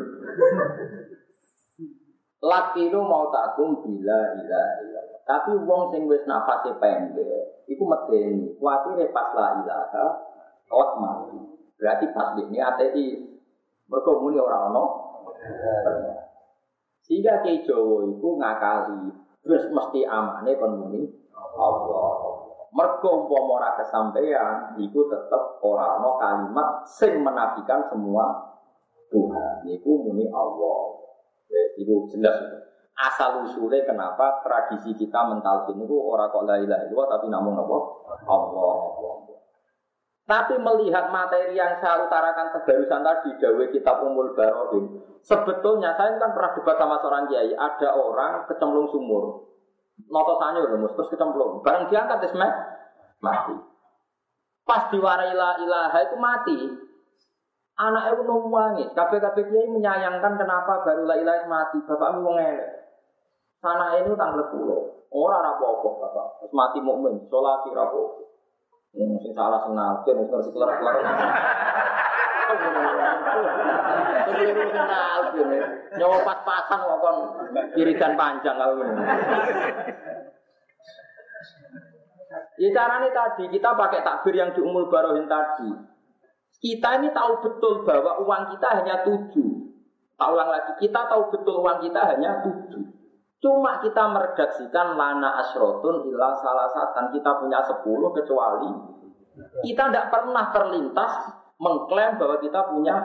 Laki 2.41 2.91
lu 2.91 3.05
mau 3.07 3.31
takum 3.31 3.79
bila 3.79 4.35
ila 4.35 4.63
ila. 4.83 5.01
Tapi 5.23 5.55
wong 5.63 5.95
sing 5.95 6.09
wis 6.11 6.27
nafase 6.27 6.75
pendek, 6.75 7.63
iku 7.71 7.83
medeni. 7.87 8.51
Kuatire 8.59 9.13
pas 9.15 9.31
la 9.31 9.63
ilaha, 9.63 10.07
kok 10.67 10.91
mati. 10.99 11.39
Berarti 11.79 12.05
pas 12.11 12.35
ini 12.35 12.59
ateis. 12.59 13.21
Mergo 13.87 14.11
muni 14.19 14.41
ora 14.41 14.67
ono. 14.67 14.85
Sehingga 17.05 17.45
ke 17.45 17.63
Jawa 17.63 18.11
iku 18.11 18.39
ngakali, 18.41 19.20
terus 19.41 19.69
mesti 19.73 20.05
amane 20.05 20.51
kon 20.57 20.73
muni 20.77 21.01
Allah. 21.35 22.41
Mergo 22.71 23.27
umpama 23.27 23.59
ora 23.59 23.75
kesampaian, 23.75 24.79
iku 24.79 25.03
tetep 25.11 25.59
ora 25.59 25.99
ono 25.99 26.15
kalimat 26.15 26.87
sing 26.87 27.19
menafikan 27.19 27.83
semua 27.91 28.31
Tuhan. 29.11 29.67
Iku 29.67 29.91
muni 30.07 30.31
Allah. 30.31 31.03
Itu 31.75 32.07
jelas. 32.15 32.39
Asal 32.95 33.43
usulnya 33.43 33.83
kenapa 33.83 34.39
tradisi 34.45 34.95
kita 34.95 35.19
mentalkin 35.27 35.83
itu 35.83 35.95
orang 35.99 36.31
kok 36.31 36.45
la 36.47 36.61
ilaha 36.61 36.85
illallah 36.85 37.07
tapi 37.11 37.27
namun 37.27 37.59
apa? 37.59 37.77
Allah. 38.29 38.75
Tapi 40.31 40.55
melihat 40.63 41.11
materi 41.11 41.59
yang 41.59 41.75
saya 41.83 42.07
utarakan 42.07 42.55
kebarusan 42.55 43.03
tadi, 43.03 43.35
Dawe 43.35 43.65
Kitab 43.67 43.99
Umul 43.99 44.31
Barohin, 44.31 45.03
sebetulnya 45.19 45.91
saya 45.99 46.15
kan 46.15 46.31
pernah 46.31 46.55
debat 46.55 46.79
sama 46.79 46.95
seorang 47.03 47.27
kiai, 47.27 47.51
ada 47.51 47.99
orang 47.99 48.47
kecemplung 48.47 48.87
sumur, 48.87 49.43
notosannya 50.07 50.63
udah 50.63 50.79
mus, 50.79 50.95
terus 50.95 51.11
kecemplung, 51.11 51.59
barang 51.59 51.91
diangkat 51.91 52.23
terus 52.23 52.39
mati. 53.19 53.59
Pas 54.63 54.87
diwarai 54.87 55.35
la 55.35 55.59
ilaha 55.59 55.99
itu 55.99 56.15
mati, 56.15 56.59
Anak 57.81 58.13
itu 58.13 58.23
nangis, 58.23 58.89
kabeh-kabeh 58.95 59.43
kiai 59.51 59.67
menyayangkan 59.67 60.37
kenapa 60.37 60.85
baru 60.85 61.11
la 61.11 61.17
ilaha 61.17 61.49
mati. 61.49 61.81
Bapakmu 61.81 62.21
wong 62.21 62.37
elek. 62.37 62.69
Sana 63.57 63.97
ini 63.97 64.13
tanggal 64.13 64.53
pulau. 64.53 65.01
Orang 65.09 65.57
apa-apa 65.57 65.89
bapak. 65.97 66.27
Terus 66.45 66.53
mati 66.53 66.77
mukmin, 66.77 67.25
sholat 67.25 67.65
rapo. 67.73 68.20
Yang 68.91 69.23
sing 69.23 69.31
salah 69.31 69.59
sing 69.63 69.73
nafsir, 69.73 70.13
wis 70.19 70.27
ngerti 70.27 70.49
kelar-kelar. 70.51 70.95
Nyawa 75.95 76.17
pas-pasan 76.27 76.79
kok 76.83 76.99
kon 76.99 77.17
panjang 78.19 78.55
kalau 78.59 78.75
ini. 78.83 79.03
Ya 82.59 82.69
caranya 82.75 83.09
tadi 83.09 83.49
kita 83.49 83.73
pakai 83.73 84.03
takbir 84.03 84.35
yang 84.35 84.51
di 84.51 84.61
umul 84.61 84.91
barohin 84.91 85.25
tadi. 85.25 85.71
Kita 86.61 87.01
ini 87.01 87.09
tahu 87.09 87.41
betul 87.41 87.81
bahwa 87.87 88.21
uang 88.21 88.43
kita 88.53 88.67
hanya 88.77 89.01
tujuh. 89.01 89.49
Ulang 90.21 90.53
lagi, 90.53 90.77
kita 90.77 91.09
tahu 91.09 91.33
betul 91.33 91.65
uang 91.65 91.81
kita 91.81 92.13
hanya 92.13 92.45
tujuh. 92.45 93.00
Cuma 93.41 93.81
kita 93.81 94.05
meredaksikan 94.05 94.93
lana 94.93 95.41
asrotun 95.41 96.05
ilah 96.05 96.33
salah 96.37 96.69
satan. 96.69 97.09
Kita 97.09 97.41
punya 97.41 97.59
sepuluh 97.65 98.13
kecuali 98.13 99.01
kita 99.63 99.83
tidak 99.89 100.11
pernah 100.11 100.51
terlintas 100.51 101.13
mengklaim 101.61 102.17
bahwa 102.19 102.37
kita 102.41 102.61
punya 102.73 102.95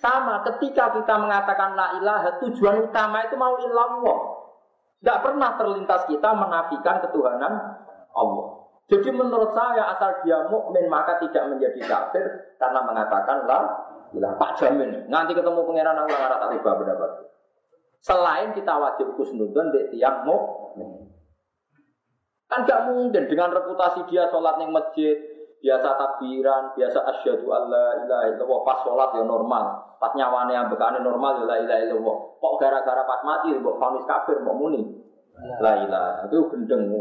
sama 0.00 0.42
ketika 0.52 0.92
kita 0.96 1.14
mengatakan 1.16 1.76
la 1.76 1.96
ilaha 2.00 2.30
tujuan 2.44 2.88
utama 2.90 3.24
itu 3.24 3.36
mau 3.38 3.56
ilallah. 3.60 4.18
Tidak 5.00 5.18
pernah 5.20 5.50
terlintas 5.60 6.08
kita 6.08 6.32
menafikan 6.32 7.04
ketuhanan 7.04 7.52
Allah. 8.16 8.48
Jadi 8.88 9.08
menurut 9.12 9.52
saya 9.52 9.96
asal 9.96 10.24
dia 10.24 10.44
mukmin 10.48 10.88
maka 10.92 11.16
tidak 11.20 11.48
menjadi 11.52 11.80
kafir 11.88 12.24
karena 12.60 12.80
mengatakan 12.84 13.48
lah 13.48 13.64
bilang 14.12 14.36
Pak 14.36 14.60
jamin 14.60 15.08
nanti 15.08 15.32
ketemu 15.32 15.60
pangeran 15.64 16.04
Allah 16.04 16.36
tak 16.36 16.52
tiba 16.56 16.70
pendapat. 16.76 17.10
Selain 18.04 18.52
kita 18.52 18.76
wajib 18.76 19.16
kusnudun 19.16 19.72
di 19.72 19.96
tiang 19.96 20.28
mukmin. 20.28 21.08
Kan 22.44 22.68
gak 22.68 22.92
mungkin 22.92 23.24
dengan 23.24 23.48
reputasi 23.48 24.04
dia 24.12 24.28
sholat 24.28 24.60
yang 24.60 24.76
masjid, 24.76 25.16
biasa 25.64 25.96
takbiran, 25.96 26.76
biasa 26.76 27.00
asyhadu 27.00 27.48
alla 27.48 28.04
ilaha 28.04 28.24
illallah 28.28 28.60
pas 28.68 28.84
sholat 28.84 29.08
ya 29.16 29.24
normal, 29.24 29.96
pas 29.96 30.12
nyawane 30.12 30.52
yang 30.52 30.68
bekane 30.68 31.00
normal 31.00 31.40
ya 31.40 31.44
la 31.48 31.56
ilaha 31.64 31.80
illallah. 31.80 32.16
Kok 32.36 32.54
gara-gara 32.60 33.08
pas 33.08 33.24
mati 33.24 33.56
mbok 33.56 33.80
vonis 33.80 34.04
kafir 34.04 34.36
mau 34.44 34.52
muni. 34.52 34.84
La 35.64 35.80
ilaha 35.80 36.28
itu 36.28 36.44
gendeng. 36.52 36.92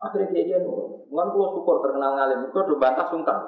Akhirnya 0.00 0.32
dia 0.32 0.56
dia 0.56 0.58
nurut. 0.64 1.04
Mungkin 1.12 1.52
syukur 1.52 1.84
terkenal 1.84 2.16
ngalim, 2.16 2.48
itu 2.48 2.56
udah 2.56 2.80
bantah 2.80 3.06
sungkan. 3.12 3.38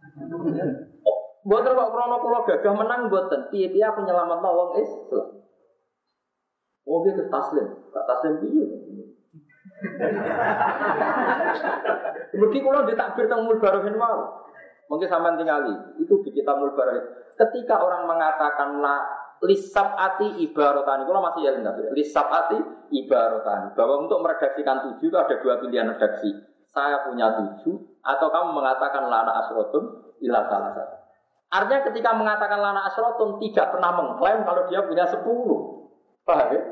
Buat 1.40 1.64
kok 1.64 1.90
krono 1.96 2.16
kulo 2.20 2.38
gagah 2.44 2.74
menang 2.76 3.08
buatan. 3.08 3.48
Piye 3.48 3.72
piye 3.72 3.84
aku 3.84 4.04
nyelamat 4.04 4.38
nawang 4.44 4.76
Islam. 4.76 5.40
Dia 6.90 7.12
ke 7.16 7.24
taslim, 7.30 7.66
kak 7.94 8.04
taslim 8.04 8.34
piye? 8.44 8.64
Mungkin 12.36 12.60
kalau 12.60 12.82
ditakbir 12.84 13.24
tentang 13.24 13.48
mulbarohin 13.48 13.96
mau. 13.96 14.44
Mungkin 14.90 15.08
sampai 15.08 15.38
tinggali. 15.38 15.74
Itu 16.02 16.20
di 16.26 16.30
kitab 16.34 16.60
mulbarohin. 16.60 17.04
Ketika 17.38 17.80
orang 17.80 18.04
mengatakan 18.04 18.82
la 18.84 19.00
lisab 19.40 19.96
ati 19.96 20.44
ibarotani. 20.44 21.08
Kalau 21.08 21.24
masih 21.24 21.40
ya 21.48 21.56
enggak? 21.56 21.80
Lisab 21.96 22.28
ati 22.28 22.60
ibarotani. 22.92 23.72
Bahwa 23.72 24.04
untuk 24.04 24.20
meredaksikan 24.20 24.92
tujuh 24.92 25.08
itu 25.08 25.16
ada 25.16 25.34
dua 25.40 25.56
pilihan 25.56 25.88
redaksi. 25.96 26.30
Saya 26.68 27.02
punya 27.08 27.32
tujuh 27.34 27.98
atau 28.04 28.28
kamu 28.30 28.48
mengatakan 28.54 29.08
lana 29.08 29.42
asrotun 29.42 30.14
ilah 30.22 30.44
salah 30.46 30.70
satu. 30.76 30.99
Artinya 31.50 31.82
ketika 31.90 32.14
mengatakan 32.14 32.62
lana 32.62 32.86
asrotun 32.86 33.42
tidak 33.42 33.74
pernah 33.74 33.90
mengklaim 33.98 34.46
kalau 34.46 34.70
dia 34.70 34.86
punya 34.86 35.02
sepuluh. 35.10 35.90
Paham 36.22 36.54
ya? 36.54 36.62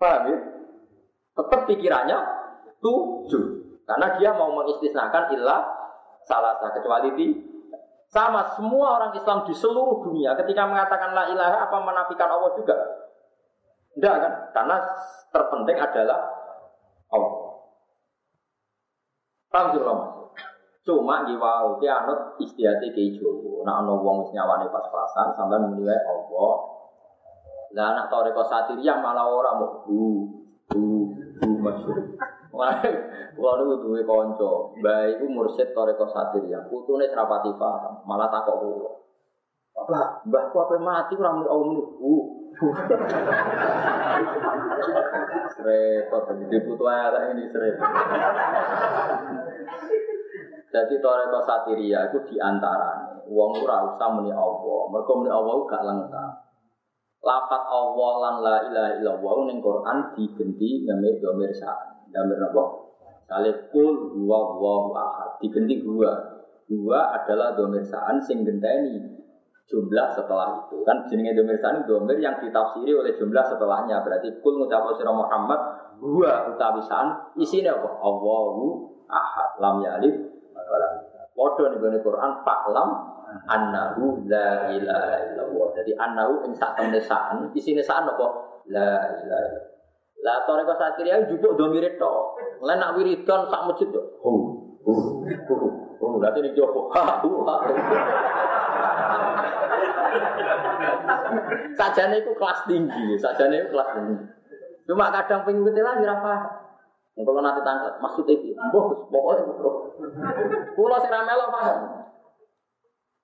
Paham 0.00 0.22
ya? 0.32 0.38
Tetap 1.36 1.60
pikirannya 1.68 2.18
tujuh. 2.80 3.44
Karena 3.84 4.16
dia 4.16 4.32
mau 4.32 4.56
mengistisnakan 4.56 5.36
ilah 5.36 5.60
salah 6.24 6.56
satu 6.56 6.80
kecuali 6.80 7.12
di 7.18 7.26
sama 8.12 8.56
semua 8.56 9.00
orang 9.00 9.12
Islam 9.16 9.44
di 9.48 9.56
seluruh 9.56 10.04
dunia 10.04 10.36
ketika 10.36 10.68
mengatakan 10.68 11.16
la 11.16 11.28
ilaha 11.32 11.68
apa 11.68 11.76
menafikan 11.84 12.28
Allah 12.32 12.52
juga? 12.56 12.76
Tidak 13.92 14.14
kan? 14.24 14.32
Karena 14.56 14.76
terpenting 15.28 15.76
adalah 15.76 16.20
Allah. 17.12 17.32
Paham 19.52 19.66
sih 19.76 19.80
Cuma 20.82 21.22
di 21.22 21.38
wow, 21.38 21.78
ki 21.78 21.86
anut 21.86 22.34
istiati 22.42 22.90
ke 22.90 23.14
Jawa. 23.14 23.62
Nah 23.62 23.86
ana 23.86 23.94
wong 23.94 24.26
wis 24.26 24.34
nyawane 24.34 24.66
pas-pasan 24.66 25.30
sampean 25.38 25.70
menilai 25.70 25.94
Allah. 26.10 26.54
Lah 27.72 27.86
anak 27.94 28.10
toreko 28.10 28.42
yang 28.82 28.98
malah 28.98 29.30
ora 29.30 29.54
mau 29.62 29.86
bu 29.86 30.26
bu 30.66 30.82
bu 31.38 31.48
masyhur. 31.62 32.18
Wah, 32.52 32.82
niku 33.32 33.74
duwe 33.80 34.04
kanca, 34.04 34.76
mbah 34.76 35.08
iku 35.08 35.24
mursyid 35.30 35.70
toreko 35.72 36.04
satir 36.10 36.50
ya. 36.50 36.60
Putune 36.66 37.06
serapati 37.08 37.54
paham, 37.56 38.02
malah 38.04 38.28
takok 38.28 38.60
kula. 38.60 38.92
Mbah, 39.86 40.06
mbahku 40.28 40.56
apa 40.66 40.76
mati 40.82 41.14
ora 41.14 41.30
muni 41.30 41.48
om 41.48 41.68
niku. 41.78 42.14
Repot 45.62 46.28
di 46.50 46.58
putu 46.60 46.84
ala 46.84 47.30
ini 47.32 47.46
seret. 47.48 47.78
Jadi 50.72 51.04
toreko 51.04 51.44
satiria 51.44 52.08
itu 52.08 52.18
di 52.32 52.40
antara 52.40 53.20
wong 53.28 53.60
ora 53.60 53.92
usah 53.92 54.08
muni 54.08 54.32
Allah. 54.32 54.80
Mergo 54.88 55.12
muni 55.20 55.28
Allah 55.28 55.56
gak 55.68 55.82
lengkap. 55.84 56.32
Lafat 57.22 57.62
Allah 57.68 58.12
lan 58.18 58.34
la 58.40 58.56
ilaha 58.66 58.90
illallah 58.98 59.36
ning 59.52 59.60
Quran 59.60 59.98
digenti 60.16 60.88
ngene 60.88 61.20
domir 61.20 61.52
sa'an. 61.52 62.08
Damir 62.08 62.40
apa? 62.40 62.64
Salih 63.28 63.68
kul 63.68 64.16
huwa 64.16 64.56
huwa 64.56 64.96
ahad. 64.96 65.30
Digenti 65.44 65.84
dua. 65.84 66.08
Dua 66.64 67.20
adalah 67.20 67.52
domir 67.52 67.84
sa'an 67.84 68.16
sing 68.24 68.40
genteni 68.40 68.96
jumlah 69.68 70.08
setelah 70.16 70.56
itu. 70.56 70.80
Kan 70.88 71.04
jenenge 71.04 71.36
domir 71.36 71.60
sa'an 71.60 71.84
domir 71.84 72.16
yang 72.16 72.40
ditafsiri 72.40 72.96
oleh 72.96 73.12
jumlah 73.12 73.44
setelahnya. 73.44 74.00
Berarti 74.00 74.40
kul 74.40 74.56
ngucap 74.56 74.88
sira 74.96 75.12
Muhammad 75.12 75.60
dua 76.00 76.48
utawi 76.48 76.80
sa'an 76.80 77.12
isine 77.36 77.68
apa? 77.68 77.92
Allahu 78.00 78.88
ahad. 79.06 79.60
Lam 79.60 79.84
yalid 79.84 80.31
Waduh 81.32 81.64
nih 81.72 81.78
gue 81.80 82.00
Quran 82.04 82.32
faklam 82.44 82.88
annahu 83.48 84.20
la 84.28 84.68
ilaha 84.68 85.16
illallah. 85.32 85.68
Jadi 85.80 85.92
annahu 85.96 86.44
ing 86.44 86.52
sak 86.52 86.76
temne 86.76 87.00
sa'an 87.00 87.48
isine 87.56 87.80
sa'an 87.80 88.04
apa? 88.04 88.26
La 88.68 89.16
ilaha 89.16 89.44
illallah. 89.48 89.70
Lah 90.22 90.46
toreko 90.46 90.74
sakiriah 90.78 91.26
jupuk 91.26 91.58
do 91.58 91.66
mirip 91.72 91.98
to. 91.98 92.12
Lah 92.62 92.78
nak 92.78 92.94
wiridan 92.94 93.48
sak 93.50 93.66
masjid 93.66 93.90
yo. 93.90 94.02
Hu. 94.22 94.32
Hu. 94.86 94.92
Hu. 95.26 95.54
Hu. 95.98 96.06
Lah 96.22 96.30
ini 96.38 96.54
jopo. 96.54 96.94
Ha. 96.94 97.24
Hu. 97.26 97.42
Sajane 101.72 102.20
itu 102.20 102.32
kelas 102.36 102.60
tinggi, 102.68 103.16
sajane 103.16 103.64
itu 103.64 103.68
kelas 103.72 103.88
tinggi. 103.96 104.16
Cuma 104.84 105.08
kadang 105.08 105.42
pengikut 105.48 105.74
lah 105.78 105.96
ora 105.98 106.16
paham. 106.20 106.61
Kalau 107.12 107.44
nanti 107.44 107.60
tangkap, 107.60 108.00
maksudnya 108.00 108.40
itu, 108.40 108.56
bos, 108.72 108.88
pokoknya 109.12 109.44
bos. 109.60 109.76
Pulau 110.72 110.96
sing 110.96 111.12
ramelok 111.12 111.52
paham. 111.52 111.78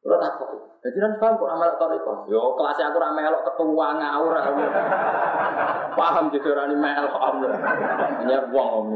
Pulau 0.04 0.20
takut. 0.20 0.48
Jadi 0.84 0.96
kan 1.00 1.12
paham 1.16 1.40
kok 1.40 1.48
ramelok 1.48 1.76
toriko. 1.80 2.12
Yo 2.28 2.52
kelasnya 2.52 2.92
aku 2.92 3.00
ramelok 3.00 3.42
ketua 3.48 3.88
ngawur. 3.96 4.32
Paham 5.96 6.28
orang 6.28 6.68
ini 6.68 6.76
melok. 6.76 7.14
Hanya 8.20 8.38
buang 8.52 8.68
om. 8.76 8.88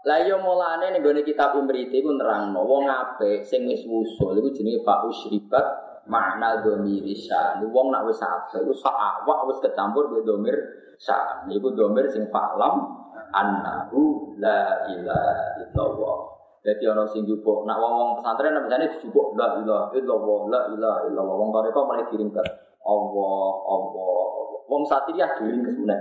Lah 0.00 0.18
yo 0.24 0.40
mulane 0.40 0.94
ning 0.94 1.04
gone 1.04 1.20
kitab 1.26 1.58
Imriti 1.58 2.00
ku 2.00 2.14
nerangno 2.16 2.64
wong 2.64 2.88
apik 2.88 3.44
sing 3.44 3.68
wis 3.68 3.84
wusul 3.84 4.32
iku 4.38 4.48
jenenge 4.48 4.80
fa 4.80 5.04
usyribat 5.04 5.89
makna 6.10 6.58
dhamiri 6.60 7.14
syan. 7.14 7.62
Wong 7.70 7.94
nak 7.94 8.02
wis 8.10 8.18
apik 8.18 8.66
iku 8.66 8.74
sak 8.74 8.92
awak 8.92 9.46
wis 9.46 9.62
kecampur 9.62 10.10
be 10.10 10.26
dhamir 10.26 10.58
syan. 10.98 11.46
Iku 11.46 11.70
dhamir 11.78 12.10
sing 12.10 12.26
falam 12.34 13.06
annahu 13.30 14.34
la 14.42 14.90
ilaha 14.90 15.62
illallah. 15.62 16.18
Jadi 16.60 16.84
orang 16.84 17.08
sing 17.08 17.24
jupuk, 17.24 17.64
nak 17.64 17.80
wong 17.80 17.94
wong 17.96 18.10
pesantren 18.20 18.52
misalnya 18.60 18.92
dijupuk 18.92 19.32
la 19.32 19.56
ilaha 19.56 19.96
illallah, 19.96 20.40
la 20.50 20.60
ilaha 20.74 20.98
illallah. 21.08 21.36
Wong 21.40 21.50
toreko 21.54 21.88
mulai 21.88 22.04
diringkat 22.04 22.46
Allah, 22.84 23.52
Allah, 23.64 24.49
Wong 24.70 24.86
satiriah 24.86 25.34
diringkas 25.34 25.74
meneh. 25.82 26.00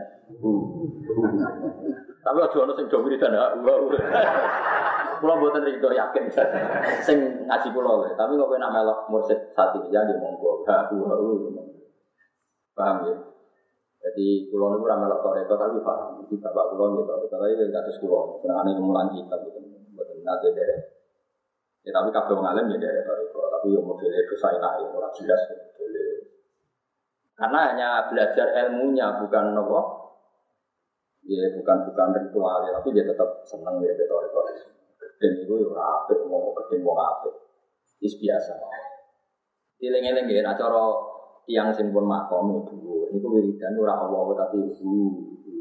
Tapi 2.22 2.38
aja 2.38 2.58
ono 2.62 2.74
sing 2.78 2.86
do 2.86 3.02
wiridan 3.02 3.34
ha. 3.34 3.58
Kula 5.18 5.34
mboten 5.42 5.66
rido 5.66 5.90
yakin. 5.90 6.30
Sing 7.02 7.18
ngaji 7.50 7.68
kula 7.74 8.14
tapi 8.14 8.38
kok 8.38 8.46
kowe 8.46 8.62
nak 8.62 8.70
melok 8.70 9.10
mursid 9.10 9.50
satiriah 9.50 10.06
ya 10.06 10.16
monggo. 10.22 10.62
Ha 10.70 10.86
Paham 12.78 12.98
ya? 13.10 13.16
Jadi 14.00 14.48
kula 14.54 14.78
niku 14.78 14.86
ora 14.86 15.02
melok 15.02 15.20
toreko 15.26 15.54
tapi 15.58 15.82
paham. 15.82 16.22
Iki 16.30 16.38
bapak 16.38 16.66
kula 16.78 16.86
nggih 16.94 17.06
toreko 17.10 17.36
tapi 17.42 17.58
kados 17.74 17.98
kula. 17.98 18.38
Senengane 18.46 18.78
mulang 18.78 19.10
kita 19.10 19.36
gitu. 19.50 19.60
Mboten 19.98 20.22
nate 20.22 20.54
derek. 20.54 20.80
Ya 21.82 21.90
tapi 21.90 22.14
kabeh 22.14 22.38
wong 22.38 22.46
alim 22.46 22.70
ya 22.70 22.78
derek 22.78 23.02
toreko, 23.02 23.50
tapi 23.50 23.74
yo 23.74 23.82
modele 23.82 24.30
dosa 24.30 24.54
enak 24.54 24.78
ya 24.78 24.88
ora 24.94 25.10
jelas. 25.10 25.42
Karena 27.40 27.60
hanya 27.72 27.90
belajar 28.12 28.52
ilmunya 28.68 29.16
bukan 29.24 29.56
nopo 29.56 29.80
ya 31.24 31.48
bukan 31.56 31.78
bukan 31.88 32.08
ritual 32.20 32.68
ya, 32.68 32.76
tapi 32.76 32.90
dia 32.92 33.06
tetap 33.08 33.46
seneng 33.48 33.80
ya 33.80 33.96
betul 33.96 34.28
betul 34.28 34.44
gedeng 35.00 35.34
itu 35.48 35.54
ya 35.64 35.80
apik 35.80 36.20
mau 36.28 36.52
gedeng 36.52 36.84
mau 36.84 37.00
apik. 37.00 37.32
Is 38.04 38.16
biasa. 38.20 38.56
Dileng-eleng 39.80 40.28
ya 40.28 40.44
acara 40.44 40.84
tiang 41.48 41.72
simpun 41.72 42.04
makom 42.04 42.64
itu 42.64 43.08
itu 43.10 43.28
wiridan 43.28 43.76
ora 43.80 44.00
Allah 44.04 44.46
tapi 44.46 44.70
hu 44.80 44.92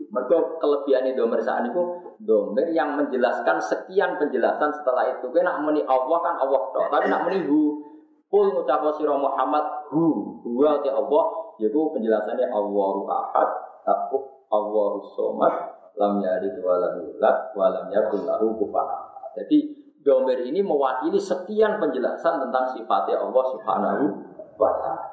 mereka 0.09 0.61
kelebihan 0.61 1.05
itu 1.09 1.21
domer 1.21 1.41
saat 1.43 1.69
itu 1.69 1.83
domer 2.23 2.71
yang 2.73 2.97
menjelaskan 2.99 3.59
sekian 3.63 4.19
penjelasan 4.19 4.71
setelah 4.75 5.11
itu. 5.11 5.27
Nak 5.31 5.63
meni 5.63 5.83
Allah 5.87 6.19
kan 6.23 6.35
Allah 6.43 6.61
tapi 6.91 7.07
nak 7.07 7.27
meni 7.27 7.47
hu 7.47 7.83
pun 8.29 8.53
ngucap 8.53 8.85
siro 8.97 9.17
Muhammad 9.17 9.89
hu 9.89 10.37
hu 10.45 10.61
Allah 10.65 11.25
yaitu 11.59 11.81
penjelasannya 11.91 12.47
Allahu 12.53 13.09
ahad 13.09 13.49
aku 13.89 14.17
Allahu 14.53 15.03
somad 15.17 15.53
lam 15.99 16.23
yalid 16.23 16.55
wa 16.63 16.79
lam 16.79 17.03
yulad 17.03 17.37
wa 17.53 17.67
lam 17.73 17.87
yakul 17.91 18.23
lahu 18.23 18.55
kufuwan 18.55 18.87
Jadi 19.35 19.59
domer 20.05 20.41
ini 20.41 20.63
mewakili 20.63 21.19
sekian 21.19 21.83
penjelasan 21.83 22.41
tentang 22.49 22.65
sifatnya 22.73 23.21
Allah 23.21 23.45
Subhanahu 23.55 24.05
wa 24.57 24.71
taala. 24.79 25.07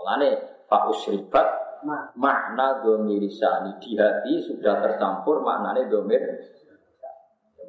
Mulane 0.00 0.30
fa 0.66 0.88
usribat 0.88 1.46
makna 2.14 2.82
domir 2.82 3.22
sani 3.30 3.76
di 3.82 3.98
hati 3.98 4.38
sudah 4.38 4.82
tercampur 4.82 5.42
maknanya 5.42 5.90
domir 5.90 6.20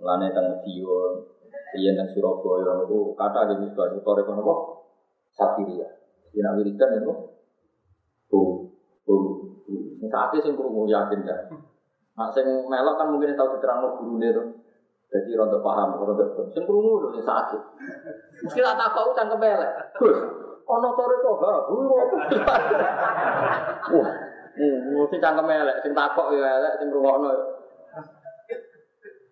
Mulane 0.04 0.36
teng 0.36 0.60
Dion, 0.66 1.24
iya 1.80 1.96
teng 1.96 2.10
Surabaya 2.12 2.84
itu 2.84 3.16
kata 3.16 3.54
di 3.54 3.56
misbah 3.64 3.88
itu 3.88 4.04
korek 4.04 4.28
apa? 5.34 5.58
Sapiria. 5.58 5.90
Dina 6.34 6.54
wiridan 6.58 7.02
itu 7.02 7.14
tuh 8.30 8.70
tuh 9.06 9.44
Sing 10.04 10.12
sakit 10.12 10.40
sing 10.44 10.54
krungu 10.60 10.84
yakin 10.84 11.24
ya. 11.24 11.38
Nah 12.20 12.28
sing 12.28 12.44
melok 12.44 13.00
kan 13.00 13.08
mungkin 13.08 13.40
tahu 13.40 13.56
diterangno 13.56 13.96
gurune 13.96 14.36
to. 14.36 14.44
Jadi 15.08 15.32
rontok 15.40 15.64
paham, 15.64 15.96
rontok 15.96 16.52
sing 16.52 16.68
krungu 16.68 17.00
lho 17.00 17.08
sing 17.16 17.24
sakit. 17.24 17.62
Mesti 18.44 18.60
tak 18.60 18.76
takok 18.76 19.16
cangkem 19.16 19.40
elek. 19.48 19.72
Gus, 19.96 20.20
ana 20.68 20.90
tore 20.92 21.16
kok 21.24 21.40
ha. 21.40 21.54
Wah, 23.96 24.12
mesti 24.60 25.18
cangkem 25.24 25.48
elek, 25.48 25.80
sing 25.80 25.96
takok 25.96 26.36
ya 26.36 26.52
elek, 26.60 26.84
sing 26.84 26.92
rungokno. 26.92 27.32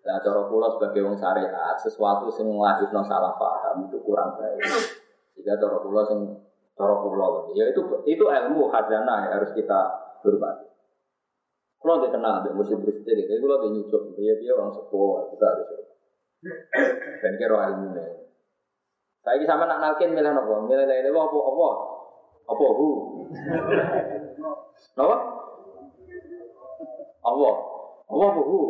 Nah, 0.02 0.18
cara 0.18 0.40
kula 0.50 0.66
sebagai 0.72 1.04
wong 1.04 1.14
syariat, 1.20 1.76
sesuatu 1.78 2.32
sing 2.32 2.48
nglahirno 2.48 3.04
salah 3.04 3.36
paham 3.36 3.86
itu 3.86 4.00
kurang 4.02 4.40
baik. 4.40 4.64
Jika 5.36 5.58
cara 5.58 5.76
kula 5.80 6.02
sing 6.08 6.20
cara 6.76 6.94
kula 7.00 7.52
ya 7.56 7.68
itu 7.68 7.80
itu 8.08 8.24
ilmu 8.24 8.68
khazanah 8.72 9.28
yang 9.28 9.32
harus 9.40 9.52
kita 9.56 9.80
hormati. 10.22 10.72
Kalau 11.82 11.98
nggak 11.98 12.14
kenal 12.14 12.46
dengan 12.46 12.62
musim 12.62 12.78
jadi, 12.78 13.26
tapi 13.26 13.42
kalau 13.42 13.58
nggak 13.58 13.72
nyucuk, 13.74 14.02
dia 14.14 14.38
dia 14.38 14.54
orang 14.54 14.70
sepuh, 14.70 15.34
kita 15.34 15.44
harus. 15.50 15.66
Dan 17.18 17.32
kira 17.42 17.58
ilmu 17.74 17.90
nih. 17.98 18.22
Saya 19.22 19.38
ini 19.38 19.46
sama 19.46 19.66
nak 19.66 19.82
nalkin 19.82 20.14
milih 20.14 20.30
apa? 20.30 20.54
Milih 20.62 20.86
lele 20.86 21.10
apa 21.10 21.38
apa? 21.38 21.68
Apa 22.50 22.64
hu? 22.74 22.90
Apa? 24.98 25.16
Allah. 27.22 27.54
Allah 28.10 28.26
apa 28.30 28.42
hu? 28.46 28.60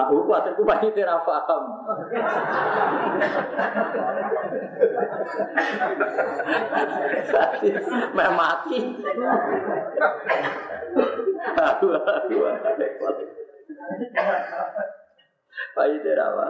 Nah, 0.00 0.08
hukum 0.08 0.32
akhirku 0.32 0.64
banyak 0.64 0.96
tidak 0.96 1.20
paham. 1.28 1.62
Memang 8.16 8.32
mati. 8.32 8.96
Aduh, 11.52 12.00
aduh, 12.00 12.40
Pak 15.76 15.84
tidak 16.00 16.32
apa. 16.32 16.48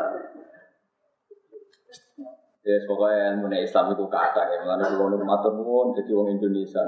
Ya, 2.62 2.76
pokoknya 2.86 3.34
ilmu 3.34 3.50
Islam 3.50 3.90
itu 3.90 4.06
kata 4.06 4.46
ya. 4.46 4.62
Mengenai 4.62 4.94
kalau 4.94 5.10
nu 5.10 5.26
matur 5.26 5.58
jadi 5.98 6.12
orang 6.14 6.38
Indonesia. 6.38 6.86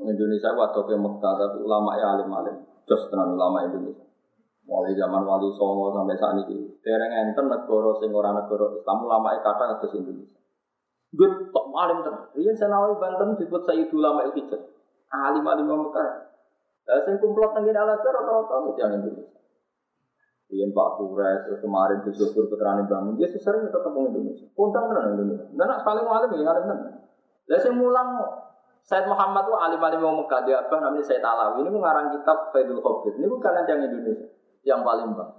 Orang 0.00 0.16
Indonesia 0.16 0.56
waktu 0.56 0.80
ke 0.88 0.96
Mekah 0.96 1.32
tapi 1.36 1.60
ulama 1.60 2.00
ya 2.00 2.16
alim-alim. 2.16 2.64
Terus 2.88 3.12
tenan 3.12 3.36
ulama 3.36 3.68
Indonesia. 3.68 4.01
Mulai 4.72 4.96
zaman 4.96 5.20
Wali 5.28 5.52
Songo 5.52 5.92
sampai 5.92 6.16
saat 6.16 6.48
ini. 6.48 6.64
Dereng 6.80 7.12
enten 7.12 7.44
negara 7.52 7.92
sing 8.00 8.08
ora 8.08 8.32
negara 8.32 8.72
Islam 8.72 9.04
ulama 9.04 9.36
kata 9.36 9.64
atas 9.76 9.92
Indonesia. 9.92 10.40
Gue 11.12 11.28
tok 11.52 11.66
alim 11.76 12.00
tenan. 12.00 12.24
Riyen 12.32 12.56
Senawi 12.56 12.96
Banten 12.96 13.36
disebut 13.36 13.68
Sayyidul 13.68 14.00
Ulama 14.00 14.24
Al-Hijaz. 14.32 14.64
Alim-alim 15.12 15.68
Mekah. 15.68 16.08
Lah 16.88 17.04
sing 17.04 17.20
kumplot 17.20 17.52
teng 17.52 17.68
Al-Azhar 17.68 18.16
rata-rata 18.16 18.72
yang 18.80 18.96
Indonesia. 18.96 19.28
Riyen 20.48 20.72
Pak 20.72 20.88
Kures, 20.96 21.44
terus 21.44 21.60
kemarin 21.60 22.00
Gus 22.08 22.16
Dur 22.16 22.48
Putrane 22.48 22.88
bangun, 22.88 23.16
dia 23.20 23.28
sesering 23.28 23.68
tetap 23.68 23.92
Indonesia. 23.92 24.48
Kondang 24.56 24.88
tenan 24.88 25.20
Indonesia. 25.20 25.52
Dan 25.52 25.68
nak 25.68 25.84
paling 25.84 26.08
alim 26.08 26.32
ya 26.32 26.48
alim 26.48 26.64
tenan. 26.64 26.92
Lah 27.44 27.60
sing 27.60 27.76
mulang 27.76 28.08
Said 28.82 29.04
Muhammad 29.04 29.44
itu 29.44 29.52
alim-alim 29.52 30.00
Mekah 30.00 30.40
dia 30.48 30.64
apa 30.64 30.80
namanya 30.80 31.04
Said 31.04 31.20
Alawi 31.20 31.60
ini 31.60 31.70
mengarang 31.76 32.08
kitab 32.08 32.48
Faidul 32.56 32.80
Khabir. 32.80 33.20
Ini 33.20 33.28
bukan 33.28 33.52
yang 33.68 33.84
Indonesia 33.84 34.41
yang 34.62 34.82
paling 34.82 35.14
bang. 35.14 35.32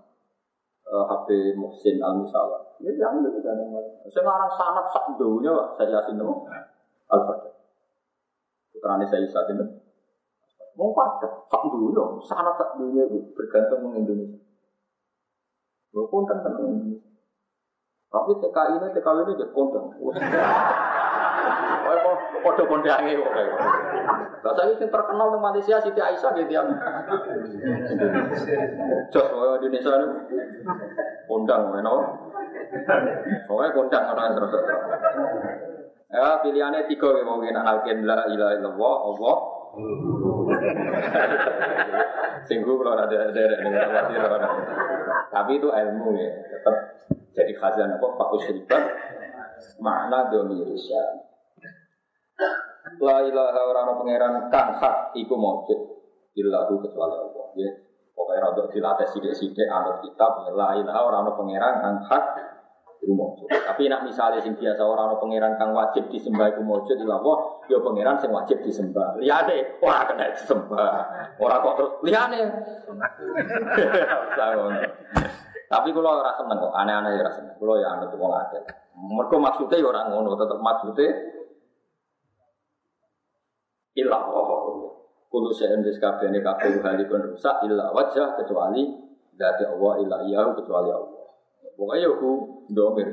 Uh, 0.83 0.99
eh, 0.99 1.03
HP 1.07 1.27
Muhsin 1.55 2.03
Al 2.03 2.19
Musala. 2.19 2.59
Ini 2.83 2.99
yang 2.99 3.23
itu 3.23 3.39
kan 3.39 3.55
yang 3.55 3.71
Saya 4.11 4.23
ngarang 4.27 4.51
sanat 4.51 4.85
sak 4.91 5.15
dunia 5.15 5.55
pak. 5.55 5.67
Saya 5.79 5.99
yasin 5.99 6.19
nama 6.19 6.35
Al 7.07 7.21
Fatih. 7.23 7.53
Putrane 8.75 9.07
saya 9.07 9.23
yasin 9.23 9.55
nama. 9.63 9.73
Mau 10.75 10.91
pada 10.91 11.29
sak 11.47 11.63
dunia, 11.71 12.03
sanat 12.19 12.59
sak 12.59 12.75
dunia 12.75 13.07
itu 13.07 13.31
bergantung 13.31 13.87
dengan 13.87 14.03
Indonesia. 14.03 14.41
Lo 15.95 16.09
konten 16.11 16.41
Indonesia. 16.43 16.99
Tapi 18.13 18.31
TKI 18.37 18.77
ini 18.77 18.87
TKW 18.93 19.17
ini 19.25 19.39
jadi 19.41 19.53
konten. 19.53 19.83
Kok 21.83 21.95
kok 21.99 22.15
kode 22.43 22.63
kondange 22.67 23.11
kok. 23.17 23.31
Lah 24.43 24.53
saya 24.55 24.75
sing 24.75 24.91
terkenal 24.91 25.31
di 25.31 25.39
Malaysia 25.39 25.79
Siti 25.79 26.01
Aisyah 26.03 26.31
gitu 26.35 26.51
yang 26.51 26.67
Jos 29.07 29.27
oh 29.31 29.55
Indonesia 29.55 29.91
ini 30.03 30.07
kondang 31.27 31.71
mana? 31.71 31.95
Pokoknya 33.47 33.71
kondang 33.71 34.03
orang 34.11 34.35
terus. 34.35 34.53
Ya 36.13 36.37
pilihannya 36.45 36.85
tiga 36.91 37.09
ya 37.15 37.23
mau 37.25 37.41
ngene 37.41 37.57
alken 37.57 38.05
la 38.05 38.27
ilaha 38.29 38.53
illallah 38.59 38.95
Allah. 39.09 39.35
Singgu 42.45 42.71
kalau 42.77 42.93
ada 42.93 43.33
ada 43.33 43.43
ada 43.57 44.49
Tapi 45.33 45.51
itu 45.57 45.65
ilmu 45.65 46.13
ya, 46.13 46.29
tetap 46.45 46.75
jadi 47.33 47.53
khazanah 47.57 47.97
apa 47.97 48.07
fakus 48.13 48.53
ribat 48.53 48.83
makna 49.79 50.29
domirisya. 50.31 51.03
La 52.99 53.23
ilaha 53.23 53.61
orang 53.63 53.87
pangeran 53.99 54.33
kang 54.51 54.75
hak 54.77 55.15
iku 55.15 55.33
maujud 55.39 55.79
illahu 56.35 56.81
kecuali 56.83 57.15
Allah. 57.15 57.45
Ya. 57.55 57.71
Pokoknya 58.13 58.53
untuk 58.53 58.69
dilatih 58.69 59.07
sidik-sidik 59.09 59.65
anut 59.69 60.03
kitab 60.05 60.45
ya 60.45 60.51
la 60.53 60.77
ilaha 60.77 60.99
orang 61.09 61.33
pangeran 61.33 61.73
kang 61.81 61.97
hak 62.05 62.25
iku 63.03 63.13
maujud. 63.13 63.47
Tapi 63.51 63.91
nak 63.91 64.07
misalnya 64.07 64.39
sing 64.39 64.55
biasa 64.55 64.79
orang 64.83 65.15
pangeran 65.19 65.59
kang 65.59 65.75
wajib 65.75 66.07
disembah 66.07 66.47
iku 66.55 66.63
maujud 66.63 66.95
ila 67.03 67.19
Allah, 67.19 67.37
ya 67.67 67.77
pangeran 67.83 68.15
sing 68.19 68.31
wajib 68.31 68.57
disembah. 68.63 69.19
Liyane 69.19 69.79
ora 69.83 70.07
kena 70.07 70.31
disembah. 70.31 70.91
Ora 71.37 71.55
kok 71.59 71.73
terus 71.79 71.91
liyane. 72.07 72.41
Tapi 75.73 75.89
kalau 75.89 76.21
ora 76.21 76.31
seneng 76.37 76.57
kok, 76.61 76.69
aneh-aneh 76.69 77.17
ya 77.17 77.21
ora 77.25 77.33
seneng. 77.33 77.55
Kalau 77.57 77.75
ya 77.81 77.87
anut 77.97 78.13
wong 78.13 78.29
akeh. 78.29 78.82
Mergo 78.93 79.37
maksudnya 79.41 79.81
ya 79.81 79.89
ora 79.89 80.01
ngono, 80.09 80.37
tetep 80.37 80.59
maksudnya 80.61 81.09
ilah 83.97 84.21
Allah. 84.21 84.59
Kulo 85.33 85.49
sehen 85.49 85.81
des 85.81 85.97
kabeh 85.97 86.29
ne 86.29 86.45
kabeh 86.45 86.77
halikun 86.85 87.33
rusak 87.33 87.65
illa 87.65 87.89
wajah 87.89 88.37
kecuali 88.37 88.85
dari 89.33 89.65
Allah 89.65 89.93
illa 90.05 90.17
iyahu 90.29 90.61
kecuali 90.61 90.93
Allah. 90.93 91.25
Pokoknya 91.73 92.05
aku 92.05 92.31
domir. 92.69 93.09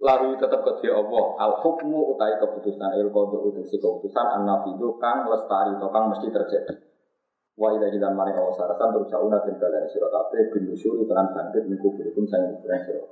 Lalu 0.00 0.40
tetap 0.40 0.64
ke 0.64 0.88
Allah 0.88 1.24
al 1.36 1.52
hukmu 1.60 2.16
utai 2.16 2.40
keputusan 2.40 2.96
il 2.96 3.12
utai 3.12 3.64
keputusan 3.68 4.26
an 4.40 4.48
nafidu 4.48 4.96
kang 4.96 5.28
lestari 5.28 5.76
atau 5.76 5.92
kang 5.92 6.08
mesti 6.08 6.32
terjadi. 6.32 6.72
Wa 7.60 7.76
ila 7.76 7.92
jidan 7.92 8.16
mari 8.16 8.32
Allah 8.32 8.56
sarasan 8.56 8.96
terus 8.96 9.08
sauna 9.12 9.40
dan 9.44 9.56
kalian 9.56 9.84
sira 9.88 10.08
kabeh 10.08 10.52
bin 10.52 10.72
tenan 10.72 11.26
bangkit 11.32 11.64
niku 11.68 11.92
berikun 11.92 12.24
saya 12.24 12.56
kuburan 12.56 12.80
sira 12.84 13.04